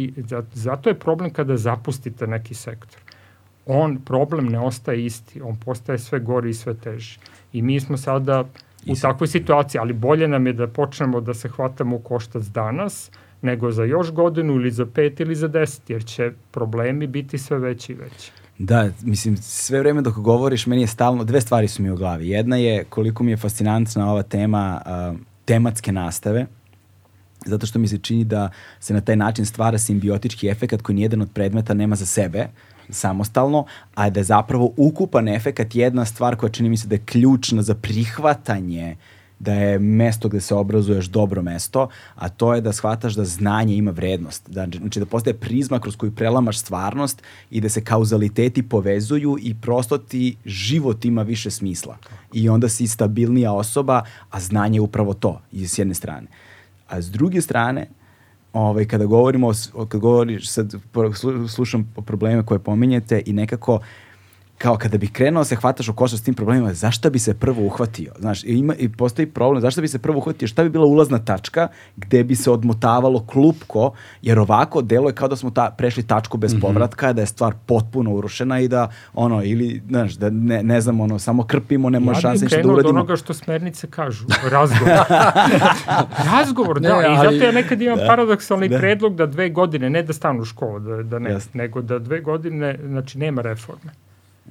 [0.54, 3.02] zato je problem kada zapustite neki sektor.
[3.66, 7.20] On, problem ne ostaje isti, on postaje sve gori i sve teži.
[7.54, 8.44] I mi smo sada
[8.88, 13.12] u takvoj situaciji, ali bolje nam je da počnemo da se hvatamo u koštac danas,
[13.42, 17.60] nego za još godinu ili za pet ili za deset, jer će problemi biti sve
[17.60, 18.32] veći i veći.
[18.58, 22.30] Da, mislim, sve vreme dok govoriš, meni je stalno, dve stvari su mi u glavi.
[22.30, 26.46] Jedna je koliko mi je fascinantna ova tema uh, tematske nastave,
[27.46, 28.50] zato što mi se čini da
[28.80, 32.48] se na taj način stvara simbiotički efekat koji nijedan od predmeta nema za sebe,
[32.90, 33.66] samostalno,
[33.96, 37.62] a da je zapravo ukupan efekat jedna stvar koja čini mi se da je ključna
[37.62, 38.96] za prihvatanje
[39.44, 43.76] da je mesto gde se obrazuješ dobro mesto, a to je da shvataš da znanje
[43.76, 44.50] ima vrednost.
[44.50, 47.22] Da, znači da postaje prizma kroz koju prelamaš stvarnost
[47.52, 51.98] i da se kauzaliteti povezuju i prosto ti život ima više smisla.
[52.34, 56.28] I onda si stabilnija osoba, a znanje je upravo to, s jedne strane.
[56.94, 57.88] A s druge strane,
[58.54, 59.52] ovaj, kada govorimo,
[59.90, 60.74] kad govoriš, sad
[61.50, 63.80] slušam probleme koje pominjete i nekako
[64.64, 67.66] kao kada bi krenuo se hvataš u košac s tim problemima, zašto bi se prvo
[67.66, 68.12] uhvatio?
[68.20, 70.48] Znaš, ima, i postoji problem, zašto bi se prvo uhvatio?
[70.48, 71.68] Šta bi bila ulazna tačka
[71.98, 73.92] gde bi se odmotavalo klupko,
[74.22, 76.62] jer ovako delo je kao da smo ta, prešli tačku bez mm -hmm.
[76.62, 81.00] povratka, da je stvar potpuno urušena i da, ono, ili, znaš, da ne, ne znam,
[81.00, 82.72] ono, samo krpimo, nema ja šanse ništa da uradimo.
[82.72, 84.98] Ja bih krenuo od onoga što smernice kažu, razgovor.
[86.36, 88.78] razgovor, ne, da, ali, i zato ja nekad imam da, paradoksalni da.
[88.78, 91.64] predlog da dve godine, ne da stanu u školu, da, da ne, Jasne.
[91.64, 93.92] nego da dve godine, znači, nema reforme.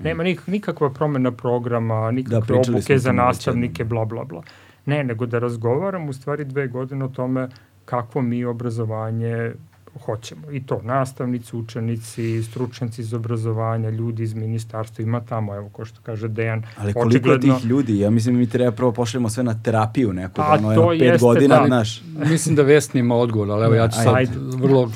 [0.00, 4.42] Nema nik, nikakva promena programa, nikakve da, obuke za nastavnike, bla, bla, bla.
[4.86, 7.48] Ne, nego da razgovaram u stvari dve godine o tome
[7.84, 9.52] kakvo mi obrazovanje
[9.98, 10.50] hoćemo.
[10.50, 16.00] I to, nastavnici, učenici, stručnjaci iz obrazovanja, ljudi iz ministarstva, ima tamo, evo, ko što
[16.02, 16.62] kaže Dejan.
[16.76, 17.58] Ali koliko očigledno...
[17.58, 17.98] tih ljudi?
[17.98, 21.60] Ja mislim mi treba prvo pošaljemo sve na terapiju neku, da ono, to pet godina,
[21.60, 22.02] da, naš.
[22.30, 24.90] Mislim da Vesni ima odgovor, ali evo ja ću sad vrlo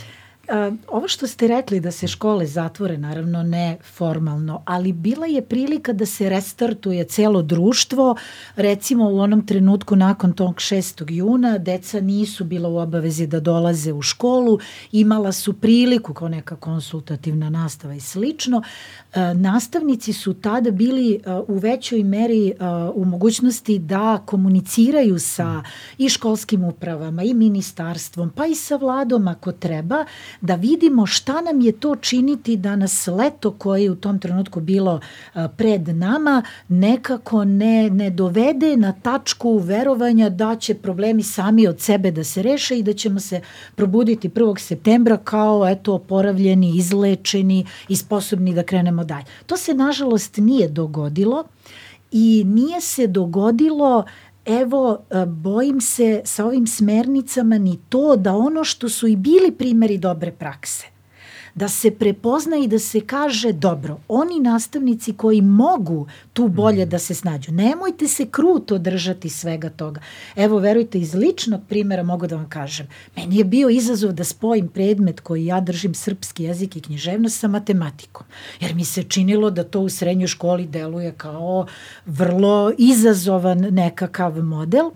[0.89, 5.93] ovo što ste rekli da se škole zatvore, naravno ne formalno, ali bila je prilika
[5.93, 8.17] da se restartuje celo društvo.
[8.57, 11.13] Recimo u onom trenutku nakon tog 6.
[11.13, 14.59] juna deca nisu bila u obavezi da dolaze u školu,
[14.93, 18.63] imala su priliku kao neka konsultativna nastava i slično.
[19.35, 22.53] Nastavnici su tada bili u većoj meri
[22.95, 25.63] u mogućnosti da komuniciraju sa
[25.99, 30.05] i školskim upravama i ministarstvom, pa i sa vladom ako treba,
[30.41, 34.61] da vidimo šta nam je to činiti da nas leto koje je u tom trenutku
[34.61, 35.01] bilo
[35.57, 42.11] pred nama nekako ne, ne dovede na tačku verovanja da će problemi sami od sebe
[42.11, 43.41] da se reše i da ćemo se
[43.75, 44.59] probuditi 1.
[44.59, 49.25] septembra kao eto oporavljeni, izlečeni i sposobni da krenemo dalje.
[49.47, 51.45] To se nažalost nije dogodilo
[52.13, 54.05] i nije se dogodilo
[54.47, 59.53] evo, e, bojim se sa ovim smernicama ni to da ono što su i bili
[59.59, 60.87] primeri dobre prakse,
[61.57, 66.91] da se prepozna i da se kaže dobro, oni nastavnici koji mogu tu bolje mhm.
[66.91, 70.01] da se snađu, nemojte se kruto držati svega toga.
[70.37, 74.69] Evo, verujte, iz ličnog primjera mogu da vam kažem, meni je bio izazov da spojim
[74.69, 78.27] predmet koji ja držim srpski jezik i književnost sa matematikom,
[78.61, 81.67] jer mi se činilo da to u srednjoj školi deluje kao
[82.07, 84.91] vrlo izazovan nekakav model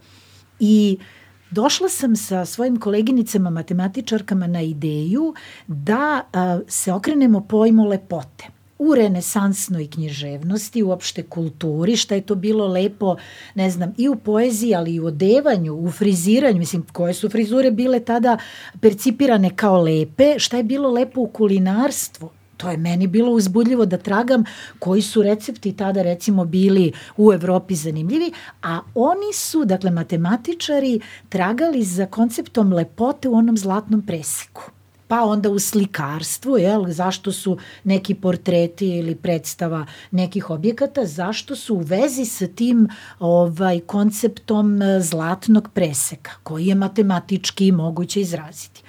[0.59, 1.20] i uh,
[1.51, 5.35] došla sam sa svojim koleginicama matematičarkama na ideju
[5.67, 8.45] da a, se okrenemo pojmu lepote.
[8.79, 13.17] U renesansnoj književnosti, uopšte kulturi, šta je to bilo lepo,
[13.55, 17.71] ne znam, i u poeziji, ali i u odevanju, u friziranju, mislim, koje su frizure
[17.71, 18.39] bile tada
[18.81, 22.31] percipirane kao lepe, šta je bilo lepo u kulinarstvu,
[22.61, 24.45] to je meni bilo uzbudljivo da tragam
[24.79, 28.33] koji su recepti tada recimo bili u Evropi zanimljivi,
[28.63, 34.71] a oni su, dakle matematičari, tragali za konceptom lepote u onom zlatnom preseku
[35.11, 41.75] pa onda u slikarstvu, jel, zašto su neki portreti ili predstava nekih objekata, zašto su
[41.75, 42.89] u vezi sa tim
[43.19, 48.83] ovaj konceptom e, zlatnog preseka, koji je matematički moguće izraziti.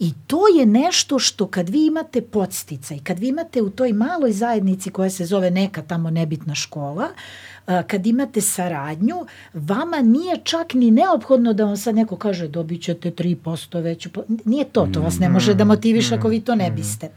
[0.00, 3.92] I to je nešto što kad vi imate podstica i kad vi imate u toj
[3.92, 7.08] maloj zajednici koja se zove neka tamo nebitna škola,
[7.86, 13.10] kad imate saradnju, vama nije čak ni neophodno da vam sad neko kaže dobit ćete
[13.10, 14.10] 3% veću.
[14.44, 17.10] Nije to, to vas ne može da motiviš ako vi to ne biste.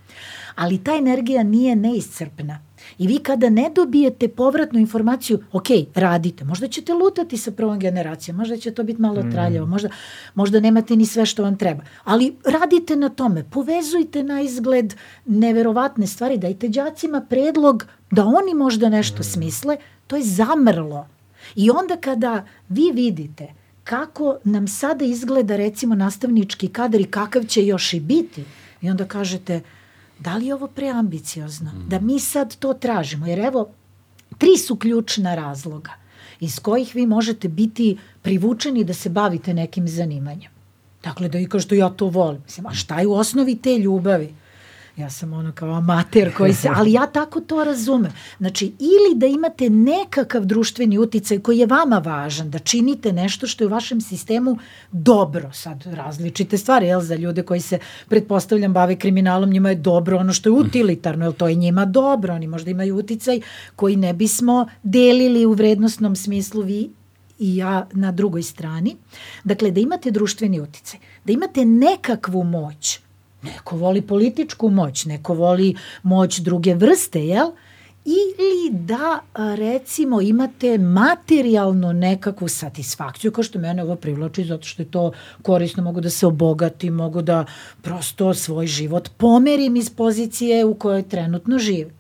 [0.56, 2.60] Ali ta energija nije neiscrpna.
[2.98, 8.38] I vi kada ne dobijete povratnu informaciju, ok, radite, možda ćete lutati sa prvom generacijom,
[8.38, 9.32] možda će to biti malo mm.
[9.32, 9.90] traljavo, možda,
[10.36, 14.94] možda nemate ni sve što vam treba, ali radite na tome, povezujte na izgled
[15.26, 19.24] neverovatne stvari, dajte đacima predlog da oni možda nešto mm.
[19.24, 19.78] smisle,
[20.08, 21.08] to je zamrlo.
[21.56, 23.54] I onda kada vi vidite
[23.84, 28.44] kako nam sada izgleda recimo nastavnički kadar i kakav će još i biti,
[28.82, 29.62] i onda kažete,
[30.20, 31.72] da li je ovo preambiciozno?
[31.72, 31.90] Mm.
[31.90, 33.28] Da mi sad to tražimo?
[33.28, 33.70] Jer evo,
[34.38, 36.04] tri su ključna razloga
[36.40, 40.52] iz kojih vi možete biti privučeni da se bavite nekim zanimanjem.
[41.04, 42.42] Dakle, da i kao što ja to volim.
[42.44, 44.34] Mislim, a šta je u osnovi te ljubavi?
[44.98, 48.12] Ja sam ono kao amater koji se, ali ja tako to razumem.
[48.38, 53.64] Znači, ili da imate nekakav društveni uticaj koji je vama važan, da činite nešto što
[53.64, 54.58] je u vašem sistemu
[54.92, 60.18] dobro, sad različite stvari, jel, za ljude koji se, pretpostavljam, bave kriminalom, njima je dobro
[60.18, 63.42] ono što je utilitarno, jel, to je njima dobro, oni možda imaju uticaj
[63.76, 66.90] koji ne bismo delili u vrednostnom smislu vi
[67.40, 68.96] i ja na drugoj strani.
[69.44, 73.00] Dakle, da imate društveni uticaj, da imate nekakvu moć,
[73.44, 77.52] neko voli političku moć, neko voli moć druge vrste, jel?
[78.06, 79.20] ili da
[79.56, 85.12] recimo imate materijalno nekakvu satisfakciju kao što mene ovo privlači zato što je to
[85.42, 87.46] korisno, mogu da se obogati, mogu da
[87.82, 91.94] prosto svoj život pomerim iz pozicije u kojoj trenutno živim.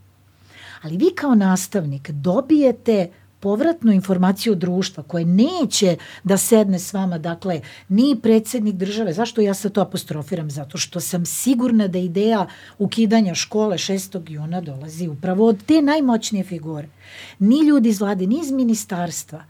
[0.81, 3.09] Ali vi kao nastavnik dobijete
[3.43, 9.13] povratnu informaciju društva koje neće da sedne s vama, dakle, ni predsednik države.
[9.13, 10.51] Zašto ja sad to apostrofiram?
[10.51, 12.47] Zato što sam sigurna da ideja
[12.77, 14.31] ukidanja škole 6.
[14.31, 16.87] juna dolazi upravo od te najmoćnije figure.
[17.39, 19.43] Ni ljudi iz vlade, ni iz ministarstva.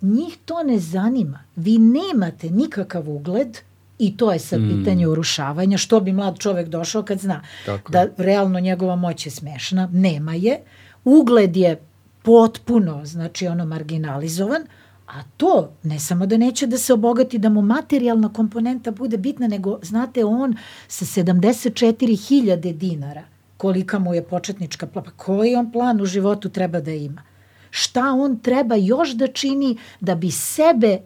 [0.00, 1.44] Njih to ne zanima.
[1.56, 3.58] Vi nemate nikakav ugled,
[3.98, 4.68] I to je sad mm.
[4.68, 5.78] pitanje urušavanja.
[5.78, 7.92] Što bi mlad čovek došao kad zna Tako.
[7.92, 9.88] da realno njegova moć je smešna?
[9.92, 10.58] Nema je.
[11.04, 11.78] Ugled je
[12.24, 14.62] potpuno, znači ono marginalizovan,
[15.06, 19.48] a to ne samo da neće da se obogati, da mu materijalna komponenta bude bitna,
[19.48, 20.56] nego znate on
[20.88, 23.22] sa 74.000 dinara,
[23.56, 27.22] kolika mu je početnička plapa, koji on plan u životu treba da ima?
[27.70, 30.98] Šta on treba još da čini da bi sebe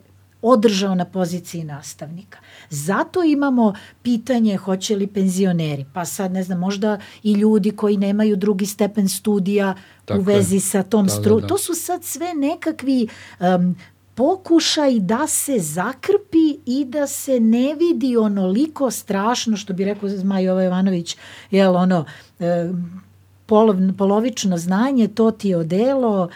[0.43, 2.39] održao na poziciji nastavnika.
[2.71, 8.37] Zato imamo pitanje hoće li penzioneri, pa sad ne znam, možda i ljudi koji nemaju
[8.37, 9.75] drugi stepen studija
[10.05, 10.61] Tako u vezi je.
[10.61, 11.35] sa tom da, stru...
[11.35, 11.47] Da, da.
[11.47, 13.09] To su sad sve nekakvi
[13.41, 13.77] um,
[14.15, 20.45] pokušaj da se zakrpi i da se ne vidi onoliko strašno, što bi rekao Zmaj
[20.45, 21.17] Jova Jovanović,
[21.51, 22.05] jel ono,
[22.39, 23.01] um,
[23.47, 26.29] polov, polovično znanje, to ti je odelo,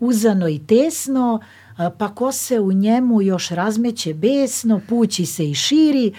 [0.00, 1.40] uzano i tesno,
[1.98, 6.12] pa ko se u njemu još razmeće besno, pući se i širi,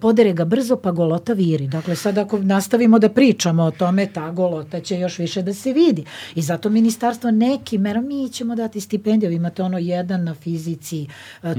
[0.00, 1.68] podere ga brzo pa golota viri.
[1.68, 5.72] Dakle, sad ako nastavimo da pričamo o tome, ta golota će još više da se
[5.72, 6.04] vidi.
[6.34, 11.06] I zato ministarstvo neki mera, mi ćemo dati stipendiju, imate ono jedan na fizici,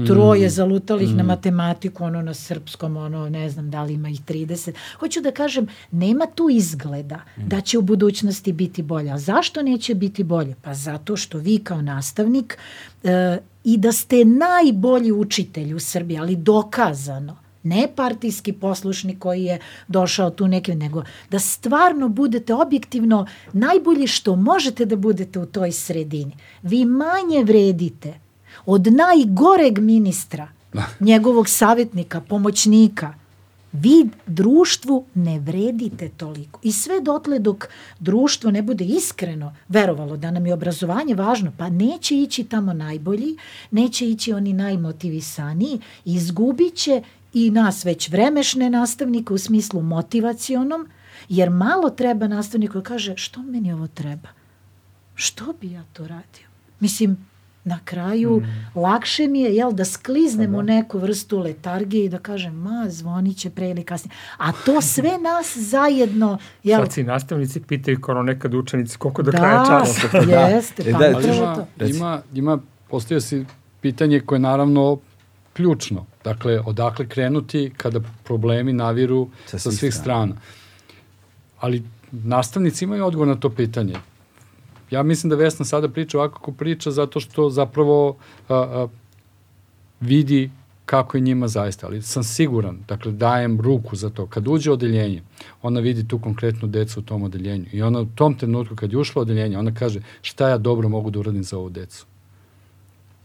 [0.06, 0.50] troje mm.
[0.50, 1.16] zalutalih mm.
[1.16, 4.72] na matematiku, ono na srpskom, ono ne znam da li ima ih 30.
[4.98, 7.48] Hoću da kažem, nema tu izgleda mm.
[7.48, 9.10] da će u budućnosti biti bolje.
[9.10, 10.54] A zašto neće biti bolje?
[10.62, 12.58] Pa zato što vi kao nastavnik
[13.04, 19.58] e, i da ste najbolji učitelj u Srbiji, ali dokazano, ne partijski poslušnik koji je
[19.88, 25.72] došao tu nekim, nego da stvarno budete objektivno najbolji što možete da budete u toj
[25.72, 26.36] sredini.
[26.62, 28.14] Vi manje vredite
[28.66, 30.86] od najgoreg ministra, da.
[31.00, 33.14] njegovog savjetnika, pomoćnika,
[33.72, 36.60] vi društvu ne vredite toliko.
[36.62, 37.68] I sve dotle dok
[38.00, 43.36] društvo ne bude iskreno verovalo da nam je obrazovanje važno, pa neće ići tamo najbolji,
[43.70, 47.02] neće ići oni najmotivisaniji, izgubit će
[47.34, 50.88] i nas već vremešne nastavnike u smislu motivacionom,
[51.28, 54.28] jer malo treba nastavniku da kaže što meni ovo treba?
[55.14, 56.46] Što bi ja to radio?
[56.80, 57.16] Mislim,
[57.64, 58.78] na kraju mm.
[58.78, 63.36] lakše mi je jel, da skliznem u neku vrstu letargije i da kažem ma zvonit
[63.36, 64.16] će pre ili kasnije.
[64.38, 66.38] A to sve nas zajedno...
[66.62, 66.80] Jel...
[66.80, 70.20] Sad si nastavnici pitaju kao nekad učenici koliko do da, kraja časa.
[70.26, 70.82] Da, jeste.
[70.86, 73.44] E, pa, da, ima, ima, ima, postoje si
[73.80, 74.98] pitanje koje je naravno
[75.52, 76.06] ključno.
[76.24, 80.34] Dakle, odakle krenuti kada problemi naviru sa, sa svih strana.
[80.34, 80.40] strana.
[81.60, 81.82] Ali
[82.12, 83.94] nastavnici imaju odgovor na to pitanje
[84.92, 88.16] ja mislim da Vesna sada priča ovako kako priča zato što zapravo
[88.48, 88.88] a, a,
[90.00, 90.50] vidi
[90.84, 94.26] kako je njima zaista, ali sam siguran, dakle dajem ruku za to.
[94.26, 95.22] Kad uđe odeljenje,
[95.62, 98.98] ona vidi tu konkretnu decu u tom odeljenju i ona u tom trenutku kad je
[98.98, 102.06] ušla u odeljenje, ona kaže šta ja dobro mogu da uradim za ovu decu.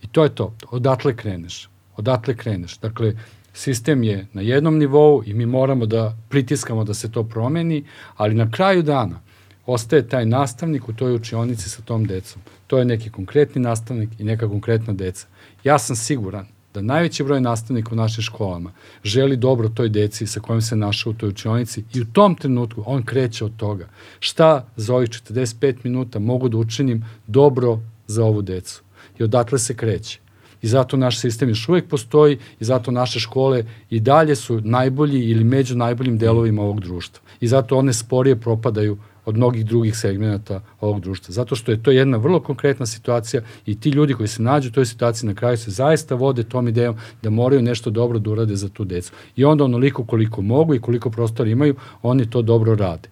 [0.04, 2.78] I to je to, odatle kreneš, odatle kreneš.
[2.78, 3.14] Dakle,
[3.54, 7.84] sistem je na jednom nivou i mi moramo da pritiskamo da se to promeni,
[8.16, 9.20] ali na kraju dana
[9.66, 12.42] ostaje taj nastavnik u toj učionici sa tom decom.
[12.68, 15.28] To je neki konkretni nastavnik i neka konkretna deca.
[15.64, 18.72] Ja sam siguran da najveći broj nastavnika u našim školama
[19.04, 22.84] želi dobro toj deci sa kojom se našao u toj učionici i u tom trenutku
[22.86, 23.88] on kreće od toga.
[24.20, 28.84] Šta za ovih 45 minuta mogu da učinim dobro za ovu decu?
[29.20, 30.20] I odatle se kreće.
[30.62, 35.26] I zato naš sistem još uvek postoji i zato naše škole i dalje su najbolji
[35.26, 37.22] ili među najboljim delovima ovog društva.
[37.40, 41.34] I zato one sporije propadaju od mnogih drugih segmenta ovog društva.
[41.34, 44.72] Zato što je to jedna vrlo konkretna situacija i ti ljudi koji se nađu u
[44.72, 48.56] toj situaciji na kraju se zaista vode tom idejom da moraju nešto dobro da urade
[48.56, 49.12] za tu decu.
[49.36, 53.10] I onda onoliko koliko mogu i koliko prostora imaju, oni to dobro rade.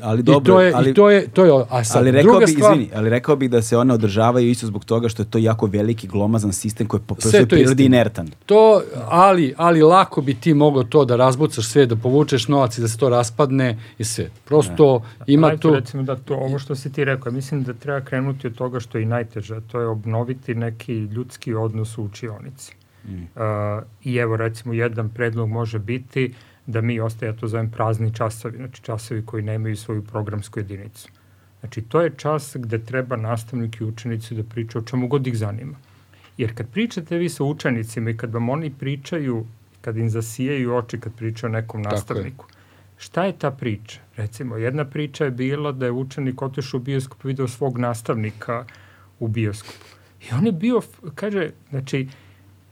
[0.00, 2.32] Ali dobro, I to je, ali, i to je, to je, a sad, ali rekao
[2.32, 5.22] druga bi, stvar, izvini, ali rekao bih da se one održavaju isto zbog toga što
[5.22, 7.14] je to jako veliki glomazan sistem koji je po
[7.48, 8.30] prirodi inertan.
[8.46, 12.80] To, ali, ali lako bi ti mogao to da razbucaš sve, da povučeš novac i
[12.80, 14.30] da se to raspadne i sve.
[14.44, 15.74] Prosto ima Ajde, tu...
[15.74, 18.98] Recimo da to, ovo što si ti rekao, mislim da treba krenuti od toga što
[18.98, 22.72] je i najteže, to je obnoviti neki ljudski odnos u učionici.
[23.08, 23.14] Mm.
[23.14, 26.34] Uh, I evo recimo jedan predlog može biti
[26.66, 31.08] da mi ostaje, ja to zovem prazni časovi, znači časovi koji nemaju svoju programsku jedinicu.
[31.60, 35.38] Znači to je čas gde treba nastavnik i učenici da pričaju o čemu god ih
[35.38, 35.76] zanima.
[36.36, 39.46] Jer kad pričate vi sa učenicima i kad vam oni pričaju,
[39.80, 41.98] kad im zasijaju oči kad pričaju o nekom Tako je.
[41.98, 42.46] nastavniku,
[42.98, 44.00] šta je ta priča?
[44.16, 48.64] Recimo, jedna priča je bila da je učenik otišao u bioskop i video svog nastavnika
[49.18, 49.86] u bioskopu.
[50.22, 50.80] I on je bio,
[51.14, 52.08] kaže, znači,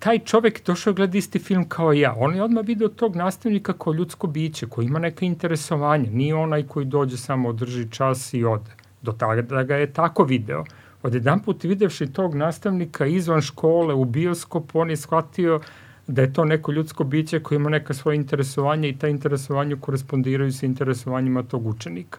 [0.04, 2.14] taj čovek došao da gleda isti film kao ja.
[2.16, 6.10] On je odmah video tog nastavnika kao ljudsko biće, koji ima neka interesovanja.
[6.10, 8.70] Nije onaj koji dođe samo održi čas i ode.
[9.02, 10.64] Do tada da ga je tako video.
[11.02, 15.60] Od jedan put videvši tog nastavnika izvan škole u bioskopu, on je shvatio
[16.06, 20.52] da je to neko ljudsko biće koje ima neka svoje interesovanja i ta interesovanja korespondiraju
[20.52, 22.18] sa interesovanjima tog učenika.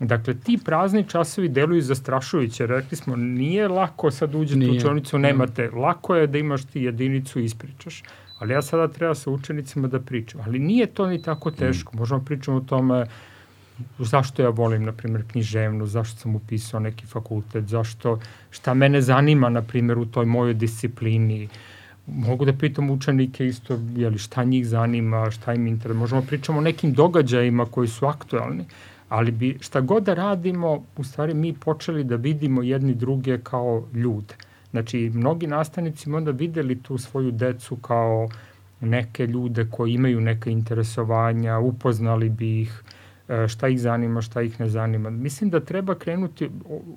[0.00, 2.66] Dakle, ti prazni časovi deluju zastrašujuće.
[2.66, 4.78] Rekli smo, nije lako sad uđete u Nije.
[4.78, 5.70] učionicu, nemate.
[5.70, 8.02] Lako je da imaš ti jedinicu i ispričaš.
[8.38, 10.40] Ali ja sada treba sa učenicima da pričam.
[10.46, 11.96] Ali nije to ni tako teško.
[11.96, 13.06] Možemo pričamo o tome
[13.98, 18.20] zašto ja volim, na primjer, književnu, zašto sam upisao neki fakultet, zašto,
[18.50, 21.48] šta mene zanima, na primjer, u toj mojoj disciplini.
[22.06, 25.96] Mogu da pitam učenike isto, jeli, šta njih zanima, šta im interes.
[25.96, 28.64] Možemo pričamo o nekim događajima koji su aktualni,
[29.10, 33.84] ali bi šta god da radimo, u stvari mi počeli da vidimo jedni druge kao
[33.94, 34.34] ljude.
[34.70, 38.28] Znači, mnogi nastavnici onda videli tu svoju decu kao
[38.80, 42.82] neke ljude koji imaju neka interesovanja, upoznali bi ih,
[43.28, 45.10] e, šta ih zanima, šta ih ne zanima.
[45.10, 46.50] Mislim da treba krenuti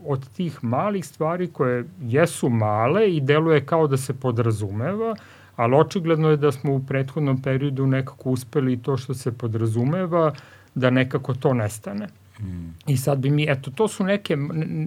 [0.06, 5.16] od tih malih stvari koje jesu male i deluje kao da se podrazumeva,
[5.56, 10.34] ali očigledno je da smo u prethodnom periodu nekako uspeli to što se podrazumeva,
[10.76, 12.08] da nekako to nestane.
[12.88, 14.38] I sad bi mi, eto, to su neke,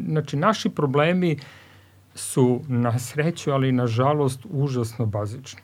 [0.08, 1.38] znači naši problemi
[2.14, 5.60] su na sreću, ali na žalost užasno bazični.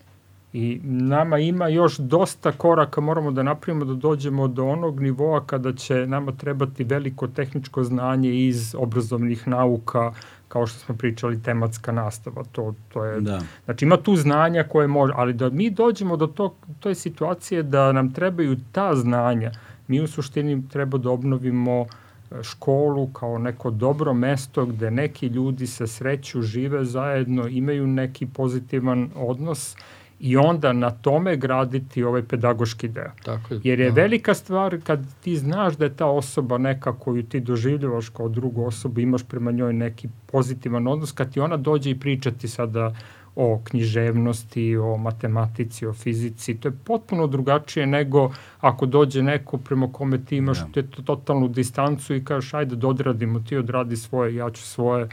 [0.53, 5.73] I nama ima još dosta koraka, moramo da napravimo da dođemo do onog nivoa kada
[5.73, 10.12] će nama trebati veliko tehničko znanje iz obrazovnih nauka,
[10.49, 12.44] kao što smo pričali, tematska nastava.
[12.53, 13.40] To, to je, Da.
[13.65, 17.93] Znači ima tu znanja koje može, ali da mi dođemo do tog, toj situacije da
[17.93, 19.53] nam trebaju ta znanja,
[19.88, 25.66] mi u suštini treba da obnovimo e, školu kao neko dobro mesto gde neki ljudi
[25.66, 29.76] se sreću, žive zajedno, imaju neki pozitivan odnos
[30.22, 33.10] i onda na tome graditi ovaj pedagoški deo.
[33.24, 33.60] Tako je.
[33.64, 33.94] Jer je da.
[33.94, 38.64] velika stvar kad ti znaš da je ta osoba neka koju ti doživljavaš kao drugu
[38.64, 42.94] osobu, imaš prema njoj neki pozitivan odnos, kad ti ona dođe i priča ti sada
[43.36, 49.92] o književnosti, o matematici, o fizici, to je potpuno drugačije nego ako dođe neko prema
[49.92, 50.68] kome ti imaš Da.
[50.74, 55.09] te, totalnu distancu i kažeš ajde da odradimo, ti odradi svoje, ja ću svoje,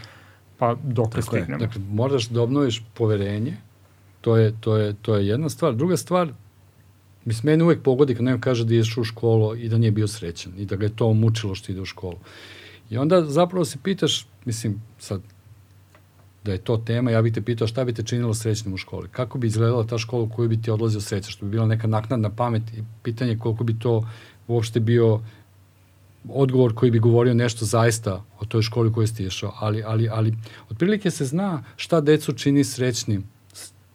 [0.58, 1.42] pa dok Tako je.
[1.44, 1.66] stignemo.
[1.66, 3.58] Dakle, moraš da obnoviš poverenje,
[4.22, 5.76] to je, to je, to je jedna stvar.
[5.76, 6.34] Druga stvar,
[7.26, 10.08] mislim, mene uvek pogodi kad neko kaže da ideš u školu i da nije bio
[10.08, 12.18] srećan i da ga je to mučilo što ide u školu.
[12.90, 15.22] I onda zapravo se pitaš, mislim, sad,
[16.46, 19.08] da je to tema, ja bih te pitao šta bi te činilo srećnim u školi.
[19.12, 21.88] Kako bi izgledala ta škola u koju bi ti odlazio srećan, što bi bila neka
[21.88, 24.08] naknadna pamet i pitanje koliko bi to
[24.48, 25.20] uopšte bio
[26.30, 30.10] odgovor koji bi govorio nešto zaista o toj školi u kojoj ste išao, ali, ali,
[30.10, 30.34] ali
[30.70, 33.24] otprilike se zna šta decu čini srećnim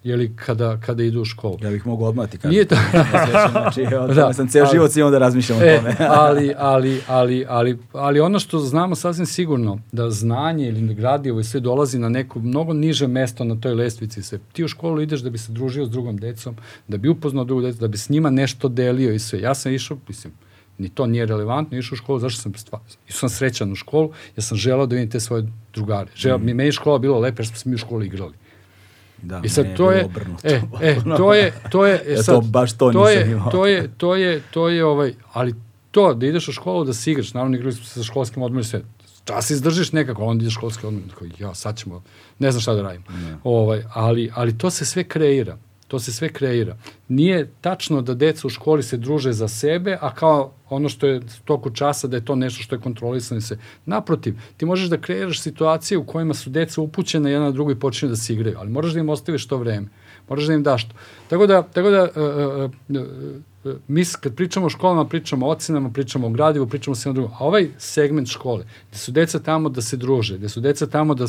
[0.04, 1.58] jeli kada, kada idu u školu.
[1.62, 2.50] Ja bih mogao odmah ti kažem.
[2.50, 2.76] Nije to,
[3.50, 5.96] Znači, o Da, sam ceo ali- život imao da razmišljam o e, tome.
[6.08, 11.44] ali, ali, ali, ali, ali ono što znamo sasvim sigurno, da znanje ili gradivo i
[11.44, 14.22] sve dolazi na neko mnogo niže mesto na toj lestvici.
[14.22, 14.38] Se.
[14.52, 16.56] Ti u školu ideš da bi se družio s drugom decom,
[16.88, 19.40] da bi upoznao drugu decu, da bi s njima nešto delio i sve.
[19.40, 20.32] Ja sam išao, mislim,
[20.78, 24.10] ni to nije relevantno, išao u školu, zašto sam stvar, išao sam srećan u školu,
[24.36, 26.10] ja sam želao da vidim te svoje drugare.
[26.14, 26.44] Želao, mm.
[26.44, 28.32] mi meni škola bila lepa jer smo se mi u školi igrali.
[29.22, 30.08] Da, I sad meni to bilo je,
[30.42, 33.32] e, e, to je, to je, e, Ja to sad, baš to to nisam je,
[33.32, 33.50] imao.
[33.50, 35.54] to je, to je, to je, ovaj, ali
[35.90, 38.64] to, da ideš u školu, da se igraš, naravno igrali smo se sa školskim odmorom
[38.64, 38.82] sve,
[39.24, 41.02] čas izdržiš nekako, onda ideš školski odmor,
[41.38, 42.02] ja, sad ćemo,
[42.38, 43.04] ne znam šta da radimo.
[43.44, 45.56] Ovaj, ali, ali to se sve kreira.
[45.94, 46.76] To se sve kreira.
[47.08, 51.20] Nije tačno da deca u školi se druže za sebe, a kao ono što je
[51.44, 53.58] toku časa da je to nešto što je kontrolisano se.
[53.86, 57.78] Naprotiv, ti možeš da kreiraš situacije u kojima su deca upućena jedna na drugo i
[57.78, 59.86] počinju da se igraju, ali moraš da im ostaviš to vreme.
[60.28, 60.94] moraš da im daš to.
[61.28, 63.02] Tako da, tako da uh, uh,
[63.64, 67.14] uh, mi kad pričamo o školama, pričamo o ocenama, pričamo o gradivu, pričamo o svema
[67.14, 67.32] drugom.
[67.38, 71.14] A ovaj segment škole, gde su deca tamo da se druže, gde su deca tamo
[71.14, 71.26] da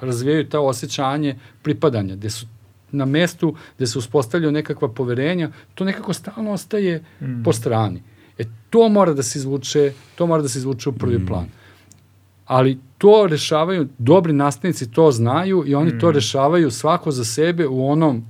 [0.00, 2.46] razvijaju ta osjećanje pripadanja, gde su
[2.92, 7.42] na mestu gde se uspostavljaju nekakva poverenja, to nekako stalno ostaje mm.
[7.44, 8.02] po strani.
[8.38, 11.26] E, to mora da se izvuče, to mora da se izvuče u prvi mm.
[11.26, 11.46] plan.
[12.46, 15.98] Ali to rešavaju, dobri nastavnici to znaju i oni mm.
[15.98, 18.24] to rešavaju svako za sebe u onom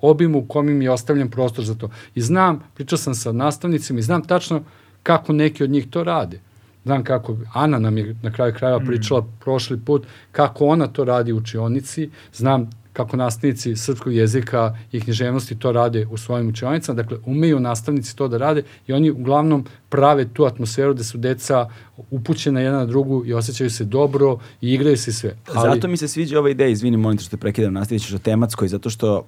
[0.00, 1.90] obimu u kom im je ostavljen prostor za to.
[2.14, 4.62] I znam, pričao sam sa nastavnicima i znam tačno
[5.02, 6.40] kako neki od njih to rade.
[6.84, 8.86] Znam kako, Ana nam je na kraju krajeva mm.
[8.86, 9.36] pričala mm.
[9.40, 15.58] prošli put kako ona to radi u učionici, znam kako nastavnici srpskog jezika i književnosti
[15.58, 20.28] to rade u svojim učionicama, dakle umeju nastavnici to da rade i oni uglavnom prave
[20.28, 21.68] tu atmosferu da su deca
[22.10, 25.36] upućena jedna na drugu i osjećaju se dobro i igraju se sve.
[25.54, 25.74] Ali...
[25.74, 28.18] Zato mi se sviđa ova ideja, izvini, molim te što te prekidam, nastavit ćeš o
[28.18, 29.26] tematskoj, zato što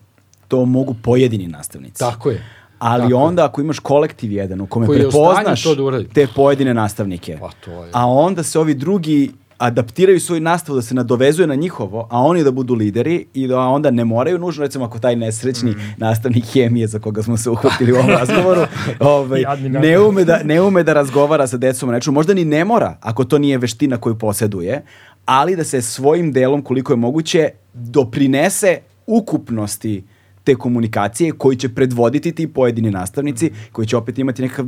[0.48, 1.98] to mogu pojedini nastavnici.
[1.98, 2.44] Tako je.
[2.78, 7.36] Ali Tako onda ako imaš kolektiv jedan u kome Koji prepoznaš da te pojedine nastavnike,
[7.40, 7.90] pa to je.
[7.92, 12.44] a onda se ovi drugi adaptiraju svoju nastavu da se nadovezuje na njihovo, a oni
[12.44, 15.94] da budu lideri i da onda ne moraju nužno, recimo ako taj nesrećni mm.
[15.96, 18.60] nastavnik hemije za koga smo se uhvatili u ovom razgovoru,
[19.00, 22.96] ovaj, ne, ume da, ne ume da razgovara sa decom nečemu, možda ni ne mora
[23.00, 24.82] ako to nije veština koju poseduje,
[25.24, 30.04] ali da se svojim delom koliko je moguće doprinese ukupnosti
[30.44, 33.54] te komunikacije koji će predvoditi ti pojedini nastavnici, mm.
[33.72, 34.66] koji će opet imati nekakav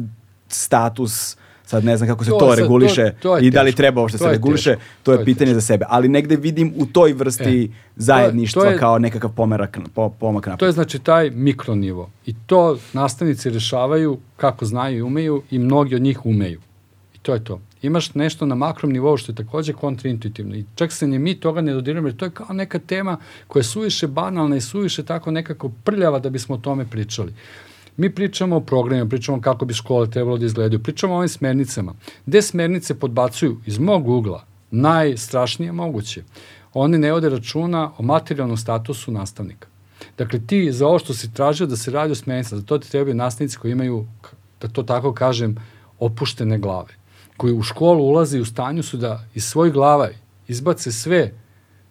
[0.49, 1.37] status
[1.71, 4.19] Sad ne znam kako se to, to reguliše to, to i da li treba što
[4.19, 4.85] se reguliše, teško.
[5.03, 5.85] to je pitanje je za sebe.
[5.89, 10.47] Ali negde vidim u toj vrsti e, zajedništva to je, kao nekakav pomerak, po, pomak
[10.47, 10.59] napred.
[10.59, 12.11] To je znači taj mikronivo.
[12.27, 16.61] I to nastavnici rešavaju kako znaju i umeju i mnogi od njih umeju.
[17.15, 17.61] I to je to.
[17.83, 21.61] Imaš nešto na makrom nivou što je takođe kontraintuitivno i čak se ni mi toga
[21.61, 23.17] ne dodiramo jer to je kao neka tema
[23.47, 27.33] koja je suviše banalna i suviše tako nekako prljava da bismo o tome pričali.
[27.97, 31.95] Mi pričamo o programima, pričamo kako bi škole trebalo da izgledaju, pričamo o ovim smernicama.
[32.27, 36.23] Gde smernice podbacuju iz mog ugla najstrašnije moguće.
[36.75, 39.69] One ne ode računa o materijalnom statusu nastavnika.
[40.19, 42.91] Dakle, ti za ovo što si tražio da se radi o smernicama, za to ti
[42.91, 44.07] trebaju nastavnici koji imaju,
[44.61, 45.57] da to tako kažem,
[45.99, 46.95] opuštene glave,
[47.37, 50.09] koji u školu ulaze i u stanju su da iz svojih glava
[50.49, 51.33] izbace sve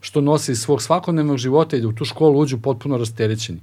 [0.01, 3.59] što nose iz svog svakodnevnog života i da u tu školu uđu potpuno rasterećeni.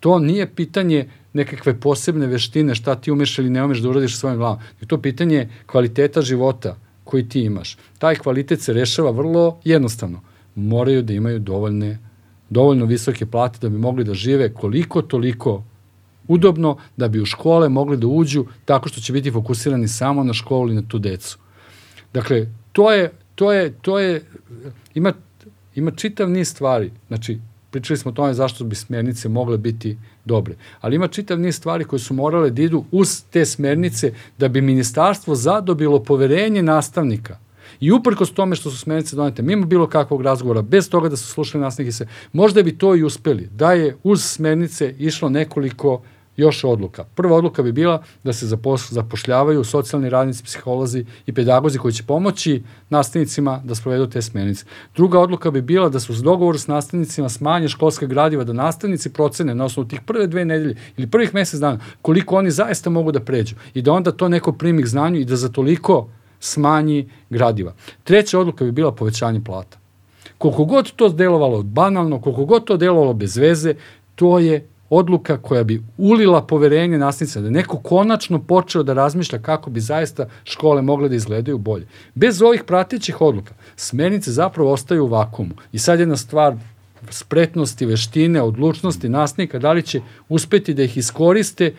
[0.00, 4.38] To nije pitanje nekakve posebne veštine, šta ti umeš ili ne umeš da uradiš svojom
[4.38, 4.58] glavom.
[4.80, 7.76] Je to pitanje kvaliteta života koji ti imaš.
[7.98, 10.20] Taj kvalitet se rešava vrlo jednostavno.
[10.54, 11.98] Moraju da imaju dovoljne,
[12.50, 15.62] dovoljno visoke plate da bi mogli da žive koliko toliko
[16.28, 20.32] udobno da bi u škole mogli da uđu tako što će biti fokusirani samo na
[20.32, 21.38] školu i na tu decu.
[22.12, 24.22] Dakle, to je, to je, to je,
[24.94, 25.12] ima,
[25.74, 26.90] ima čitav niz stvari.
[27.08, 27.38] Znači,
[27.70, 30.54] pričali smo o tome zašto bi smernice mogle biti dobre.
[30.80, 34.60] Ali ima čitav niz stvari koje su morale da idu uz te smernice da bi
[34.60, 37.38] ministarstvo zadobilo poverenje nastavnika.
[37.80, 41.26] I uprkos tome što su smernice donete, mimo bilo kakvog razgovora, bez toga da su
[41.26, 43.48] slušali nastavnike se, možda bi to i uspeli.
[43.52, 46.02] Da je uz smernice išlo nekoliko
[46.36, 47.04] još odluka.
[47.04, 48.46] Prva odluka bi bila da se
[48.90, 54.64] zapošljavaju socijalni radnici, psiholozi i pedagozi koji će pomoći nastavnicima da sprovedu te smjernice.
[54.96, 59.12] Druga odluka bi bila da se uz dogovor s nastavnicima smanje školske gradiva, da nastavnici
[59.12, 63.12] procene na osnovu tih prve dve nedelje ili prvih mesec dana koliko oni zaista mogu
[63.12, 66.08] da pređu i da onda to neko primi k znanju i da za toliko
[66.40, 67.74] smanji gradiva.
[68.04, 69.78] Treća odluka bi bila povećanje plata.
[70.38, 73.74] Koliko god to delovalo banalno, koliko god to delovalo bez veze,
[74.14, 79.70] to je odluka koja bi ulila poverenje nastavnica, da neko konačno počeo da razmišlja kako
[79.70, 81.86] bi zaista škole mogle da izgledaju bolje.
[82.14, 85.54] Bez ovih pratećih odluka, smernice zapravo ostaju u vakumu.
[85.72, 86.56] I sad jedna stvar
[87.10, 91.74] spretnosti, veštine, odlučnosti nastavnika, da li će uspeti da ih iskoriste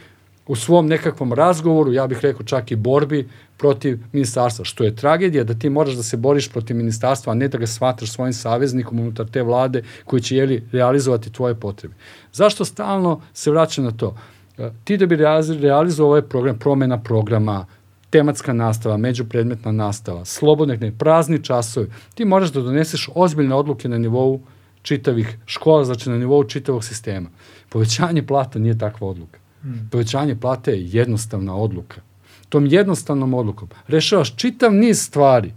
[0.48, 5.44] u svom nekakvom razgovoru, ja bih rekao čak i borbi protiv ministarstva, što je tragedija
[5.44, 9.00] da ti moraš da se boriš protiv ministarstva, a ne da ga smatraš svojim saveznikom
[9.00, 11.94] unutar te vlade koji će jeli, realizovati tvoje potrebe.
[12.34, 14.16] Zašto stalno se vraća na to?
[14.58, 15.16] E, ti da bi
[15.62, 17.66] realizovao ovaj program, promena programa,
[18.10, 24.42] tematska nastava, međupredmetna nastava, slobodne, prazni časovi, ti moraš da doneseš ozbiljne odluke na nivou
[24.82, 27.30] čitavih škola, znači na nivou čitavog sistema.
[27.70, 29.40] Povećanje plata nije takva odluka.
[29.62, 29.90] Hmm.
[29.92, 32.02] Povećanje plate je jednostavna odluka.
[32.50, 35.54] Tom jednostavnom odlukom rešavaš čitav niz stvari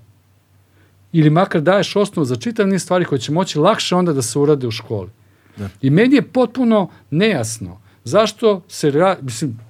[1.12, 4.38] ili makar daješ osnovu za čitav niz stvari koje će moći lakše onda da se
[4.38, 5.10] urade u školi.
[5.56, 5.68] Da.
[5.82, 9.60] I meni je potpuno nejasno zašto se, mislim,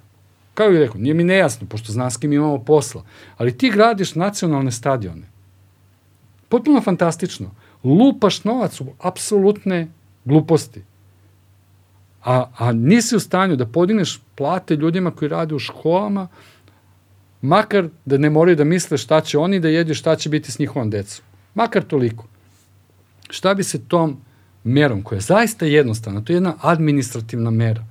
[0.54, 3.04] kao je rekao, nije mi nejasno, pošto znam s kim imamo posla,
[3.36, 5.28] ali ti gradiš nacionalne stadione.
[6.48, 7.50] Potpuno fantastično.
[7.84, 9.88] Lupaš novac u apsolutne
[10.24, 10.82] gluposti
[12.24, 16.28] a, a nisi u stanju da podigneš plate ljudima koji rade u školama,
[17.42, 20.58] makar da ne moraju da misle šta će oni da jedu šta će biti s
[20.58, 21.24] njihovom decom.
[21.54, 22.26] Makar toliko.
[23.30, 24.16] Šta bi se tom
[24.64, 27.84] merom, koja je zaista jednostavna, to je jedna administrativna mera,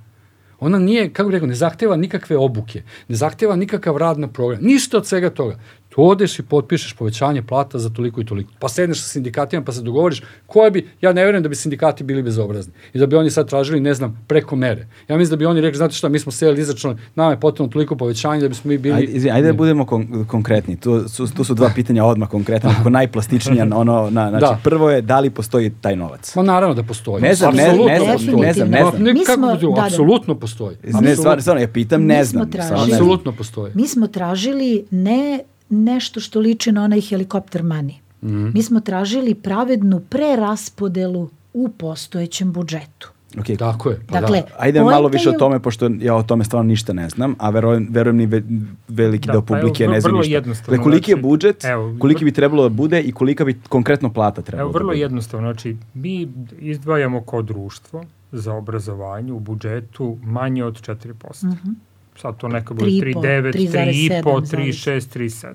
[0.60, 4.64] Ona nije, kako bih rekao, ne zahteva nikakve obuke, ne zahteva nikakav rad na program,
[4.64, 5.58] ništa od svega toga.
[5.94, 8.50] Tu odeš i potpišeš povećanje plata za toliko i toliko.
[8.58, 12.04] Pa sedneš sa sindikatima pa se dogovoriš koje bi, ja ne verujem da bi sindikati
[12.04, 14.86] bili bezobrazni i da bi oni sad tražili, ne znam, preko mere.
[15.08, 17.72] Ja mislim da bi oni rekli, znate šta, mi smo seli izračunali, nama je potrebno
[17.72, 18.94] toliko povećanje da bismo mi bili...
[18.94, 20.76] Ajde, izvi, ajde da budemo kon konkretni.
[20.76, 24.58] Tu su, tu su dva pitanja odmah konkretno, ako najplastičnija, ono, na, znači, da.
[24.64, 26.34] prvo je da li postoji taj novac?
[26.34, 27.22] Ma naravno da postoji.
[27.22, 29.02] Ne znam, ne, ne, znam, ne znam, ne znam.
[29.02, 29.86] Ne, kako, da, da.
[29.86, 30.76] apsolutno postoji.
[30.82, 32.48] Ne, stvarno, stvarno, ja pitam, ne znam.
[32.90, 33.72] Apsolutno postoji.
[33.74, 37.94] Mi smo tražili ne nešto što liči na onaj helikopter money.
[38.22, 38.54] Mm -hmm.
[38.54, 43.14] Mi smo tražili pravednu preraspodelu u postojećem budžetu.
[43.36, 43.58] Okay.
[43.58, 44.00] Tako je.
[44.06, 44.46] Pa dakle, da.
[44.58, 45.36] Ajde malo više je...
[45.36, 48.42] o tome, pošto ja o tome stvarno ništa ne znam, a verujem, verujem ni ve,
[48.88, 50.40] veliki da, deo publike pa ne zna ništa.
[50.40, 54.12] Dakle, koliki je znači, budžet, evo, koliki bi trebalo da bude i kolika bi konkretno
[54.12, 55.00] plata trebalo evo, vrlo da bude?
[55.00, 55.52] jednostavno.
[55.52, 56.28] Znači, mi
[56.58, 61.44] izdvajamo kao društvo za obrazovanje u budžetu manje od 4%.
[61.44, 61.74] Mm -hmm
[62.16, 65.54] sad to neka bude 3,9, 3,5, 3,6, 3,7.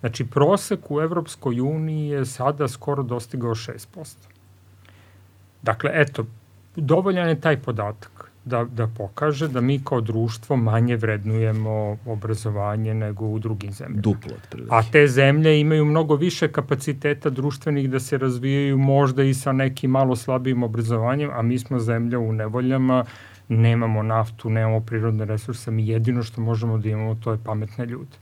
[0.00, 4.16] Znači, prosek u Evropskoj uniji je sada skoro dostigao 6%.
[5.62, 6.26] Dakle, eto,
[6.76, 13.26] dovoljan je taj podatak da, da pokaže da mi kao društvo manje vrednujemo obrazovanje nego
[13.26, 14.00] u drugim zemljama.
[14.00, 14.74] Duplo, otprilike.
[14.74, 19.90] A te zemlje imaju mnogo više kapaciteta društvenih da se razvijaju možda i sa nekim
[19.90, 23.04] malo slabijim obrazovanjem, a mi smo zemlja u nevoljama
[23.50, 28.16] nemamo naftu, nemamo prirodne resurse, mi jedino što možemo da imamo to je pametne ljude.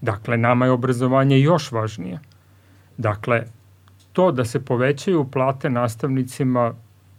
[0.00, 2.20] Dakle, nama je obrazovanje još važnije.
[2.96, 3.44] Dakle,
[4.12, 6.74] to da se povećaju plate nastavnicima,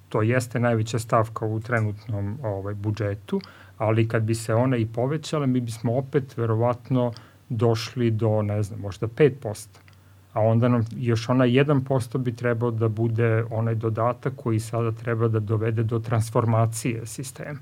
[0.10, 3.42] to jeste najveća stavka u trenutnom ovaj, budžetu,
[3.78, 7.14] ali kad bi se ona i povećala, mi bismo opet verovatno
[7.50, 9.83] došli do, ne znam, možda 5%
[10.34, 15.28] a onda nam još onaj 1% bi trebao da bude onaj dodatak koji sada treba
[15.28, 17.60] da dovede do transformacije sistema.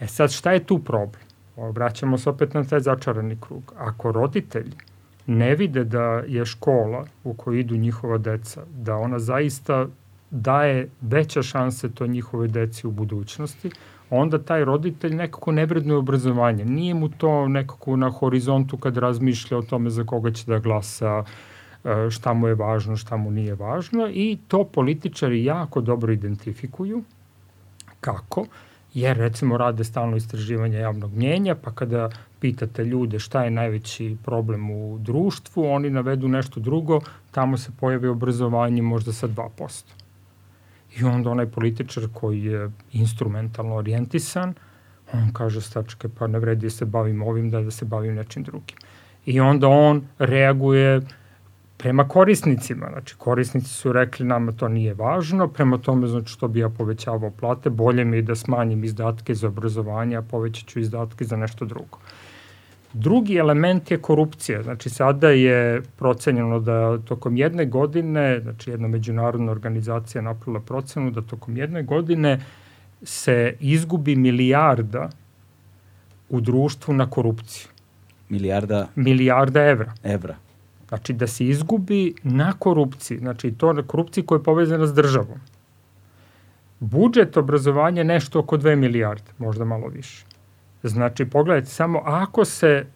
[0.00, 1.22] E sad, šta je tu problem?
[1.56, 3.72] Vraćamo se opet na taj začarani krug.
[3.78, 4.72] Ako roditelji
[5.26, 9.86] ne vide da je škola u kojoj idu njihova deca, da ona zaista
[10.30, 13.70] daje veća šanse to njihove deci u budućnosti,
[14.10, 16.64] onda taj roditelj nekako ne vrednuje obrazovanje.
[16.64, 21.24] Nije mu to nekako na horizontu kad razmišlja o tome za koga će da glasa,
[21.24, 21.47] E,
[22.10, 27.02] šta mu je važno, šta mu nije važno i to političari jako dobro identifikuju.
[28.00, 28.46] Kako?
[28.94, 32.10] Jer recimo rade stalno istraživanje javnog mnjenja, pa kada
[32.40, 37.00] pitate ljude šta je najveći problem u društvu, oni navedu nešto drugo,
[37.30, 39.82] tamo se pojavi obrazovanje možda sa 2%.
[40.98, 44.54] I onda onaj političar koji je instrumentalno orijentisan,
[45.12, 48.42] on kaže stačke, pa ne vredi da se bavim ovim, da, da se bavim nečim
[48.42, 48.76] drugim.
[49.26, 51.00] I onda on reaguje
[51.78, 52.88] prema korisnicima.
[52.92, 57.30] Znači, korisnici su rekli nama to nije važno, prema tome, znači, što bi ja povećavao
[57.30, 61.64] plate, bolje mi je da smanjim izdatke za obrazovanje, a povećat ću izdatke za nešto
[61.64, 61.98] drugo.
[62.92, 64.62] Drugi element je korupcija.
[64.62, 71.22] Znači, sada je procenjeno da tokom jedne godine, znači jedna međunarodna organizacija napravila procenu da
[71.22, 72.40] tokom jedne godine
[73.02, 75.10] se izgubi milijarda
[76.28, 77.68] u društvu na korupciju.
[78.28, 78.88] Milijarda?
[78.94, 79.92] Milijarda evra.
[80.04, 80.47] Evra.
[80.88, 85.40] Znači da se izgubi na korupciji, znači to na korupciji koja je povezana s državom.
[86.80, 90.24] Budžet obrazovanja je nešto oko 2 milijarde, možda malo više.
[90.82, 92.86] Znači, pogledajte, samo ako se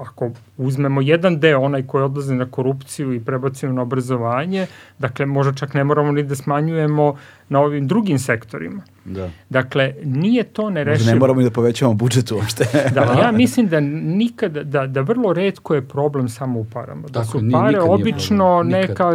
[0.00, 4.66] ako uzmemo jedan deo, onaj koji odlaze na korupciju i prebacimo na obrazovanje,
[4.98, 7.16] dakle, možda čak ne moramo ni da smanjujemo
[7.48, 8.82] na ovim drugim sektorima.
[9.04, 9.30] Da.
[9.48, 11.04] Dakle, nije to nerešivo.
[11.04, 12.64] Možda ne moramo i da povećamo budžet uopšte.
[12.94, 17.02] da, ja mislim da nikada, da, da vrlo redko je problem samo u parama.
[17.02, 19.10] Da Tako, su pare obično neka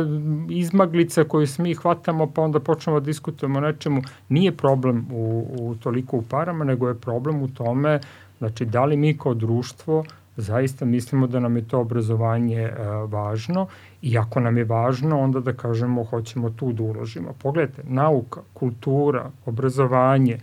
[0.50, 4.02] izmaglica koju mi hvatamo pa onda počnemo da diskutujemo o nečemu.
[4.30, 8.00] Nije problem u, u toliko u parama, nego je problem u tome
[8.42, 10.04] Znači, da li mi kao društvo
[10.38, 12.74] zaista mislimo da nam je to obrazovanje e,
[13.08, 13.68] važno
[14.02, 17.34] i ako nam je važno, onda da kažemo hoćemo tu da uložimo.
[17.34, 20.40] Pogledajte, nauka, kultura, obrazovanje,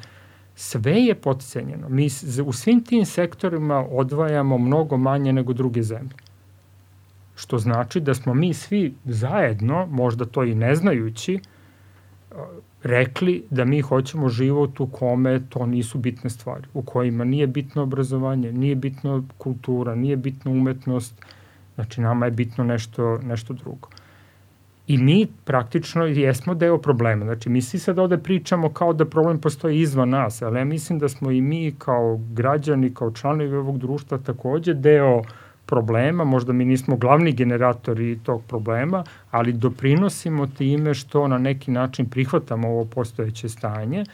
[0.54, 1.88] sve je podcenjeno.
[1.88, 2.08] Mi
[2.46, 6.14] u svim tim sektorima odvajamo mnogo manje nego druge zemlje.
[7.36, 11.40] Što znači da smo mi svi zajedno, možda to i ne znajući,
[12.82, 17.82] rekli da mi hoćemo život u kome to nisu bitne stvari, u kojima nije bitno
[17.82, 21.14] obrazovanje, nije bitno kultura, nije bitno umetnost,
[21.74, 23.88] znači nama je bitno nešto, nešto drugo.
[24.86, 27.24] I mi praktično jesmo deo problema.
[27.24, 30.98] Znači, mi svi sad ovde pričamo kao da problem postoji izvan nas, ali ja mislim
[30.98, 35.22] da smo i mi kao građani, kao članovi ovog društva takođe deo
[35.68, 42.06] problema, možda mi nismo glavni generatori tog problema, ali doprinosimo time što na neki način
[42.10, 44.04] prihvatamo ovo postojeće stanje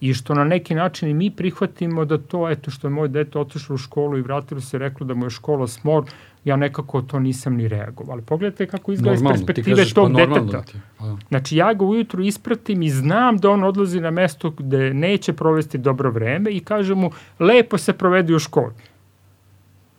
[0.00, 3.38] i što na neki način i mi prihvatimo da to, eto što je moj dete
[3.38, 6.04] otišlo u školu i vratilo se reklo da mu je škola smor,
[6.44, 8.12] ja nekako to nisam ni reagovao.
[8.12, 10.62] Ali pogledajte kako izgleda iz perspektive tog pa deteta.
[10.62, 10.78] Ti.
[10.98, 11.16] Pa.
[11.28, 15.78] Znači ja ga ujutru ispratim i znam da on odlazi na mesto gde neće provesti
[15.78, 18.74] dobro vreme i kažem mu lepo se provedi u školi.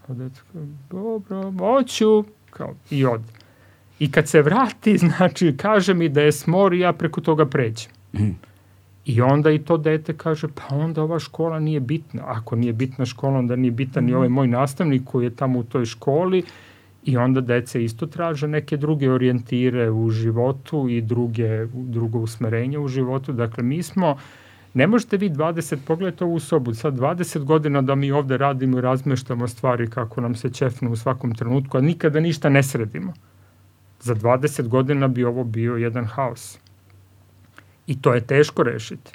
[0.07, 0.41] A dete
[0.90, 3.22] dobro, moću, kao, i od.
[3.99, 7.91] I kad se vrati, znači, kaže mi da je smor i ja preko toga pređem.
[8.14, 8.36] Mm.
[9.06, 12.22] I onda i to dete kaže, pa onda ova škola nije bitna.
[12.26, 14.07] Ako nije bitna škola, onda nije bitan mm.
[14.07, 16.44] ni ovaj moj nastavnik koji je tamo u toj školi.
[17.03, 22.88] I onda deca isto traže neke druge orijentire u životu i druge, drugo usmerenje u
[22.88, 23.34] životu.
[23.34, 24.18] Dakle, mi smo,
[24.76, 28.81] ne možete vi 20, pogledajte ovu sobu, sad 20 godina da mi ovde radimo i
[28.81, 33.14] razmeštamo stvari kako nam se čefnu u svakom trenutku, a nikada ništa ne sredimo.
[34.02, 36.57] Za 20 godina bi ovo bio jedan haos.
[37.88, 39.11] I to je teško rešiti.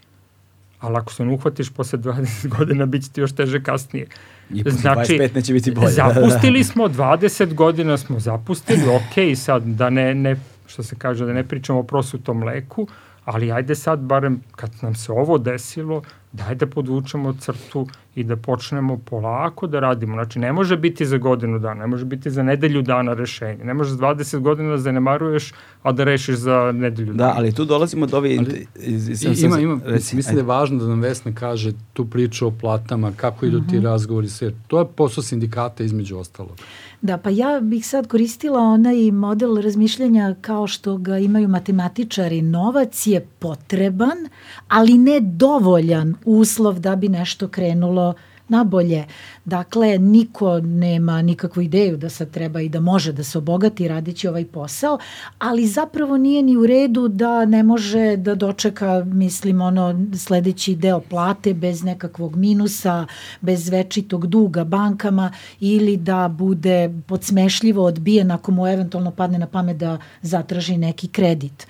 [0.79, 4.07] Ali ako se ne uhvatiš posle 20 godina, bit će ti još teže kasnije.
[4.51, 5.91] I posle znači, 25 neće biti bolje.
[5.91, 11.33] Zapustili smo, 20 godina smo zapustili, ok, sad da ne, ne, što se kaže, da
[11.33, 12.89] ne pričamo o prosutom mleku,
[13.25, 16.03] ali ajde sad, barem kad nam se ovo desilo,
[16.33, 20.15] daj da podvučemo crtu i da počnemo polako da radimo.
[20.15, 23.65] Znači, ne može biti za godinu dana, ne može biti za nedelju dana rešenje.
[23.65, 27.33] Ne može za 20 godina da zanemaruješ, a da rešiš za nedelju da, dana.
[27.33, 28.37] Da, ali tu dolazimo do ove...
[28.39, 31.73] Ali, iz, iz, sam, ima, ima, reci, mislim da je važno da nam Vesna kaže
[31.93, 33.71] tu priču o platama, kako idu uh -huh.
[33.71, 33.87] ti mhm.
[33.87, 34.53] razgovori, sve.
[34.67, 36.59] To je posao sindikata između ostalog.
[37.03, 42.43] Da, pa ja bih sad koristila onaj model razmišljanja kao što ga imaju matematičari.
[42.43, 44.29] Novac je potreban,
[44.69, 48.10] ali ne dovoljan uslov da bi nešto krenulo
[48.51, 49.05] na bolje.
[49.45, 54.29] Dakle, niko nema nikakvu ideju da sad treba i da može da se obogati radići
[54.29, 54.99] ovaj posao,
[55.39, 61.01] ali zapravo nije ni u redu da ne može da dočeka, mislim, ono, sledeći deo
[61.01, 63.07] plate bez nekakvog minusa,
[63.41, 69.77] bez večitog duga bankama ili da bude podsmešljivo odbijen ako mu eventualno padne na pamet
[69.77, 71.67] da zatraži neki kredit.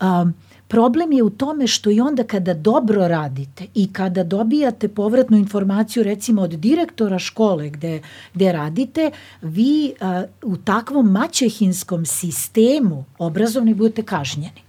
[0.00, 0.34] Um,
[0.70, 6.02] Problem je u tome što i onda kada dobro radite i kada dobijate povratnu informaciju
[6.02, 8.02] recimo od direktora škole gde,
[8.34, 9.10] gde radite,
[9.42, 14.62] vi a, u takvom maćehinskom sistemu obrazovni budete kažnjeni.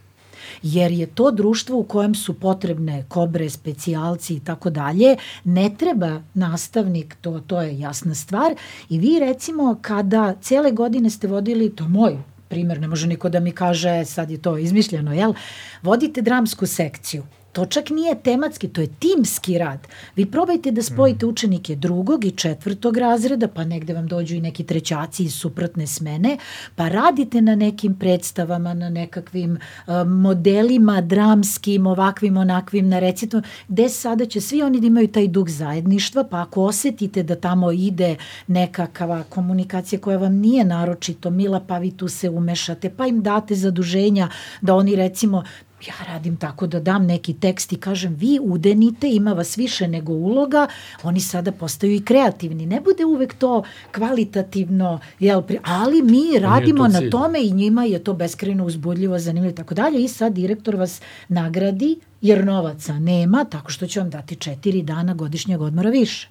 [0.64, 6.22] Jer je to društvo u kojem su potrebne kobre, specijalci i tako dalje, ne treba
[6.34, 8.56] nastavnik, to, to je jasna stvar.
[8.90, 12.18] I vi recimo kada cele godine ste vodili, to moj
[12.52, 15.34] primer, ne može niko da mi kaže sad je to izmišljeno, jel?
[15.82, 19.88] Vodite dramsku sekciju To čak nije tematski, to je timski rad.
[20.15, 21.32] Vi probajte da spojite mhm.
[21.32, 26.38] učenike drugog i četvrtog razreda, pa negde vam dođu i neki trećaci iz suprotne smene,
[26.76, 33.90] pa radite na nekim predstavama, na nekakvim uh, modelima dramskim, ovakvim, onakvim, na recitu, gde
[33.90, 38.15] sada će svi oni da imaju taj duh zajedništva, pa ako osetite da tamo ide
[38.48, 43.56] nekakva komunikacija koja vam nije naročito mila, pa vi tu se umešate, pa im date
[43.56, 44.30] zaduženja
[44.61, 45.44] da oni recimo
[45.88, 50.14] ja radim tako da dam neki tekst i kažem vi udenite, ima vas više nego
[50.14, 50.68] uloga,
[51.03, 52.66] oni sada postaju i kreativni.
[52.66, 58.03] Ne bude uvek to kvalitativno, jel, ali mi radimo to na tome i njima je
[58.03, 63.45] to beskreno uzbudljivo, zanimljivo i tako dalje i sad direktor vas nagradi jer novaca nema,
[63.45, 66.30] tako što će vam dati četiri dana godišnjeg odmora više.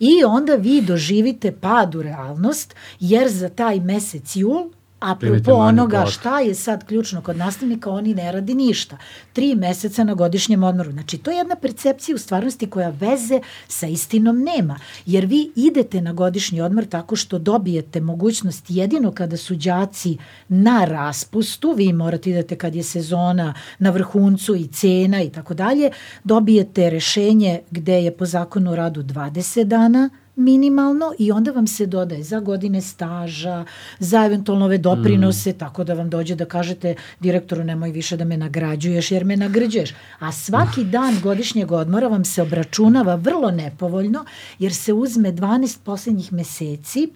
[0.00, 4.70] I onda vi doživite pad u realnost, jer za taj mesec jul
[5.02, 8.96] apropo onoga šta je sad ključno kod nastavnika, oni ne radi ništa.
[9.32, 10.92] Tri meseca na godišnjem odmoru.
[10.92, 14.78] Znači, to je jedna percepcija u stvarnosti koja veze sa istinom nema.
[15.06, 20.16] Jer vi idete na godišnji odmor tako što dobijete mogućnost jedino kada su đaci
[20.48, 25.90] na raspustu, vi morate idete kad je sezona na vrhuncu i cena i tako dalje,
[26.24, 31.86] dobijete rešenje gde je po zakonu o radu 20 dana, minimalno i onda vam se
[31.86, 33.64] dodaje za godine staža,
[33.98, 35.58] za eventualno ove doprinose, mm.
[35.58, 39.94] tako da vam dođe da kažete direktoru nemoj više da me nagrađuješ jer me nagrađuješ.
[40.18, 44.24] A svaki dan godišnjeg odmora vam se obračunava vrlo nepovoljno
[44.58, 47.12] jer se uzme 12 poslednjih meseci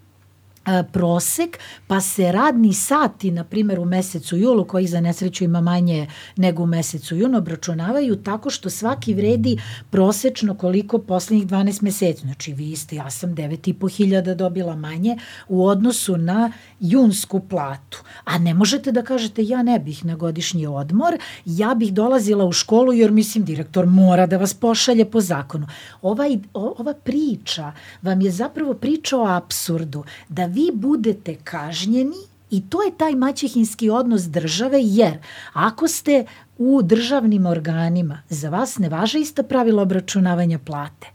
[0.93, 6.07] prosek, pa se radni sati, na primjer u mesecu julu, koji za nesreću ima manje
[6.37, 9.59] nego u mesecu junu, obračunavaju tako što svaki vredi
[9.91, 12.21] prosečno koliko poslednjih 12 meseci.
[12.21, 15.17] Znači vi ste, ja sam 9,5 hiljada dobila manje
[15.49, 18.03] u odnosu na junsku platu.
[18.25, 22.53] A ne možete da kažete ja ne bih na godišnji odmor, ja bih dolazila u
[22.53, 25.67] školu jer mislim direktor mora da vas pošalje po zakonu.
[26.03, 27.73] Ovaj, ova priča
[28.03, 32.17] vam je zapravo priča o absurdu, da vi budete kažnjeni
[32.51, 35.19] i to je taj maćehinski odnos države, jer
[35.53, 36.25] ako ste
[36.59, 41.07] u državnim organima, za vas ne važe ista pravila obračunavanja plate.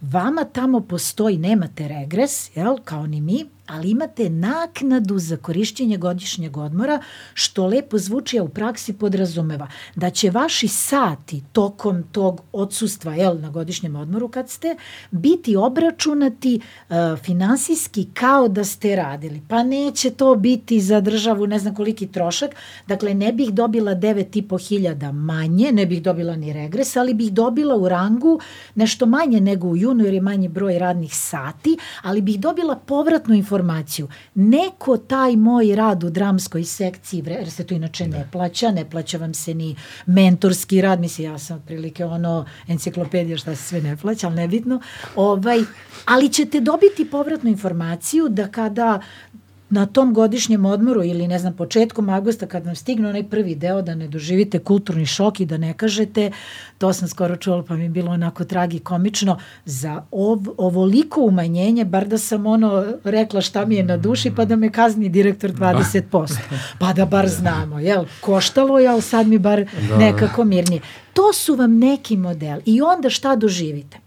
[0.00, 6.56] Vama tamo postoji, nemate regres, jel, kao ni mi, ali imate naknadu za korišćenje godišnjeg
[6.56, 7.00] odmora,
[7.34, 13.40] što lepo zvuči, a u praksi podrazumeva da će vaši sati tokom tog odsustva jel,
[13.40, 14.76] na godišnjem odmoru kad ste,
[15.10, 19.42] biti obračunati uh, finansijski kao da ste radili.
[19.48, 22.50] Pa neće to biti za državu ne znam koliki trošak,
[22.86, 27.76] dakle ne bih dobila 9,5 hiljada manje, ne bih dobila ni regres, ali bih dobila
[27.76, 28.40] u rangu
[28.74, 33.34] nešto manje nego u junu jer je manji broj radnih sati, ali bih dobila povratnu
[33.34, 34.08] informaciju informaciju.
[34.34, 39.18] Neko taj moj rad u dramskoj sekciji, jer se to inače ne plaća, ne plaća
[39.18, 39.76] vam se ni
[40.06, 44.80] mentorski rad, mislim ja sam otprilike ono enciklopedija šta se sve ne plaća, ali nebitno,
[45.16, 45.58] ovaj,
[46.04, 49.00] ali ćete dobiti povratnu informaciju da kada
[49.74, 53.82] na tom godišnjem odmoru ili ne znam početkom avgusta kad vam stigne onaj prvi deo
[53.82, 56.30] da ne doživite kulturni šok i da ne kažete
[56.78, 62.06] to sam skoro čula pa mi je bilo onako tragikomično za ov, ovoliko umanjenje bar
[62.08, 66.38] da sam ono rekla šta mi je na duši pa da me kazni direktor 20%
[66.78, 69.96] pa da bar znamo jel koštalo je ali sad mi bar da.
[69.96, 70.80] nekako mirnije.
[71.12, 73.98] To su vam neki model i onda šta doživite?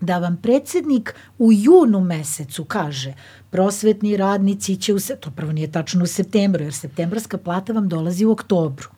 [0.00, 3.14] Da vam predsednik u junu mesecu kaže
[3.52, 7.88] prosvetni radnici će u se, to prvo nije tačno u septembru, jer septembarska plata vam
[7.88, 8.88] dolazi u oktobru,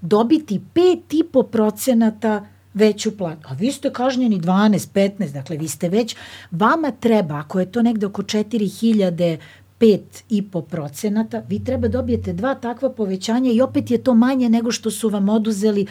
[0.00, 3.48] dobiti 5,5 procenata veću platu.
[3.48, 6.16] A vi ste kažnjeni 12, 15, dakle vi ste već,
[6.50, 9.38] vama treba, ako je to negde oko 4000
[9.82, 14.90] 5,5 procenata, vi treba dobijete dva takva povećanja i opet je to manje nego što
[14.90, 15.86] su vam oduzeli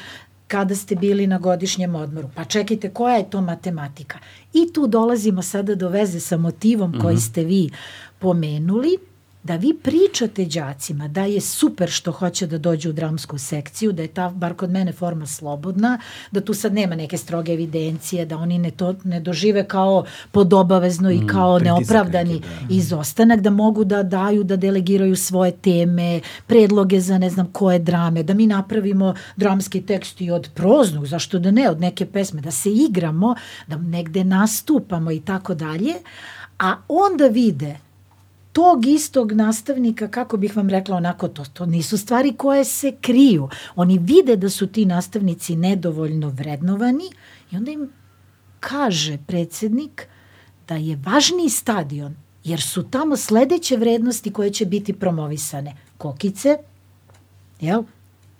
[0.51, 2.29] kada ste bili na godišnjem odmoru.
[2.35, 4.19] Pa čekajte, koja je to matematika?
[4.53, 7.21] I tu dolazimo sada do veze sa motivom koji mhm.
[7.21, 7.69] ste vi
[8.19, 8.97] pomenuli,
[9.43, 14.01] da vi pričate đacima da je super što hoće da dođu u dramsku sekciju, da
[14.01, 15.99] je ta, bar kod mene, forma slobodna,
[16.31, 21.11] da tu sad nema neke stroge evidencije, da oni ne, to, ne dožive kao podobavezno
[21.11, 22.73] i mm, kao mm, neopravdani neki, da.
[22.73, 28.23] izostanak, da mogu da daju, da delegiraju svoje teme, predloge za ne znam koje drame,
[28.23, 32.51] da mi napravimo dramski tekst i od proznog, zašto da ne, od neke pesme, da
[32.51, 33.35] se igramo,
[33.67, 35.93] da negde nastupamo i tako dalje,
[36.59, 37.77] a onda vide
[38.53, 43.49] tog istog nastavnika, kako bih vam rekla onako, to, to nisu stvari koje se kriju.
[43.75, 47.09] Oni vide da su ti nastavnici nedovoljno vrednovani
[47.51, 47.89] i onda im
[48.59, 50.07] kaže predsednik
[50.67, 55.75] da je važniji stadion, jer su tamo sledeće vrednosti koje će biti promovisane.
[55.97, 56.57] Kokice,
[57.59, 57.83] jel?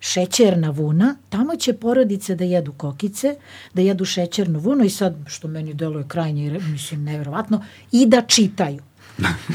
[0.02, 3.36] šećerna vuna, tamo će porodice da jedu kokice,
[3.74, 8.82] da jedu šećernu vunu i sad, što meni deluje krajnje, mislim, nevjerovatno, i da čitaju.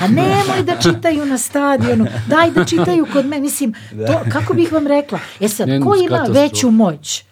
[0.01, 3.43] A nemoj da čitaju na stadionu, daj da čitaju kod mene.
[3.43, 4.25] Mislim, to, da.
[4.33, 5.19] kako bih vam rekla?
[5.41, 7.25] E sad, ko ima veću moć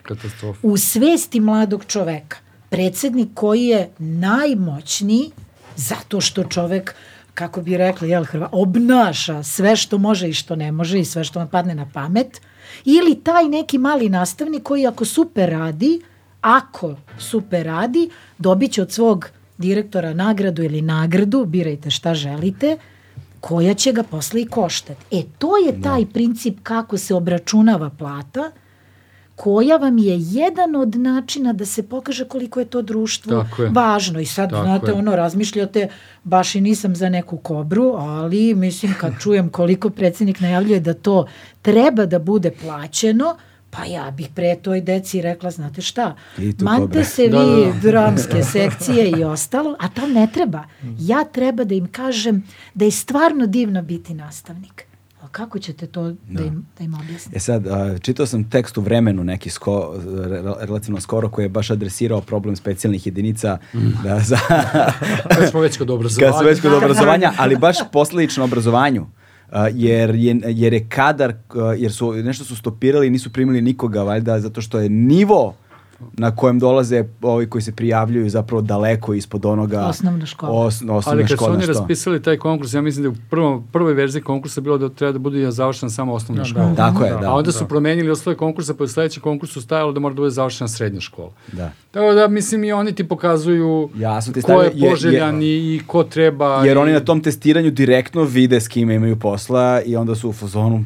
[0.62, 2.36] u svesti mladog čoveka?
[2.68, 5.30] Predsednik koji je najmoćniji
[5.76, 6.94] zato što čovek
[7.34, 11.24] kako bi rekla, jel, Hrva, obnaša sve što može i što ne može i sve
[11.24, 12.40] što vam padne na pamet,
[12.84, 16.00] ili taj neki mali nastavnik koji ako super radi,
[16.40, 19.28] ako super radi, dobit će od svog
[19.58, 22.76] direktora nagradu ili nagradu, birajte šta želite,
[23.40, 25.18] koja će ga posle i koštati.
[25.18, 25.82] E, to je da.
[25.82, 28.50] taj princip kako se obračunava plata,
[29.36, 33.68] koja vam je jedan od načina da se pokaže koliko je to društvo je.
[33.70, 34.20] važno.
[34.20, 34.94] I sad, Tako znate, je.
[34.94, 35.88] ono, razmišljate,
[36.24, 41.26] baš i nisam za neku kobru, ali mislim kad čujem koliko predsednik najavljuje da to
[41.62, 43.36] treba da bude plaćeno,
[43.76, 46.16] Pa ja bih pre toj deci rekla, znate šta,
[46.60, 47.78] mante se da, vi da, da.
[47.80, 50.64] dramske sekcije i ostalo, a tam ne treba.
[50.98, 52.42] Ja treba da im kažem
[52.74, 54.84] da je stvarno divno biti nastavnik.
[55.22, 57.36] A kako ćete to da, da im, da im objasnite?
[57.36, 59.94] E sad, a, čitao sam tekst u vremenu neki sko,
[60.60, 63.78] relativno skoro koji je baš adresirao problem specijalnih jedinica mm.
[64.02, 64.36] da, za...
[65.36, 66.32] Kad smo već kod obrazovanja.
[66.32, 69.06] Kad smo već kod obrazovanja, ali baš posledično obrazovanju
[69.74, 71.34] jer je, jer je kadar,
[71.78, 75.54] jer su nešto su stopirali i nisu primili nikoga, valjda, zato što je nivo
[76.12, 80.52] na kojem dolaze ovi koji se prijavljuju zapravo daleko ispod onoga Osnovna škola.
[80.54, 81.72] Os, osnovna Ali kad su škola, oni što?
[81.72, 85.12] raspisali taj konkurs, ja mislim da je u prvom, prvoj verziji konkursa bilo da treba
[85.12, 86.66] da bude završena samo osnovna Da, škola.
[86.66, 86.74] da.
[86.76, 87.30] Tako je, da.
[87.30, 87.66] A onda su da.
[87.66, 91.30] promenili uslove konkursa, pa u sledećem konkursu stajalo da mora da bude završena srednja škola.
[91.52, 91.70] Da.
[91.90, 95.46] Tako da, mislim, i oni ti pokazuju Jasno ti ko je stavljaju- je- poželjan i,
[95.46, 96.64] i ko treba.
[96.64, 96.80] Jer i...
[96.80, 100.84] oni na tom testiranju direktno vide s kime imaju posla i onda su u fazonu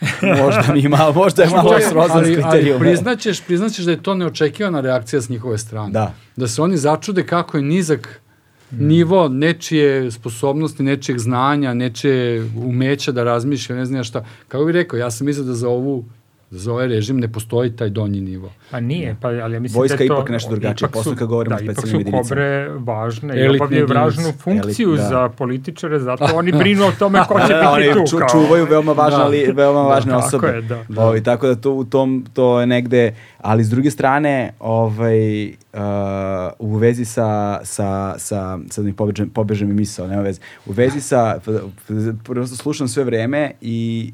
[0.44, 4.14] možda mi malo, možda je malo srozan s ali, ali priznaćeš, priznaćeš da je to
[4.14, 5.90] neočekivana reakcija s njihove strane.
[5.90, 6.14] Da.
[6.36, 8.20] Da se oni začude kako je nizak
[8.70, 14.24] nivo nečije sposobnosti, nečijeg znanja, nečije umeća da razmišlja, ne znam ja šta.
[14.48, 16.04] Kako bih rekao, ja sam mislio da za ovu
[16.50, 18.52] za ovaj režim ne postoji taj donji nivo.
[18.70, 20.14] Pa nije, pa, ali ja mislim Vojska da je to...
[20.14, 22.22] ipak nešto drugačije, su- kad govorimo o da, ipak specijalnim su jedinicama.
[22.24, 25.06] kobre važne i Elitne obavljaju važnu funkciju Elit, da.
[25.06, 28.04] za političare, zato oni brinu o tome ko će Da, biti tu.
[28.06, 29.24] ču, kao- čuvaju veoma važne, Da.
[29.24, 30.46] ali, veoma Da, važne tako osobe.
[30.48, 30.84] je, da.
[30.98, 35.50] Ovaj, tako da to u tom to je negde, ali s druge strane, ovaj uh,
[36.60, 37.28] u vezi sa
[37.64, 37.88] sa
[38.18, 38.38] sa
[38.68, 40.40] sad mi pobežem pobeže mi misao, nema veze.
[40.66, 41.40] U vezi sa
[42.24, 44.12] prosto slušam sve vreme i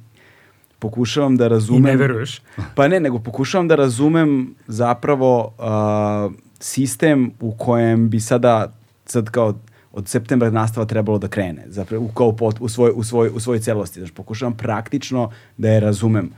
[0.85, 2.40] pokušavam da I razumem ne veruješ.
[2.74, 8.73] Pa ne, nego pokušavam da razumem zapravo uh, sistem u kojem bi sada,
[9.06, 9.55] sad kao
[9.93, 13.40] od septembra nastava trebalo da krene, zapravo u, kao pot, u, svoj, u, svoj, u
[13.40, 14.01] svojoj celosti.
[14.01, 16.31] Znači, pokušavam praktično da je razumem.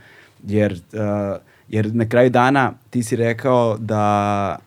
[0.43, 4.57] Jer, uh, jer na kraju dana ti si rekao da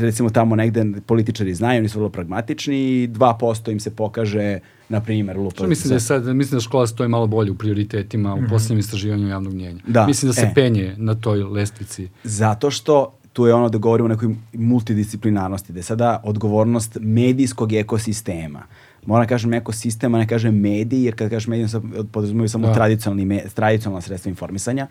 [0.00, 4.58] recimo tamo negde političari znaju, oni su vrlo pragmatični i 2% im se pokaže,
[4.88, 5.54] na primjer, lupa.
[5.56, 8.78] Što mislim da je sad, mislim da škola stoji malo bolje u prioritetima u posljednjem
[8.78, 9.80] istraživanju javnog mnjenja.
[9.86, 10.54] Da, Mislim da se e.
[10.54, 12.08] penje na toj lestvici.
[12.24, 17.72] Zato što tu je ono da govorimo o nekoj multidisciplinarnosti, da je sada odgovornost medijskog
[17.72, 18.62] ekosistema.
[19.06, 21.68] Moram da kažem ekosistema, ne kažem mediji, jer kad kažem mediji,
[22.12, 22.74] podrazumiju samo Da.
[22.74, 24.86] tradicionalni, me, tradicionalna sredstva informisanja,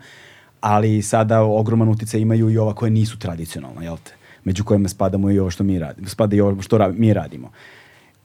[0.60, 4.12] ali sada ogroman uticaj imaju i ova koja nisu tradicionalna, jel te?
[4.44, 7.50] Među kojima spadamo i ovo što mi radimo, spada i ovo što ra mi radimo.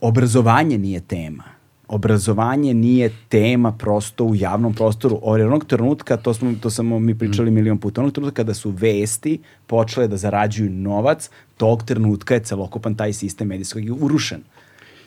[0.02, 1.44] Obrazovanje nije tema.
[1.90, 5.20] Obrazovanje nije tema prosto u javnom prostoru.
[5.22, 8.70] Od onog trenutka, to, smo, to samo mi pričali milion puta, onog trenutka kada su
[8.70, 14.41] vesti počele da zarađuju novac, tog trenutka je celokupan taj sistem medijskog i urušen.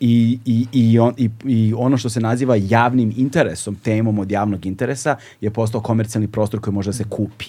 [0.00, 4.66] I, i, i, on, i, i ono što se naziva javnim interesom, temom od javnog
[4.66, 7.46] interesa, je postao komercijalni prostor koji može da se kupi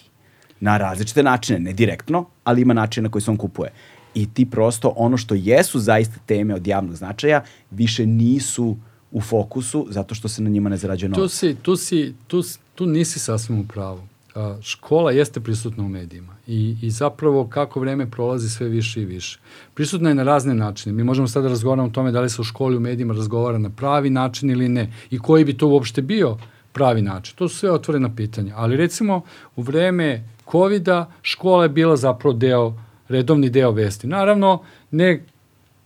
[0.59, 3.71] na različite načine, ne direktno, ali ima način na koji se on kupuje.
[4.15, 8.77] I ti prosto ono što jesu zaista teme od javnog značaja više nisu
[9.13, 11.31] u fokusu zato što se na njima ne zarađuje Tu, novac.
[11.31, 12.43] si, tu, si, tu,
[12.75, 14.01] tu nisi sasvim u pravu.
[14.35, 19.05] A, škola jeste prisutna u medijima I, i zapravo kako vreme prolazi sve više i
[19.05, 19.39] više.
[19.73, 20.93] Prisutna je na razne načine.
[20.95, 23.57] Mi možemo sada da razgovaramo o tome da li se u školi u medijima razgovara
[23.57, 26.37] na pravi način ili ne i koji bi to uopšte bio
[26.71, 27.35] pravi način.
[27.35, 28.53] To su sve otvorena pitanja.
[28.57, 29.21] Ali recimo
[29.55, 30.87] u vreme covid
[31.21, 32.73] škola je bila zapravo deo,
[33.07, 34.07] redovni deo vesti.
[34.07, 35.23] Naravno, ne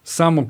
[0.03, 0.47] samo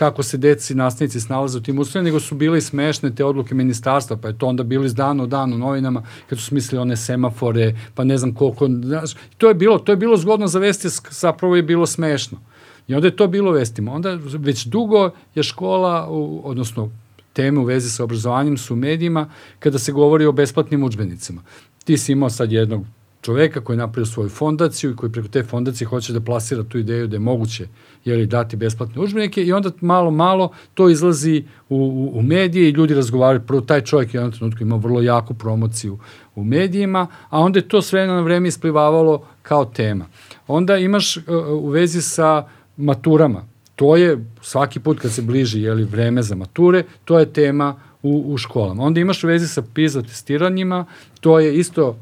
[0.00, 4.16] kako se deci nastavnici snalaze u tim uslovima, nego su bile smešne te odluke ministarstva,
[4.16, 6.96] pa je to onda bilo iz dana u dan u novinama, kad su smislili one
[6.96, 10.88] semafore, pa ne znam koliko, znaš, to je bilo, to je bilo zgodno za vesti,
[11.10, 12.38] zapravo je bilo smešno.
[12.88, 13.92] I onda je to bilo vestima.
[13.92, 16.90] Onda već dugo je škola, u, odnosno
[17.32, 19.28] teme u vezi sa obrazovanjem su u medijima
[19.58, 21.42] kada se govori o besplatnim udžbenicima.
[21.84, 22.86] Ti si imao sad jednog
[23.22, 26.78] čoveka koji je napravio svoju fondaciju i koji preko te fondacije hoće da plasira tu
[26.78, 27.66] ideju da je moguće
[28.04, 32.72] jeli, dati besplatne udžbenike i onda malo, malo to izlazi u, u, u medije i
[32.72, 33.40] ljudi razgovaraju.
[33.46, 35.98] Prvo, taj čovjek je jednom trenutku imao vrlo jaku promociju
[36.34, 40.06] u medijima, a onda je to sve na vreme isplivavalo kao tema.
[40.46, 43.44] Onda imaš uh, u vezi sa maturama.
[43.76, 48.24] To je svaki put kad se bliži jeli, vreme za mature, to je tema u,
[48.26, 48.82] u školama.
[48.82, 50.84] Onda imaš u vezi sa PISA testiranjima,
[51.20, 51.96] to je isto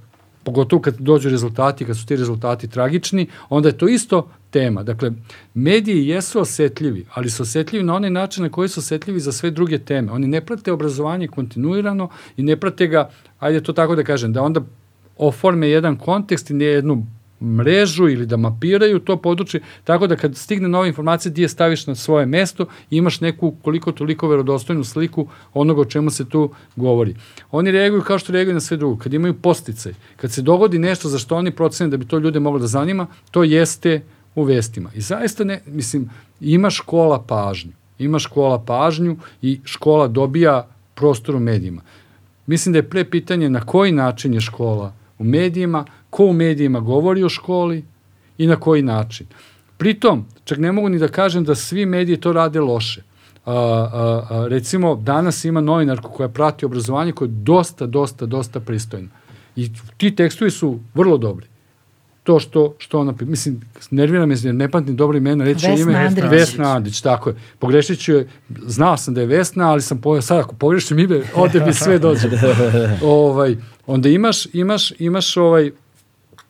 [0.49, 4.83] pogotovo kad dođu rezultati, kad su ti rezultati tragični, onda je to isto tema.
[4.83, 5.13] Dakle,
[5.55, 9.51] mediji jesu osetljivi, ali su osetljivi na onaj način na koji su osetljivi za sve
[9.51, 10.13] druge teme.
[10.13, 14.43] Oni ne prate obrazovanje kontinuirano i ne prate ga, ajde to tako da kažem, da
[14.43, 14.61] onda
[15.19, 17.07] oforme jedan kontekst i jednu
[17.43, 21.87] mrežu ili da mapiraju to područje, tako da kad stigne nova informacija ti je staviš
[21.87, 27.17] na svoje mesto imaš neku koliko toliko verodostojnu sliku onoga o čemu se tu govori.
[27.51, 28.97] Oni reaguju kao što reaguju na sve drugo.
[28.97, 32.41] Kad imaju posticaj, kad se dogodi nešto za što oni procene da bi to ljude
[32.41, 34.03] moglo da zanima, to jeste
[34.35, 34.91] u vestima.
[34.95, 36.11] I zaista ne, mislim,
[36.41, 37.73] ima škola pažnju.
[37.99, 41.83] Ima škola pažnju i škola dobija prostor u medijima.
[42.47, 46.81] Mislim da je pre pitanje na koji način je škola u medijima, ko u medijima
[46.81, 47.85] govori o školi
[48.39, 49.27] i na koji način.
[49.77, 53.03] Pritom, čak ne mogu ni da kažem da svi mediji to rade loše.
[53.45, 58.61] A, a, a, recimo, danas ima novinarku koja prati obrazovanje koja je dosta, dosta, dosta
[58.61, 59.09] pristojna.
[59.57, 61.47] I ti tekstovi su vrlo dobri.
[62.23, 65.95] to što, što ona, mislim, nervira me jer ne pamtim dobro imena, reći Vesna ime,
[65.95, 66.31] Andrić.
[66.31, 67.37] Vesna Andrić, tako je.
[67.59, 68.29] Pogrešit ću je,
[68.67, 71.99] znao sam da je Vesna, ali sam pojao, sad ako pogrešim ime, ode mi sve
[71.99, 72.29] dođe.
[73.03, 73.57] ovaj,
[73.89, 75.71] onda imaš, imaš, imaš ovaj,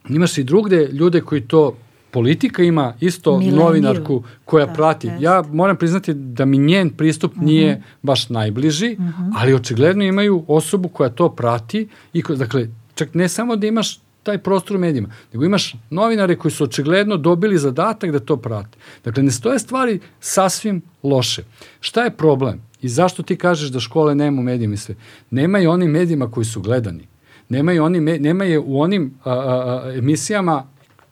[0.08, 1.76] imaš i drugde ljude koji to
[2.10, 3.56] politika ima isto Mileniju.
[3.64, 5.06] novinarku koja Da, prati.
[5.06, 5.24] jeste.
[5.24, 8.96] Ja moram priznati da mi njen pristup nije baš najbliži,
[9.36, 14.00] ali očigledno imaju osobu koja to prati i ko, dakle, čak ne samo da imaš
[14.22, 18.78] taj prostor u medijima, nego imaš novinare koji su očigledno dobili zadatak da to prate.
[19.04, 21.42] Dakle, ne stoje stvari sasvim loše.
[21.80, 22.60] Šta je problem?
[22.82, 24.94] I zašto ti kažeš da škole nema u medijima i sve?
[25.30, 27.06] Nema i onim medijima koji su gledani.
[27.48, 30.66] Nema, i oni, nema je u onim a, a, emisijama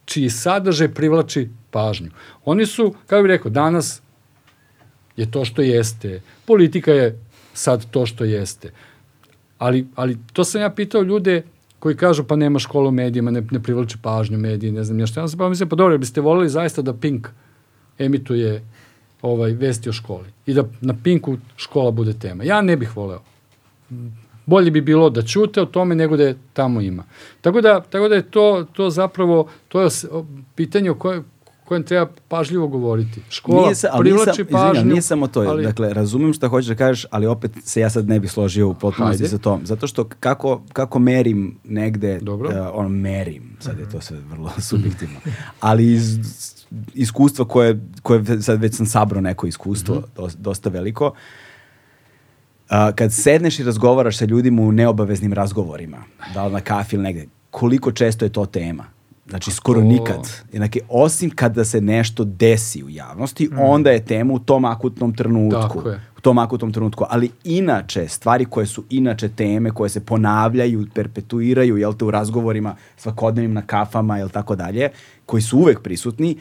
[0.04, 2.10] čiji sadržaj privlači pažnju.
[2.44, 4.02] Oni su, kako bih rekao, danas
[5.16, 6.20] je to što jeste.
[6.44, 7.18] Politika je
[7.54, 8.72] sad to što jeste.
[9.58, 11.42] Ali, ali to sam ja pitao ljude
[11.78, 15.20] koji kažu pa nema škola u medijima, ne, ne privlači pažnju mediji, ne znam šta.
[15.20, 17.28] Ja sam pa mislim, pa dobro, biste volili zaista da Pink
[17.98, 18.62] emituje
[19.22, 22.44] ovaj vesti o školi i da na Pinku škola bude tema.
[22.44, 23.20] Ja ne bih voleo.
[24.46, 27.04] Bolje bi bilo da ćute o tome nego da je tamo ima.
[27.40, 29.88] Tako da, tako da je to, to zapravo to je
[30.54, 31.24] pitanje o kojem,
[31.64, 33.20] kojem treba pažljivo govoriti.
[33.30, 34.84] Škola Nije sa, ali nisam, privlači izvinjam, pažnju.
[34.84, 35.40] nije samo to.
[35.40, 38.68] ali- Dakle, razumem šta hoćeš da kažeš, ali opet se ja sad ne bih složio
[38.68, 39.28] u potpunosti Hajde.
[39.28, 39.66] sa tom.
[39.66, 42.48] Zato što kako, kako merim negde, Dobro.
[42.50, 45.16] uh, ono, merim, sad je to sve vrlo subjektivno,
[45.60, 46.18] ali iz
[46.94, 50.04] iskustva koje, koje sad već sam sabrao neko iskustvo, Mhm.
[50.16, 51.12] dos- dosta veliko,
[52.68, 55.98] a, kad sedneš i razgovaraš sa ljudima u neobaveznim razgovorima,
[56.34, 58.84] da li na kafi ili negde, koliko često je to tema?
[59.28, 60.28] Znači, skoro to- nikad.
[60.52, 65.60] Jednake, osim kada se nešto desi u javnosti, onda je tema u tom akutnom trenutku.
[65.60, 66.00] Tako je.
[66.18, 67.04] U tom akutnom trenutku.
[67.08, 72.76] Ali inače, stvari koje su inače teme, koje se ponavljaju, perpetuiraju, jel te, u razgovorima
[72.96, 74.88] svakodnevnim na kafama, jel tako dalje,
[75.26, 76.36] koji su uvek prisutni,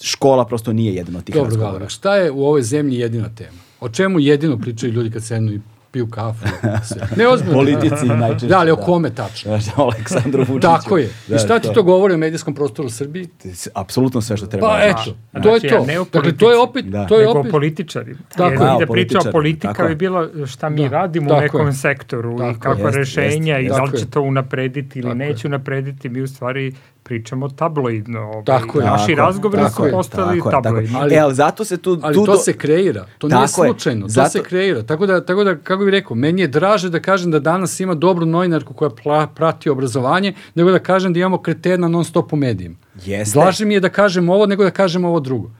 [0.00, 1.72] škola prosto nije jedan od tih Dobro, razgovora.
[1.72, 3.58] Galera, šta je u ovoj zemlji jedina tema?
[3.82, 5.60] O čemu jedino pričaju ljudi kad sednu i
[5.90, 6.44] piju kafu?
[7.16, 7.54] Ne ozbiljno.
[7.54, 8.46] Politici najčešće.
[8.46, 9.52] Da, ali o kome tačno?
[9.76, 10.60] O Aleksandru Vučiću.
[10.62, 11.08] Tako je.
[11.28, 13.28] Da, I šta ti to govori o medijskom prostoru u Srbiji?
[13.74, 14.68] Apsolutno sve što treba.
[14.68, 15.42] Pa da eto, znaš.
[15.42, 16.08] to je Znači, to.
[16.12, 17.06] Dakle, to je opet, Da.
[17.06, 18.16] to je nego opet, o političari.
[18.28, 18.70] Tako je.
[18.70, 21.72] A, o da priča o politika bi bilo šta mi Da, radimo u nekom je.
[21.72, 26.08] sektoru Tako i kako rešenja i da li će to unaprediti ili neće unaprediti.
[26.08, 26.72] Mi u stvari
[27.12, 28.20] pričamo tabloidno.
[28.22, 28.84] Ovaj, Tako je.
[28.86, 30.62] Naši Tako je, razgovori tako su je, postali tako je, tako je.
[30.62, 30.96] tabloidni.
[30.96, 31.98] Ali- e, ali zato se tu...
[32.02, 33.06] ali tu to do- se kreira.
[33.18, 33.68] To nije Tako je.
[33.68, 34.02] slučajno.
[34.02, 34.82] To Zato- se kreira.
[34.82, 37.94] Tako da, tako da, kako bih rekao, meni je draže da kažem da danas ima
[37.96, 42.36] dobru novinarku koja pla- prati obrazovanje, nego da kažem da imamo kretena non stop u
[42.38, 42.76] medijima.
[42.96, 43.34] Jeste.
[43.34, 45.50] Blaže mi je da kažem ovo nego da kažem ovo drugo.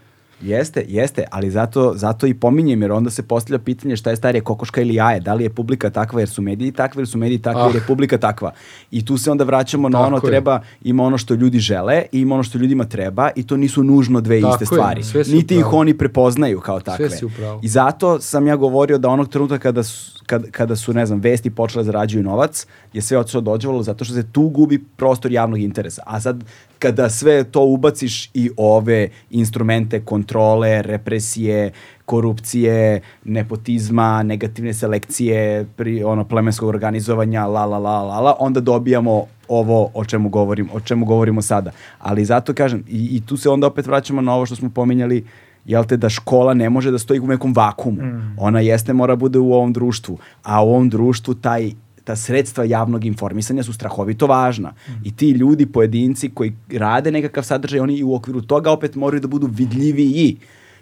[0.43, 4.41] Jeste, jeste, ali zato, zato i pominjem, jer onda se postavlja pitanje šta je starije
[4.43, 7.39] kokoška ili jaje, da li je publika takva jer su mediji takvi ili su mediji
[7.39, 7.87] takvi jer je Ah.
[7.87, 8.53] publika takva.
[8.91, 10.21] I tu se onda vraćamo na Tako ono je.
[10.23, 13.83] treba, ima ono što ljudi žele i ima ono što ljudima treba i to nisu
[13.83, 15.03] nužno dve Tako iste je, stvari.
[15.03, 15.77] sve si Niti ih pravu.
[15.77, 17.11] oni prepoznaju kao takve.
[17.11, 17.61] si u pravu.
[17.63, 21.21] I zato sam ja govorio da onog trenutka kada su, kad, kada su, ne znam,
[21.21, 25.33] vesti počele da zarađuju novac, je sve otišlo dođevalo zato što se tu gubi prostor
[25.33, 26.03] javnog interesa.
[26.07, 26.45] A sad,
[26.83, 31.71] kada sve to ubaciš i ove instrumente kontrole, represije,
[32.05, 39.27] korupcije, nepotizma, negativne selekcije, pri, ono, plemenskog organizovanja, la, la, la, la, la, onda dobijamo
[39.49, 41.71] ovo o čemu govorim, o čemu govorimo sada.
[41.99, 45.25] Ali zato kažem, i, i tu se onda opet vraćamo na ovo što smo pominjali,
[45.65, 48.03] jel te, da škola ne može da stoji u nekom vakumu.
[48.39, 51.73] Ona jeste, mora bude u ovom društvu, a u ovom društvu taj
[52.05, 54.73] ta sredstva javnog informisanja su strahovito važna.
[55.05, 59.21] I ti ljudi, pojedinci koji rade nekakav sadržaj, oni i u okviru toga opet moraju
[59.21, 60.37] da budu vidljiviji.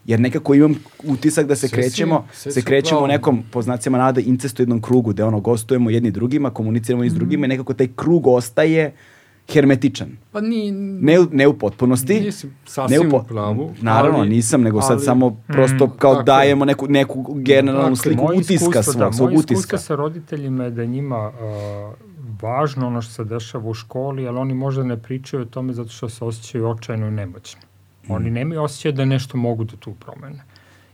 [0.07, 0.75] Jer nekako imam
[1.05, 3.99] utisak da se Sve si- krećemo, sve se si u krećemo u nekom, po znacima
[3.99, 7.89] nada, incestoidnom krugu, gde ono, gostujemo jedni drugima, komuniciramo i s drugima i nekako taj
[7.97, 8.93] krug ostaje
[9.51, 10.09] hermetičan.
[10.33, 10.71] Pa ni...
[11.01, 12.21] Ne, ne u potpunosti.
[12.21, 15.91] Nisi sasvim ne u po- pravu, Naravno, ali- nisam, nego sad ali- samo prosto Mm,
[15.91, 16.25] kao tako je.
[16.27, 18.17] dajemo neku, neku generalnu Tako je.
[18.17, 19.79] sliku utiska svog, da, svog moje iskustvo utiska.
[19.79, 21.95] sa roditeljima je da njima uh,
[22.41, 25.89] važno ono što se dešava u školi, ali oni možda ne pričaju o tome zato
[25.89, 27.61] što se osjećaju očajno i nemoćni.
[28.05, 28.11] Mm.
[28.11, 30.43] Oni nemaju osjećaj da nešto mogu da tu promene.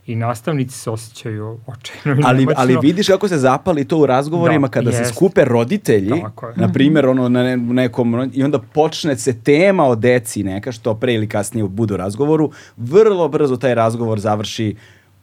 [0.07, 2.53] I nastavnici se osjećaju očajno i Ali, nemoćno.
[2.57, 5.13] ali vidiš kako se zapali to u razgovorima Da, kada se jest.
[5.13, 6.23] skupe roditelji,
[6.55, 10.93] na primjer ono na ne- nekom i onda počne se tema o deci neka što
[10.93, 14.75] pre ili kasnije budu u razgovoru, vrlo brzo taj razgovor završi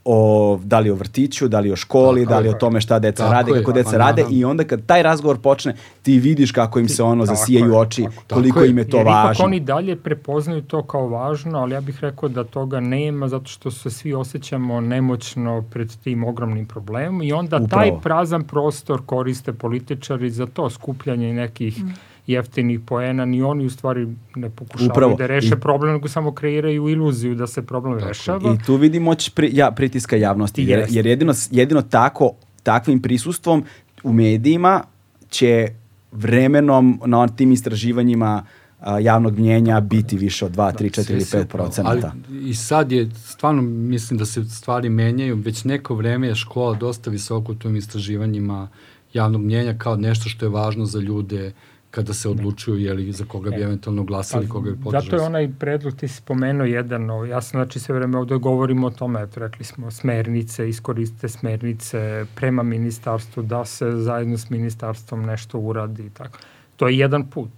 [0.07, 0.19] o
[0.65, 2.51] da li o vrtiću, da li o školi, Tako da li je.
[2.51, 4.39] o tome šta deca Tako rade, je, kako pa deca rade naravno.
[4.39, 8.03] i onda kad taj razgovor počne, ti vidiš kako im se ono Tako zasijaju oči,
[8.05, 8.71] tako- tako koliko je.
[8.71, 9.33] im je to Jer važno.
[9.33, 13.47] ipak oni dalje prepoznaju to kao važno, ali ja bih rekao da toga nema zato
[13.47, 17.69] što se svi osjećamo nemoćno pred tim ogromnim problemom i onda Upravo.
[17.83, 21.83] taj prazan prostor koriste političari za to skupljanje nekih
[22.27, 25.17] jeftinih poena, ni oni u stvari ne pokušavaju Upravo.
[25.17, 28.55] da reše I- problem, nego samo kreiraju iluziju da se problem rešava.
[28.55, 32.31] I tu vidi moć pri, ja, pritiska javnosti, jer, jer jedino, jedino tako,
[32.63, 33.65] takvim prisustvom
[34.03, 34.83] u medijima
[35.31, 35.69] će
[36.13, 38.45] vremenom na tim istraživanjima
[38.81, 41.65] a, javnog mnjenja biti više od 2, 3, 4 ili Sve 5 se upravo.
[41.65, 42.13] procenata.
[42.31, 46.75] Ali i sad je, stvarno mislim da se stvari menjaju, već neko vreme je škola
[46.75, 48.69] dosta visoko u tim istraživanjima
[49.13, 51.53] javnog mnjenja kao nešto što je važno za ljude
[51.95, 53.65] kada se odlučuju jeli, za koga bi E.
[53.65, 55.05] eventualno glasali, koga bi podržali.
[55.05, 58.37] Zato je onaj predlog, ti si spomenuo jedan, o, ja sam znači sve vreme ovde
[58.37, 64.51] govorimo o tome, eto rekli smo smernice, iskoriste smernice prema ministarstvu, da se zajedno s
[64.51, 66.39] ministarstvom nešto uradi i tako.
[66.77, 67.51] To je jedan put.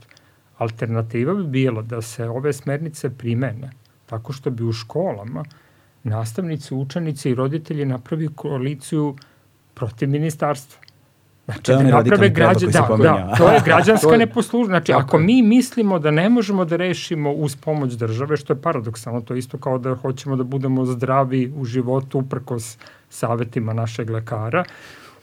[0.59, 3.71] Alternativa bi bilo da se ove smernice primene
[4.07, 5.45] tako što bi u školama
[6.03, 9.17] nastavnici, učenici i roditelji napravi koaliciju
[9.75, 10.86] protiv ministarstva.
[11.47, 13.19] Znači, To je da onaj radikalni koji si da, pominjao.
[13.19, 14.69] da, to je građanska To je- neposlušnost.
[14.69, 18.63] Znači, Tako ako mi mislimo da ne možemo da rešimo uz pomoć države, što je
[18.63, 22.79] paradoksalno, to je isto kao da hoćemo da budemo zdravi u životu uprkos
[23.11, 24.65] savetima našeg lekara,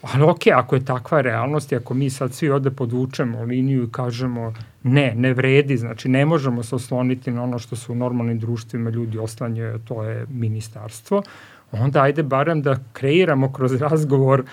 [0.04, 3.92] ali ok, ako je takva realnost i ako mi sad svi ovde podvučemo liniju i
[3.92, 4.54] kažemo
[4.84, 8.90] ne, ne vredi, znači ne možemo se osloniti na ono što su u normalnim društvima
[8.90, 11.24] ljudi oslanjaju, to je ministarstvo,
[11.72, 14.44] onda ajde barem da kreiramo kroz razgovor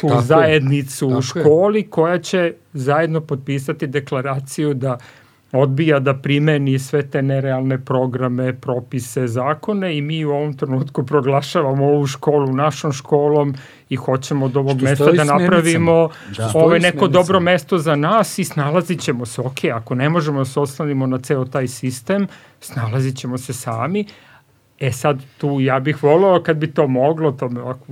[0.00, 0.24] tu Tako je.
[0.24, 1.42] zajednicu u Tako je.
[1.42, 4.98] školi koja će zajedno potpisati deklaraciju da
[5.52, 11.86] odbija da primeni sve te nerealne programe, propise, zakone i mi u ovom trenutku proglašavamo
[11.86, 13.54] ovu školu našom školom
[13.88, 16.50] i hoćemo od ovog mesta da napravimo Da.
[16.54, 17.12] ovo je neko smernicama.
[17.12, 19.40] dobro mesto za nas i snalazit ćemo se.
[19.40, 22.26] Ok, ako ne možemo da se oslanimo na ceo taj sistem,
[22.60, 24.06] snalazit ćemo se sami,
[24.80, 27.84] E sad tu ja bih volao kad bi to moglo, to me ovako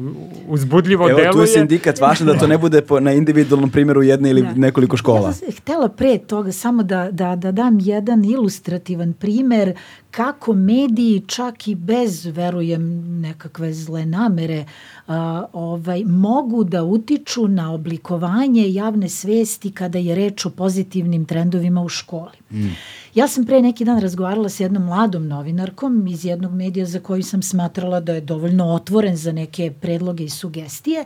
[0.48, 1.46] uzbudljivo Evo tu je deluje.
[1.46, 4.52] sindikat važno da to ne bude po, na individualnom primjeru jedne ili Da.
[4.52, 5.28] nekoliko škola.
[5.28, 9.74] Ja sam htela pre toga samo da, da, da dam jedan ilustrativan primer
[10.18, 12.82] kako mediji čak i bez, verujem,
[13.20, 14.64] nekakve zle namere
[15.06, 21.82] a, ovaj, mogu da utiču na oblikovanje javne svesti kada je reč o pozitivnim trendovima
[21.82, 22.38] u školi.
[22.50, 22.74] Mm.
[23.14, 27.22] Ja sam pre neki dan razgovarala s jednom mladom novinarkom iz jednog medija za koji
[27.22, 31.04] sam smatrala da je dovoljno otvoren za neke predloge i sugestije,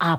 [0.00, 0.16] a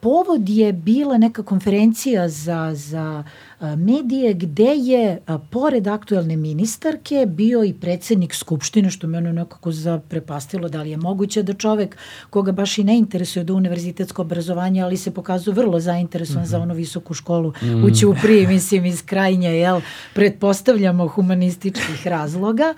[0.00, 3.24] povod je bila neka konferencija za, za
[3.60, 5.18] medije gde je
[5.50, 11.42] pored aktuelne ministarke bio i predsednik Skupštine, što mene nekako zaprepastilo da li je moguće
[11.42, 11.96] da čovek
[12.30, 16.50] koga baš i ne interesuje da univerzitetsko obrazovanje, ali se pokazuje vrlo zainteresovan mm -hmm.
[16.50, 17.84] za onu visoku školu mm.
[17.84, 19.80] u Ćupriji, mislim iz krajnje, jel,
[20.14, 22.74] pretpostavljamo humanističkih razloga,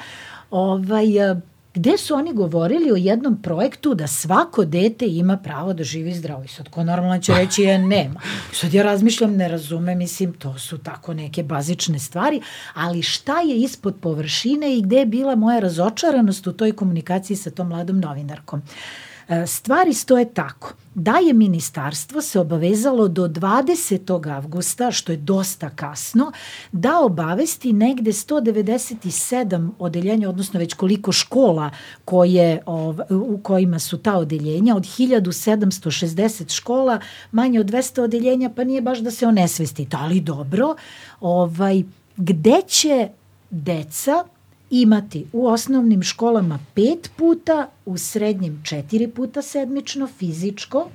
[0.51, 1.07] ovaj,
[1.75, 6.45] gde su oni govorili o jednom projektu da svako dete ima pravo da živi zdravo.
[6.45, 8.21] I sad ko normalno će reći je nema.
[8.53, 12.41] I sad ja razmišljam, ne razume, mislim, to su tako neke bazične stvari,
[12.75, 17.51] ali šta je ispod površine i gde je bila moja razočaranost u toj komunikaciji sa
[17.51, 18.61] tom mladom novinarkom.
[18.61, 19.12] E,
[19.47, 24.35] Stvari stoje tako da je ministarstvo se obavezalo do 20.
[24.37, 26.33] avgusta, što je dosta kasno,
[26.73, 31.71] da obavesti negde 197 odeljenja, odnosno već koliko škola
[32.05, 37.01] koje, ov, u kojima su ta odeljenja, od 1760 škola,
[37.33, 40.75] manje od 200 odeljenja, pa nije baš da se onesvestite, ali dobro,
[41.21, 41.83] ovaj,
[42.17, 43.09] gde će
[43.51, 44.25] deca
[44.73, 50.89] imati u osnovnim školama pet puta, u srednjim četiri puta sedmično fizičko,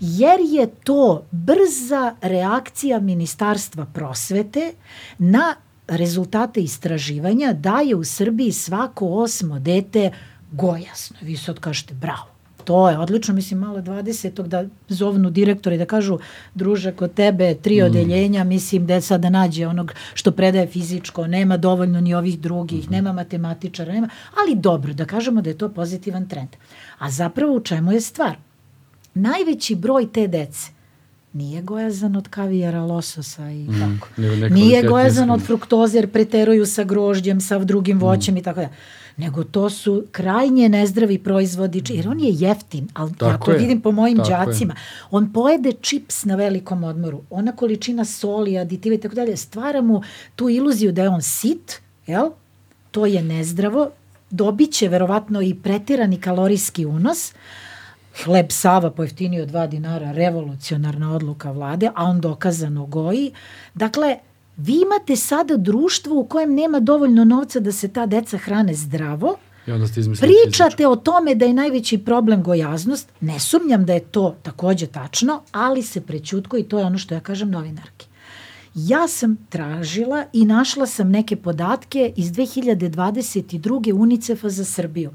[0.00, 4.72] jer je to brza reakcija Ministarstva prosvete
[5.18, 5.54] na
[5.88, 10.10] rezultate istraživanja da je u Srbiji svako osmo dete
[10.52, 11.16] gojasno.
[11.20, 12.33] Vi sad kažete bravo.
[12.64, 14.46] To je odlično, mislim, malo 20.
[14.46, 16.18] da zovnu direktori da kažu,
[16.54, 17.84] druže, kod tebe tri mm.
[17.84, 22.40] odeljenja, mislim da je sad da nađe onog što predaje fizičko, nema dovoljno ni ovih
[22.40, 22.92] drugih, mm.
[22.92, 24.08] nema matematičara, nema,
[24.42, 26.50] ali dobro, da kažemo da je to pozitivan trend.
[26.98, 28.36] A zapravo u čemu je stvar?
[29.14, 30.74] Najveći broj te dece
[31.34, 34.08] nije gojazan od kavijara, lososa i mm, tako.
[34.50, 38.38] Nije gojazan od fruktoze jer preteruju sa grožđem, sa drugim voćem mm.
[38.38, 38.68] i tako da
[39.16, 43.58] nego to su krajnje nezdravi proizvodi, jer on je jeftin, ali tako ja to je.
[43.58, 44.74] vidim po mojim tako đacima.
[44.74, 44.80] Je.
[45.10, 50.02] On pojede čips na velikom odmoru, ona količina soli, aditiva i tako dalje, stvara mu
[50.36, 52.30] tu iluziju da je on sit, jel?
[52.90, 53.90] to je nezdravo,
[54.30, 57.32] dobit će verovatno i pretirani kalorijski unos,
[58.24, 63.32] hleb Sava pojeftinio 2 dinara, revolucionarna odluka vlade, a on dokazano goji.
[63.74, 64.16] Dakle,
[64.56, 69.36] vi imate sada društvo u kojem nema dovoljno novca da se ta deca hrane zdravo,
[69.66, 70.90] I onda ste Pričate fizičko.
[70.90, 75.82] o tome da je najveći problem gojaznost, ne sumnjam da je to takođe tačno, ali
[75.82, 78.06] se prećutko i to je ono što ja kažem novinarki.
[78.74, 83.92] Ja sam tražila i našla sam neke podatke iz 2022.
[83.92, 85.10] UNICEF-a za Srbiju.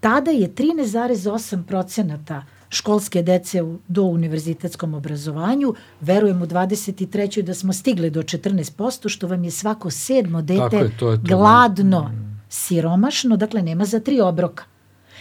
[0.00, 5.74] Tada je 13,8 procenata školske dece u, do univerzitetskom obrazovanju.
[6.00, 7.42] Verujem u 23.
[7.42, 11.22] da smo stigli do 14%, što vam je svako sedmo dete je, to je to.
[11.22, 12.10] gladno,
[12.48, 14.64] siromašno, dakle nema za tri obroka.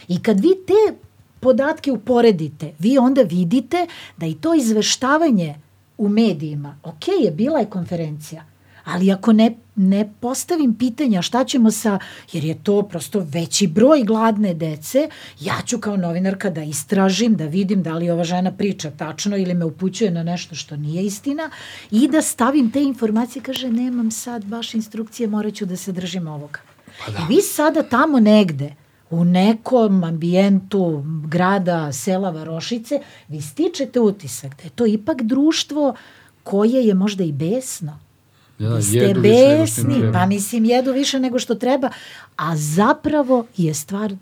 [0.08, 0.95] I kad vi te
[1.40, 3.88] podatke uporedite, vi onda vidite
[4.18, 5.56] da i to izveštavanje
[5.98, 8.45] u medijima, ok je, bila je konferencija,
[8.84, 11.99] ali ako ne, ne postavim pitanja šta ćemo sa,
[12.32, 15.09] jer je to prosto veći broj gladne dece,
[15.40, 19.53] ja ću kao novinarka da istražim, da vidim da li ova žena priča tačno ili
[19.53, 21.49] me upućuje na nešto što nije istina
[21.91, 26.27] i da stavim te informacije, kaže nemam sad baš instrukcije, morat ću da se držim
[26.27, 26.59] ovoga.
[27.06, 27.17] Pa da.
[27.17, 28.75] I vi sada tamo negde,
[29.09, 35.95] u nekom ambijentu grada, sela Varošice, vi stičete utisak da je to ipak društvo
[36.43, 38.08] koje je možda i besno.
[38.59, 41.89] Ja, da ste besni, pa mislim jedu više nego što treba,
[42.35, 44.15] a zapravo je stvar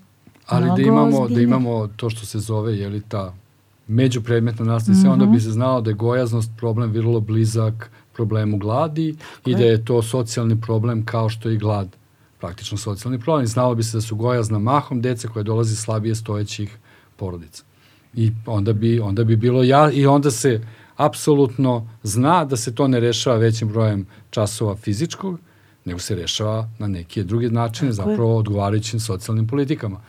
[0.45, 1.35] Ali mnogo da imamo, ozbiljnija.
[1.35, 3.33] da imamo to što se zove, je li ta
[3.87, 5.11] međupredmetna nastava, mm -hmm.
[5.11, 9.85] onda bi se znao da je gojaznost problem vrlo blizak problemu gladi i da je
[9.85, 11.87] to socijalni problem kao što je i glad
[12.39, 13.47] praktično socijalni problem.
[13.47, 16.77] Znalo bi se da su gojazna mahom deca koje dolazi slabije stojećih
[17.15, 17.63] porodica.
[18.13, 20.61] I onda bi, onda bi bilo ja, i onda se
[20.97, 25.39] apsolutno zna da se to ne rešava većim brojem časova fizičkog,
[25.85, 28.37] nego se rešava na neke druge načine, Tako zapravo je.
[28.37, 30.01] odgovarajućim socijalnim politikama.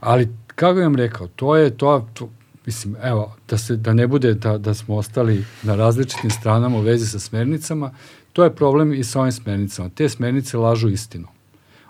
[0.00, 2.28] Ali, kako bih vam rekao, to je to, to
[2.66, 6.80] mislim, evo, da, se, da ne bude da, da smo ostali na različitim stranama u
[6.80, 7.90] vezi sa smernicama,
[8.32, 9.88] to je problem i sa ovim smernicama.
[9.88, 11.28] Te smernice lažu istinu.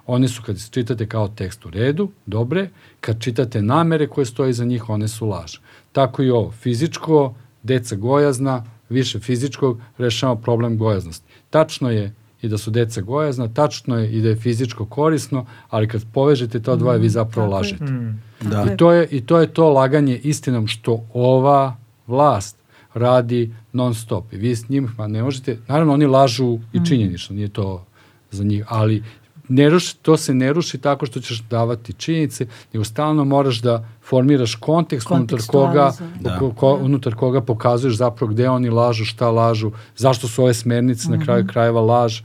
[0.07, 2.71] One su, kad čitate kao tekst u redu, dobre,
[3.01, 5.59] kad čitate namere koje stoje za njih, one su laž.
[5.93, 11.27] Tako i ovo, fizičko, deca gojazna, više fizičkog, rešava problem gojaznosti.
[11.51, 15.89] Tačno je i da su deca gojazna, tačno je i da je fizičko korisno, ali
[15.89, 17.73] kad povežete to dvoje, vi Mm, zapravo tako je.
[17.73, 17.85] lažete.
[17.85, 18.23] Mm.
[18.41, 18.67] Da.
[18.73, 22.57] I to, je, I to je to laganje istinom što ova vlast
[22.95, 24.33] radi non stop.
[24.33, 27.85] I vi s njima ne možete, naravno oni lažu i činjenično, nije to
[28.31, 29.03] za njih, ali
[29.49, 33.85] ne ruši, to se ne ruši tako što ćeš davati činjenice, nego stalno moraš da
[34.03, 35.93] formiraš kontekst unutar koga.
[36.21, 36.39] Da.
[36.39, 41.11] ko, ko, unutar koga pokazuješ zapravo gde oni lažu, šta lažu, zašto su ove smernice
[41.11, 42.21] na kraju krajeva laž.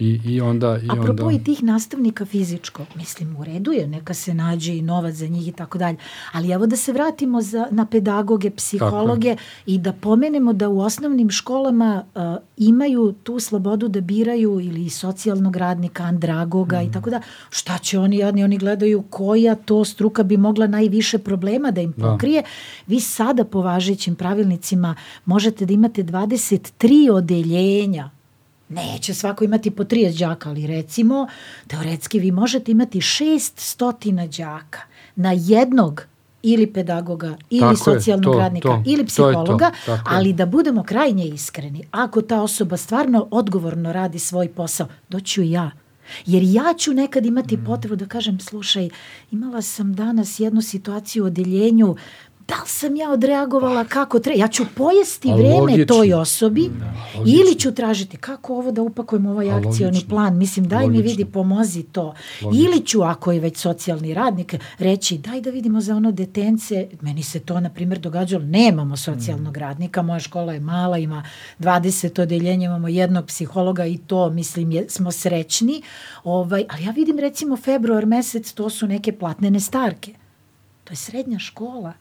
[0.00, 0.78] I, i onda...
[0.78, 1.32] I Apropo onda...
[1.32, 5.48] i tih nastavnika fizičko, mislim u redu je, neka se nađe i novac za njih
[5.48, 5.96] i tako dalje,
[6.32, 11.30] ali evo da se vratimo za, na pedagoge, psihologe i da pomenemo da u osnovnim
[11.30, 12.22] školama uh,
[12.56, 16.88] imaju tu slobodu da biraju ili socijalnog radnika, andragoga Mhm.
[16.88, 17.20] i tako da,
[17.50, 21.94] šta će oni jadni, oni gledaju koja to struka bi mogla najviše problema da im
[21.96, 22.06] Da.
[22.06, 22.42] pokrije.
[22.86, 28.10] Vi sada po važećim pravilnicima možete da imate 23 odeljenja
[28.70, 31.26] Neće svako imati po 30 đaka, ali recimo,
[31.66, 34.80] teoretski vi možete imati 600 đaka
[35.16, 36.02] na jednog
[36.42, 40.10] ili pedagoga, ili Tako je, socijalnog to, radnika, to, ili to je to, psihologa, tako
[40.10, 40.16] je.
[40.16, 41.84] ali da budemo krajnje iskreni.
[41.90, 45.70] Ako ta osoba stvarno odgovorno radi svoj posao, doću ja.
[46.26, 47.64] Jer ja ću nekad imati Mm.
[47.64, 48.88] potrebu da kažem, slušaj,
[49.30, 51.96] imala sam danas jednu situaciju u odeljenju,
[52.50, 54.40] da li sam ja odreagovala kako treba?
[54.40, 55.84] Ja ću pojesti A vreme logično.
[55.86, 56.70] toj osobi
[57.16, 57.40] logično.
[57.40, 60.08] ili ću tražiti kako ovo da upakujem ovaj A, akcioni logično.
[60.08, 60.36] plan.
[60.36, 61.10] Mislim, daj mi Logično.
[61.10, 62.14] vidi, pomozi to.
[62.42, 62.64] Logično.
[62.64, 66.60] Ili ću, ako je već socijalni radnik, reći daj da vidimo za ono detence.
[67.00, 68.44] Meni se to, na primjer, događalo.
[68.44, 69.20] Nemamo socijalnog
[69.50, 69.60] Mm.
[69.60, 71.22] radnika, moja škola je mala, ima
[71.58, 71.80] 20
[72.18, 75.82] odeljenja, imamo jednog psihologa i to, mislim, je, smo srećni.
[76.24, 80.12] Ovaj, ali ja vidim, recimo, februar mesec, to su neke platnene starke.
[80.84, 81.92] To je srednja škola.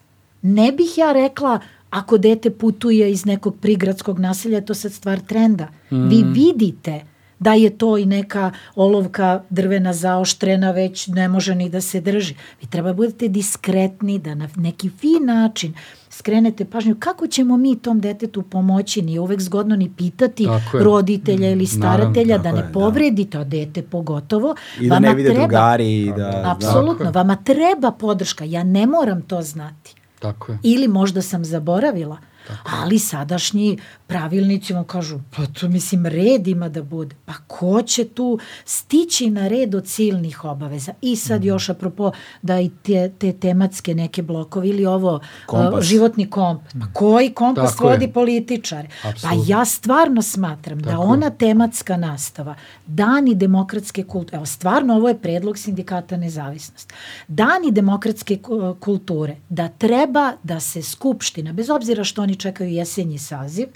[0.42, 1.60] Ne bih ja rekla
[1.90, 5.68] ako dete putuje iz nekog prigradskog naselja, je to sad stvar trenda.
[5.92, 6.08] Mm.
[6.08, 7.02] Vi vidite
[7.40, 12.36] da je to i neka olovka drvena zaoštrena već ne može ni da se drži.
[12.62, 15.74] Vi treba budete diskretni da na neki fin način
[16.10, 20.84] skrenete pažnju kako ćemo mi tom detetu pomoći, nije uvek zgodno ni pitati Tako je.
[20.84, 22.72] roditelja ili staratelja Naravno, da ne je, da.
[22.72, 24.56] povredite a dete pogotovo.
[24.80, 26.44] I da ne Vama vide treba- drugari da...
[26.48, 29.96] Apsolutno, vama treba podrška, ja ne moram to znati.
[30.20, 30.60] Tako je.
[30.64, 32.18] Ili možda sam zaboravila,
[32.64, 33.80] ali sadašnji
[34.10, 37.16] pravilnici vam kažu, pa to mislim red ima da bude.
[37.26, 40.92] Pa ko će tu stići na red od silnih obaveza?
[41.02, 45.74] I sad još apropo da i te, te tematske neke blokove ili ovo Kompas.
[45.76, 46.74] uh, životni kompas.
[46.74, 47.92] Pa koji kompas Tako je.
[47.92, 48.88] vodi političar?
[49.04, 49.44] Pa Apsolutno.
[49.48, 51.08] ja stvarno smatram da Tako je.
[51.08, 52.56] ona tematska nastava,
[52.88, 56.94] dani demokratske kulture, evo stvarno ovo je predlog sindikata nezavisnost,
[57.28, 63.18] dani demokratske ku- kulture, da treba da se skupština, bez obzira što oni čekaju jesenji
[63.20, 63.68] saziv,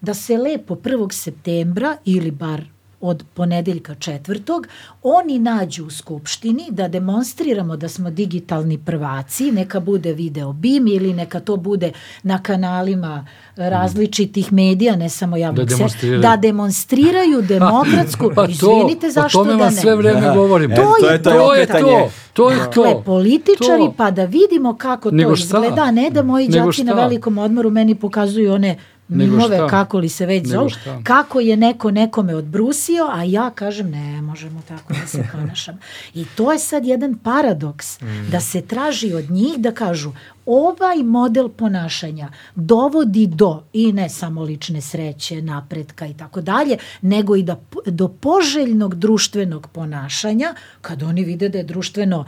[0.00, 1.12] da se lepo 1.
[1.12, 2.62] septembra ili bar
[3.00, 4.66] od ponedeljka četvrtog,
[5.02, 11.12] oni nađu u Skupštini da demonstriramo da smo digitalni prvaci, neka bude video BIM ili
[11.14, 16.20] neka to bude na kanalima različitih medija, ne samo javnog Da demonstriraju.
[16.20, 19.80] da demonstriraju demokratsku, Pa to, izvinite zašto o tome da vam ne.
[19.80, 20.32] sve vreme Da.
[20.32, 20.72] govorim.
[20.72, 21.36] E, To to je je to, to.
[21.38, 22.82] To je to, to je to.
[22.84, 23.94] Dakle, političari, To.
[23.96, 25.44] pa da vidimo kako Nego to šta?
[25.46, 27.00] izgleda, a ne da moji Nego đaci na šta?
[27.00, 28.76] velikom odmoru meni pokazuju one
[29.08, 29.66] mimove, šta?
[29.66, 31.00] kako li se već zovu, šta?
[31.04, 35.78] kako je neko nekome odbrusio, a ja kažem ne možemo tako da se ponašamo.
[36.14, 37.98] I to je sad jedan paradoks,
[38.30, 40.12] da se traži od njih da kažu
[40.46, 47.36] ovaj model ponašanja dovodi do i ne samo lične sreće, napretka i tako dalje, nego
[47.36, 52.24] i da, do poželjnog društvenog ponašanja, kad oni vide da je društveno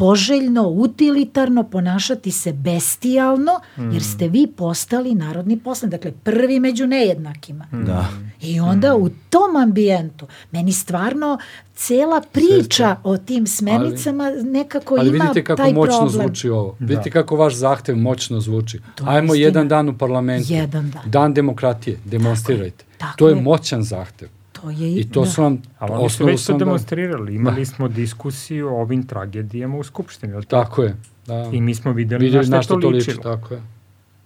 [0.00, 5.90] poželjno, utilitarno ponašati se bestijalno, jer ste vi postali narodni poslan.
[5.90, 7.66] Dakle, prvi među nejednakima.
[7.72, 8.06] Da.
[8.42, 11.38] I onda u tom ambijentu, meni stvarno
[11.74, 16.22] cela priča o tim smernicama nekako Ali ima vidite kako taj moćno problem.
[16.26, 16.76] zvuči ovo.
[16.78, 18.80] Vidite kako vaš zahtev moćno zvuči.
[18.94, 19.46] To Ajmo istina.
[19.46, 20.52] jedan dan u parlamentu.
[20.52, 21.02] Jedan dan.
[21.10, 21.98] Dan demokratije.
[22.04, 22.84] Demonstrirajte.
[22.98, 23.42] Tako to je je.
[23.42, 24.28] moćan zahtev.
[24.62, 25.26] To je I to da.
[25.26, 27.34] su vam Ali oni su već to sam demonstrirali.
[27.34, 30.32] Imali smo diskusiju o ovim tragedijama u Skupštini.
[30.32, 30.96] jel Tako je.
[31.26, 31.50] Da.
[31.52, 33.10] I mi smo videli Vidjeli na što to to liči.
[33.10, 33.36] ličilo.
[33.36, 33.60] Tako je.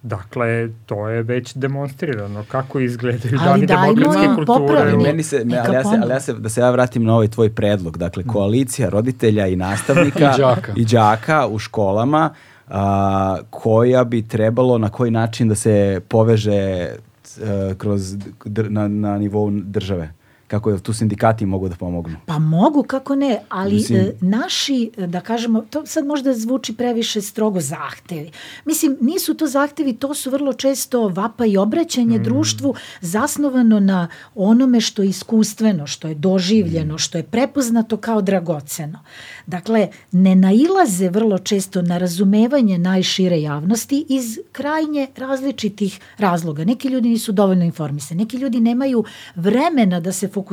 [0.04, 0.46] Dakle,
[0.86, 2.44] to je već demonstrirano.
[2.44, 4.94] Kako izgledaju Ali dani demokratske kulture.
[4.94, 7.14] u- Meni se, me, ali ja se, ali ja se, da se ja vratim na
[7.14, 10.72] ovaj tvoj predlog, dakle koalicija roditelja i nastavnika I đaka.
[10.76, 12.30] i đaka u školama
[12.68, 16.90] a, koja bi trebalo na koji način da se poveže e,
[17.78, 18.00] kroz
[18.44, 20.12] dr- na, na nivou države.
[20.54, 22.16] Kako je tu sindikati mogu da pomognu.
[22.26, 26.76] Pa mogu, kako ne, ali Mislim- e, naši, e, da kažemo, to sad možda zvuči
[26.76, 28.30] previše strogo zahtevi.
[28.64, 34.80] Mislim, nisu to zahtevi, to su vrlo često vapa i obraćanje društvu zasnovano na onome
[34.80, 38.98] što je iskustveno, što je doživljeno, što je prepoznato kao dragoceno.
[39.46, 46.64] Dakle, ne nailaze vrlo često na razumevanje najšire javnosti iz krajnje različitih razloga.
[46.64, 49.04] Neki ljudi nisu dovoljno informisani, neki ljudi nemaju
[49.36, 50.43] vremena da se fokusiraju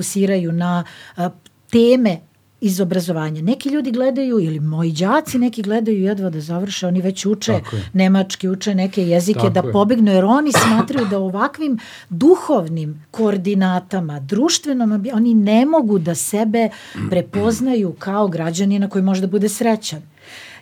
[0.52, 0.84] na
[1.16, 1.30] a,
[1.72, 2.20] teme
[2.62, 3.42] iz obrazovanja.
[3.42, 7.60] Neki ljudi gledaju, ili moji đaci, neki gledaju jedva da završe, oni već uče
[7.94, 9.72] nemački, uče neke jezike Tako da je.
[9.72, 11.80] pobegnu, jer oni smatraju da ovakvim
[12.10, 16.70] duhovnim koordinatama, društvenom, oni ne mogu da sebe
[17.10, 20.02] prepoznaju kao građanina koji može da bude srećan.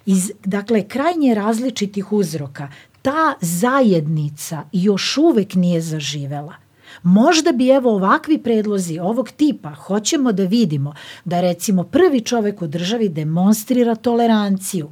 [0.05, 2.69] Iz, dakle, krajnje različitih uzroka,
[3.01, 6.68] ta zajednica još uvek nije zaživela.
[7.03, 10.93] Možda bi evo ovakvi predlozi ovog tipa, hoćemo da vidimo
[11.25, 14.91] da recimo prvi čovek u državi demonstrira toleranciju,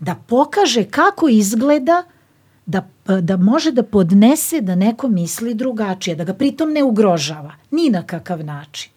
[0.00, 2.02] da pokaže kako izgleda
[2.66, 2.88] da,
[3.20, 8.02] da može da podnese da neko misli drugačije, da ga pritom ne ugrožava, ni na
[8.02, 8.90] kakav način.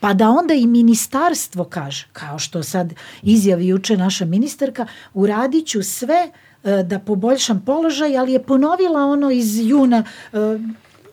[0.00, 5.82] Pa da onda i ministarstvo kaže, kao što sad izjavi juče naša ministarka, uradit ću
[5.82, 6.30] sve
[6.64, 10.36] e, da poboljšam položaj, ali je ponovila ono iz juna e,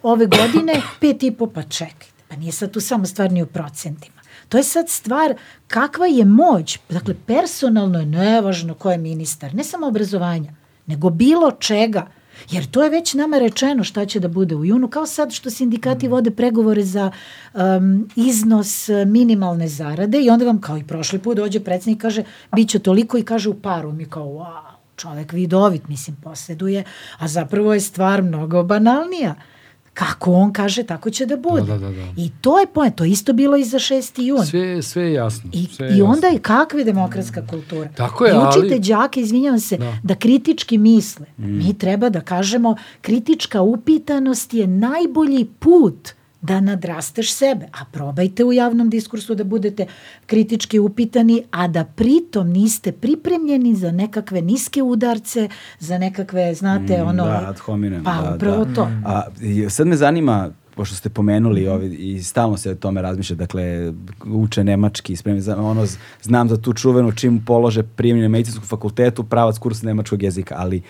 [0.04, 3.46] ove godine pet i po, pa čekajte, pa nije sad tu samo stvar ni u
[3.46, 4.20] procentima.
[4.50, 5.34] To je sad stvar
[5.68, 10.54] kakva je moć, dakle personalno je nevažno ko je ministar, ne samo obrazovanja,
[10.86, 12.08] nego bilo čega.
[12.52, 15.50] Jer to je već nama rečeno šta će da bude u junu, kao sad što
[15.50, 17.12] sindikati vode pregovore za
[17.54, 22.02] um, iznos uh, minimalne zarade i onda vam kao i prošli put dođe predsjednik i
[22.02, 22.24] kaže
[22.56, 23.92] bit će toliko i kaže u paru.
[23.92, 26.84] Mi kao wow, čovek vidovit, mislim, poseduje,
[27.18, 29.36] a zapravo je stvar mnogo banalnija.
[30.00, 31.62] Kako on kaže, tako će da bude.
[31.62, 32.02] Da, da, da, da.
[32.18, 34.22] I to je point, to je isto bilo i za 6.
[34.22, 34.46] jun.
[34.46, 35.50] Sve, sve je jasno.
[35.54, 36.30] I, sve je I onda jasno.
[36.30, 37.90] je kakva je demokratska kultura.
[37.90, 39.98] Tako je, I učite ali- đake, izvinjavam se, da.
[40.04, 40.16] Da.
[40.16, 41.26] kritički misle.
[41.38, 46.10] Mi treba da kažemo kritička upitanost je najbolji put
[46.42, 47.66] da nadrasteš sebe.
[47.72, 49.86] A probajte u javnom diskursu da budete
[50.26, 57.26] kritički upitani, a da pritom niste pripremljeni za nekakve niske udarce, za nekakve, znate, ono...
[57.26, 58.74] da, ad hominem, Pa, da, upravo da.
[58.74, 58.88] to.
[59.06, 59.22] A,
[59.70, 61.72] sad me zanima, pošto ste pomenuli Mhm.
[61.72, 63.94] ovi, i stalno se o tome razmišlja, dakle,
[64.26, 65.86] uče nemački, spremi, za, ono,
[66.22, 70.82] znam za tu čuvenu čim polože primjenje na medicinskom fakultetu, pravac kursa nemačkog jezika, ali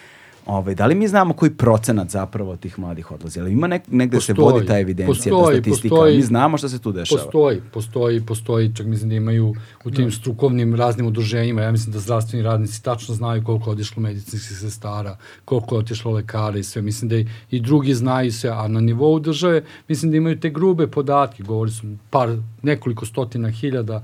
[0.50, 3.40] Ovaj, da li mi znamo koji procenat zapravo tih mladih odlazi?
[3.40, 5.96] Ali ima nek, negde se Postoji, vodi ta evidencija, postoji, ta statistika.
[5.96, 6.16] postoji.
[6.16, 7.22] mi znamo šta se tu dešava.
[7.24, 9.54] Postoji, postoji, postoji, čak mislim da imaju
[9.86, 14.02] u tim strukovnim raznim udruženjima, ja mislim da zdravstveni radnici tačno znaju koliko je otišlo
[14.02, 18.50] medicinskih sestara, koliko je otišlo lekara i sve, mislim da i, i drugi znaju sve,
[18.50, 23.50] a na nivou države mislim da imaju te grube podatke, govori su par, nekoliko stotina
[23.50, 24.04] hiljada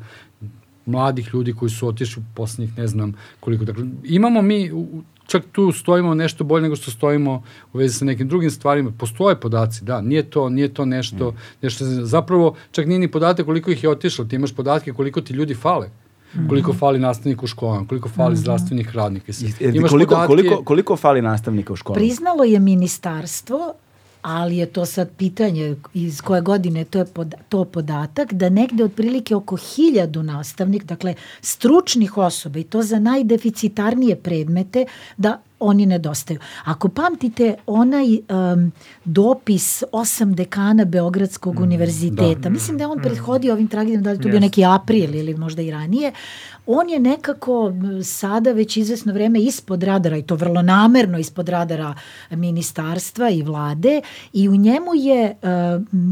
[0.85, 3.65] mladih ljudi koji su otišli u poslednjih ne znam koliko.
[3.65, 8.05] Dakle, imamo mi u čak tu stojimo nešto bolje nego što stojimo u vezi sa
[8.05, 8.91] nekim drugim stvarima.
[8.97, 11.35] Postoje podaci, da, nije to, nije to nešto, mm.
[11.61, 15.33] nešto, zapravo čak nije ni podatak koliko ih je otišlo, ti imaš podatke koliko ti
[15.33, 15.89] ljudi fale
[16.47, 16.79] koliko mhm.
[16.79, 18.39] fali nastavnika u školama, koliko fali mm -hmm.
[18.39, 19.31] zdravstvenih radnika.
[19.59, 20.27] Imaš koliko, podatke...
[20.27, 21.99] koliko, koliko fali nastavnika u školama?
[21.99, 23.73] Priznalo je ministarstvo
[24.25, 28.83] ali je to sad pitanje iz koje godine to je pod, to podatak, da negde
[28.83, 34.85] otprilike oko hiljadu nastavnik, dakle stručnih osoba i to za najdeficitarnije predmete,
[35.17, 36.39] da oni nedostaju.
[36.63, 38.71] Ako pamtite onaj um,
[39.05, 42.49] dopis osam dekana Beogradskog mm, univerziteta, da.
[42.49, 44.31] mislim da je on prethodio ovim tragedijom, da li to yes.
[44.31, 46.11] bio neki april ili možda i ranije,
[46.67, 51.95] on je nekako sada već izvesno vreme ispod radara i to vrlo namerno ispod radara
[52.31, 54.01] ministarstva i vlade
[54.33, 55.49] i u njemu je uh,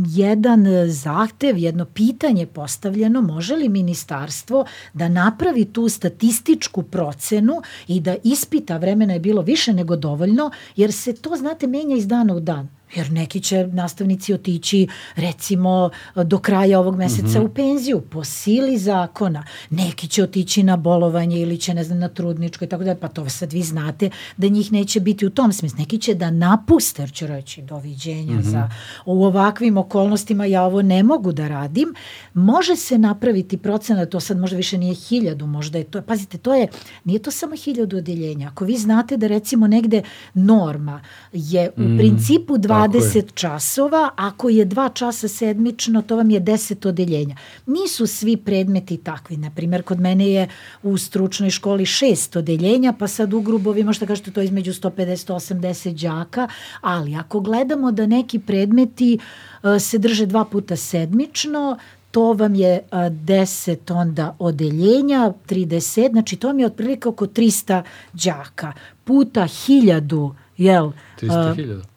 [0.08, 8.16] jedan zahtev, jedno pitanje postavljeno, može li ministarstvo da napravi tu statističku procenu i da
[8.24, 12.40] ispita, vremena je bilo više nego dovoljno, jer se to, znate, menja iz dana u
[12.40, 17.46] dan jer neki će nastavnici otići recimo do kraja ovog meseca mm -hmm.
[17.46, 19.46] u penziju po sili zakona.
[19.70, 23.08] Neki će otići na bolovanje ili će ne znam na trudničko i tako da pa
[23.08, 25.80] to sad vi znate da njih neće biti u tom smislu.
[25.80, 28.52] Neki će da napuste jer će reći doviđenja mm -hmm.
[28.52, 28.70] za
[29.06, 31.94] u ovakvim okolnostima ja ovo ne mogu da radim.
[32.34, 36.56] Može se napraviti procena, to sad možda više nije hiljadu, možda je to, pazite, to
[36.56, 36.68] je,
[37.04, 38.48] nije to samo hiljadu odeljenja.
[38.48, 40.02] Ako vi znate da recimo negde
[40.34, 41.02] norma
[41.34, 41.98] je u mm.
[41.98, 47.36] principu dva 20 časova, ako je 2 časa sedmično, to vam je 10 odeljenja.
[47.66, 49.38] Nisu svi predmeti takvi.
[49.38, 50.48] Naprimer, kod mene je
[50.84, 56.48] u stručnoj školi 6 odeljenja, pa sad u grubovi možda kažete to između 150-180 đaka,
[56.82, 59.18] ali ako gledamo da neki predmeti
[59.64, 61.78] uh, se drže dva puta sedmično,
[62.12, 67.82] to vam je a, 10 onda odeljenja, 30, znači to vam je otprilike oko 300
[68.14, 70.92] đaka, puta 1000, jel?
[71.22, 71.93] 300.000?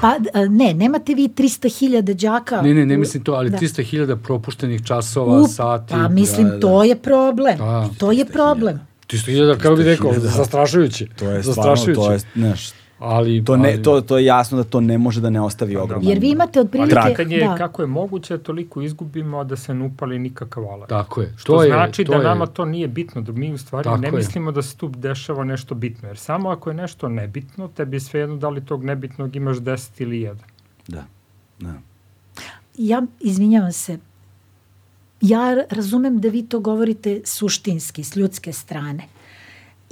[0.00, 0.14] Pa
[0.48, 2.62] ne, nemate vi 300.000 đaka.
[2.62, 3.58] Ne, ne, ne mislim to, ali da.
[3.58, 5.92] 300.000 propuštenih časova, U, sati.
[5.92, 6.60] Pa mislim, da, da.
[6.60, 7.58] to je problem.
[7.58, 8.80] Da, to je problem.
[9.08, 11.06] 300.000, kako bi rekao, zastrašujući.
[11.18, 12.70] To je stvarno, to je, znaš,
[13.04, 13.82] Ali, to, ne, ali...
[13.82, 16.60] to, to je jasno da to ne može da ne ostavi ogroman Jer vi imate
[16.60, 16.98] otprilike...
[16.98, 17.56] Ali pitanje je da.
[17.56, 20.88] kako je moguće da toliko izgubimo da se ne upali nikakav alarm.
[20.88, 21.34] Tako je.
[21.36, 22.24] Što to znači je, to da je...
[22.24, 24.12] nama to nije bitno, da mi u stvari Tako ne je.
[24.12, 26.08] mislimo da se tu dešava nešto bitno.
[26.08, 30.02] Jer samo ako je nešto nebitno, tebi je svejedno da li tog nebitnog imaš 10
[30.02, 30.34] ili 1.
[30.88, 31.04] Da,
[31.60, 31.74] da.
[32.76, 33.98] Ja, izvinjavam se,
[35.20, 39.02] ja razumem da vi to govorite suštinski, s ljudske strane.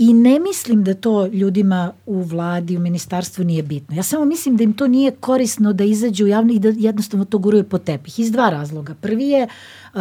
[0.02, 3.96] I ne mislim da to ljudima u vladi, u ministarstvu nije bitno.
[3.96, 7.24] Ja samo mislim da im to nije korisno da izađu u javno i da jednostavno
[7.24, 8.18] to guruje po tepih.
[8.18, 8.94] Iz dva razloga.
[8.94, 9.48] Prvi je,
[9.94, 10.00] uh,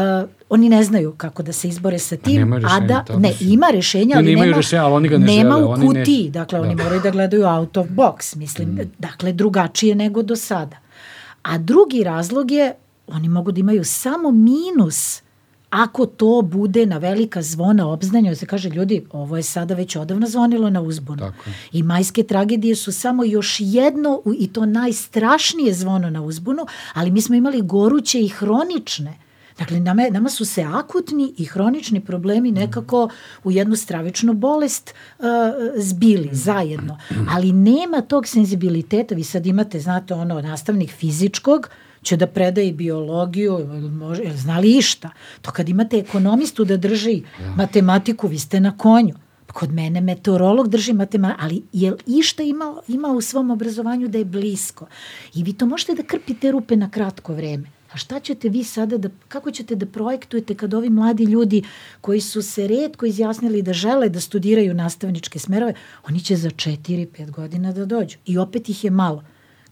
[0.50, 4.16] oni ne znaju kako da se izbore sa tim, a, a da, ne, ima rešenja,
[4.18, 6.24] ali ne, nema, rešenja, ali oni ga ne nema žele, u kutiji.
[6.24, 6.30] Ne...
[6.30, 6.84] Dakle, oni da.
[6.84, 8.70] moraju da gledaju out of box, mislim.
[8.70, 8.92] Mm.
[9.00, 10.78] Dakle, drugačije nego do sada.
[11.42, 12.74] A drugi razlog je,
[13.08, 15.22] oni mogu da imaju samo minus
[15.70, 20.28] ako to bude na velika zvona obznanja, se kaže ljudi, ovo je sada već odavno
[20.28, 21.20] zvonilo na uzbunu.
[21.20, 21.50] Tako.
[21.72, 27.22] I majske tragedije su samo još jedno i to najstrašnije zvono na uzbunu, ali mi
[27.22, 29.18] smo imali goruće i hronične.
[29.60, 33.10] Dakle, nama, nama su se akutni i hronični problemi nekako
[33.44, 35.26] u jednu stravičnu bolest uh,
[35.78, 36.98] zbili zajedno.
[37.30, 39.16] Ali nema tog senzibiliteta.
[39.16, 41.70] Vi sad imate, znate, ono, nastavnik fizičkog,
[42.02, 45.10] će da predaje biologiju, može, jel znali išta?
[45.42, 47.56] To kad imate ekonomistu da drži ja.
[47.58, 49.16] matematiku, vi ste na konju.
[49.54, 54.26] Kod mene meteorolog drži matematiku, ali je išta ima, ima u svom obrazovanju da je
[54.26, 54.88] blisko?
[55.34, 57.70] I vi to možete da krpite rupe na kratko vreme.
[57.92, 61.64] A šta ćete vi sada da, kako ćete da projektujete kad ovi mladi ljudi
[62.02, 65.74] koji su se redko izjasnili da žele da studiraju nastavničke smerove,
[66.08, 68.18] oni će za 4-5 godina da dođu.
[68.26, 69.24] I opet ih je malo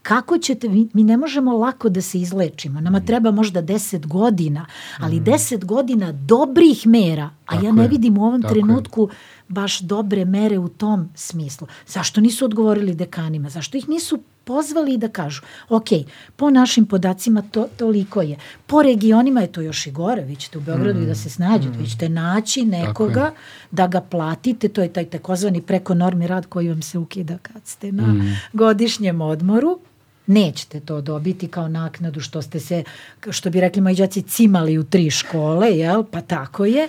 [0.07, 4.65] kako ćete, mi, mi ne možemo lako da se izlečimo, nama treba možda 10 godina,
[4.99, 5.67] ali 10 mm.
[5.67, 9.15] godina dobrih mera, a tako ja ne vidim u ovom trenutku je.
[9.47, 11.67] baš dobre mere u tom smislu.
[11.87, 13.49] Zašto nisu odgovorili dekanima?
[13.49, 15.87] Zašto ih nisu pozvali da kažu, ok,
[16.35, 18.37] po našim podacima to, toliko je.
[18.67, 21.03] Po regionima je to još i gore, vi ćete u Beogradu mm.
[21.03, 21.81] i da se snađete, mm.
[21.81, 23.31] vi ćete naći nekoga
[23.71, 27.91] da ga platite, to je taj takozvani prekonormi rad koji vam se ukida kad ste
[27.91, 28.37] na mm.
[28.53, 29.79] godišnjem odmoru
[30.27, 32.83] nećete to dobiti kao naknadu što ste se,
[33.29, 36.03] što bi rekli moji džaci, cimali u tri škole, jel?
[36.11, 36.87] pa tako je.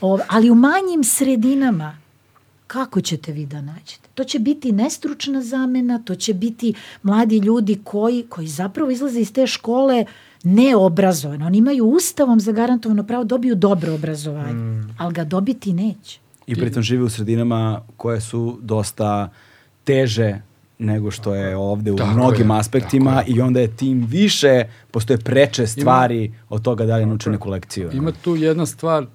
[0.00, 1.98] O, ali u manjim sredinama,
[2.66, 4.08] kako ćete vi da nađete?
[4.14, 9.32] To će biti nestručna zamena, to će biti mladi ljudi koji, koji zapravo izlaze iz
[9.32, 10.04] te škole
[10.42, 11.44] neobrazovani.
[11.44, 14.94] Oni imaju ustavom zagarantovano pravo da dobiju dobro obrazovanje, mm.
[14.98, 16.18] ali ga dobiti neće.
[16.46, 19.30] I pritom žive u sredinama koje su dosta
[19.84, 20.40] teže
[20.78, 24.64] nego što je ovde u Tako mnogim je, aspektima tako i onda je tim više
[24.90, 27.90] postoje preče stvari od toga da li nauče neku lekciju.
[27.92, 29.06] Ima tu jedna stvar,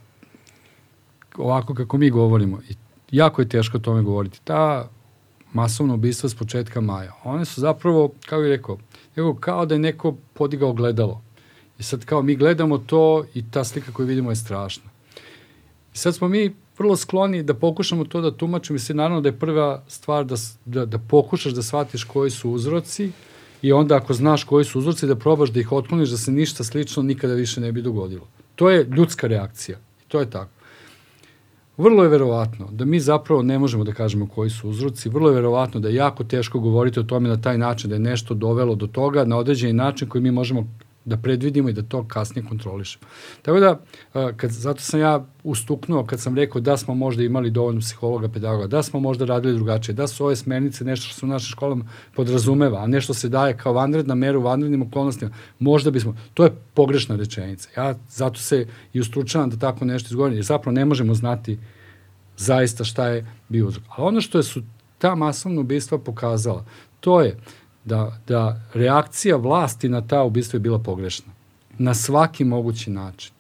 [1.38, 2.76] ovako kako mi govorimo, i
[3.12, 4.42] jako je teško o tome govoriti.
[4.44, 4.90] Ta
[5.54, 8.78] masovna ubistva s početka maja, one su zapravo, kako bih rekao,
[9.16, 11.22] nego kao da je neko podigao gledalo.
[11.80, 14.90] I sad kao mi gledamo to i ta slika koju vidimo je strašna.
[15.94, 19.40] I sad smo mi vrlo skloni da pokušamo to da tumačimo se naravno da je
[19.40, 20.36] prva stvar da,
[20.66, 23.12] da, da pokušaš da shvatiš koji su uzroci
[23.62, 26.64] i onda ako znaš koji su uzroci da probaš da ih otkloniš da se ništa
[26.64, 28.28] slično nikada više ne bi dogodilo.
[28.56, 29.78] To je ljudska reakcija.
[30.08, 30.50] To je tako.
[31.78, 35.36] Vrlo je verovatno da mi zapravo ne možemo da kažemo koji su uzroci, vrlo je
[35.36, 38.76] verovatno da je jako teško govoriti o tome na taj način da je nešto dovelo
[38.76, 40.68] do toga na određeni način koji mi možemo
[41.06, 43.06] da predvidimo i da to kasnije kontrolišemo.
[43.42, 43.80] Tako da,
[44.38, 48.68] kad, zato sam ja ustuknuo kad sam rekao da smo možda imali dovoljno psihologa, pedagoga,
[48.68, 51.86] da smo možda radili drugačije, da su ove smernice nešto što se u našim školama
[52.16, 56.56] podrazumeva, a nešto se daje kao vanredna mera u vanrednim okolnostima, možda bismo, to je
[56.74, 57.70] pogrešna rečenica.
[57.78, 61.60] Ja zato se i ustručavam da tako nešto izgovorim, jer zapravo ne možemo znati
[62.38, 63.84] zaista šta je bio uzrok.
[63.90, 64.62] A ono što je su
[64.98, 66.66] ta masovna ubistva pokazala,
[67.00, 67.38] to je
[67.86, 71.34] da, da reakcija vlasti na ta ubistva je bila pogrešna.
[71.78, 73.32] Na svaki mogući način.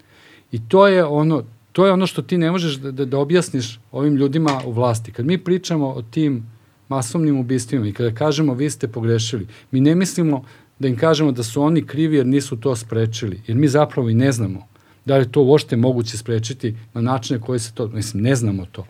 [0.51, 3.79] I to je ono, to je ono što ti ne možeš da, da, da objasniš
[3.91, 5.11] ovim ljudima u vlasti.
[5.11, 6.45] Kad mi pričamo o tim
[6.89, 10.43] masovnim ubistvima i kada kažemo vi ste pogrešili, mi ne mislimo
[10.79, 14.13] da im kažemo da su oni krivi jer nisu to sprečili, jer mi zapravo i
[14.13, 14.67] ne znamo
[15.05, 18.85] da li to uopšte moguće sprečiti na načine koje se to, mislim, ne znamo to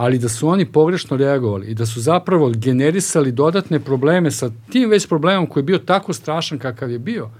[0.00, 4.90] ali da su oni pogrešno reagovali i da su zapravo generisali dodatne probleme sa tim
[4.90, 7.30] već problemom koji je bio tako strašan kakav je bio,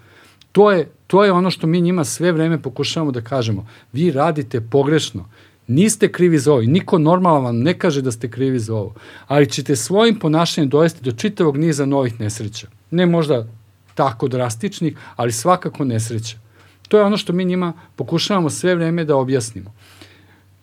[0.52, 3.66] to je, to je ono što mi njima sve vreme pokušavamo da kažemo.
[3.92, 5.28] Vi radite pogrešno.
[5.66, 8.94] Niste krivi za ovo i niko normalan vam ne kaže da ste krivi za ovo,
[9.26, 12.66] ali ćete svojim ponašanjem dovesti do čitavog niza novih nesreća.
[12.90, 13.46] Ne možda
[13.94, 16.36] tako drastičnih, ali svakako nesreća.
[16.88, 19.72] To je ono što mi njima pokušavamo sve vreme da objasnimo.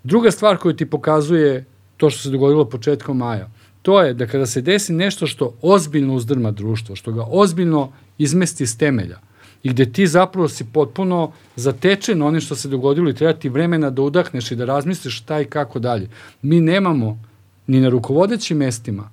[0.04, 1.66] Druga stvar koju ti pokazuje
[1.98, 3.50] to što se dogodilo početkom maja,
[3.82, 8.64] to je da kada se desi nešto što ozbiljno uzdrma društvo, što ga ozbiljno izmesti
[8.64, 9.20] iz temelja
[9.64, 13.90] i gde ti zapravo si potpuno zatečen onim što se dogodilo i treba ti vremena
[13.90, 16.10] da udahneš i da razmisliš šta i kako dalje.
[16.42, 17.24] Mi nemamo
[17.68, 19.10] ni na rukovodećim mestima,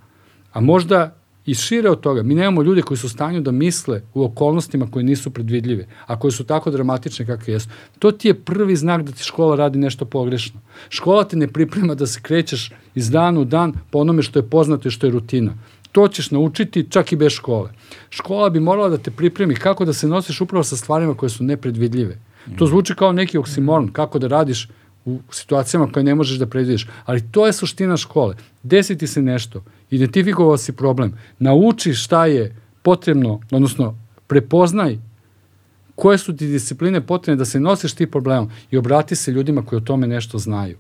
[0.53, 1.17] a možda
[1.47, 4.87] i šire od toga, mi nemamo ljude koji su u stanju da misle u okolnostima
[4.91, 7.69] koje nisu predvidljive, a koje su tako dramatične kakve jesu.
[7.99, 10.61] To ti je prvi znak da ti škola radi nešto pogrešno.
[10.89, 14.51] Škola te ne priprema da se krećeš iz dana u dan po onome što je
[14.51, 15.55] poznato i što je rutina.
[15.93, 17.71] To ćeš naučiti čak i bez škole.
[18.11, 21.45] Škola bi morala da te pripremi kako da se nosiš upravo sa stvarima koje su
[21.45, 22.19] nepredvidljive.
[22.59, 24.69] To zvuči kao neki oksimoron, kako da radiš
[25.05, 26.87] u situacijama koje ne možeš da predvidiš.
[27.05, 28.35] Ali to je suština škole.
[28.63, 34.99] Desi ti se nešto, identifikovao si problem, nauči šta je potrebno, odnosno prepoznaj
[35.95, 39.77] koje su ti discipline potrebne da se nosiš ti problemom i obrati se ljudima koji
[39.77, 40.77] o tome nešto znaju.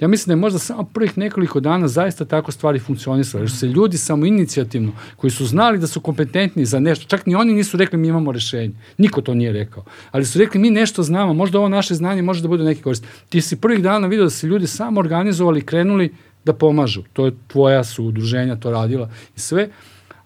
[0.00, 3.56] Ja mislim da je možda samo prvih nekoliko dana zaista tako stvari funkcionisale, jer su
[3.56, 7.54] se ljudi samo inicijativno, koji su znali da su kompetentni za nešto, čak ni oni
[7.54, 11.34] nisu rekli mi imamo rešenje, niko to nije rekao, ali su rekli mi nešto znamo,
[11.34, 13.04] možda ovo naše znanje može da bude neki korist.
[13.28, 16.14] Ti si prvih dana vidio da se ljudi samo organizovali krenuli
[16.48, 19.68] da pomažu, to je tvoja su udruženja to radila i sve,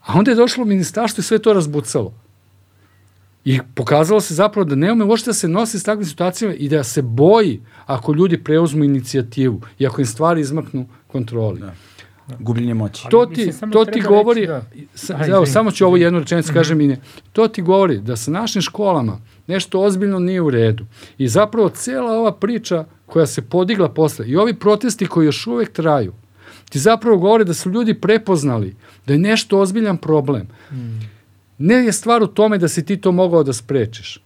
[0.07, 2.15] a onda je došlo ministarstvo i sve to razbucalo.
[3.45, 6.69] I pokazalo se zapravo da ne ume uopšte da se nosi s takvim situacijama i
[6.69, 11.61] da se boji ako ljudi preuzmu inicijativu i ako im stvari izmaknu kontroli.
[11.61, 11.75] Da.
[12.39, 13.07] Gubljenje moći.
[13.11, 14.63] To ti, to ti govori, reći da-
[14.95, 16.97] sa, Aj, evo, samo ću ovo jednu rečenicu kažem i ne.
[17.33, 20.87] To ti govori da sa našim školama nešto ozbiljno nije u redu.
[21.19, 25.73] I zapravo cela ova priča koja se podigla posle i ovi protesti koji još uvek
[25.73, 26.13] traju,
[26.71, 28.77] ti zapravo govore da su ljudi prepoznali
[29.07, 30.49] da je nešto ozbiljan problem.
[31.59, 34.19] Ne je stvar u tome da si ti to mogao da sprečiš.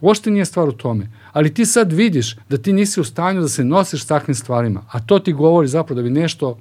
[0.00, 1.10] Uopšte nije stvar u tome.
[1.32, 4.82] Ali ti sad vidiš da ti nisi u stanju da se nosiš s takvim stvarima.
[4.90, 6.58] A to ti govori zapravo da bi nešto,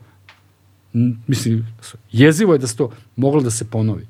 [1.28, 1.68] mislim,
[2.12, 4.08] jezivo je da se to moglo da se ponovi.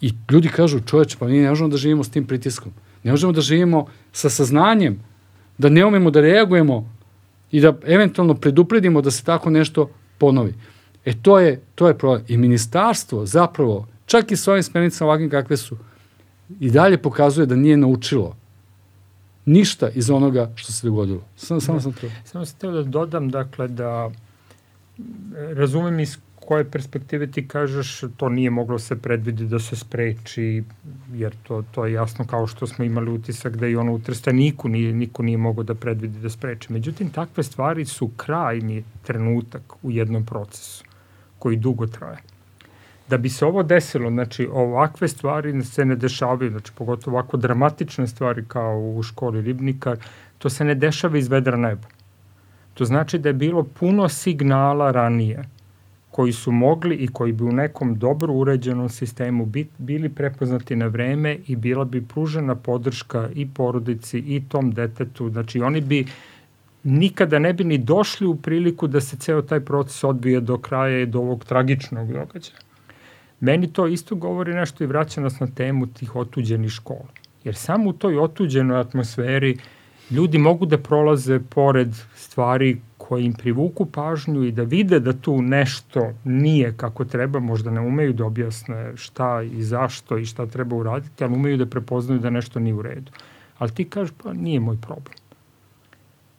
[0.00, 2.72] I ljudi kažu, čoveče, pa mi ne možemo da živimo s tim pritiskom.
[3.02, 5.00] Ne možemo da živimo sa saznanjem,
[5.58, 6.94] da ne umemo da reagujemo
[7.50, 10.54] i da eventualno predupredimo da se tako nešto ponovi.
[11.04, 12.24] E to je, to je problem.
[12.28, 15.76] I ministarstvo zapravo, čak i s ovim smernicama ovakvim kakve su,
[16.60, 18.36] i dalje pokazuje da nije naučilo
[19.44, 21.22] ništa iz onoga što se dogodilo.
[21.36, 22.06] Samo, samo sam to.
[22.24, 24.10] Samo sam htio da dodam, dakle, da
[25.54, 30.62] razumem iz koje perspektive ti kažeš to nije moglo se predvidi da se spreči,
[31.12, 34.68] jer to, to je jasno kao što smo imali utisak da i ono u Trstaniku
[34.68, 36.72] nije, niko nije mogao da predvidi da spreči.
[36.72, 40.84] Međutim, takve stvari su krajni trenutak u jednom procesu
[41.38, 42.22] koji dugo traje.
[43.08, 48.06] Da bi se ovo desilo, znači ovakve stvari se ne dešavaju, znači pogotovo ovako dramatične
[48.06, 49.96] stvari kao u školi ribnika,
[50.38, 51.88] to se ne dešava iz vedra neba
[52.74, 55.44] To znači da je bilo puno signala ranije
[56.10, 60.86] koji su mogli i koji bi u nekom dobro uređenom sistemu bit, bili prepoznati na
[60.86, 65.30] vreme i bila bi pružena podrška i porodici i tom detetu.
[65.30, 66.06] Znači oni bi
[66.84, 71.00] nikada ne bi ni došli u priliku da se ceo taj proces odbije do kraja
[71.00, 72.58] i do ovog tragičnog događaja.
[73.40, 77.08] Meni to isto govori nešto i vraća nas na temu tih otuđenih škola.
[77.44, 79.58] Jer samo u toj otuđenoj atmosferi
[80.10, 85.42] ljudi mogu da prolaze pored stvari koje im privuku pažnju i da vide da tu
[85.42, 90.76] nešto nije kako treba, možda ne umeju da objasne šta i zašto i šta treba
[90.76, 93.12] uraditi, ali umeju da prepoznaju da nešto nije u redu.
[93.58, 95.16] Ali ti kažeš, pa nije moj problem.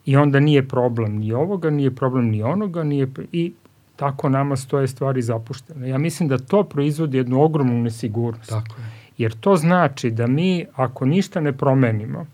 [0.04, 3.52] I onda nije problem ni ovoga, nije problem ni onoga, nije, i
[3.96, 5.88] tako nama stoje stvari zapuštene.
[5.88, 8.50] Ja mislim da to proizvodi jednu ogromnu nesigurnost.
[8.50, 8.90] Tako je.
[9.18, 12.26] Jer to znači da mi, ako ništa ne promenimo,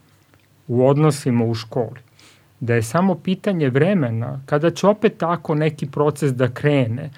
[0.68, 2.05] u odnosima u školi.
[2.60, 7.10] Da je samo pitanje vremena kada će opet tako neki proces da krene,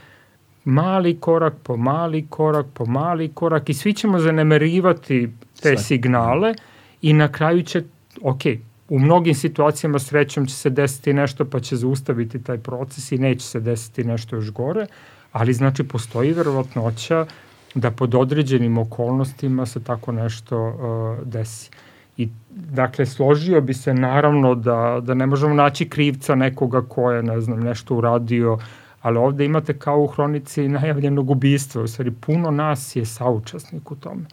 [0.65, 5.29] mali korak po mali korak po mali korak i svi ćemo zanemerivati
[5.61, 5.79] te Sve.
[5.79, 6.55] signale
[7.03, 7.83] i na kraju će,
[8.23, 8.41] ok,
[8.89, 13.47] u mnogim situacijama srećom će se desiti nešto pa će zaustaviti taj proces i neće
[13.47, 14.87] se desiti nešto još gore,
[15.33, 17.27] ali znači postoji verovatnoća
[17.75, 21.71] da pod određenim okolnostima se tako nešto uh, desi.
[21.73, 21.88] Uh,
[22.19, 27.23] I, dakle, složio bi se naravno da, da ne možemo naći krivca nekoga ko je,
[27.23, 28.59] ne znam, nešto uradio,
[29.03, 33.97] ali ovde imate kao u hronici najavljenog ubistva, u stvari puno nas je saučasnik u
[33.97, 34.25] tome.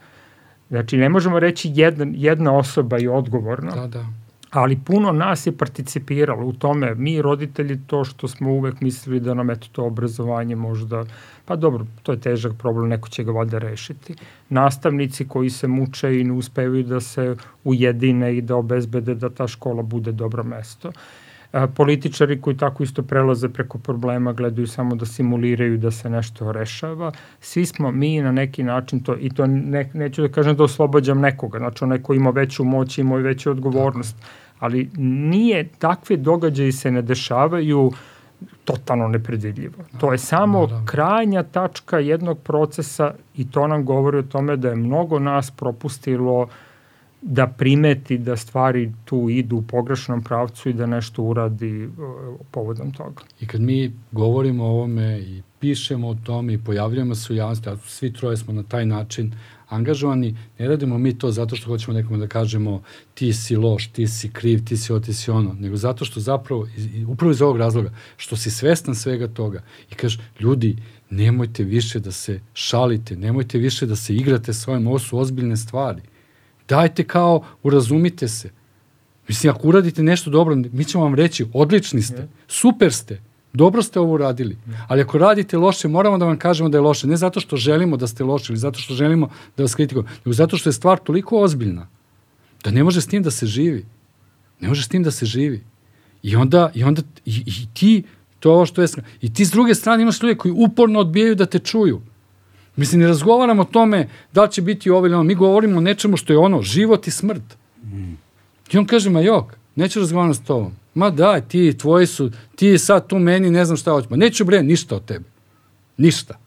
[0.68, 3.70] Znači, ne možemo reći jedna, jedna osoba je odgovorna.
[3.70, 4.06] Da, da
[4.56, 9.34] ali puno nas je participiralo u tome, mi roditelji to što smo uvek mislili da
[9.34, 11.04] nam eto to obrazovanje možda,
[11.44, 14.14] pa dobro, to je težak problem, neko će ga valjda rešiti.
[14.48, 19.48] Nastavnici koji se muče i ne uspevaju da se ujedine i da obezbede da ta
[19.48, 20.92] škola bude dobro mesto.
[21.52, 26.52] A, političari koji tako isto prelaze preko problema, gledaju samo da simuliraju da se nešto
[26.52, 27.12] rešava.
[27.40, 31.20] Svi smo mi na neki način to, i to ne, neću da kažem da oslobađam
[31.20, 34.16] nekoga, znači onaj ko ima veću moć, ima i veću odgovornost.
[34.58, 37.92] Ali nije, takve događaje se ne dešavaju
[38.64, 39.74] totalno nepredvidljivo.
[40.00, 40.84] To je samo da, da.
[40.84, 46.48] krajnja tačka jednog procesa i to nam govori o tome da je mnogo nas propustilo
[47.22, 51.92] da primeti da stvari tu idu u pogrešnom pravcu i da nešto uradi uh,
[52.50, 53.22] povodom toga.
[53.40, 57.68] I kad mi govorimo o ovome i pišemo o tome i pojavljujemo se u javnosti,
[57.68, 59.32] a svi troje smo na taj način
[59.68, 62.82] angažovani, ne radimo mi to zato što hoćemo nekom da kažemo
[63.14, 66.20] ti si loš, ti si kriv, ti si ovo, ti si ono, nego zato što
[66.20, 66.68] zapravo,
[67.08, 70.76] upravo iz ovog razloga, što si svestan svega toga i kažeš, ljudi,
[71.10, 75.56] nemojte više da se šalite, nemojte više da se igrate s ovim, ovo su ozbiljne
[75.56, 76.02] stvari.
[76.68, 78.50] Dajte kao, urazumite se.
[79.28, 83.20] Mislim, ako uradite nešto dobro, mi ćemo vam reći, odlični ste, super ste,
[83.56, 84.56] Dobro ste ovo uradili,
[84.88, 87.06] ali ako radite loše, moramo da vam kažemo da je loše.
[87.06, 90.32] Ne zato što želimo da ste loši ili zato što želimo da vas kritikujemo, nego
[90.32, 91.86] zato što je stvar toliko ozbiljna
[92.64, 93.86] da ne može s tim da se živi.
[94.60, 95.64] Ne može s tim da se živi.
[96.22, 98.02] I onda, i onda i, i ti,
[98.40, 98.88] to ovo što je,
[99.20, 102.00] i ti s druge strane imaš ljude koji uporno odbijaju da te čuju.
[102.76, 105.24] Mislim, ne razgovaramo o tome da li će biti ovo ili ono.
[105.24, 107.56] Mi govorimo o nečemu što je ono, život i smrt.
[107.84, 108.12] Mm.
[108.72, 110.72] I on kaže, ma jok, neću razgovarati s tobom.
[110.94, 114.06] Ma da, ti, tvoji su, ti sad tu meni ne znam šta hoću.
[114.10, 115.24] Ma neću bre, ništa od tebe.
[115.96, 116.38] Ništa.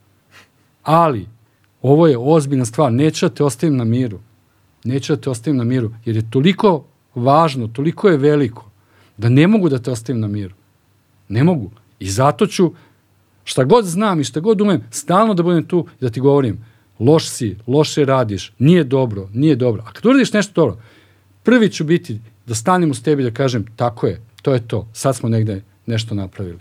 [0.83, 1.27] Ali,
[1.81, 4.19] ovo je ozbiljna stvar, neću da te ostavim na miru.
[4.83, 6.85] Neću da te ostavim na miru, jer je toliko
[7.15, 8.69] važno, toliko je veliko,
[9.17, 10.55] da ne mogu da te ostavim na miru.
[11.29, 11.71] Ne mogu.
[11.99, 12.73] I zato ću,
[13.43, 16.65] šta god znam i šta god umem, stalno da budem tu i da ti govorim,
[16.99, 19.83] loš si, loše radiš, nije dobro, nije dobro.
[19.87, 20.81] A kad uradiš nešto dobro,
[21.43, 22.19] prvi ću biti
[22.49, 24.87] da stanem uz tebi da kažem, tako je, to je to.
[24.93, 26.59] Sad smo negde nešto napravili.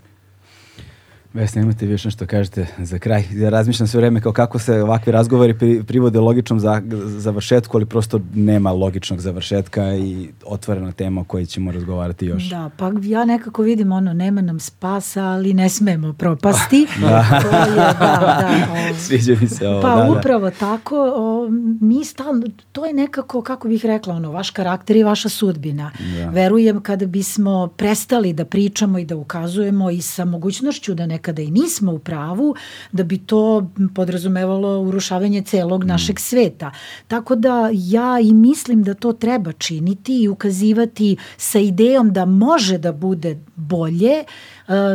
[1.33, 3.23] Vesna, imate više nešto kažete za kraj?
[3.31, 7.85] Ja razmišljam sve vreme kao kako se ovakvi razgovori pri, privode logičnom za, završetku, ali
[7.85, 12.49] prosto nema logičnog završetka i otvorena tema o kojoj ćemo razgovarati još.
[12.49, 16.87] Da, pa ja nekako vidim ono, nema nam spasa, ali ne smemo propasti.
[17.01, 17.07] da.
[17.07, 19.81] Je, da, da, o, Sviđa mi se ovo.
[19.81, 20.11] Pa da, da.
[20.11, 20.51] upravo da.
[20.51, 21.49] tako, o,
[21.81, 25.91] mi stalno, to je nekako, kako bih rekla, ono, vaš karakter i vaša sudbina.
[26.17, 26.29] Da.
[26.29, 31.41] Verujem kada bismo prestali da pričamo i da ukazujemo i sa mogućnošću da ne nekada
[31.41, 32.55] i nismo u pravu,
[32.91, 35.87] da bi to podrazumevalo urušavanje celog mm.
[35.87, 36.71] našeg sveta.
[37.07, 42.77] Tako da ja i mislim da to treba činiti i ukazivati sa idejom da može
[42.77, 44.23] da bude bolje,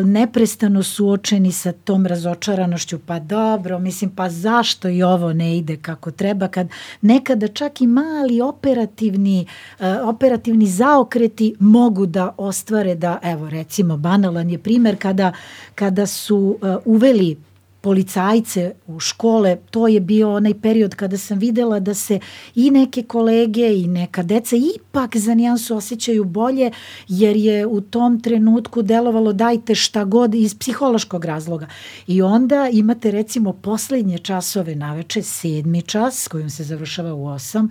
[0.04, 6.10] neprestano suočeni sa tom razočaranošću, pa dobro, mislim, pa zašto i ovo ne ide kako
[6.10, 6.68] treba, kad
[7.00, 9.46] nekada čak i mali operativni,
[9.80, 15.32] e, operativni zaokreti mogu da ostvare da, evo recimo, banalan je primer kada,
[15.74, 17.36] kada su e, uveli
[17.84, 22.18] policajce u škole, to je bio onaj period kada sam videla da se
[22.54, 26.70] i neke kolege i neka deca ipak za nijansu osjećaju bolje,
[27.08, 31.66] jer je u tom trenutku delovalo dajte šta god iz psihološkog razloga.
[32.06, 37.68] I onda imate recimo poslednje časove naveče, sedmi čas, kojim se završava u osam,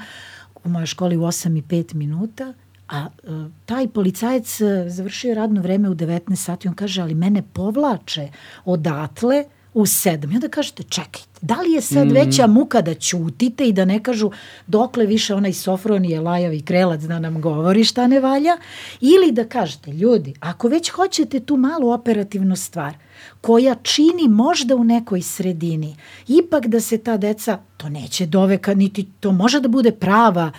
[0.63, 2.53] u mojoj školi u 8 i 5 minuta,
[2.89, 7.41] a uh, taj policajac uh, završio radno vreme u 19 sati, on kaže, ali mene
[7.53, 8.29] povlače
[8.65, 9.43] odatle,
[9.73, 10.31] u sedam.
[10.31, 12.11] I onda kažete, čekajte, da li je sad mm.
[12.11, 14.31] veća muka da ćutite i da ne kažu
[14.67, 18.57] dokle više onaj Sofron je lajavi krelac da nam govori šta ne valja,
[19.01, 22.93] ili da kažete, ljudi, ako već hoćete tu malu operativnu stvar,
[23.41, 25.95] koja čini možda u nekoj sredini,
[26.27, 30.51] ipak da se ta deca, to neće doveka, niti to može da bude prava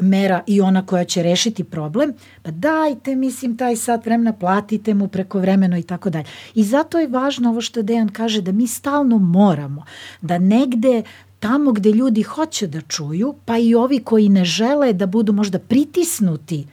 [0.00, 5.08] mera i ona koja će rešiti problem, pa dajte, mislim, taj sat vremena, platite mu
[5.08, 6.24] preko vremeno i tako dalje.
[6.54, 9.84] I zato je važno ovo što Dejan kaže, da mi stalno moramo
[10.20, 11.02] da negde
[11.40, 15.58] tamo gde ljudi hoće da čuju, pa i ovi koji ne žele da budu možda
[15.58, 16.66] pritisnuti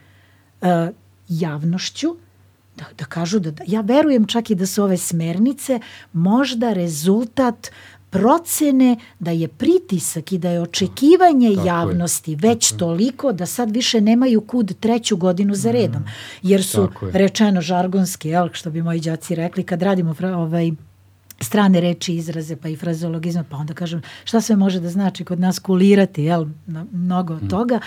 [0.62, 0.68] uh,
[1.30, 2.16] javnošću,
[2.78, 5.80] da, da kažu da, da, ja verujem čak i da su ove smernice
[6.14, 7.72] možda rezultat
[8.14, 12.38] procene da je pritisak i da je očekivanje Tako javnosti je.
[12.38, 16.04] već Tako toliko da sad više nemaju kud treću godinu za redom.
[16.42, 20.72] Jer su rečeno žargonski, jel, što bi moji đaci rekli, kad radimo ovaj,
[21.44, 25.40] strane reči, izraze, pa i frazeologizma, pa onda kažem šta sve može da znači kod
[25.40, 27.50] nas kulirati, jel, na, mnogo mm.
[27.50, 27.80] toga,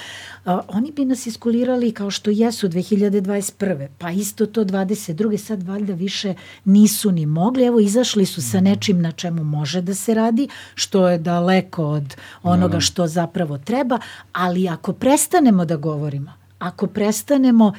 [0.45, 3.89] a, oni bi nas iskulirali kao što jesu 2021.
[3.99, 5.37] Pa isto to 22.
[5.37, 9.95] sad valjda više nisu ni mogli, evo izašli su sa nečim na čemu može da
[9.95, 13.99] se radi, što je daleko od onoga što zapravo treba,
[14.33, 17.73] ali ako prestanemo da govorimo, ako prestanemo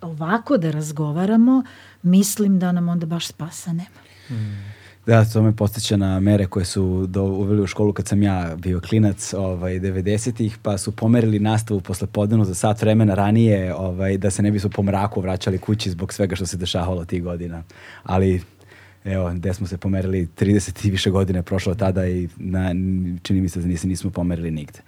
[0.00, 1.62] ovako da razgovaramo,
[2.02, 4.00] mislim da nam onda baš spasa nema.
[4.30, 4.73] Mm.
[5.06, 8.54] Da, to me postiče na mere koje su do, uveli u školu kad sam ja
[8.56, 14.18] bio klinac ovaj, 90-ih, pa su pomerili nastavu posle podnevno za sat vremena ranije ovaj,
[14.18, 17.22] da se ne bi su po mraku vraćali kući zbog svega što se dešavalo tih
[17.22, 17.62] godina.
[18.02, 18.42] Ali
[19.04, 22.74] evo, gde smo se pomerili 30 i više godine prošlo tada i na,
[23.22, 24.78] čini mi se da nismo, nismo pomerili nigde.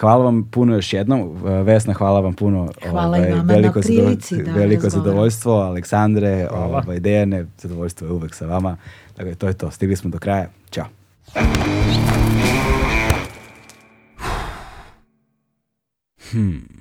[0.00, 1.42] Hvala vam puno još jednom.
[1.64, 2.68] Vesna, hvala vam puno.
[2.90, 5.52] Hvala ovaj, i vama veliko na prilici da Veliko zadovoljstvo.
[5.52, 8.76] Aleksandre, ovaj, Dejane, zadovoljstvo je uvek sa vama.
[9.16, 9.70] Dakle, to je to.
[9.70, 10.48] Stigli smo do kraja.
[10.70, 10.86] Ćao.
[16.30, 16.76] Hmm.